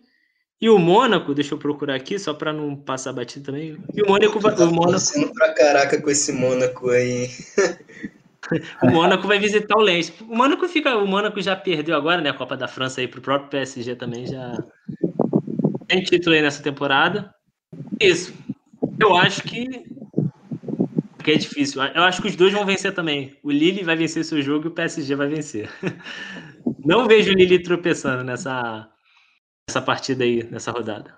E 0.61 0.69
o 0.69 0.79
Mônaco, 0.79 1.33
deixa 1.33 1.53
eu 1.53 1.57
procurar 1.57 1.95
aqui, 1.95 2.17
só 2.17 2.33
para 2.33 2.53
não 2.53 2.75
passar 2.75 3.11
batido 3.11 3.45
também. 3.45 3.77
E 3.93 4.01
o 4.01 4.07
Mônaco 4.07 4.39
vai. 4.39 4.55
Tá 4.55 4.65
o 4.65 4.73
Mônaco... 4.73 5.33
pra 5.33 5.53
caraca 5.53 6.01
com 6.01 6.09
esse 6.09 6.31
Mônaco 6.31 6.89
aí. 6.89 7.29
o 8.81 8.89
Mônaco 8.89 9.27
vai 9.27 9.37
visitar 9.37 9.75
o 9.75 9.81
Lens. 9.81 10.13
O 10.21 10.35
Mônaco 10.35 10.67
fica. 10.67 10.95
O 10.97 11.05
Mônaco 11.05 11.41
já 11.41 11.55
perdeu 11.55 11.95
agora, 11.95 12.21
né? 12.21 12.29
A 12.29 12.33
Copa 12.33 12.55
da 12.55 12.67
França 12.67 13.01
aí 13.01 13.07
pro 13.07 13.21
próprio 13.21 13.49
PSG 13.49 13.95
também 13.95 14.25
já. 14.27 14.57
Tem 15.87 16.01
título 16.03 16.35
aí 16.35 16.41
nessa 16.41 16.63
temporada. 16.63 17.33
Isso. 17.99 18.33
Eu 18.99 19.15
acho 19.15 19.43
que. 19.43 19.83
Que 21.23 21.31
é 21.31 21.35
difícil. 21.35 21.83
Eu 21.83 22.03
acho 22.03 22.21
que 22.21 22.27
os 22.27 22.35
dois 22.35 22.53
vão 22.53 22.65
vencer 22.65 22.93
também. 22.93 23.37
O 23.43 23.51
Lille 23.51 23.83
vai 23.83 23.95
vencer 23.95 24.23
seu 24.23 24.41
jogo 24.41 24.65
e 24.65 24.67
o 24.69 24.71
PSG 24.71 25.15
vai 25.15 25.27
vencer. 25.27 25.69
Não 26.85 27.07
vejo 27.07 27.31
o 27.31 27.33
Lille 27.33 27.63
tropeçando 27.63 28.23
nessa 28.23 28.87
essa 29.67 29.81
partida 29.81 30.23
aí, 30.23 30.43
nessa 30.43 30.69
rodada? 30.69 31.17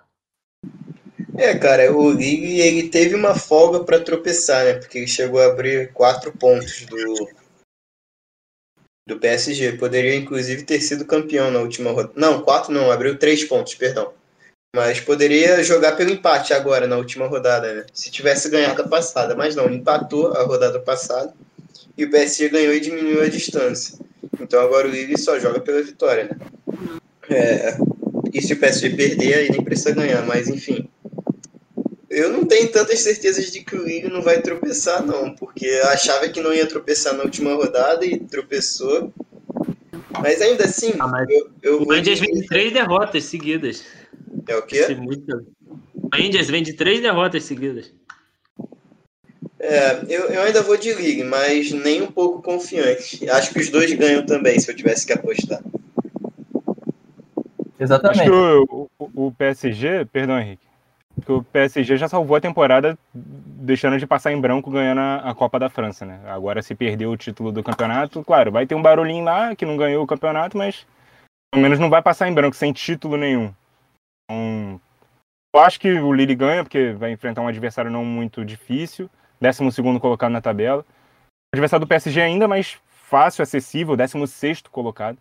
É, 1.36 1.56
cara, 1.58 1.94
o 1.94 2.10
Lille 2.10 2.58
ele 2.58 2.88
teve 2.88 3.14
uma 3.14 3.34
folga 3.34 3.84
para 3.84 4.00
tropeçar, 4.00 4.64
né? 4.64 4.74
Porque 4.74 4.96
ele 4.96 5.06
chegou 5.06 5.42
a 5.42 5.46
abrir 5.46 5.92
quatro 5.92 6.32
pontos 6.32 6.86
do 6.86 7.28
do 9.06 9.18
PSG. 9.18 9.72
Poderia 9.76 10.14
inclusive 10.14 10.62
ter 10.62 10.80
sido 10.80 11.04
campeão 11.04 11.50
na 11.50 11.60
última 11.60 11.90
rodada. 11.90 12.14
Não, 12.16 12.42
quatro 12.42 12.72
não, 12.72 12.90
abriu 12.90 13.18
três 13.18 13.44
pontos, 13.44 13.74
perdão. 13.74 14.14
Mas 14.74 15.00
poderia 15.00 15.62
jogar 15.62 15.96
pelo 15.96 16.10
empate 16.10 16.54
agora 16.54 16.86
na 16.86 16.96
última 16.96 17.26
rodada, 17.26 17.74
né? 17.74 17.86
Se 17.92 18.10
tivesse 18.10 18.48
ganhado 18.48 18.82
a 18.82 18.88
passada, 18.88 19.34
mas 19.34 19.54
não, 19.54 19.70
empatou 19.70 20.32
a 20.32 20.42
rodada 20.44 20.80
passada 20.80 21.34
e 21.98 22.04
o 22.04 22.10
PSG 22.10 22.48
ganhou 22.48 22.72
e 22.72 22.80
diminuiu 22.80 23.20
a 23.20 23.28
distância. 23.28 23.98
Então 24.40 24.60
agora 24.60 24.86
o 24.86 24.90
Lille 24.90 25.18
só 25.18 25.38
joga 25.40 25.58
pela 25.58 25.82
vitória, 25.82 26.24
né? 26.24 26.38
É, 27.28 27.76
e 28.32 28.40
se 28.40 28.52
o 28.52 28.56
PSG 28.56 28.90
perder, 28.90 29.34
aí 29.34 29.50
nem 29.50 29.64
precisa 29.64 29.90
ganhar, 29.90 30.24
mas 30.24 30.48
enfim. 30.48 30.88
Eu 32.08 32.32
não 32.32 32.44
tenho 32.44 32.70
tantas 32.70 33.00
certezas 33.00 33.50
de 33.50 33.62
que 33.62 33.76
o 33.76 33.84
Lille 33.84 34.08
não 34.08 34.22
vai 34.22 34.40
tropeçar, 34.40 35.04
não, 35.04 35.34
porque 35.34 35.68
achava 35.90 36.28
que 36.28 36.40
não 36.40 36.54
ia 36.54 36.66
tropeçar 36.66 37.14
na 37.14 37.24
última 37.24 37.52
rodada 37.52 38.06
e 38.06 38.18
tropeçou. 38.20 39.12
Mas 40.22 40.40
ainda 40.40 40.64
assim, 40.64 40.92
ah, 41.00 41.26
eu, 41.28 41.50
eu 41.62 41.82
o 41.82 41.88
Rangers 41.88 42.20
vem 42.20 42.32
de 42.32 42.46
três 42.46 42.72
derrotas 42.72 43.24
seguidas. 43.24 43.84
É 44.46 44.56
o 44.56 44.62
quê? 44.62 44.86
O 45.94 46.08
Rangers 46.16 46.48
vem 46.48 46.62
de 46.62 46.72
três 46.72 47.00
derrotas 47.00 47.44
seguidas. 47.44 47.92
É, 49.60 50.04
eu, 50.08 50.28
eu 50.28 50.42
ainda 50.42 50.62
vou 50.62 50.76
de 50.76 50.92
League, 50.92 51.24
mas 51.24 51.72
nem 51.72 52.02
um 52.02 52.10
pouco 52.10 52.40
confiante. 52.40 53.28
Acho 53.28 53.52
que 53.52 53.60
os 53.60 53.68
dois 53.70 53.92
ganham 53.92 54.24
também, 54.24 54.58
se 54.60 54.70
eu 54.70 54.76
tivesse 54.76 55.06
que 55.06 55.12
apostar. 55.12 55.60
Exatamente. 57.78 58.20
Acho 58.20 58.30
que 58.30 58.36
o, 58.36 58.88
o, 58.98 59.26
o 59.26 59.32
PSG, 59.32 60.04
perdão, 60.06 60.38
Henrique, 60.38 60.66
que 61.24 61.32
o 61.32 61.42
PSG 61.42 61.96
já 61.96 62.08
salvou 62.08 62.36
a 62.36 62.40
temporada 62.40 62.98
deixando 63.12 63.98
de 63.98 64.06
passar 64.06 64.32
em 64.32 64.40
branco 64.40 64.70
ganhando 64.70 65.00
a, 65.00 65.30
a, 65.30 65.34
Copa 65.34 65.58
da 65.58 65.68
França, 65.68 66.06
né? 66.06 66.20
Agora 66.26 66.62
se 66.62 66.74
perdeu 66.74 67.10
o 67.10 67.16
título 67.16 67.52
do 67.52 67.62
campeonato, 67.62 68.24
claro, 68.24 68.52
vai 68.52 68.66
ter 68.66 68.74
um 68.74 68.82
barulhinho 68.82 69.24
lá 69.24 69.54
que 69.54 69.66
não 69.66 69.76
ganhou 69.76 70.02
o 70.02 70.06
campeonato, 70.06 70.56
mas 70.56 70.86
pelo 71.52 71.62
menos 71.62 71.78
não 71.78 71.90
vai 71.90 72.02
passar 72.02 72.28
em 72.28 72.34
branco 72.34 72.56
sem 72.56 72.72
título 72.72 73.16
nenhum. 73.16 73.52
Então, 74.30 74.80
eu 75.54 75.60
acho 75.60 75.80
que 75.80 75.90
o 75.92 76.12
Lille 76.12 76.34
ganha 76.34 76.62
porque 76.62 76.92
vai 76.92 77.10
enfrentar 77.12 77.42
um 77.42 77.48
adversário 77.48 77.90
não 77.90 78.04
muito 78.04 78.44
difícil, 78.44 79.10
12 79.40 79.72
segundo 79.72 80.00
colocado 80.00 80.32
na 80.32 80.40
tabela. 80.40 80.84
Adversário 81.54 81.84
do 81.84 81.88
PSG 81.88 82.20
ainda 82.20 82.46
mais 82.46 82.78
fácil, 82.88 83.42
acessível, 83.42 83.96
16 83.96 84.62
colocado. 84.62 85.18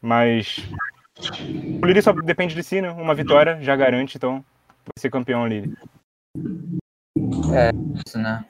Mas 0.00 0.58
o 1.82 1.86
Lille 1.86 2.00
só 2.00 2.12
depende 2.12 2.54
de 2.54 2.62
si, 2.62 2.80
né? 2.80 2.90
Uma 2.90 3.14
vitória 3.14 3.60
já 3.60 3.76
garante, 3.76 4.16
então 4.16 4.44
vai 4.66 4.92
ser 4.98 5.10
campeão 5.10 5.46
Lille. 5.46 5.76
É, 7.52 7.70
isso, 8.06 8.18
né? 8.18 8.44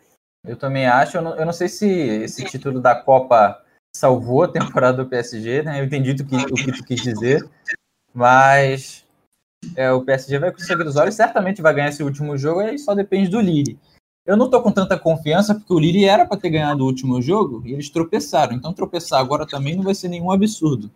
Eu 0.46 0.56
também 0.56 0.86
acho. 0.86 1.16
Eu 1.16 1.22
não, 1.22 1.36
eu 1.36 1.44
não 1.44 1.52
sei 1.52 1.68
se 1.68 1.88
esse 1.88 2.44
título 2.44 2.80
da 2.80 2.94
Copa 2.94 3.60
salvou 3.94 4.44
a 4.44 4.52
temporada 4.52 5.02
do 5.02 5.08
PSG, 5.08 5.62
né? 5.62 5.80
Eu 5.80 5.84
entendi 5.84 6.12
o 6.12 6.26
que, 6.26 6.36
o 6.36 6.54
que 6.54 6.72
tu 6.72 6.84
quis 6.84 7.02
dizer, 7.02 7.48
mas 8.14 9.04
é, 9.76 9.90
o 9.90 10.02
PSG 10.02 10.38
vai 10.38 10.52
conseguir 10.52 10.86
os 10.86 10.96
olhos, 10.96 11.14
certamente 11.14 11.60
vai 11.60 11.74
ganhar 11.74 11.88
esse 11.88 12.02
último 12.02 12.36
jogo, 12.36 12.60
aí 12.60 12.78
só 12.78 12.94
depende 12.94 13.28
do 13.28 13.40
Lille. 13.40 13.78
Eu 14.26 14.36
não 14.36 14.50
tô 14.50 14.62
com 14.62 14.70
tanta 14.70 14.98
confiança 14.98 15.54
porque 15.54 15.72
o 15.72 15.78
Lille 15.78 16.04
era 16.04 16.26
para 16.26 16.36
ter 16.36 16.50
ganhado 16.50 16.84
o 16.84 16.86
último 16.86 17.20
jogo 17.20 17.66
e 17.66 17.72
eles 17.72 17.90
tropeçaram. 17.90 18.54
Então 18.54 18.72
tropeçar 18.72 19.18
agora 19.18 19.46
também 19.46 19.74
não 19.74 19.82
vai 19.82 19.94
ser 19.94 20.08
nenhum 20.08 20.30
absurdo. 20.30 20.90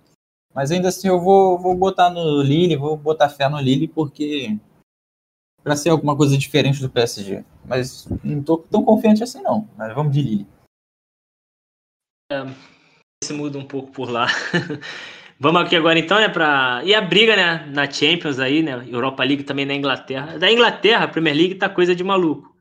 Mas 0.55 0.71
ainda 0.71 0.89
assim 0.89 1.09
eu 1.09 1.21
vou, 1.21 1.59
vou 1.59 1.75
botar 1.75 2.11
no 2.11 2.43
Lille, 2.43 2.77
vou 2.77 2.97
botar 2.97 3.29
fé 3.29 3.49
no 3.49 3.59
Lille, 3.59 3.89
porque 3.89 4.57
para 5.65 5.75
ser 5.77 5.89
alguma 5.89 6.17
coisa 6.17 6.37
diferente 6.37 6.81
do 6.81 6.91
PSG. 6.91 7.45
Mas 7.65 8.07
não 8.23 8.43
tô 8.43 8.59
tão 8.59 8.85
confiante 8.85 9.23
assim 9.25 9.43
não. 9.43 9.69
Mas 9.77 9.93
vamos 9.95 10.13
de 10.13 10.23
Lille. 10.23 10.47
É, 12.31 12.47
se 13.25 13.33
muda 13.33 13.59
um 13.59 13.67
pouco 13.67 13.91
por 13.91 14.11
lá. 14.11 14.27
vamos 15.41 15.63
aqui 15.63 15.75
agora 15.75 15.99
então, 15.99 16.21
né, 16.21 16.29
para 16.29 16.83
e 16.85 16.95
a 16.95 17.01
briga, 17.01 17.35
né, 17.35 17.67
na 17.67 17.91
Champions 17.91 18.39
aí, 18.39 18.63
né, 18.63 18.87
Europa 18.89 19.25
League 19.25 19.43
também 19.43 19.65
na 19.67 19.75
Inglaterra. 19.75 20.39
Da 20.39 20.53
Inglaterra, 20.53 21.05
a 21.05 21.09
Premier 21.09 21.35
League 21.35 21.55
tá 21.57 21.69
coisa 21.69 21.97
de 21.97 22.05
maluco. 22.05 22.54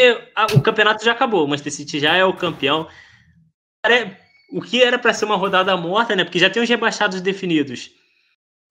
E, 0.00 0.54
o 0.54 0.60
campeonato 0.60 1.04
já 1.04 1.12
acabou, 1.12 1.44
o 1.44 1.48
Manchester 1.48 1.72
City 1.72 2.00
já 2.00 2.16
é 2.16 2.24
o 2.24 2.34
campeão 2.34 2.88
o 4.50 4.60
que 4.60 4.82
era 4.82 4.98
para 4.98 5.14
ser 5.14 5.24
uma 5.24 5.36
rodada 5.36 5.76
morta, 5.76 6.14
né? 6.16 6.24
Porque 6.24 6.38
já 6.38 6.50
tem 6.50 6.62
os 6.62 6.68
rebaixados 6.68 7.20
definidos. 7.20 7.90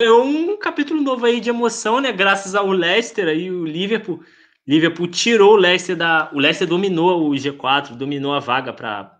É 0.02 0.12
um 0.12 0.58
capítulo 0.58 1.02
novo 1.02 1.26
aí 1.26 1.40
de 1.40 1.50
emoção, 1.50 2.00
né? 2.00 2.12
Graças 2.12 2.56
ao 2.56 2.68
Leicester 2.68 3.28
aí, 3.28 3.50
o 3.50 3.66
Liverpool. 3.66 4.24
Liverpool 4.68 5.08
tirou 5.08 5.54
o 5.54 5.58
Leicester 5.58 5.96
da. 5.96 6.30
O 6.34 6.40
Leicester 6.40 6.68
dominou 6.68 7.30
o 7.30 7.32
G4, 7.32 7.96
dominou 7.96 8.34
a 8.34 8.40
vaga 8.40 8.72
para. 8.72 9.18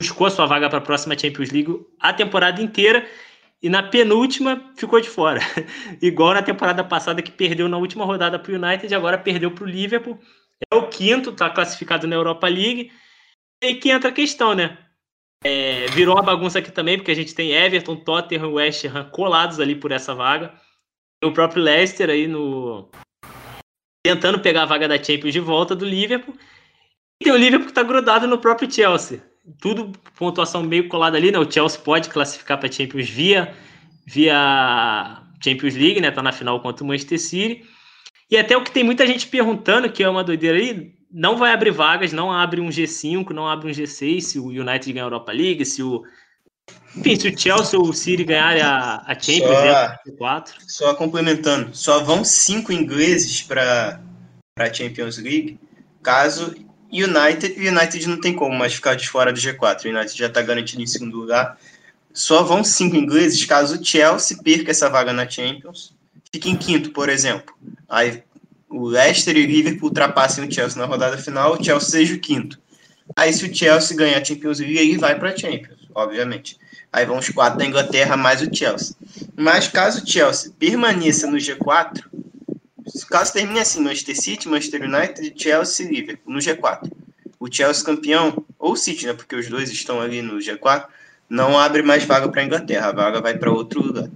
Buscou 0.00 0.26
a 0.26 0.30
sua 0.30 0.46
vaga 0.46 0.68
para 0.68 0.78
a 0.78 0.82
próxima 0.82 1.18
Champions 1.18 1.50
League 1.50 1.74
a 2.00 2.12
temporada 2.12 2.60
inteira. 2.60 3.06
E 3.62 3.68
na 3.68 3.82
penúltima 3.82 4.72
ficou 4.74 5.00
de 5.00 5.08
fora. 5.08 5.40
Igual 6.00 6.32
na 6.32 6.42
temporada 6.42 6.82
passada 6.82 7.20
que 7.20 7.30
perdeu 7.30 7.68
na 7.68 7.76
última 7.76 8.06
rodada 8.06 8.38
para 8.38 8.52
o 8.52 8.54
United, 8.54 8.94
agora 8.94 9.18
perdeu 9.18 9.50
para 9.50 9.64
o 9.64 9.66
Liverpool. 9.66 10.18
É 10.68 10.74
o 10.74 10.88
quinto, 10.88 11.30
está 11.30 11.48
classificado 11.48 12.06
na 12.06 12.16
Europa 12.16 12.48
League. 12.48 12.92
E 13.62 13.74
que 13.74 13.90
entra 13.90 14.10
a 14.10 14.12
questão, 14.12 14.54
né? 14.54 14.78
É, 15.42 15.86
virou 15.88 16.16
uma 16.16 16.22
bagunça 16.22 16.58
aqui 16.58 16.70
também, 16.70 16.98
porque 16.98 17.10
a 17.10 17.14
gente 17.14 17.34
tem 17.34 17.52
Everton, 17.52 17.96
Tottenham 17.96 18.50
e 18.50 18.52
West 18.54 18.84
Ham 18.84 19.10
colados 19.10 19.58
ali 19.58 19.74
por 19.74 19.90
essa 19.90 20.14
vaga. 20.14 20.52
E 21.22 21.26
o 21.26 21.32
próprio 21.32 21.62
Leicester 21.62 22.10
aí 22.10 22.26
no. 22.26 22.90
tentando 24.04 24.40
pegar 24.40 24.62
a 24.62 24.66
vaga 24.66 24.88
da 24.88 25.02
Champions 25.02 25.32
de 25.32 25.40
volta 25.40 25.74
do 25.74 25.84
Liverpool. 25.84 26.34
E 27.20 27.24
tem 27.24 27.32
o 27.32 27.36
Liverpool 27.36 27.68
que 27.68 27.74
tá 27.74 27.82
grudado 27.82 28.26
no 28.26 28.38
próprio 28.38 28.70
Chelsea. 28.70 29.22
Tudo 29.60 29.92
pontuação 30.16 30.62
meio 30.62 30.88
colada 30.88 31.16
ali, 31.16 31.30
né? 31.30 31.38
O 31.38 31.50
Chelsea 31.50 31.80
pode 31.80 32.08
classificar 32.08 32.58
para 32.58 32.70
Champions 32.70 33.08
via, 33.08 33.54
via 34.06 35.22
Champions 35.42 35.74
League, 35.74 36.00
né? 36.00 36.10
Tá 36.10 36.22
na 36.22 36.32
final 36.32 36.60
contra 36.60 36.84
o 36.84 36.86
Manchester 36.86 37.18
City. 37.18 37.66
E 38.30 38.36
até 38.36 38.56
o 38.56 38.62
que 38.62 38.70
tem 38.70 38.84
muita 38.84 39.06
gente 39.06 39.26
perguntando, 39.26 39.90
que 39.90 40.02
é 40.02 40.08
uma 40.08 40.22
doideira 40.22 40.56
aí, 40.56 40.94
não 41.10 41.36
vai 41.36 41.52
abrir 41.52 41.72
vagas, 41.72 42.12
não 42.12 42.30
abre 42.30 42.60
um 42.60 42.68
G5, 42.68 43.30
não 43.30 43.48
abre 43.48 43.68
um 43.68 43.74
G6 43.74 44.20
se 44.20 44.38
o 44.38 44.46
United 44.46 44.92
ganhar 44.92 45.04
a 45.04 45.08
Europa 45.08 45.32
League, 45.32 45.64
se 45.64 45.82
o. 45.82 46.04
Enfim, 46.96 47.16
se 47.18 47.28
o 47.28 47.36
Chelsea 47.38 47.78
ou 47.78 47.88
o 47.88 47.92
City 47.92 48.22
ganharem 48.22 48.62
a, 48.62 49.02
a 49.04 49.18
Champions, 49.18 49.56
Só- 49.56 49.64
né, 49.64 49.98
quatro. 50.16 50.54
Só 50.68 50.94
complementando, 50.94 51.70
só 51.74 52.04
vão 52.04 52.24
cinco 52.24 52.72
ingleses 52.72 53.42
para 53.42 54.00
a 54.56 54.72
Champions 54.72 55.18
League, 55.18 55.58
caso 56.00 56.54
United, 56.92 57.54
United 57.58 58.08
não 58.08 58.20
tem 58.20 58.34
como 58.34 58.56
mais 58.56 58.74
ficar 58.74 58.94
de 58.94 59.08
fora 59.08 59.32
do 59.32 59.40
G4, 59.40 59.84
o 59.84 59.88
United 59.88 60.16
já 60.16 60.26
está 60.26 60.42
garantido 60.42 60.82
em 60.82 60.86
segundo 60.86 61.16
lugar. 61.16 61.58
Só 62.12 62.42
vão 62.42 62.62
cinco 62.62 62.96
ingleses 62.96 63.44
caso 63.44 63.80
o 63.80 63.84
Chelsea 63.84 64.38
perca 64.42 64.70
essa 64.70 64.88
vaga 64.88 65.12
na 65.12 65.28
Champions, 65.28 65.94
fique 66.32 66.50
em 66.50 66.56
quinto, 66.56 66.90
por 66.90 67.08
exemplo. 67.08 67.54
Aí 67.88 68.22
o 68.68 68.86
Leicester 68.86 69.36
e 69.36 69.44
o 69.44 69.46
Liverpool 69.46 69.88
ultrapassem 69.88 70.46
o 70.46 70.52
Chelsea 70.52 70.78
na 70.78 70.86
rodada 70.86 71.18
final, 71.18 71.54
o 71.54 71.64
Chelsea 71.64 71.90
seja 71.90 72.14
o 72.14 72.20
quinto. 72.20 72.58
Aí 73.16 73.32
se 73.32 73.44
o 73.44 73.54
Chelsea 73.54 73.96
ganhar 73.96 74.20
a 74.20 74.24
Champions 74.24 74.60
League, 74.60 74.78
ele 74.78 74.98
vai 74.98 75.18
para 75.18 75.30
a 75.30 75.36
Champions, 75.36 75.88
obviamente. 75.94 76.56
Aí 76.92 77.04
vão 77.04 77.18
os 77.18 77.28
quatro 77.28 77.58
da 77.58 77.66
Inglaterra 77.66 78.16
mais 78.16 78.40
o 78.40 78.54
Chelsea. 78.54 78.94
Mas 79.36 79.68
caso 79.68 80.04
o 80.04 80.06
Chelsea 80.08 80.52
permaneça 80.58 81.26
no 81.26 81.36
G4, 81.36 82.04
caso 83.08 83.32
termine 83.32 83.60
assim, 83.60 83.80
Manchester 83.80 84.20
City, 84.20 84.48
Manchester 84.48 84.82
United, 84.82 85.34
Chelsea 85.36 85.86
e 85.86 85.94
Liverpool 85.94 86.32
no 86.32 86.38
G4. 86.38 86.90
O 87.38 87.52
Chelsea 87.52 87.84
campeão, 87.84 88.44
ou 88.58 88.76
City, 88.76 89.06
né, 89.06 89.12
porque 89.14 89.34
os 89.34 89.48
dois 89.48 89.70
estão 89.70 90.00
ali 90.00 90.22
no 90.22 90.38
G4, 90.38 90.86
não 91.28 91.58
abre 91.58 91.82
mais 91.82 92.04
vaga 92.04 92.28
para 92.28 92.42
a 92.42 92.44
Inglaterra, 92.44 92.88
a 92.88 92.92
vaga 92.92 93.20
vai 93.20 93.36
para 93.36 93.50
outro 93.50 93.82
lugar. 93.82 94.08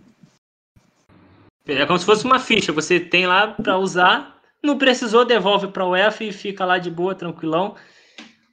É 1.66 1.86
como 1.86 1.98
se 1.98 2.04
fosse 2.04 2.24
uma 2.24 2.38
ficha, 2.38 2.72
você 2.72 3.00
tem 3.00 3.26
lá 3.26 3.48
para 3.48 3.78
usar, 3.78 4.38
não 4.62 4.76
precisou, 4.76 5.24
devolve 5.24 5.68
para 5.68 5.84
o 5.84 5.90
UEFA 5.90 6.24
e 6.24 6.32
fica 6.32 6.64
lá 6.64 6.78
de 6.78 6.90
boa, 6.90 7.14
tranquilão. 7.14 7.74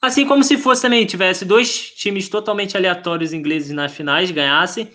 Assim 0.02 0.26
como 0.26 0.44
se 0.44 0.58
fosse 0.58 0.82
também, 0.84 1.06
tivesse 1.06 1.44
dois 1.46 1.92
times 1.92 2.30
totalmente 2.30 2.76
aleatórios 2.76 3.34
ingleses 3.34 3.72
nas 3.72 3.92
finais, 3.92 4.32
ganhassem, 4.32 4.90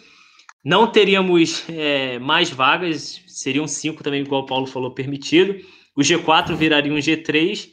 não 0.65 0.87
teríamos 0.91 1.65
é, 1.69 2.19
mais 2.19 2.51
vagas, 2.51 3.23
seriam 3.29 3.69
cinco 3.69 4.03
também, 4.03 4.23
igual 4.23 4.43
o 4.43 4.47
Paulo 4.47 4.67
falou, 4.67 4.93
permitido. 4.93 5.55
O 5.95 6.01
G4 6.01 6.57
viraria 6.57 6.93
um 6.93 6.97
G3, 6.97 7.71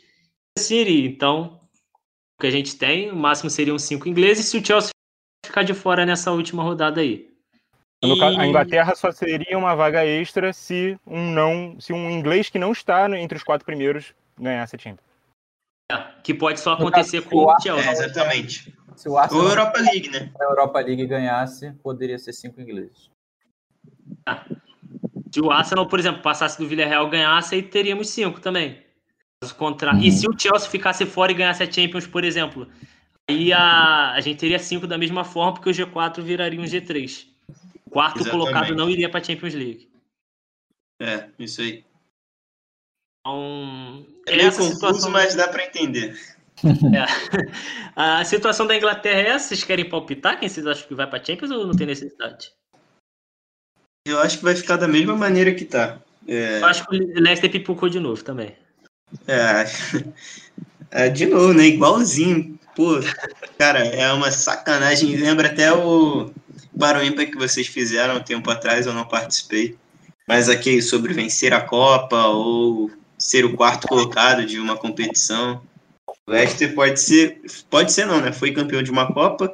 City, 0.60 1.06
então, 1.06 1.60
o 2.38 2.42
que 2.42 2.48
a 2.48 2.52
gente 2.52 2.76
tem, 2.76 3.10
o 3.10 3.16
máximo 3.16 3.50
seriam 3.50 3.80
cinco 3.80 4.08
ingleses, 4.08 4.46
se 4.46 4.58
o 4.58 4.66
Chelsea 4.66 4.92
ficar 5.44 5.64
de 5.64 5.74
fora 5.74 6.06
nessa 6.06 6.32
última 6.32 6.62
rodada 6.62 7.02
aí. 7.02 7.33
No 8.08 8.18
caso, 8.20 8.40
a 8.40 8.46
Inglaterra 8.48 8.96
só 8.96 9.12
seria 9.12 9.58
uma 9.58 9.76
vaga 9.76 10.06
extra 10.06 10.52
se 10.54 10.98
um 11.08 11.32
não, 11.32 11.80
se 11.80 11.94
um 11.94 12.10
inglês 12.10 12.50
que 12.50 12.60
não 12.60 12.72
está 12.72 13.10
entre 13.18 13.38
os 13.38 13.44
quatro 13.44 13.66
primeiros 13.66 14.14
ganhasse 14.38 14.76
a 14.76 14.80
Champions. 14.80 15.08
que 16.24 16.34
pode 16.34 16.60
só 16.60 16.74
acontecer 16.74 17.20
caso, 17.22 17.30
com 17.30 17.38
o 17.38 17.46
o 17.46 17.52
É, 17.52 17.60
Chelsea. 17.62 17.92
exatamente. 17.92 18.76
Se 18.96 19.08
o 19.10 19.14
Ou 19.14 19.18
Arsenal 19.20 19.46
Europa 19.48 19.80
League, 19.80 20.10
né? 20.10 20.32
na 20.40 20.46
Europa 20.46 20.80
League 20.80 21.06
ganhasse, 21.08 21.72
poderia 21.84 22.18
ser 22.20 22.34
cinco 22.34 22.62
ingleses. 22.62 23.10
Se 25.32 25.42
o 25.42 25.52
Arsenal, 25.52 25.88
por 25.88 26.00
exemplo, 26.00 26.22
passasse 26.22 26.58
do 26.60 26.68
Villarreal 26.68 27.08
e 27.08 27.12
ganhasse, 27.12 27.56
aí 27.56 27.64
teríamos 27.64 28.10
cinco 28.10 28.40
também. 28.40 28.84
Caso 29.42 29.56
contrário- 29.56 30.00
E 30.02 30.12
se 30.12 30.28
o 30.28 30.38
Chelsea 30.38 30.70
ficasse 30.70 31.06
fora 31.06 31.32
e 31.32 31.36
ganhasse 31.36 31.64
a 31.64 31.72
Champions, 31.72 32.06
por 32.06 32.24
exemplo, 32.24 32.68
aí 33.30 33.52
a, 33.52 34.12
a 34.12 34.22
gente 34.22 34.38
teria 34.40 34.60
cinco 34.60 34.86
da 34.86 34.98
mesma 34.98 35.24
forma, 35.24 35.54
porque 35.54 35.70
o 35.70 35.74
G4 35.74 36.22
viraria 36.22 36.60
um 36.60 36.64
G3. 36.66 37.28
Quarto 37.94 38.22
Exatamente. 38.22 38.32
colocado 38.32 38.76
não 38.76 38.90
iria 38.90 39.08
para 39.08 39.20
a 39.20 39.24
Champions 39.24 39.54
League. 39.54 39.88
É, 41.00 41.30
isso 41.38 41.62
aí. 41.62 41.86
Então, 43.22 44.06
É 44.28 44.36
meio 44.36 44.48
essa 44.48 44.58
confuso, 44.58 44.74
situação, 44.74 45.12
mas 45.12 45.36
dá 45.36 45.48
para 45.48 45.64
entender. 45.64 46.20
a 47.96 48.26
situação 48.26 48.66
da 48.66 48.76
Inglaterra 48.76 49.22
é 49.22 49.28
essa? 49.30 49.50
Vocês 49.50 49.64
querem 49.64 49.88
palpitar? 49.88 50.40
Quem 50.40 50.50
vocês 50.50 50.66
acham 50.66 50.88
que 50.88 50.96
vai 50.96 51.08
para 51.08 51.22
a 51.22 51.24
Champions 51.24 51.52
ou 51.52 51.68
não 51.68 51.76
tem 51.76 51.86
necessidade? 51.86 52.52
Eu 54.08 54.20
acho 54.20 54.40
que 54.40 54.44
vai 54.44 54.56
ficar 54.56 54.78
da 54.78 54.88
mesma 54.88 55.16
maneira 55.16 55.54
que 55.54 55.64
tá. 55.64 56.02
É, 56.28 56.60
Eu 56.60 56.66
acho 56.66 56.88
que 56.88 56.96
o 56.96 57.22
Leicester 57.22 57.52
pipocou 57.52 57.90
de 57.90 58.00
novo 58.00 58.24
também. 58.24 58.56
É, 59.28 59.66
é, 61.06 61.10
de 61.10 61.28
novo, 61.28 61.54
né? 61.54 61.66
Igualzinho. 61.68 62.60
Pô, 62.76 63.00
cara, 63.58 63.86
é 63.86 64.12
uma 64.12 64.32
sacanagem. 64.32 65.16
Lembra 65.16 65.48
até 65.48 65.72
o 65.72 66.34
Barão 66.76 67.04
Ímpar 67.04 67.28
que 67.28 67.38
vocês 67.38 67.68
fizeram 67.68 68.18
um 68.18 68.24
tempo 68.24 68.50
atrás, 68.50 68.86
eu 68.86 68.94
não 68.94 69.06
participei. 69.06 69.78
Mas 70.28 70.50
aquele 70.50 70.82
sobre 70.82 71.14
vencer 71.14 71.54
a 71.54 71.62
Copa 71.62 72.28
ou 72.28 72.90
ser 73.18 73.46
o 73.46 73.56
quarto 73.56 73.88
colocado 73.88 74.46
de 74.46 74.60
uma 74.60 74.78
competição. 74.78 75.62
O 76.08 76.32
Leicester 76.32 76.74
pode 76.74 77.00
ser, 77.00 77.42
pode 77.70 77.92
ser 77.92 78.06
não, 78.06 78.22
né? 78.22 78.32
Foi 78.32 78.52
campeão 78.52 78.82
de 78.82 78.92
uma 78.92 79.12
Copa, 79.14 79.54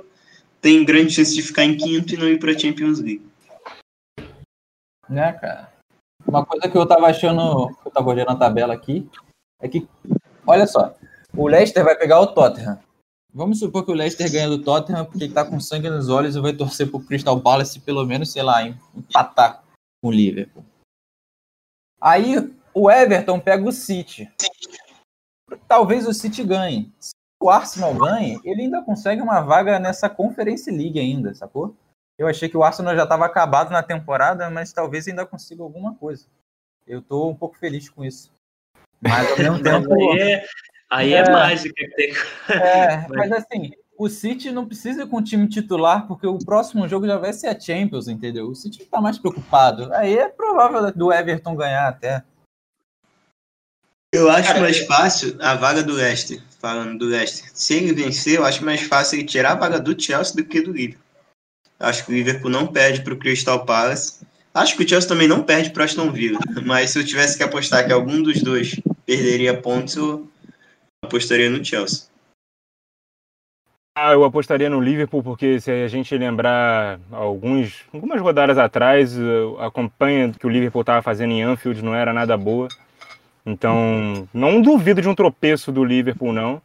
tem 0.62 0.86
grande 0.86 1.14
chance 1.14 1.34
de 1.34 1.42
ficar 1.42 1.64
em 1.64 1.78
quinto 1.78 2.14
e 2.14 2.18
não 2.18 2.28
ir 2.28 2.40
para 2.40 2.58
Champions 2.58 3.00
League. 3.00 3.28
Né, 5.08 5.34
cara? 5.34 5.74
Uma 6.28 6.46
coisa 6.46 6.70
que 6.70 6.78
eu 6.78 6.86
tava 6.86 7.08
achando, 7.08 7.70
que 7.76 7.88
eu 7.88 7.92
tava 7.92 8.10
olhando 8.10 8.30
a 8.30 8.36
tabela 8.36 8.74
aqui, 8.74 9.10
é 9.60 9.68
que, 9.68 9.88
olha 10.46 10.68
só, 10.68 10.94
o 11.36 11.48
Leicester 11.48 11.84
vai 11.84 11.96
pegar 11.96 12.20
o 12.20 12.28
Tottenham. 12.28 12.80
Vamos 13.34 13.60
supor 13.60 13.86
que 13.86 13.92
o 13.92 13.96
Leicester 13.96 14.32
ganha 14.32 14.50
do 14.50 14.64
Tottenham 14.64 15.06
porque 15.06 15.26
ele 15.26 15.34
tá 15.34 15.46
com 15.46 15.60
sangue 15.60 15.90
nos 15.90 16.10
olhos 16.10 16.36
e 16.36 16.40
vai 16.40 16.54
torcer 16.54 16.90
pro 16.90 17.00
Crystal 17.00 17.40
Palace 17.40 17.80
pelo 17.80 18.06
menos, 18.06 18.32
sei 18.32 18.42
lá, 18.42 18.64
empatar 18.96 19.64
com 20.02 20.10
o 20.10 20.12
Liverpool. 20.12 20.66
Aí 22.02 22.36
o 22.74 22.90
Everton 22.90 23.40
pega 23.40 23.68
o 23.68 23.72
City. 23.72 24.32
Talvez 25.68 26.08
o 26.08 26.14
City 26.14 26.44
ganhe. 26.44 26.92
Se 27.00 27.12
o 27.42 27.50
Arsenal 27.50 27.94
ganhe, 27.94 28.40
ele 28.44 28.64
ainda 28.64 28.82
consegue 28.82 29.22
uma 29.22 29.42
vaga 29.42 29.80
nessa 29.80 30.10
Conference 30.10 30.70
League 30.70 31.00
ainda, 31.00 31.34
sacou? 31.36 31.76
Eu 32.18 32.28
achei 32.28 32.50
que 32.50 32.58
o 32.58 32.64
Arsenal 32.64 32.96
já 32.96 33.04
estava 33.04 33.26
acabado 33.26 33.72
na 33.72 33.84
temporada, 33.84 34.50
mas 34.50 34.74
talvez 34.74 35.08
ainda 35.08 35.26
consiga 35.26 35.64
alguma 35.64 35.96
coisa. 35.96 36.26
Eu 36.86 37.02
tô 37.02 37.30
um 37.30 37.36
pouco 37.36 37.58
feliz 37.58 37.90
com 37.90 38.04
isso. 38.04 38.32
Mas 39.02 39.32
ao 39.32 39.38
mesmo 39.38 39.64
tempo. 39.64 39.94
Aí 39.94 40.20
é, 40.20 40.46
aí 40.90 41.14
é 41.14 41.20
É. 41.20 41.30
mágica. 41.30 41.74
que 41.76 41.88
tem- 41.96 42.14
É, 42.50 43.06
mas 43.10 43.32
assim, 43.32 43.72
o 43.98 44.08
City 44.10 44.52
não 44.52 44.66
precisa 44.66 45.04
ir 45.04 45.08
com 45.08 45.18
o 45.18 45.24
time 45.24 45.48
titular, 45.48 46.08
porque 46.08 46.26
o 46.26 46.38
próximo 46.40 46.88
jogo 46.88 47.06
já 47.06 47.18
vai 47.18 47.34
ser 47.34 47.48
a 47.48 47.60
Champions, 47.60 48.08
entendeu? 48.08 48.48
O 48.48 48.56
City 48.56 48.86
tá 48.86 49.02
mais 49.02 49.18
preocupado. 49.18 49.94
Aí 49.94 50.18
é 50.18 50.28
provável 50.30 50.92
do 50.94 51.12
Everton 51.12 51.56
ganhar 51.56 51.88
até. 51.88 52.24
Eu 54.14 54.30
acho 54.30 54.48
Cara, 54.48 54.62
mais 54.62 54.78
é- 54.78 54.86
fácil 54.86 55.38
a 55.40 55.54
vaga 55.54 55.84
do 55.84 55.94
Leicester, 55.94 56.42
falando 56.60 56.98
do 56.98 57.06
Leicester. 57.06 57.50
Se 57.54 57.76
ele 57.76 57.94
vencer, 57.94 58.38
eu 58.38 58.46
acho 58.46 58.66
mais 58.66 58.82
fácil 58.82 59.20
ele 59.20 59.28
tirar 59.28 59.52
a 59.52 59.56
vaga 59.56 59.80
do 59.80 60.00
Chelsea 60.02 60.36
do 60.36 60.44
que 60.44 60.62
do 60.62 60.72
Liverpool. 60.72 61.04
Acho 61.80 62.06
que 62.06 62.12
o 62.12 62.16
Liverpool 62.16 62.50
não 62.50 62.66
perde 62.68 63.02
para 63.04 63.14
o 63.14 63.18
Crystal 63.18 63.64
Palace. 63.66 64.26
Acho 64.54 64.76
que 64.76 64.84
o 64.84 64.90
Chelsea 64.90 65.08
também 65.08 65.28
não 65.28 65.44
perde 65.44 65.70
para 65.70 65.84
Aston 65.86 66.12
Villa. 66.12 66.40
Mas 66.66 66.90
se 66.90 67.00
eu 67.00 67.06
tivesse 67.06 67.38
que 67.38 67.44
apostar 67.44 67.86
que 67.86 67.94
algum 67.94 68.22
dos 68.22 68.42
dois 68.42 68.80
perderia 69.06 69.56
pontos, 69.62 69.96
eu 69.96 70.28
apostaria 71.10 71.50
no 71.50 71.64
Chelsea. 71.64 72.08
Ah, 73.96 74.14
eu 74.14 74.24
apostaria 74.24 74.70
no 74.70 74.80
Liverpool 74.80 75.22
porque 75.22 75.60
se 75.60 75.72
a 75.72 75.88
gente 75.88 76.16
lembrar 76.18 77.00
alguns, 77.12 77.84
algumas 77.92 78.22
rodadas 78.22 78.58
atrás, 78.58 79.14
a 79.60 79.70
campanha 79.72 80.32
que 80.32 80.46
o 80.46 80.50
Liverpool 80.50 80.82
estava 80.82 81.02
fazendo 81.02 81.32
em 81.32 81.42
Anfield 81.42 81.84
não 81.84 81.94
era 81.94 82.14
nada 82.14 82.38
boa. 82.38 82.70
Então, 83.46 84.28
não 84.34 84.62
duvido 84.62 85.02
de 85.02 85.10
um 85.10 85.16
tropeço 85.16 85.72
do 85.72 85.84
Liverpool, 85.84 86.32
não. 86.32 86.62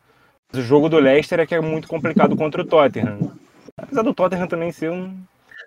Mas 0.52 0.62
o 0.62 0.66
jogo 0.66 0.88
do 0.88 0.98
Leicester 0.98 1.40
é 1.40 1.46
que 1.46 1.54
é 1.54 1.60
muito 1.60 1.88
complicado 1.88 2.36
contra 2.36 2.62
o 2.62 2.64
Tottenham. 2.64 3.32
Apesar 3.76 4.02
do 4.02 4.14
Tottenham 4.14 4.46
também 4.46 4.70
ser 4.70 4.90
um 4.90 5.18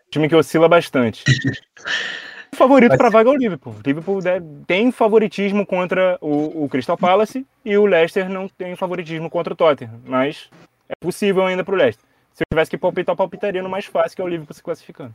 time 0.10 0.30
que 0.30 0.36
oscila 0.36 0.70
bastante. 0.70 1.24
Favorito 2.58 2.98
para 2.98 3.08
a 3.08 3.12
vaga 3.12 3.30
é 3.30 3.34
o 3.34 3.38
Liverpool. 3.38 3.74
O 3.74 3.82
Liverpool 3.86 4.22
deve- 4.22 4.46
tem 4.66 4.92
favoritismo 4.92 5.66
contra 5.66 6.18
o, 6.20 6.64
o 6.64 6.70
Crystal 6.70 6.98
Palace 6.98 7.46
e 7.64 7.78
o 7.78 7.86
Leicester 7.86 8.30
não 8.30 8.48
tem 8.48 8.76
favoritismo 8.76 9.30
contra 9.30 9.54
o 9.54 9.56
Tottenham. 9.56 10.02
Mas 10.06 10.50
é 10.90 10.94
possível 11.00 11.46
ainda 11.46 11.64
para 11.64 11.74
o 11.76 11.78
Leicester. 11.78 12.06
Se 12.34 12.42
eu 12.44 12.46
tivesse 12.54 12.72
que 12.72 12.78
palpitar, 12.78 13.14
eu 13.14 13.18
palpitaria 13.18 13.64
no 13.64 13.70
mais 13.70 13.86
fácil, 13.86 14.16
que 14.16 14.22
é 14.22 14.26
o 14.26 14.28
Liverpool 14.28 14.54
se 14.56 14.62
classificando. 14.64 15.14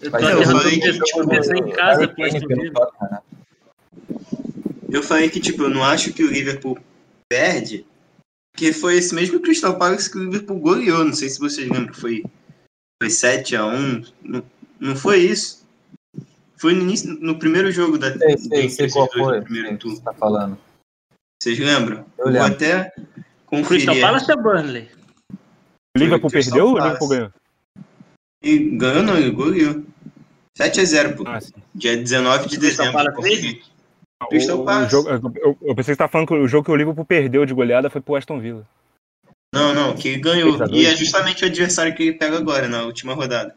Eu 0.00 0.10
Mas 0.10 0.22
eu 0.22 0.44
falei 0.44 0.80
que, 0.80 0.88
eu 0.88 1.02
tipo, 1.02 1.28
pensei 1.28 1.58
em 1.58 1.70
casa, 1.70 2.06
né? 2.06 3.18
Eu 4.90 5.02
falei 5.02 5.28
que, 5.28 5.40
tipo, 5.40 5.62
eu 5.64 5.70
não 5.70 5.84
acho 5.84 6.12
que 6.14 6.24
o 6.24 6.30
Liverpool 6.30 6.78
perde 7.28 7.84
Que 8.56 8.72
foi 8.72 8.96
esse 8.96 9.14
mesmo 9.14 9.38
Crystal 9.40 9.76
Palace 9.78 10.10
que 10.10 10.18
o 10.18 10.24
Liverpool 10.24 10.58
goleou. 10.58 11.04
Não 11.04 11.12
sei 11.12 11.28
se 11.28 11.38
vocês 11.38 11.68
lembram. 11.68 11.94
Foi, 11.94 12.24
foi 13.02 13.08
7x1. 13.10 14.10
Não, 14.22 14.42
não 14.80 14.96
foi 14.96 15.18
isso? 15.20 15.67
Foi 16.58 16.74
no, 16.74 16.82
início, 16.82 17.12
no 17.20 17.38
primeiro 17.38 17.70
jogo 17.70 17.96
da 17.98 18.16
Sei, 18.16 18.36
sei, 18.38 18.68
sei 18.68 18.90
qual 18.90 19.08
foi. 19.10 19.40
primeiro 19.42 19.68
sei 19.68 19.76
o 19.76 19.78
turno. 19.78 20.00
tá 20.00 20.12
falando. 20.12 20.58
Vocês 21.40 21.58
lembram? 21.58 21.98
Eu 22.18 22.24
Vou 22.24 22.32
lembro. 22.32 22.46
até 22.52 22.92
Crystal 22.92 23.94
conferir. 23.94 24.00
Palace 24.00 24.32
ou 24.32 24.42
Burnley? 24.42 24.88
O 25.96 25.98
Liverpool 25.98 26.30
Crystal 26.30 26.52
perdeu 26.52 26.66
ou 26.66 26.72
o 26.72 26.78
Palace. 26.78 26.94
Liverpool 26.94 27.08
ganhou? 27.08 27.32
E 28.42 28.58
ganhou 28.76 29.02
não, 29.02 29.16
ele 29.16 29.30
goleou. 29.30 29.84
7x0, 30.58 31.16
pô. 31.16 31.24
Ah. 31.26 31.38
Dia 31.74 31.96
19 31.96 32.48
de 32.48 32.58
Crystal 32.58 32.86
dezembro. 32.86 33.12
Palace? 33.14 33.62
Crystal 34.28 34.58
O- 34.58 34.62
o 34.62 34.64
Palace. 34.64 34.90
jogo- 34.90 35.08
eu, 35.36 35.56
eu 35.62 35.74
pensei 35.76 35.76
que 35.76 35.84
você 35.84 35.96
tá 35.96 36.08
falando 36.08 36.26
que 36.28 36.34
o 36.34 36.48
jogo 36.48 36.64
que 36.64 36.70
o 36.72 36.76
Liverpool 36.76 37.04
perdeu 37.04 37.46
de 37.46 37.54
goleada 37.54 37.88
foi 37.88 38.00
pro 38.00 38.16
Aston 38.16 38.40
Villa. 38.40 38.66
Não, 39.54 39.72
não, 39.72 39.94
que 39.94 40.08
ele 40.08 40.20
ganhou. 40.20 40.56
3 40.56 40.62
a 40.62 40.66
2. 40.66 40.82
E 40.82 40.86
é 40.86 40.96
justamente 40.96 41.44
o 41.44 41.46
adversário 41.46 41.94
que 41.94 42.02
ele 42.02 42.18
pega 42.18 42.36
agora, 42.36 42.68
na 42.68 42.82
última 42.82 43.14
rodada. 43.14 43.54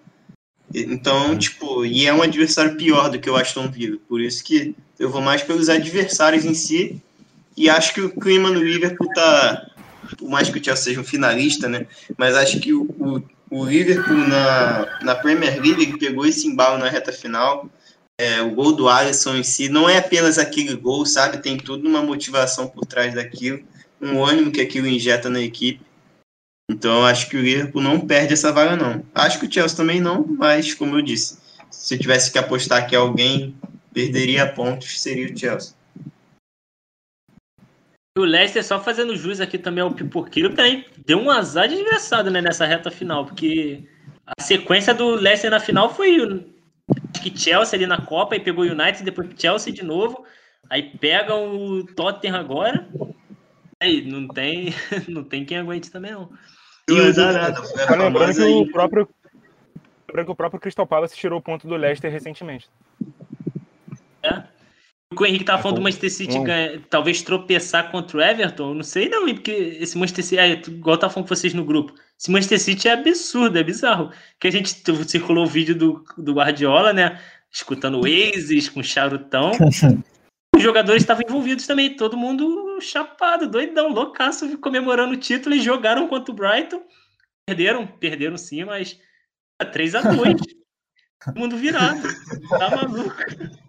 Então, 0.74 1.38
tipo, 1.38 1.86
e 1.86 2.06
é 2.06 2.14
um 2.14 2.22
adversário 2.22 2.78
pior 2.78 3.10
do 3.10 3.20
que 3.20 3.30
o 3.30 3.36
Aston 3.36 3.70
Villa. 3.70 3.98
Por 4.08 4.22
isso 4.22 4.44
que 4.44 4.76
eu 4.98 5.10
vou 5.10 5.22
mais 5.22 5.42
pelos 5.44 5.70
adversários 5.70 6.46
em 6.46 6.54
si. 6.54 7.02
E 7.58 7.70
acho 7.70 7.94
que 7.94 8.02
o 8.02 8.10
clima 8.10 8.50
no 8.50 8.64
Liverpool 8.64 9.08
tá. 9.14 9.68
Por 10.18 10.30
mais 10.30 10.50
que 10.50 10.60
o 10.60 10.64
Chelsea 10.64 10.84
seja 10.84 11.02
um 11.02 11.04
finalista, 11.04 11.68
né? 11.68 11.86
Mas 12.18 12.36
acho 12.36 12.60
que 12.60 12.74
o, 12.74 12.84
o, 12.84 13.22
o 13.50 13.66
Liverpool 13.66 14.16
na, 14.16 15.00
na 15.02 15.16
Premier 15.16 15.62
League 15.62 15.98
pegou 15.98 16.26
esse 16.26 16.48
embalo 16.48 16.78
na 16.78 16.90
reta 16.90 17.12
final. 17.12 17.70
É, 18.18 18.42
o 18.42 18.52
gol 18.52 18.72
do 18.74 18.88
Alisson 18.88 19.36
em 19.36 19.44
si 19.44 19.68
não 19.68 19.90
é 19.90 19.98
apenas 19.98 20.38
aquele 20.38 20.76
gol, 20.76 21.06
sabe? 21.06 21.40
Tem 21.40 21.58
toda 21.58 21.88
uma 21.88 22.02
motivação 22.02 22.68
por 22.68 22.86
trás 22.86 23.16
daquilo, 23.16 23.60
um 24.00 24.24
ânimo 24.24 24.52
que 24.52 24.62
aquilo 24.62 24.88
injeta 24.88 25.30
na 25.30 25.42
equipe. 25.42 25.82
Então 26.70 27.06
acho 27.06 27.30
que 27.30 27.38
o 27.38 27.42
Liverpool 27.42 27.82
não 27.82 28.00
perde 28.00 28.34
essa 28.34 28.52
vaga, 28.52 28.76
não. 28.76 29.06
Acho 29.14 29.40
que 29.40 29.46
o 29.46 29.52
Chelsea 29.52 29.76
também 29.76 30.00
não, 30.00 30.26
mas 30.26 30.74
como 30.74 30.98
eu 30.98 31.02
disse, 31.02 31.38
se 31.70 31.96
eu 31.96 32.00
tivesse 32.00 32.32
que 32.32 32.38
apostar 32.38 32.88
que 32.88 32.96
alguém 32.96 33.56
perderia 33.94 34.52
pontos, 34.52 35.00
seria 35.00 35.34
o 35.34 35.38
Chelsea. 35.38 35.76
O 38.18 38.24
Leicester, 38.24 38.64
só 38.64 38.82
fazendo 38.82 39.16
jus 39.16 39.40
aqui 39.40 39.58
também 39.58 39.82
ao 39.82 39.94
pipoqueiro, 39.94 40.54
também 40.54 40.86
deu 41.06 41.18
um 41.18 41.30
azar 41.30 41.70
desgraçado 41.70 42.30
né, 42.30 42.42
nessa 42.42 42.66
reta 42.66 42.92
final, 42.92 43.26
porque 43.26 43.88
a 44.26 44.42
sequência 44.42 44.94
do 44.94 45.16
Leicester 45.16 45.50
na 45.50 45.62
final 45.62 45.94
foi 45.94 46.46
que 47.24 47.38
Chelsea 47.38 47.78
ali 47.78 47.86
na 47.86 48.02
Copa, 48.02 48.36
e 48.36 48.40
pegou 48.40 48.66
o 48.66 48.68
United, 48.68 49.04
depois 49.04 49.30
Chelsea 49.38 49.72
de 49.72 49.84
novo, 49.84 50.26
aí 50.70 50.84
pegam 50.98 51.56
o 51.56 51.86
Tottenham 51.86 52.36
agora, 52.36 52.88
aí 53.80 54.02
não 54.02 54.28
tem, 54.28 54.74
não 55.08 55.24
tem 55.24 55.46
quem 55.46 55.58
aguente 55.58 55.90
também 55.90 56.12
não. 56.12 56.30
E 56.92 56.96
Deu 56.96 57.06
o 57.06 57.08
azar, 57.10 57.34
danado, 57.34 57.64
foi 57.64 57.84
a 57.84 57.88
Só 57.88 57.96
lembrando 57.96 58.36
que 58.36 58.42
o 58.44 58.72
próprio. 58.72 59.10
Lembrando 60.08 60.26
que 60.26 60.32
o 60.32 60.36
próprio 60.36 60.60
Crystal 60.60 60.86
Palace 60.88 61.16
tirou 61.16 61.40
o 61.40 61.42
ponto 61.42 61.68
do 61.68 61.76
Leicester 61.76 62.12
recentemente. 62.12 62.70
né? 64.24 64.46
O 65.12 65.16
que 65.16 65.24
o 65.24 65.26
Henrique 65.26 65.44
tava 65.44 65.62
falando 65.62 65.76
do 65.76 65.82
um- 65.82 65.84
Manchester 65.84 66.10
City 66.12 66.38
um- 66.38 66.44
ganha- 66.44 66.82
talvez 66.90 67.22
tropeçar 67.22 67.92
contra 67.92 68.18
o 68.18 68.22
Everton, 68.22 68.70
eu 68.70 68.76
não 68.76 68.84
sei 68.84 69.10
não, 69.10 69.26
porque 69.26 69.52
esse 69.52 69.98
Manchester 69.98 70.24
City, 70.24 70.40
é, 70.40 70.52
igual 70.72 70.98
tava 70.98 71.12
falando 71.14 71.28
com 71.28 71.36
vocês 71.36 71.54
no 71.54 71.66
grupo, 71.66 71.94
esse 72.18 72.32
Manchester 72.32 72.60
City 72.60 72.88
é 72.88 72.94
absurdo, 72.94 73.58
é 73.60 73.64
bizarro. 73.64 74.10
Que 74.40 74.48
a 74.48 74.52
gente 74.52 74.70
circulou 75.08 75.44
o 75.44 75.48
vídeo 75.48 75.76
do, 75.76 76.04
do 76.18 76.34
Guardiola, 76.36 76.94
né, 76.94 77.20
escutando 77.52 77.96
o 77.96 78.04
Oasis 78.04 78.70
com 78.70 78.82
charutão. 78.82 79.52
Os 80.56 80.62
jogadores 80.62 81.02
estavam 81.02 81.24
envolvidos 81.28 81.66
também, 81.66 81.96
todo 81.96 82.18
mundo 82.18 82.80
chapado, 82.82 83.50
doidão, 83.50 83.90
loucaço, 83.90 84.58
comemorando 84.58 85.14
o 85.14 85.18
título 85.18 85.56
e 85.56 85.62
jogaram 85.62 86.08
contra 86.08 86.32
o 86.32 86.36
Brighton. 86.36 86.84
Perderam, 87.46 87.88
perderam 87.88 88.38
sim, 88.38 88.64
mas 88.66 89.00
3x2. 89.62 90.38
Todo 91.24 91.36
mundo 91.40 91.58
virado. 91.58 92.02
Tá 92.50 92.70
maluco. 92.70 93.16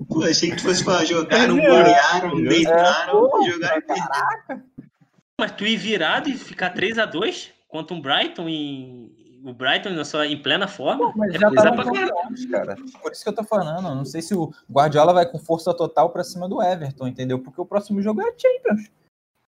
Pô, 0.08 0.24
achei 0.24 0.50
que 0.50 0.56
tu 0.56 0.62
fosse 0.62 0.84
falar, 0.84 1.04
jogaram, 1.04 1.58
É, 1.58 1.66
golearam, 1.66 2.38
é, 2.38 2.48
deitaram, 2.48 3.28
pô, 3.28 3.50
jogaram 3.50 3.78
e 3.78 3.82
perderam. 3.82 4.62
Mas 5.38 5.52
tu 5.52 5.66
ir 5.66 5.76
virado 5.76 6.28
e 6.28 6.36
ficar 6.36 6.74
3x2 6.74 7.50
contra 7.68 7.96
um 7.96 8.00
Brighton 8.00 8.48
em. 8.48 9.21
O 9.44 9.52
Brighton 9.52 9.90
na 9.90 10.04
sua, 10.04 10.26
em 10.26 10.40
plena 10.40 10.68
forma. 10.68 11.12
Mas 11.16 11.34
é 11.34 11.38
já 11.38 11.50
caralho. 11.50 11.84
campeões, 11.84 12.46
cara. 12.46 12.76
Por 13.00 13.10
isso 13.12 13.22
que 13.22 13.28
eu 13.28 13.34
tô 13.34 13.42
falando. 13.42 13.94
Não 13.94 14.04
sei 14.04 14.22
se 14.22 14.34
o 14.34 14.52
Guardiola 14.70 15.12
vai 15.12 15.26
com 15.26 15.38
força 15.38 15.74
total 15.74 16.10
pra 16.10 16.22
cima 16.22 16.48
do 16.48 16.62
Everton, 16.62 17.08
entendeu? 17.08 17.38
Porque 17.38 17.60
o 17.60 17.66
próximo 17.66 18.00
jogo 18.00 18.22
é 18.22 18.32
Champions. 18.38 18.90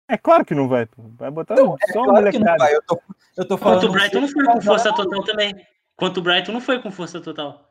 É 0.09 0.17
claro 0.17 0.45
que 0.45 0.55
não 0.55 0.69
vai, 0.69 0.87
pô. 0.87 1.03
Vai 1.17 1.31
botar 1.31 1.55
É 1.55 1.93
só 1.93 2.05
claro 2.05 2.31
que 2.31 2.39
não 2.39 2.47
molecada. 2.47 2.59
vai. 2.59 2.75
Eu 2.75 2.83
tô, 2.83 3.01
eu 3.37 3.49
tô 3.49 3.57
falando. 3.57 3.81
Contra 3.81 3.91
o 3.91 3.93
Brighton 3.93 4.21
não 4.21 4.29
foi 4.29 4.45
com 4.45 4.61
força 4.61 4.93
total 4.93 5.25
também. 5.25 5.67
Contra 5.97 6.21
o 6.21 6.23
Brighton 6.23 6.53
não 6.53 6.61
foi 6.61 6.83
com 6.83 6.91
força 6.91 7.21
total. 7.21 7.69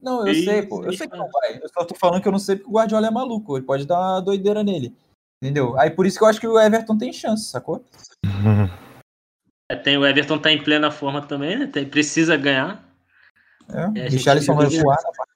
Não, 0.00 0.26
eu 0.26 0.32
Isso, 0.32 0.44
sei, 0.44 0.62
pô. 0.62 0.84
Eu 0.84 0.92
sei 0.92 1.08
que 1.08 1.16
não 1.16 1.28
vai. 1.30 1.58
Eu 1.62 1.68
só 1.68 1.84
tô 1.84 1.94
falando 1.94 2.22
que 2.22 2.28
eu 2.28 2.32
não 2.32 2.38
sei 2.38 2.56
porque 2.56 2.68
o 2.70 2.74
Guardiola 2.74 3.06
é 3.06 3.10
maluco. 3.10 3.56
Ele 3.56 3.66
pode 3.66 3.86
dar 3.86 3.98
uma 3.98 4.20
doideira 4.20 4.62
nele. 4.62 4.94
Entendeu? 5.42 5.78
Aí 5.78 5.90
por 5.90 6.06
isso 6.06 6.18
que 6.18 6.24
eu 6.24 6.28
acho 6.28 6.40
que 6.40 6.46
o 6.46 6.58
Everton 6.60 6.96
tem 6.96 7.12
chance, 7.12 7.44
sacou? 7.50 7.84
É, 9.68 9.74
Tem, 9.76 9.96
o 9.98 10.06
Everton 10.06 10.38
tá 10.38 10.50
em 10.50 10.62
plena 10.62 10.90
forma 10.90 11.20
também, 11.26 11.58
né? 11.58 11.66
Tem- 11.66 11.88
precisa 11.88 12.36
ganhar. 12.36 12.84
É. 13.68 14.00
É, 14.00 14.08
Richarlison 14.08 14.54
vai 14.54 14.66
voar. 14.68 14.96
né? 14.96 15.26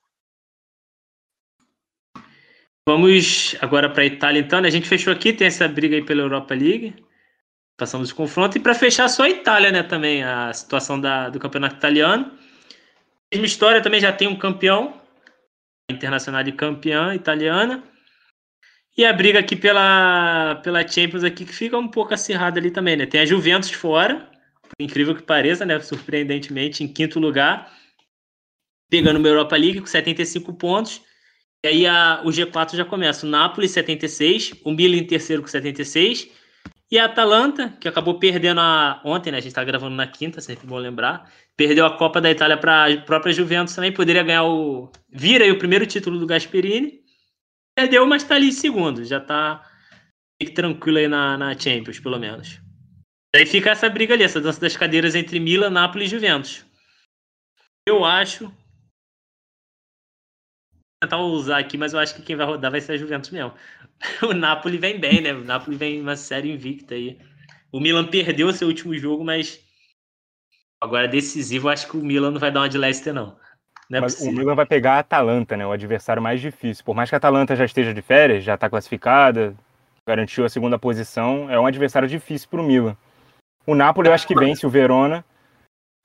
Vamos 2.89 3.57
agora 3.61 3.90
para 3.90 4.02
a 4.02 4.07
Itália, 4.07 4.40
então. 4.40 4.61
né? 4.61 4.69
A 4.69 4.70
gente 4.70 4.89
fechou 4.89 5.12
aqui, 5.12 5.32
tem 5.32 5.47
essa 5.47 5.66
briga 5.69 5.97
aí 5.97 6.05
pela 6.05 6.23
Europa 6.23 6.55
League. 6.55 6.94
Passamos 7.77 8.11
o 8.11 8.15
confronto. 8.15 8.57
E 8.57 8.61
para 8.61 8.74
fechar, 8.74 9.09
só 9.09 9.24
a 9.24 9.31
Itália, 9.31 9.70
né? 9.73 9.82
Também, 9.82 10.23
a 10.23 10.52
situação 10.52 11.01
da, 11.01 11.28
do 11.28 11.39
campeonato 11.39 11.77
italiano. 11.77 12.31
Mesma 13.32 13.47
história, 13.47 13.82
também 13.82 14.01
já 14.01 14.12
tem 14.12 14.28
um 14.28 14.36
campeão. 14.36 15.01
Internacional 15.90 16.43
de 16.43 16.52
campeã 16.52 17.15
italiana. 17.15 17.82
E 18.97 19.05
a 19.05 19.12
briga 19.12 19.39
aqui 19.39 19.57
pela, 19.57 20.57
pela 20.57 20.87
Champions 20.87 21.25
aqui, 21.25 21.45
que 21.45 21.53
fica 21.53 21.79
um 21.79 21.89
pouco 21.89 22.12
acirrada 22.12 22.59
ali 22.59 22.71
também, 22.71 22.97
né? 22.97 23.07
Tem 23.07 23.21
a 23.21 23.25
Juventus 23.25 23.71
fora, 23.71 24.29
incrível 24.79 25.15
que 25.15 25.23
pareça, 25.23 25.65
né? 25.65 25.79
Surpreendentemente, 25.81 26.83
em 26.83 26.89
quinto 26.89 27.21
lugar. 27.21 27.73
Pegando 28.91 29.19
uma 29.19 29.29
Europa 29.29 29.57
League 29.57 29.81
com 29.81 29.87
75 29.87 30.53
pontos. 30.55 31.01
E 31.65 31.69
aí 31.69 31.87
a, 31.87 32.23
o 32.25 32.29
G4 32.29 32.77
já 32.77 32.85
começa. 32.85 33.27
O 33.27 33.29
Napoli, 33.29 33.69
76. 33.69 34.55
O 34.65 34.73
Milan 34.73 34.97
em 34.97 35.07
terceiro 35.07 35.43
com 35.43 35.49
76. 35.49 36.29
E 36.91 36.99
a 36.99 37.05
Atalanta, 37.05 37.69
que 37.81 37.87
acabou 37.87 38.19
perdendo 38.19 38.61
a, 38.61 39.01
ontem, 39.05 39.31
né? 39.31 39.39
A 39.39 39.41
gente 39.41 39.55
tá 39.55 39.62
gravando 39.62 39.95
na 39.95 40.09
quinta, 40.09 40.41
sempre 40.41 40.67
bom 40.67 40.77
lembrar. 40.77 41.31
Perdeu 41.57 41.87
a 41.87 41.97
Copa 41.97 42.21
da 42.21 42.31
Itália 42.31 42.57
para 42.57 42.93
a 42.93 42.97
própria 43.03 43.33
Juventus 43.33 43.75
também. 43.75 43.93
Poderia 43.93 44.25
ganhar 44.25 44.45
o. 44.45 44.91
Vira 45.09 45.45
aí 45.45 45.53
o 45.53 45.59
primeiro 45.59 45.87
título 45.87 46.19
do 46.19 46.27
Gasperini. 46.27 47.00
Perdeu, 47.81 48.07
mas 48.07 48.23
tá 48.23 48.35
ali 48.35 48.48
em 48.48 48.52
segundo. 48.52 49.02
Já 49.07 49.19
tá 49.19 49.66
tranquilo 50.55 50.98
aí 50.98 51.09
na, 51.09 51.39
na 51.39 51.59
Champions, 51.59 51.98
pelo 51.98 52.19
menos. 52.19 52.61
Aí 53.35 53.47
fica 53.47 53.70
essa 53.70 53.89
briga 53.89 54.12
ali, 54.12 54.23
essa 54.23 54.39
dança 54.39 54.61
das 54.61 54.77
cadeiras 54.77 55.15
entre 55.15 55.40
Milan, 55.40 55.70
Napoli 55.70 56.05
e 56.05 56.09
Juventus. 56.09 56.62
Eu 57.89 58.05
acho 58.05 58.52
tentar 61.02 61.16
usar 61.23 61.59
aqui, 61.59 61.78
mas 61.78 61.94
eu 61.94 61.98
acho 61.98 62.15
que 62.15 62.23
quem 62.23 62.36
vai 62.36 62.44
rodar 62.44 62.70
vai 62.70 62.82
ser 62.82 62.93
a 62.93 62.97
Juventus 62.98 63.31
mesmo. 63.31 63.55
O 64.28 64.35
Napoli 64.35 64.77
vem 64.77 65.01
bem, 65.01 65.23
né? 65.23 65.32
O 65.32 65.44
Napoli 65.44 65.77
vem 65.77 66.02
uma 66.02 66.16
série 66.16 66.51
invicta 66.51 66.94
aí. 66.94 67.19
O 67.73 67.81
Milan 67.81 68.09
perdeu 68.09 68.52
seu 68.52 68.69
último 68.69 68.94
jogo, 68.98 69.24
mas 69.24 69.59
agora 70.82 71.09
decisivo, 71.09 71.69
eu 71.69 71.73
acho 71.73 71.89
que 71.89 71.97
o 71.97 72.05
Milan 72.05 72.31
não 72.31 72.40
vai 72.40 72.51
dar 72.51 72.61
uma 72.61 72.69
de 72.69 72.77
Leicester, 72.77 73.15
não. 73.15 73.39
É 73.93 74.01
Mas 74.01 74.15
o 74.15 74.17
possível. 74.19 74.39
Milan 74.39 74.55
vai 74.55 74.67
pegar 74.67 74.95
a 74.95 74.99
Atalanta, 75.01 75.57
né? 75.57 75.67
O 75.67 75.73
adversário 75.73 76.23
mais 76.23 76.41
difícil. 76.41 76.85
Por 76.85 76.95
mais 76.95 77.09
que 77.09 77.17
a 77.17 77.19
Atalanta 77.19 77.57
já 77.57 77.65
esteja 77.65 77.93
de 77.93 78.01
férias, 78.01 78.45
já 78.45 78.55
está 78.55 78.71
classificada, 78.71 79.55
garantiu 80.07 80.45
a 80.45 80.49
segunda 80.49 80.79
posição, 80.79 81.51
é 81.51 81.59
um 81.59 81.67
adversário 81.67 82.09
difícil 82.09 82.49
para 82.49 82.61
o 82.61 82.65
Milan. 82.65 82.97
O 83.67 83.75
Napoli 83.75 84.09
eu 84.09 84.15
acho 84.15 84.27
que 84.27 84.35
vence 84.35 84.65
o 84.65 84.71
Verona. 84.71 85.25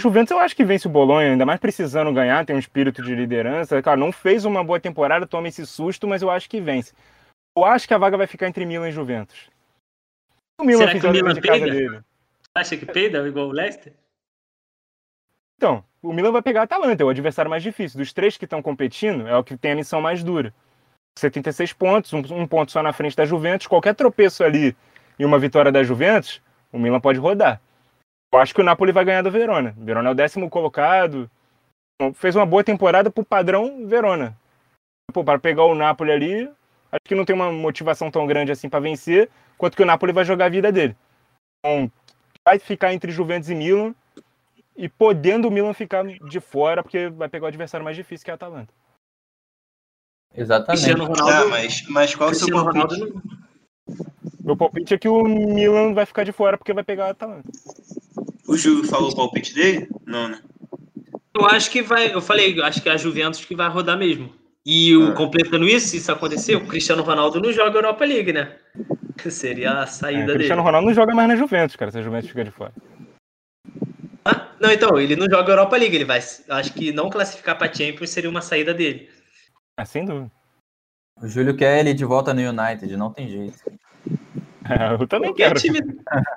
O 0.02 0.03
Juventus 0.03 0.32
eu 0.32 0.40
acho 0.40 0.56
que 0.56 0.66
vence 0.66 0.88
o 0.88 0.90
Bolonha, 0.90 1.32
ainda 1.32 1.45
mais 1.45 1.60
precisando 1.60 2.12
ganhar, 2.12 2.45
tem 2.45 2.56
um 2.56 2.60
espírito 2.60 3.02
de 3.02 3.16
liderança. 3.16 3.82
Cara, 3.82 3.98
não 3.98 4.12
fez 4.12 4.45
uma 4.45 4.64
boa 4.64 4.80
temporada, 4.80 5.26
toma 5.26 5.48
esse 5.48 5.66
susto, 5.66 6.07
mas 6.07 6.22
eu 6.22 6.30
acho 6.30 6.49
que 6.49 6.60
vence. 6.60 6.94
Eu 7.57 7.64
acho 7.64 7.88
que 7.88 7.94
a 7.94 7.98
vaga 7.98 8.18
vai 8.18 8.28
ficar 8.28 8.48
entre 8.48 8.66
Milan 8.66 8.90
e 8.90 8.91
Juventus. 8.91 9.49
O 10.60 10.64
Milan 10.64 10.80
Será 10.80 10.99
que 10.99 11.06
o 11.06 11.10
o 11.10 11.14
Milan 11.14 11.36
pega? 11.36 11.66
dele. 11.66 12.02
Acha 12.53 12.76
que 12.78 12.86
peida 12.86 13.26
igual 13.28 13.48
o 13.48 13.52
Leicester? 13.52 13.94
Então, 15.57 15.84
o 16.06 16.14
Milan 16.14 16.32
vai 16.32 16.41
pegar 16.41 16.61
a 16.61 16.64
Atalanta, 16.64 17.02
é 17.02 17.06
o 17.06 17.10
adversário 17.10 17.49
mais 17.49 17.64
difícil. 17.64 17.98
Dos 17.98 18.14
três 18.14 18.38
que 18.38 18.45
estão 18.45 18.61
competindo, 18.61 19.27
é 19.27 19.36
o 19.36 19.44
que 19.44 19.57
tem 19.57 19.72
a 19.72 19.76
missão 19.76 19.99
mais 19.99 20.23
dura. 20.23 20.53
76 21.18 21.73
pontos, 21.73 22.14
um, 22.14 22.19
um 22.32 22.45
ponto 22.45 22.72
só 22.72 22.84
na 22.84 22.94
frente 22.94 23.15
da 23.15 23.26
Juventus. 23.26 23.68
Qualquer 23.68 23.95
tropeço 23.95 24.44
ali 24.44 24.76
e 25.18 25.26
uma 25.26 25.40
vitória 25.40 25.72
da 25.72 25.84
Juventus, 25.84 26.41
o 26.72 26.77
Milan 26.77 26.99
pode 26.99 27.19
rodar. 27.19 27.60
Eu 28.34 28.40
acho 28.40 28.53
que 28.53 28.61
o 28.61 28.64
Napoli 28.64 28.91
vai 28.91 29.06
ganhar 29.06 29.22
do 29.22 29.32
Verona. 29.32 29.73
O 29.77 29.84
Verona 29.84 30.10
é 30.10 30.11
o 30.11 30.15
décimo 30.15 30.49
colocado. 30.49 31.30
Fez 32.15 32.36
uma 32.36 32.45
boa 32.45 32.64
temporada 32.64 33.10
pro 33.10 33.23
padrão 33.23 33.88
Verona. 33.88 34.38
Pô, 35.14 35.23
para 35.23 35.40
pegar 35.40 35.64
o 35.64 35.73
Napoli 35.76 36.11
ali, 36.11 36.44
acho 36.91 37.06
que 37.06 37.15
não 37.15 37.23
tem 37.23 37.36
uma 37.36 37.52
motivação 37.52 38.11
tão 38.11 38.27
grande 38.27 38.52
assim 38.52 38.68
para 38.68 38.82
vencer, 38.82 39.30
quanto 39.57 39.77
que 39.77 39.84
o 39.84 39.86
Napoli 39.86 40.11
vai 40.11 40.26
jogar 40.26 40.45
a 40.45 40.49
vida 40.49 40.72
dele. 40.72 40.95
Então, 41.60 41.90
vai 42.45 42.60
ficar 42.60 42.94
entre 42.94 43.11
Juventus 43.11 43.49
e 43.49 43.56
Milan 43.56 43.95
e 44.76 44.89
podendo 44.89 45.47
o 45.47 45.52
Milan 45.52 45.73
ficar 45.73 46.03
de 46.06 46.39
fora 46.39 46.84
porque 46.84 47.10
vai 47.10 47.30
pegar 47.30 47.45
o 47.45 47.47
adversário 47.47 47.84
mais 47.84 47.95
difícil 47.95 48.26
que 48.26 48.31
é 48.31 48.34
a 48.34 48.35
Atalanta. 48.35 48.73
Exatamente. 50.35 50.84
Cristiano 50.84 51.03
Ah, 51.03 51.07
Ronaldo. 51.23 51.49
mas, 51.49 51.84
mas 51.89 52.15
qual 52.15 52.30
o 52.30 52.34
seu 52.35 52.47
Cristiano 52.47 52.73
palpite? 52.73 52.99
Ronaldo 52.99 53.23
não- 53.23 53.45
Meu 54.43 54.57
palpite 54.57 54.93
é 54.93 54.97
que 54.97 55.07
o 55.07 55.23
Milan 55.23 55.93
vai 55.93 56.06
ficar 56.06 56.23
de 56.23 56.31
fora 56.31 56.57
porque 56.57 56.73
vai 56.73 56.84
pegar 56.84 57.06
a 57.07 57.10
Atalanta. 57.11 57.49
O 58.47 58.56
Júlio 58.57 58.84
falou 58.84 59.10
o 59.11 59.15
palpite 59.15 59.53
dele? 59.56 59.88
Não, 60.06 60.27
né? 60.27 60.39
Eu 61.34 61.45
acho 61.47 61.72
que 61.72 61.81
vai. 61.81 62.14
Eu 62.14 62.22
falei, 62.22 62.61
acho 62.61 62.81
que 62.81 62.88
é 62.89 62.91
a 62.91 62.97
Juventus 62.97 63.43
que 63.43 63.56
vai 63.56 63.68
rodar 63.69 63.97
mesmo. 63.97 64.31
E 64.65 64.95
o, 64.95 65.10
Ah. 65.10 65.14
completando 65.14 65.65
isso, 65.68 65.88
se 65.89 65.97
isso 65.97 66.11
acontecer, 66.11 66.56
o 66.56 66.65
Cristiano 66.68 67.02
Ronaldo 67.03 67.39
não 67.39 67.52
joga 67.52 67.77
Europa 67.77 68.06
League, 68.06 68.31
né? 68.34 68.56
Seria 69.30 69.80
a 69.80 69.84
É, 69.84 69.85
saída 69.88 70.23
o 70.23 70.26
dele. 70.27 70.38
Cristiano 70.39 70.61
Ronaldo 70.61 70.88
não 70.88 70.93
joga 70.93 71.14
mais 71.15 71.27
na 71.27 71.35
Juventus, 71.35 71.76
cara, 71.76 71.91
se 71.91 71.97
a 71.97 72.02
Juventus 72.02 72.30
ficar 72.30 72.43
de 72.43 72.52
fora. 72.52 72.73
Não, 74.60 74.72
então, 74.72 74.99
ele 74.99 75.15
não 75.15 75.27
joga 75.30 75.52
Europa 75.52 75.77
League, 75.77 75.95
ele 75.95 76.06
vai. 76.06 76.19
Acho 76.49 76.73
que 76.73 76.91
não 76.91 77.10
classificar 77.10 77.57
para 77.57 77.73
Champions 77.73 78.10
seria 78.10 78.30
uma 78.30 78.41
saída 78.41 78.73
dele. 78.73 79.10
Ah, 79.77 79.86
sem 79.86 80.06
dúvida. 80.06 80.32
O 81.22 81.27
Júlio 81.27 81.56
quer 81.56 81.80
ele 81.80 81.94
de 81.94 82.06
volta 82.06 82.34
no 82.34 82.41
United, 82.41 82.95
não 82.98 83.11
tem 83.11 83.30
jeito. 83.30 83.57
Eu 84.99 85.07
também 85.07 85.30
Qualquer 85.30 85.53
quero. 85.53 85.60
time, 85.60 85.80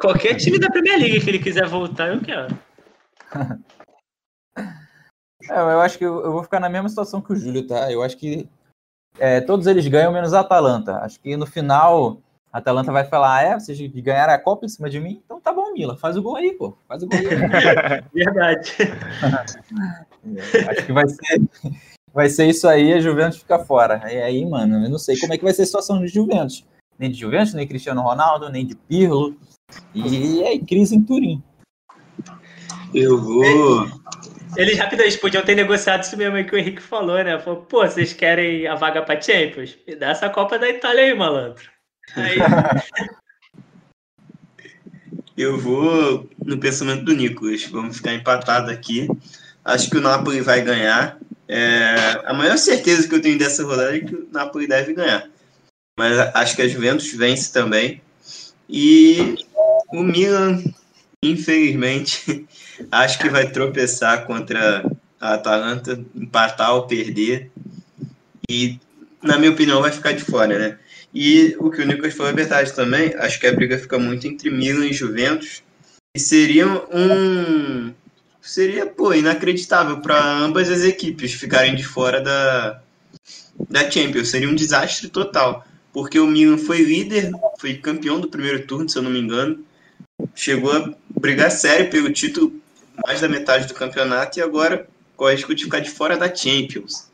qualquer 0.01 0.35
time 0.35 0.59
da 0.59 0.70
Premier 0.70 0.99
League 0.99 1.20
que 1.20 1.31
ele 1.31 1.39
quiser 1.39 1.66
voltar, 1.66 2.09
eu 2.09 2.20
quero. 2.20 2.59
É, 5.51 5.61
eu 5.61 5.81
acho 5.81 5.97
que 5.97 6.05
eu, 6.05 6.23
eu 6.24 6.32
vou 6.32 6.43
ficar 6.43 6.61
na 6.61 6.69
mesma 6.69 6.89
situação 6.89 7.23
que 7.23 7.32
o 7.32 7.36
Júlio, 7.36 7.66
tá? 7.66 7.90
Eu 7.90 8.03
acho 8.03 8.19
que 8.19 8.47
é, 9.19 9.40
todos 9.40 9.66
eles 9.66 9.86
ganham, 9.86 10.12
menos 10.12 10.35
a 10.35 10.40
Atalanta. 10.40 10.99
Acho 10.99 11.19
que 11.20 11.36
no 11.36 11.47
final 11.47 12.20
a 12.59 12.61
Atalanta 12.61 12.91
vai 12.91 13.05
falar: 13.05 13.37
ah, 13.37 13.43
é, 13.43 13.55
vocês 13.55 13.79
ganharam 14.03 14.33
a 14.33 14.39
Copa 14.39 14.67
em 14.67 14.69
cima 14.69 14.91
de 14.91 15.01
mim? 15.01 15.23
Então 15.25 15.41
tá 15.41 15.53
bom, 15.53 15.73
Mila, 15.73 15.97
faz 15.97 16.17
o 16.17 16.23
gol 16.23 16.37
aí, 16.37 16.53
pô. 16.53 16.77
Faz 16.89 17.03
o 17.03 17.07
gol 17.07 17.19
aí. 17.19 17.25
Verdade. 18.13 18.75
acho 20.69 20.87
que 20.87 20.93
vai 20.93 21.09
ser, 21.09 21.41
vai 22.13 22.29
ser 22.29 22.47
isso 22.47 22.69
aí, 22.69 22.93
a 22.93 23.01
Juventus 23.01 23.39
fica 23.39 23.61
fora. 23.61 24.03
E 24.13 24.21
aí, 24.21 24.45
mano, 24.45 24.85
eu 24.85 24.91
não 24.91 24.99
sei 24.99 25.17
como 25.19 25.33
é 25.33 25.39
que 25.39 25.45
vai 25.45 25.55
ser 25.55 25.63
a 25.63 25.67
situação 25.67 26.01
de 26.01 26.09
Juventus. 26.09 26.67
Nem 26.99 27.11
de 27.11 27.19
Juventus, 27.19 27.55
nem 27.55 27.67
Cristiano 27.67 28.03
Ronaldo, 28.03 28.51
nem 28.51 28.67
de 28.67 28.75
Pirlo. 28.75 29.37
E 29.95 30.43
aí, 30.43 30.59
crise 30.59 30.97
em 30.97 31.03
Turim. 31.03 31.41
Eu 32.93 33.23
vou. 33.23 33.87
Eles 34.57 34.77
rapidamente 34.79 35.19
podiam 35.19 35.45
ter 35.45 35.55
negociado 35.55 36.03
isso 36.03 36.17
mesmo 36.17 36.35
aí 36.35 36.45
que 36.45 36.55
o 36.55 36.59
Henrique 36.59 36.83
falou, 36.83 37.23
né? 37.23 37.39
Falou, 37.39 37.63
pô, 37.63 37.87
vocês 37.87 38.13
querem 38.13 38.67
a 38.67 38.75
vaga 38.75 39.03
pra 39.03 39.21
Champions? 39.21 39.79
Me 39.87 39.95
dá 39.95 40.09
essa 40.09 40.29
Copa 40.29 40.59
da 40.59 40.69
Itália 40.69 41.05
aí, 41.05 41.15
malandro. 41.15 41.78
Aí, 42.17 42.39
Eu 45.39 45.57
vou 45.57 46.29
no 46.45 46.59
pensamento 46.59 47.05
do 47.05 47.15
Nicolas. 47.15 47.65
Vamos 47.67 47.99
ficar 47.99 48.13
empatado 48.13 48.73
aqui. 48.73 49.07
Acho 49.65 49.89
que 49.89 49.97
o 49.97 50.01
Napoli 50.01 50.41
vai 50.41 50.63
ganhar. 50.63 51.17
É, 51.47 52.21
a 52.25 52.35
maior 52.35 52.59
certeza 52.59 53.07
que 53.07 53.15
eu 53.15 53.23
tenho 53.23 53.39
dessa 53.39 53.63
rodada 53.63 53.97
é 53.97 54.01
que 54.01 54.17
o 54.17 54.29
Napoli 54.33 54.67
deve 54.67 54.95
ganhar. 54.95 55.31
Mas 55.97 56.19
acho 56.35 56.57
que 56.57 56.63
a 56.63 56.67
Juventus 56.67 57.13
vence 57.13 57.53
também. 57.53 58.03
E 58.69 59.37
o 59.93 60.03
Milan, 60.03 60.61
infelizmente, 61.23 62.45
acho 62.91 63.21
que 63.21 63.29
vai 63.29 63.49
tropeçar 63.49 64.27
contra 64.27 64.85
a 65.21 65.35
Atalanta, 65.35 66.05
empatar 66.17 66.75
ou 66.75 66.89
perder. 66.89 67.49
E, 68.51 68.81
na 69.23 69.39
minha 69.39 69.53
opinião, 69.53 69.81
vai 69.81 69.93
ficar 69.93 70.11
de 70.11 70.25
fora, 70.25 70.59
né? 70.59 70.79
E 71.13 71.57
o 71.59 71.71
que 71.71 71.81
o 71.81 71.87
Nicolas 71.87 72.15
falou 72.15 72.33
é 72.33 72.35
verdade 72.35 72.73
também. 72.75 73.15
Acho 73.17 73.41
que 73.41 73.47
a 73.47 73.53
briga 73.53 73.79
fica 73.79 73.99
muito 73.99 74.27
entre 74.27 74.51
Milan 74.51 74.87
e 74.87 74.93
Juventus. 74.93 75.63
E 76.15 76.21
seria 76.21 76.67
um. 76.67 77.93
Seria, 78.41 78.87
pô, 78.87 79.13
inacreditável 79.13 80.01
para 80.01 80.39
ambas 80.39 80.71
as 80.71 80.83
equipes 80.83 81.33
ficarem 81.33 81.75
de 81.75 81.85
fora 81.85 82.21
da, 82.21 82.81
da 83.69 83.91
Champions. 83.91 84.29
Seria 84.29 84.49
um 84.49 84.55
desastre 84.55 85.09
total. 85.09 85.67
Porque 85.93 86.19
o 86.19 86.27
Milan 86.27 86.59
foi 86.59 86.83
líder, 86.83 87.31
foi 87.59 87.75
campeão 87.75 88.21
do 88.21 88.29
primeiro 88.29 88.67
turno, 88.67 88.89
se 88.89 88.97
eu 88.97 89.03
não 89.03 89.11
me 89.11 89.19
engano. 89.19 89.65
Chegou 90.35 90.73
a 90.73 90.95
brigar 91.19 91.51
sério 91.51 91.91
pelo 91.91 92.13
título, 92.13 92.53
mais 93.05 93.21
da 93.21 93.29
metade 93.29 93.67
do 93.67 93.75
campeonato, 93.75 94.39
e 94.39 94.43
agora 94.43 94.89
corre 95.17 95.33
o 95.33 95.37
risco 95.37 95.55
de 95.55 95.65
ficar 95.65 95.81
de 95.81 95.91
fora 95.91 96.17
da 96.17 96.33
Champions. 96.35 97.08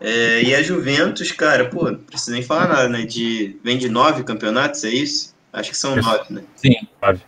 É, 0.00 0.42
e 0.42 0.54
a 0.54 0.62
Juventus, 0.62 1.32
cara, 1.32 1.68
pô, 1.68 1.90
não 1.90 1.98
precisa 1.98 2.32
nem 2.32 2.42
falar 2.42 2.68
nada, 2.68 2.88
né? 2.88 3.04
De, 3.04 3.56
vem 3.62 3.78
de 3.78 3.88
nove 3.88 4.24
campeonatos, 4.24 4.84
é 4.84 4.90
isso? 4.90 5.34
Acho 5.52 5.70
que 5.70 5.76
são 5.76 5.96
nove, 5.96 6.32
né? 6.32 6.42
Sim. 6.56 6.74
Nove. 7.02 7.22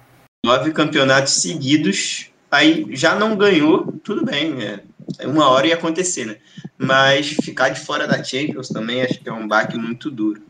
Nove 0.45 0.73
campeonatos 0.73 1.35
seguidos, 1.35 2.31
aí 2.51 2.87
já 2.91 3.15
não 3.15 3.37
ganhou, 3.37 3.93
tudo 4.05 4.25
bem, 4.25 4.63
é, 4.63 4.81
é 5.19 5.27
uma 5.27 5.49
hora 5.49 5.67
ia 5.67 5.75
acontecer, 5.75 6.27
né? 6.27 6.37
Mas 6.77 7.29
ficar 7.29 7.71
de 7.71 7.81
fora 7.81 8.07
da 8.07 8.23
Champions 8.23 8.69
também 8.69 9.03
acho 9.03 9.21
que 9.21 9.29
é 9.29 9.33
um 9.33 9.49
baque 9.49 9.77
muito 9.77 10.11
duro. 10.11 10.43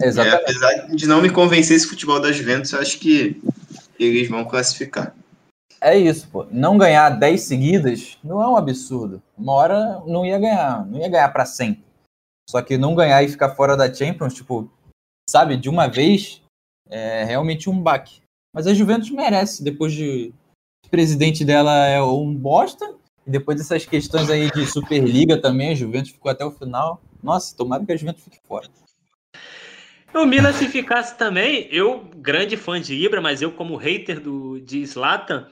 É, 0.00 0.08
Exatamente. 0.08 0.42
apesar 0.42 0.88
de 0.88 1.06
não 1.06 1.22
me 1.22 1.30
convencer 1.30 1.76
esse 1.76 1.86
futebol 1.86 2.20
da 2.20 2.32
Juventus, 2.32 2.72
eu 2.72 2.80
acho 2.80 2.98
que 2.98 3.40
eles 3.98 4.28
vão 4.28 4.44
classificar. 4.44 5.14
É 5.80 5.96
isso, 5.96 6.28
pô. 6.30 6.46
Não 6.50 6.78
ganhar 6.78 7.10
10 7.10 7.40
seguidas 7.42 8.18
não 8.22 8.42
é 8.42 8.48
um 8.48 8.56
absurdo. 8.56 9.22
Uma 9.36 9.52
hora 9.52 10.02
não 10.06 10.24
ia 10.24 10.38
ganhar, 10.38 10.86
não 10.86 10.98
ia 10.98 11.08
ganhar 11.08 11.28
pra 11.28 11.44
sempre. 11.44 11.84
Só 12.48 12.62
que 12.62 12.78
não 12.78 12.94
ganhar 12.94 13.22
e 13.22 13.28
ficar 13.28 13.54
fora 13.54 13.76
da 13.76 13.92
Champions, 13.92 14.34
tipo, 14.34 14.70
sabe, 15.28 15.56
de 15.56 15.68
uma 15.68 15.88
vez, 15.88 16.42
é 16.88 17.24
realmente 17.24 17.68
um 17.68 17.80
baque. 17.80 18.20
Mas 18.54 18.66
a 18.66 18.74
Juventus 18.74 19.10
merece, 19.10 19.62
depois 19.62 19.92
de 19.92 20.32
o 20.86 20.88
presidente 20.88 21.44
dela 21.44 21.86
é 21.86 22.00
um 22.00 22.32
bosta, 22.32 22.94
e 23.26 23.30
depois 23.30 23.58
dessas 23.58 23.84
questões 23.84 24.30
aí 24.30 24.50
de 24.52 24.64
Superliga 24.66 25.40
também, 25.40 25.72
a 25.72 25.74
Juventus 25.74 26.12
ficou 26.12 26.30
até 26.30 26.44
o 26.44 26.52
final. 26.52 27.02
Nossa, 27.20 27.56
tomara 27.56 27.84
que 27.84 27.92
a 27.92 27.96
Juventus 27.96 28.22
fique 28.22 28.38
fora. 28.46 28.68
o 30.14 30.24
Milan, 30.24 30.52
se 30.52 30.68
ficasse 30.68 31.18
também, 31.18 31.66
eu, 31.72 32.08
grande 32.16 32.56
fã 32.56 32.80
de 32.80 32.94
Ibra, 32.94 33.20
mas 33.20 33.42
eu, 33.42 33.50
como 33.50 33.76
hater 33.76 34.20
do, 34.20 34.60
de 34.60 34.86
Zlatan, 34.86 35.48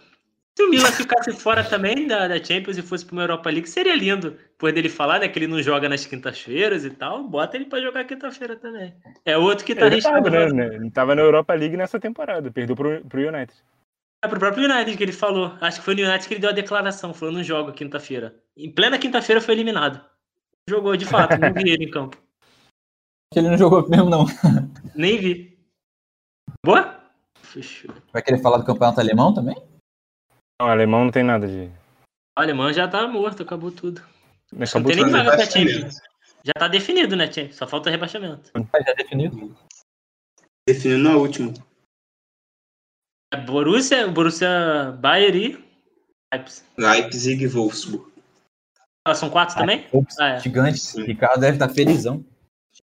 se 0.57 0.63
o 0.63 0.71
Milan 0.71 0.93
ficasse 0.93 1.33
fora 1.33 1.65
também 1.65 2.07
da, 2.07 2.29
da 2.29 2.43
Champions 2.43 2.79
e 2.79 2.83
fosse 2.83 3.05
para 3.05 3.13
uma 3.15 3.23
Europa 3.23 3.51
League, 3.51 3.69
seria 3.69 3.97
lindo. 3.97 4.31
Depois 4.31 4.73
dele 4.73 4.89
falar 4.89 5.19
né, 5.19 5.29
que 5.29 5.37
ele 5.37 5.49
não 5.49 5.61
joga 5.61 5.89
nas 5.89 6.07
quintas-feiras 6.07 6.85
e 6.85 6.91
tal, 6.91 7.25
bota 7.25 7.57
ele 7.57 7.65
para 7.65 7.83
jogar 7.83 8.05
quinta-feira 8.05 8.55
também. 8.55 8.95
É 9.25 9.37
outro 9.37 9.65
que 9.65 9.75
tá 9.75 9.87
Ele 9.87 10.01
tava, 10.01 10.19
arriscando. 10.19 10.55
né, 10.55 10.69
né? 10.69 10.77
Ele 10.77 10.91
tava 10.93 11.15
na 11.17 11.23
Europa 11.23 11.55
League 11.55 11.77
nessa 11.77 11.99
temporada, 11.99 12.53
perdeu 12.53 12.77
pro, 12.77 13.05
pro 13.05 13.29
United. 13.29 13.53
É 14.25 14.29
pro 14.29 14.39
próprio 14.39 14.71
United 14.71 14.97
que 14.97 15.03
ele 15.03 15.13
falou. 15.13 15.53
Acho 15.61 15.81
que 15.81 15.85
foi 15.85 15.97
no 15.97 16.03
United 16.03 16.29
que 16.29 16.35
ele 16.35 16.41
deu 16.41 16.51
a 16.51 16.55
declaração. 16.55 17.13
Falou, 17.13 17.35
não 17.35 17.43
jogo 17.43 17.73
quinta-feira. 17.73 18.35
Em 18.57 18.71
plena 18.73 18.97
quinta-feira 18.97 19.41
foi 19.41 19.55
eliminado. 19.55 20.01
Jogou 20.71 20.97
de 20.97 21.05
fato, 21.05 21.37
não 21.37 21.53
vi 21.53 21.71
ele 21.71 21.85
em 21.85 21.91
campo. 21.91 22.17
Que 23.33 23.41
ele 23.41 23.49
não 23.49 23.59
jogou 23.59 23.89
mesmo, 23.89 24.09
não. 24.09 24.27
Nem 24.95 25.19
vi. 25.19 25.59
Boa? 26.65 27.01
Fechou. 27.43 27.93
Vai 28.13 28.23
querer 28.23 28.41
falar 28.41 28.59
do 28.59 28.65
campeonato 28.65 29.01
alemão 29.01 29.35
também? 29.35 29.57
Não, 30.61 30.69
o 30.69 30.71
alemão 30.71 31.05
não 31.05 31.11
tem 31.11 31.23
nada 31.25 31.47
de. 31.47 31.67
O 32.37 32.41
alemão 32.41 32.73
já 32.73 32.87
tá 32.89 33.07
morto, 33.07 33.43
acabou 33.43 33.71
tudo. 33.71 34.03
Não 34.53 34.65
Acabou 34.65 34.89
tem 34.93 34.97
nem 34.97 35.05
tudo. 35.07 35.17
vaga 35.17 35.37
pra 35.37 35.47
Champions. 35.47 35.97
Já 36.45 36.53
tá 36.55 36.69
definido, 36.69 37.17
né, 37.17 37.27
Champions? 37.33 37.57
Só 37.57 37.67
falta 37.67 37.91
rebaixamento. 37.91 38.51
Já 38.55 38.93
definido. 38.95 39.57
Definindo 40.69 41.03
na 41.09 41.17
última. 41.17 41.53
É 43.33 43.37
Borussia, 43.37 44.07
Borussia 44.09 44.93
Bayern 45.01 45.39
e 45.39 45.65
Leipzig. 46.33 46.67
Leipzig 46.79 47.43
e 47.45 47.47
Wolfsburg. 47.49 48.13
Ah, 49.07 49.15
são 49.15 49.29
quatro 49.29 49.57
também? 49.57 49.87
Ops, 49.93 50.19
Ah, 50.19 50.29
é. 50.31 50.41
Gigante. 50.41 50.79
Sim. 50.79 51.03
Ricardo 51.05 51.41
deve 51.41 51.57
estar 51.57 51.69
felizão. 51.69 52.25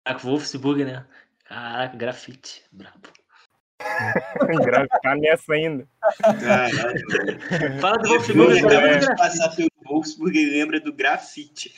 Ah, 0.04 0.14
com 0.14 0.28
Wolfsburg, 0.28 0.84
né? 0.84 1.06
Caraca, 1.44 1.96
grafite. 1.96 2.64
Brabo. 2.72 3.08
Grave, 4.64 4.88
tá 5.02 5.14
nessa 5.16 5.54
ainda. 5.54 5.86
Caralho. 6.20 7.80
Fala 7.80 7.98
do 7.98 8.08
Wolfsburg, 8.08 8.52
lembro 8.52 8.68
lembro 8.68 9.06
do 9.06 9.16
passar 9.16 9.56
pelo 9.56 9.70
Wolfsburg 9.84 10.38
e 10.38 10.50
lembra 10.50 10.80
do 10.80 10.92
grafite. 10.92 11.74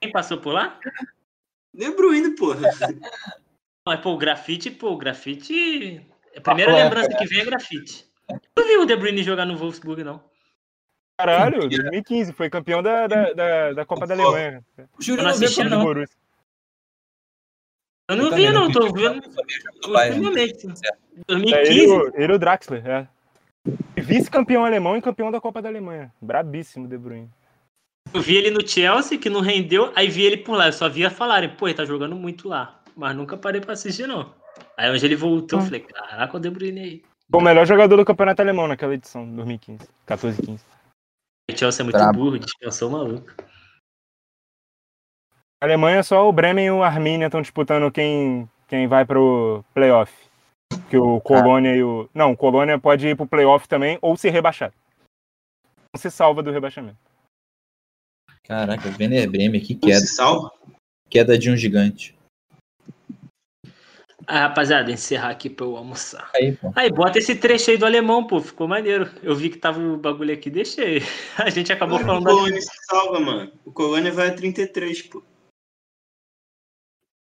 Quem 0.00 0.10
passou 0.12 0.38
por 0.38 0.52
lá? 0.52 0.78
De 1.72 1.90
Bruyne, 1.90 2.34
porra. 2.34 2.70
Mas, 3.86 4.00
pô, 4.00 4.12
o 4.12 4.18
grafite, 4.18 4.70
pô, 4.70 4.92
o 4.92 4.96
grafite. 4.96 6.04
A 6.36 6.40
primeira 6.40 6.74
lembrança 6.74 7.14
que 7.16 7.26
vem 7.26 7.40
é 7.40 7.44
grafite. 7.44 8.06
Não 8.56 8.66
vi 8.66 8.76
o 8.76 8.86
De 8.86 8.96
Bruyne 8.96 9.22
jogar 9.22 9.44
no 9.44 9.56
Wolfsburg, 9.56 10.02
não. 10.02 10.22
Caralho, 11.18 11.68
2015, 11.68 12.32
foi 12.32 12.50
campeão 12.50 12.82
da, 12.82 13.06
da, 13.06 13.32
da, 13.32 13.72
da 13.72 13.84
Copa 13.84 14.06
da 14.06 14.14
Alemanha. 14.14 14.64
O 14.98 15.02
Júlio 15.02 15.22
Eu 15.22 15.70
não 15.70 15.94
não. 15.94 16.04
Eu 18.10 18.16
não 18.16 18.24
Eu 18.26 18.30
vi, 18.34 18.44
também 18.46 18.52
não, 18.52 18.66
vi. 18.66 18.72
tô 18.74 18.92
vendo 18.92 19.22
ultimamente. 19.24 20.36
É, 20.36 20.42
ele, 20.42 21.24
2015. 21.26 21.88
o- 21.90 22.12
ele 22.20 22.32
e 22.32 22.36
o 22.36 22.38
Draxler, 22.38 22.86
é. 22.86 23.08
Vice-campeão 23.96 24.64
alemão 24.64 24.96
e 24.96 25.00
campeão 25.02 25.30
da 25.30 25.40
Copa 25.40 25.62
da 25.62 25.68
Alemanha. 25.70 26.12
Brabíssimo, 26.20 26.86
De 26.86 26.98
Bruyne. 26.98 27.30
Eu 28.12 28.20
vi 28.20 28.36
ele 28.36 28.50
no 28.50 28.66
Chelsea, 28.66 29.18
que 29.18 29.30
não 29.30 29.40
rendeu, 29.40 29.90
aí 29.96 30.08
vi 30.08 30.22
ele 30.22 30.36
por 30.36 30.54
lá. 30.54 30.66
Eu 30.68 30.72
só 30.72 30.88
via 30.88 31.08
falarem, 31.10 31.48
pô, 31.56 31.66
ele 31.66 31.74
tá 31.76 31.84
jogando 31.84 32.14
muito 32.14 32.46
lá. 32.48 32.78
Mas 32.94 33.16
nunca 33.16 33.36
parei 33.38 33.60
pra 33.60 33.72
assistir, 33.72 34.06
não. 34.06 34.32
Aí 34.76 34.90
onde 34.90 35.04
ele 35.04 35.16
voltou, 35.16 35.58
eu 35.58 35.64
falei, 35.64 35.80
caraca, 35.80 36.36
o 36.36 36.40
De 36.40 36.50
Bruyne 36.50 36.80
aí. 36.80 37.02
Foi 37.30 37.40
o 37.40 37.42
melhor 37.44 37.66
jogador 37.66 37.96
do 37.96 38.04
campeonato 38.04 38.42
alemão 38.42 38.68
naquela 38.68 38.92
edição, 38.94 39.26
2015. 39.34 39.88
14 40.04 40.42
15. 40.42 40.62
O 41.50 41.56
Chelsea 41.58 41.82
é 41.82 41.84
muito 41.84 41.96
Brabo. 41.96 42.18
burro, 42.18 42.38
dispensou 42.38 42.90
o 42.90 42.92
maluco. 42.92 43.32
A 45.64 45.66
Alemanha 45.66 46.02
só 46.02 46.28
o 46.28 46.32
Bremen 46.32 46.66
e 46.66 46.70
o 46.70 46.82
Arminia 46.82 47.24
estão 47.24 47.40
disputando 47.40 47.90
quem, 47.90 48.46
quem 48.68 48.86
vai 48.86 49.06
pro 49.06 49.64
playoff. 49.72 50.12
Que 50.90 50.98
o 50.98 51.22
Colônia 51.22 51.74
e 51.74 51.82
o. 51.82 52.06
Não, 52.12 52.32
o 52.32 52.36
Colônia 52.36 52.78
pode 52.78 53.08
ir 53.08 53.16
pro 53.16 53.26
playoff 53.26 53.66
também 53.66 53.98
ou 54.02 54.14
se 54.14 54.28
rebaixar. 54.28 54.74
Não 55.94 55.98
se 55.98 56.10
salva 56.10 56.42
do 56.42 56.50
rebaixamento. 56.50 56.98
Caraca, 58.42 58.90
Werner 59.00 59.30
Bremen, 59.30 59.58
que 59.58 59.72
Não 59.72 59.80
queda. 59.80 60.00
se 60.00 60.08
salva? 60.08 60.52
Queda 61.08 61.38
de 61.38 61.50
um 61.50 61.56
gigante. 61.56 62.14
Ah, 64.26 64.40
rapaziada, 64.40 64.92
encerrar 64.92 65.30
aqui 65.30 65.48
pra 65.48 65.64
eu 65.64 65.78
almoçar. 65.78 66.30
Aí, 66.34 66.52
pô. 66.52 66.74
Aí, 66.76 66.90
bota 66.90 67.18
esse 67.18 67.36
trecho 67.36 67.70
aí 67.70 67.78
do 67.78 67.86
alemão, 67.86 68.26
pô. 68.26 68.38
Ficou 68.38 68.68
maneiro. 68.68 69.10
Eu 69.22 69.34
vi 69.34 69.48
que 69.48 69.56
tava 69.56 69.80
o 69.80 69.96
bagulho 69.96 70.34
aqui, 70.34 70.50
deixei. 70.50 71.02
A 71.42 71.48
gente 71.48 71.72
acabou 71.72 71.96
Mano, 72.00 72.06
falando 72.06 72.22
o 72.22 72.24
da... 72.26 72.30
Colônia 72.32 72.60
se 72.60 72.84
salva, 72.84 73.18
mano. 73.18 73.50
O 73.64 73.72
Colônia 73.72 74.12
vai 74.12 74.28
a 74.28 74.34
33, 74.34 75.00
pô. 75.04 75.24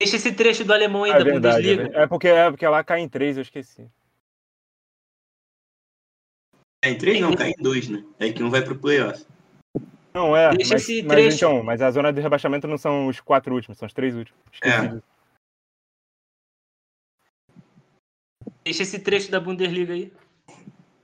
Deixa 0.05 0.17
esse 0.17 0.33
trecho 0.33 0.65
do 0.65 0.73
alemão 0.73 1.05
aí 1.05 1.13
É 1.13 1.19
da 1.19 1.25
verdade. 1.25 1.67
É, 1.67 1.77
Bundesliga. 1.77 1.99
é 1.99 2.07
porque, 2.07 2.29
é 2.29 2.51
porque 2.51 2.67
lá 2.67 2.85
cai 2.85 3.01
em 3.01 3.09
três, 3.09 3.39
eu 3.39 3.43
esqueci. 3.43 3.91
É 6.85 6.91
em 6.91 6.99
3 6.99 7.19
não, 7.19 7.35
cai 7.35 7.53
em 7.59 7.63
2, 7.63 7.89
né? 7.89 8.05
É 8.19 8.31
que 8.31 8.43
um 8.43 8.51
vai 8.51 8.61
pro 8.61 8.79
playoff. 8.79 9.25
Não, 10.13 10.37
é. 10.37 10.55
Deixa 10.55 10.75
mas, 10.75 10.83
esse 10.83 11.03
mas 11.03 11.13
trecho. 11.13 11.37
então, 11.37 11.63
mas 11.63 11.81
a 11.81 11.91
zona 11.91 12.13
de 12.13 12.21
rebaixamento 12.21 12.69
não 12.69 12.77
são 12.77 13.07
os 13.07 13.19
quatro 13.21 13.55
últimos, 13.55 13.79
são 13.79 13.87
os 13.87 13.95
três 13.95 14.15
últimos. 14.15 14.39
Esqueci 14.53 14.75
É. 14.75 15.01
Deixa 18.63 18.83
esse 18.83 18.99
trecho 18.99 19.31
da 19.31 19.41
Bundesliga 19.41 19.95
aí. 19.95 20.13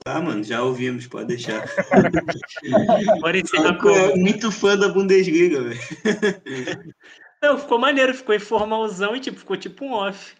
Tá, 0.04 0.20
mano, 0.20 0.44
já 0.44 0.62
ouvimos, 0.62 1.06
pode 1.06 1.28
deixar. 1.28 1.64
Eu 2.62 3.46
sou 3.46 3.78
com... 3.78 4.16
muito 4.18 4.52
fã 4.52 4.76
da 4.76 4.90
Bundesliga, 4.90 5.62
velho. 5.62 5.80
Não, 7.42 7.58
ficou 7.58 7.78
maneiro, 7.78 8.14
ficou 8.14 8.34
informalzão 8.34 9.16
e 9.16 9.20
tipo, 9.20 9.38
ficou 9.38 9.56
tipo 9.56 9.84
um 9.84 9.92
off. 9.92 10.36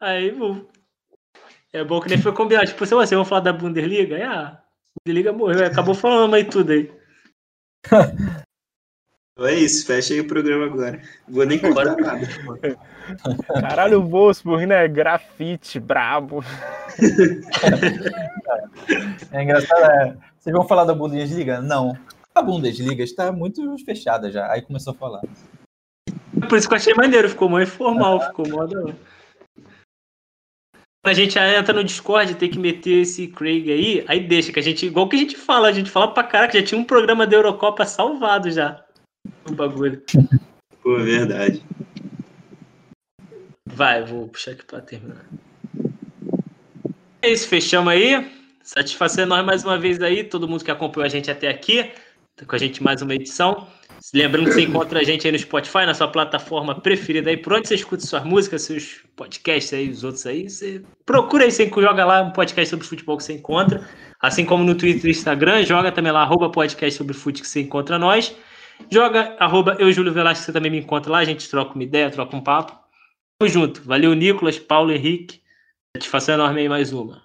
Aí, 0.00 0.30
bom. 0.32 0.64
É 1.72 1.84
bom 1.84 2.00
que 2.00 2.08
nem 2.08 2.20
foi 2.20 2.32
combinado. 2.32 2.66
Tipo, 2.66 2.86
se 2.86 2.94
vocês 2.94 3.16
vão 3.16 3.24
falar 3.24 3.42
da 3.42 3.52
Bundesliga, 3.52 4.16
ah, 4.26 4.46
a 4.48 4.62
Bundesliga 5.04 5.32
morreu, 5.32 5.66
acabou 5.66 5.94
falando 5.94 6.34
aí 6.34 6.44
tudo 6.44 6.72
aí. 6.72 6.90
Então 9.32 9.48
é 9.48 9.54
isso, 9.54 9.86
fecha 9.86 10.12
aí 10.12 10.20
o 10.20 10.26
programa 10.26 10.66
agora. 10.66 11.00
Vou 11.28 11.46
nem 11.46 11.58
cortar 11.58 11.96
nada. 11.96 12.28
Caralho, 13.60 14.00
o 14.00 14.06
Wolfsburg, 14.06 14.66
né? 14.66 14.86
Grafite, 14.88 15.80
brabo. 15.80 16.44
É 19.32 19.42
engraçado, 19.42 19.84
é, 19.84 20.16
vocês 20.38 20.54
vão 20.54 20.66
falar 20.66 20.84
da 20.84 20.94
Bundesliga? 20.94 21.60
Não. 21.60 21.96
A 22.34 22.42
Bundesliga 22.42 23.04
está 23.04 23.30
muito 23.30 23.76
fechada 23.84 24.30
já. 24.30 24.50
Aí 24.50 24.62
começou 24.62 24.92
a 24.92 24.96
falar. 24.96 25.22
Por 26.50 26.58
isso 26.58 26.66
que 26.66 26.74
eu 26.74 26.78
achei 26.78 26.92
maneiro, 26.94 27.28
ficou 27.28 27.48
mó 27.48 27.60
informal, 27.60 28.20
ficou 28.26 28.48
mó 28.48 28.66
da 28.66 28.80
hora. 28.80 28.96
A 31.06 31.12
gente 31.12 31.38
entra 31.38 31.72
no 31.72 31.84
Discord, 31.84 32.34
tem 32.34 32.50
que 32.50 32.58
meter 32.58 33.02
esse 33.02 33.28
Craig 33.28 33.70
aí, 33.70 34.04
aí 34.08 34.18
deixa, 34.26 34.52
que 34.52 34.58
a 34.58 34.62
gente, 34.62 34.84
igual 34.84 35.08
que 35.08 35.14
a 35.14 35.18
gente 35.20 35.36
fala, 35.36 35.68
a 35.68 35.72
gente 35.72 35.88
fala 35.88 36.12
pra 36.12 36.24
caraca, 36.24 36.58
já 36.58 36.66
tinha 36.66 36.80
um 36.80 36.84
programa 36.84 37.24
da 37.24 37.36
Eurocopa 37.36 37.86
salvado 37.86 38.50
já. 38.50 38.84
O 39.48 39.52
bagulho. 39.52 40.02
Pô, 40.82 40.98
é 40.98 41.04
verdade. 41.04 41.62
Vai, 43.64 44.04
vou 44.04 44.26
puxar 44.26 44.50
aqui 44.50 44.64
pra 44.64 44.80
terminar. 44.80 45.24
É 47.22 47.30
isso, 47.30 47.46
fechamos 47.46 47.92
aí. 47.92 48.28
Satisfazer 48.64 49.24
nós 49.24 49.46
mais 49.46 49.62
uma 49.62 49.78
vez 49.78 50.02
aí, 50.02 50.24
todo 50.24 50.48
mundo 50.48 50.64
que 50.64 50.70
acompanhou 50.70 51.06
a 51.06 51.08
gente 51.08 51.30
até 51.30 51.48
aqui. 51.48 51.92
Tá 52.34 52.44
com 52.44 52.56
a 52.56 52.58
gente 52.58 52.82
mais 52.82 53.00
uma 53.02 53.14
edição. 53.14 53.68
Lembrando 54.14 54.46
que 54.46 54.54
você 54.54 54.62
encontra 54.62 55.00
a 55.00 55.04
gente 55.04 55.26
aí 55.26 55.32
no 55.32 55.38
Spotify, 55.38 55.84
na 55.86 55.94
sua 55.94 56.08
plataforma 56.08 56.80
preferida 56.80 57.30
aí, 57.30 57.36
por 57.36 57.52
onde 57.52 57.68
você 57.68 57.74
escuta 57.74 58.04
suas 58.04 58.24
músicas, 58.24 58.62
seus 58.62 59.02
podcasts 59.14 59.72
aí, 59.72 59.90
os 59.90 60.02
outros 60.02 60.26
aí. 60.26 60.48
Você 60.48 60.82
procura 61.04 61.44
aí, 61.44 61.52
você 61.52 61.68
joga 61.68 62.04
lá 62.04 62.22
um 62.22 62.32
podcast 62.32 62.70
sobre 62.70 62.86
futebol 62.86 63.16
que 63.16 63.24
você 63.24 63.34
encontra. 63.34 63.86
Assim 64.20 64.44
como 64.44 64.64
no 64.64 64.74
Twitter 64.74 65.06
e 65.06 65.10
Instagram, 65.10 65.64
joga 65.64 65.92
também 65.92 66.12
lá, 66.12 66.22
arroba 66.22 66.50
podcast 66.50 66.96
sobre 66.96 67.14
futebol 67.14 67.42
que 67.42 67.48
você 67.48 67.60
encontra 67.60 67.98
nós. 67.98 68.34
Joga, 68.90 69.36
arroba 69.38 69.76
eu, 69.78 69.92
Júlio 69.92 70.12
Velasco, 70.12 70.44
você 70.44 70.52
também 70.52 70.70
me 70.70 70.78
encontra 70.78 71.12
lá, 71.12 71.18
a 71.18 71.24
gente 71.24 71.48
troca 71.50 71.74
uma 71.74 71.84
ideia, 71.84 72.10
troca 72.10 72.34
um 72.34 72.40
papo. 72.40 72.72
Tamo 73.38 73.50
junto. 73.50 73.82
Valeu, 73.82 74.14
Nicolas, 74.14 74.58
Paulo, 74.58 74.92
Henrique. 74.92 75.40
Satisfação 75.96 76.34
enorme 76.34 76.60
aí 76.60 76.68
mais 76.68 76.92
uma. 76.92 77.22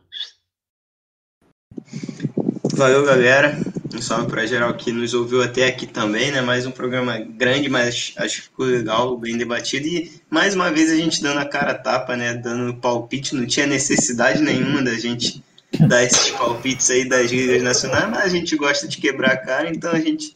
Valeu, 2.73 3.05
galera. 3.05 3.55
Um 3.93 4.01
salve 4.01 4.27
pra 4.27 4.45
geral 4.45 4.73
que 4.73 4.91
nos 4.91 5.13
ouviu 5.13 5.43
até 5.43 5.67
aqui 5.67 5.85
também, 5.85 6.31
né? 6.31 6.41
Mais 6.41 6.65
um 6.65 6.71
programa 6.71 7.19
grande, 7.19 7.69
mas 7.69 8.13
acho 8.17 8.35
que 8.35 8.41
ficou 8.43 8.65
legal, 8.65 9.17
bem 9.17 9.37
debatido. 9.37 9.87
E 9.87 10.11
mais 10.29 10.55
uma 10.55 10.71
vez 10.71 10.91
a 10.91 10.95
gente 10.95 11.21
dando 11.21 11.39
a 11.39 11.45
cara 11.45 11.71
a 11.71 11.77
tapa, 11.77 12.17
né? 12.17 12.33
Dando 12.33 12.75
palpite. 12.75 13.35
Não 13.35 13.45
tinha 13.45 13.67
necessidade 13.67 14.41
nenhuma 14.41 14.81
da 14.81 14.95
gente 14.95 15.43
dar 15.87 16.03
esses 16.03 16.31
palpites 16.31 16.89
aí 16.89 17.07
das 17.07 17.29
ligas 17.29 17.61
nacionais, 17.61 18.09
mas 18.09 18.23
a 18.23 18.29
gente 18.29 18.55
gosta 18.55 18.87
de 18.87 18.97
quebrar 18.97 19.33
a 19.33 19.37
cara, 19.37 19.69
então 19.69 19.91
a 19.91 19.99
gente 19.99 20.35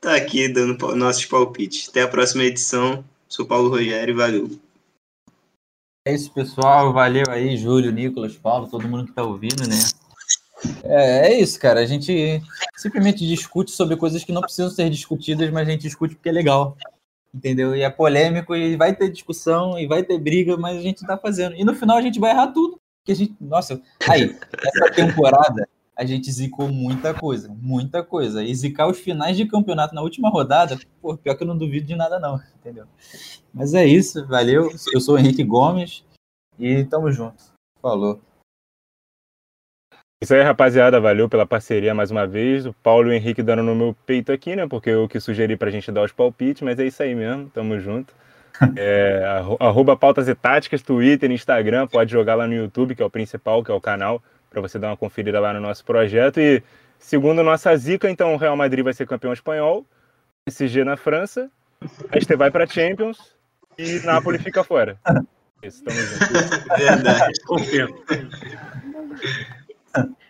tá 0.00 0.14
aqui 0.14 0.48
dando 0.48 0.94
nossos 0.94 1.24
palpites. 1.24 1.88
Até 1.88 2.02
a 2.02 2.08
próxima 2.08 2.44
edição. 2.44 3.04
Sou 3.28 3.46
Paulo 3.46 3.70
Rogério, 3.70 4.16
valeu. 4.16 4.50
É 6.06 6.14
isso, 6.14 6.32
pessoal. 6.32 6.92
Valeu 6.92 7.24
aí, 7.28 7.56
Júlio, 7.56 7.92
Nicolas, 7.92 8.34
Paulo, 8.36 8.68
todo 8.68 8.88
mundo 8.88 9.06
que 9.06 9.12
tá 9.12 9.22
ouvindo, 9.22 9.68
né? 9.68 9.76
É, 10.84 11.28
é 11.28 11.40
isso, 11.40 11.58
cara. 11.58 11.80
A 11.80 11.86
gente 11.86 12.42
simplesmente 12.76 13.26
discute 13.26 13.70
sobre 13.70 13.96
coisas 13.96 14.24
que 14.24 14.32
não 14.32 14.42
precisam 14.42 14.70
ser 14.70 14.90
discutidas, 14.90 15.50
mas 15.50 15.68
a 15.68 15.70
gente 15.70 15.82
discute 15.82 16.14
porque 16.14 16.28
é 16.28 16.32
legal. 16.32 16.76
Entendeu? 17.32 17.76
E 17.76 17.82
é 17.82 17.90
polêmico, 17.90 18.56
e 18.56 18.76
vai 18.76 18.94
ter 18.94 19.10
discussão, 19.10 19.78
e 19.78 19.86
vai 19.86 20.02
ter 20.02 20.18
briga, 20.18 20.56
mas 20.56 20.78
a 20.78 20.82
gente 20.82 21.06
tá 21.06 21.16
fazendo. 21.16 21.54
E 21.54 21.64
no 21.64 21.74
final 21.74 21.96
a 21.96 22.02
gente 22.02 22.18
vai 22.18 22.32
errar 22.32 22.48
tudo. 22.48 22.80
Porque 23.00 23.12
a 23.12 23.14
gente. 23.14 23.36
Nossa, 23.40 23.80
aí, 24.08 24.36
essa 24.62 24.92
temporada 24.92 25.68
a 26.00 26.04
gente 26.06 26.32
zicou 26.32 26.68
muita 26.68 27.12
coisa, 27.12 27.54
muita 27.60 28.02
coisa. 28.02 28.42
E 28.42 28.54
zicar 28.54 28.88
os 28.88 28.98
finais 28.98 29.36
de 29.36 29.44
campeonato 29.44 29.94
na 29.94 30.00
última 30.00 30.30
rodada, 30.30 30.78
pô, 31.00 31.14
pior 31.14 31.34
que 31.34 31.42
eu 31.42 31.46
não 31.46 31.58
duvido 31.58 31.86
de 31.86 31.94
nada, 31.94 32.18
não, 32.18 32.40
entendeu? 32.58 32.86
Mas 33.52 33.74
é 33.74 33.84
isso, 33.84 34.26
valeu. 34.26 34.70
Eu 34.94 35.00
sou 35.00 35.16
o 35.16 35.18
Henrique 35.18 35.44
Gomes 35.44 36.02
e 36.58 36.84
tamo 36.84 37.12
junto. 37.12 37.44
Falou. 37.82 38.18
Isso 40.22 40.34
aí, 40.34 40.42
rapaziada. 40.42 41.00
Valeu 41.00 41.28
pela 41.28 41.46
parceria 41.46 41.94
mais 41.94 42.10
uma 42.10 42.26
vez. 42.26 42.66
O 42.66 42.74
Paulo 42.74 43.08
e 43.08 43.10
o 43.10 43.12
Henrique 43.14 43.42
dando 43.42 43.62
no 43.62 43.74
meu 43.74 43.96
peito 44.04 44.30
aqui, 44.30 44.54
né? 44.54 44.66
Porque 44.66 44.90
eu 44.90 45.08
que 45.08 45.18
sugeri 45.18 45.56
pra 45.56 45.70
gente 45.70 45.90
dar 45.90 46.02
os 46.02 46.12
palpites, 46.12 46.60
mas 46.62 46.78
é 46.78 46.84
isso 46.84 47.02
aí 47.02 47.14
mesmo. 47.14 47.48
Tamo 47.50 47.78
junto. 47.80 48.12
É, 48.76 49.24
arro- 49.38 49.56
arroba 49.58 49.96
pautas 49.96 50.28
e 50.28 50.34
táticas, 50.34 50.82
Twitter, 50.82 51.30
Instagram. 51.30 51.86
Pode 51.86 52.12
jogar 52.12 52.34
lá 52.34 52.46
no 52.46 52.52
YouTube, 52.52 52.94
que 52.94 53.02
é 53.02 53.06
o 53.06 53.08
principal, 53.08 53.64
que 53.64 53.70
é 53.70 53.74
o 53.74 53.80
canal, 53.80 54.22
pra 54.50 54.60
você 54.60 54.78
dar 54.78 54.88
uma 54.88 54.96
conferida 54.98 55.40
lá 55.40 55.54
no 55.54 55.60
nosso 55.60 55.82
projeto. 55.82 56.38
E 56.40 56.62
segundo 56.98 57.42
nossa 57.42 57.74
zica, 57.74 58.10
então 58.10 58.34
o 58.34 58.36
Real 58.36 58.54
Madrid 58.56 58.84
vai 58.84 58.92
ser 58.92 59.06
campeão 59.06 59.32
espanhol, 59.32 59.86
PSG 60.44 60.84
na 60.84 60.98
França, 60.98 61.50
a 62.12 62.18
Este 62.18 62.36
vai 62.36 62.50
pra 62.50 62.66
Champions 62.66 63.34
e 63.78 64.00
Napoli 64.04 64.38
fica 64.38 64.62
fora. 64.62 64.98
Isso, 65.62 65.82
tamo 65.82 65.96
junto. 65.98 66.76
Verdade. 66.76 67.40
Confirmo. 67.46 67.96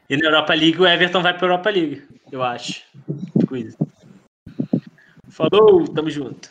E 0.08 0.16
na 0.16 0.26
Europa 0.26 0.54
League 0.54 0.80
o 0.80 0.86
Everton 0.86 1.22
vai 1.22 1.36
pra 1.36 1.46
Europa 1.46 1.70
League, 1.70 2.02
eu 2.32 2.42
acho. 2.42 2.82
Falou, 5.28 5.86
tamo 5.88 6.10
junto. 6.10 6.50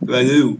Valeu. 0.00 0.58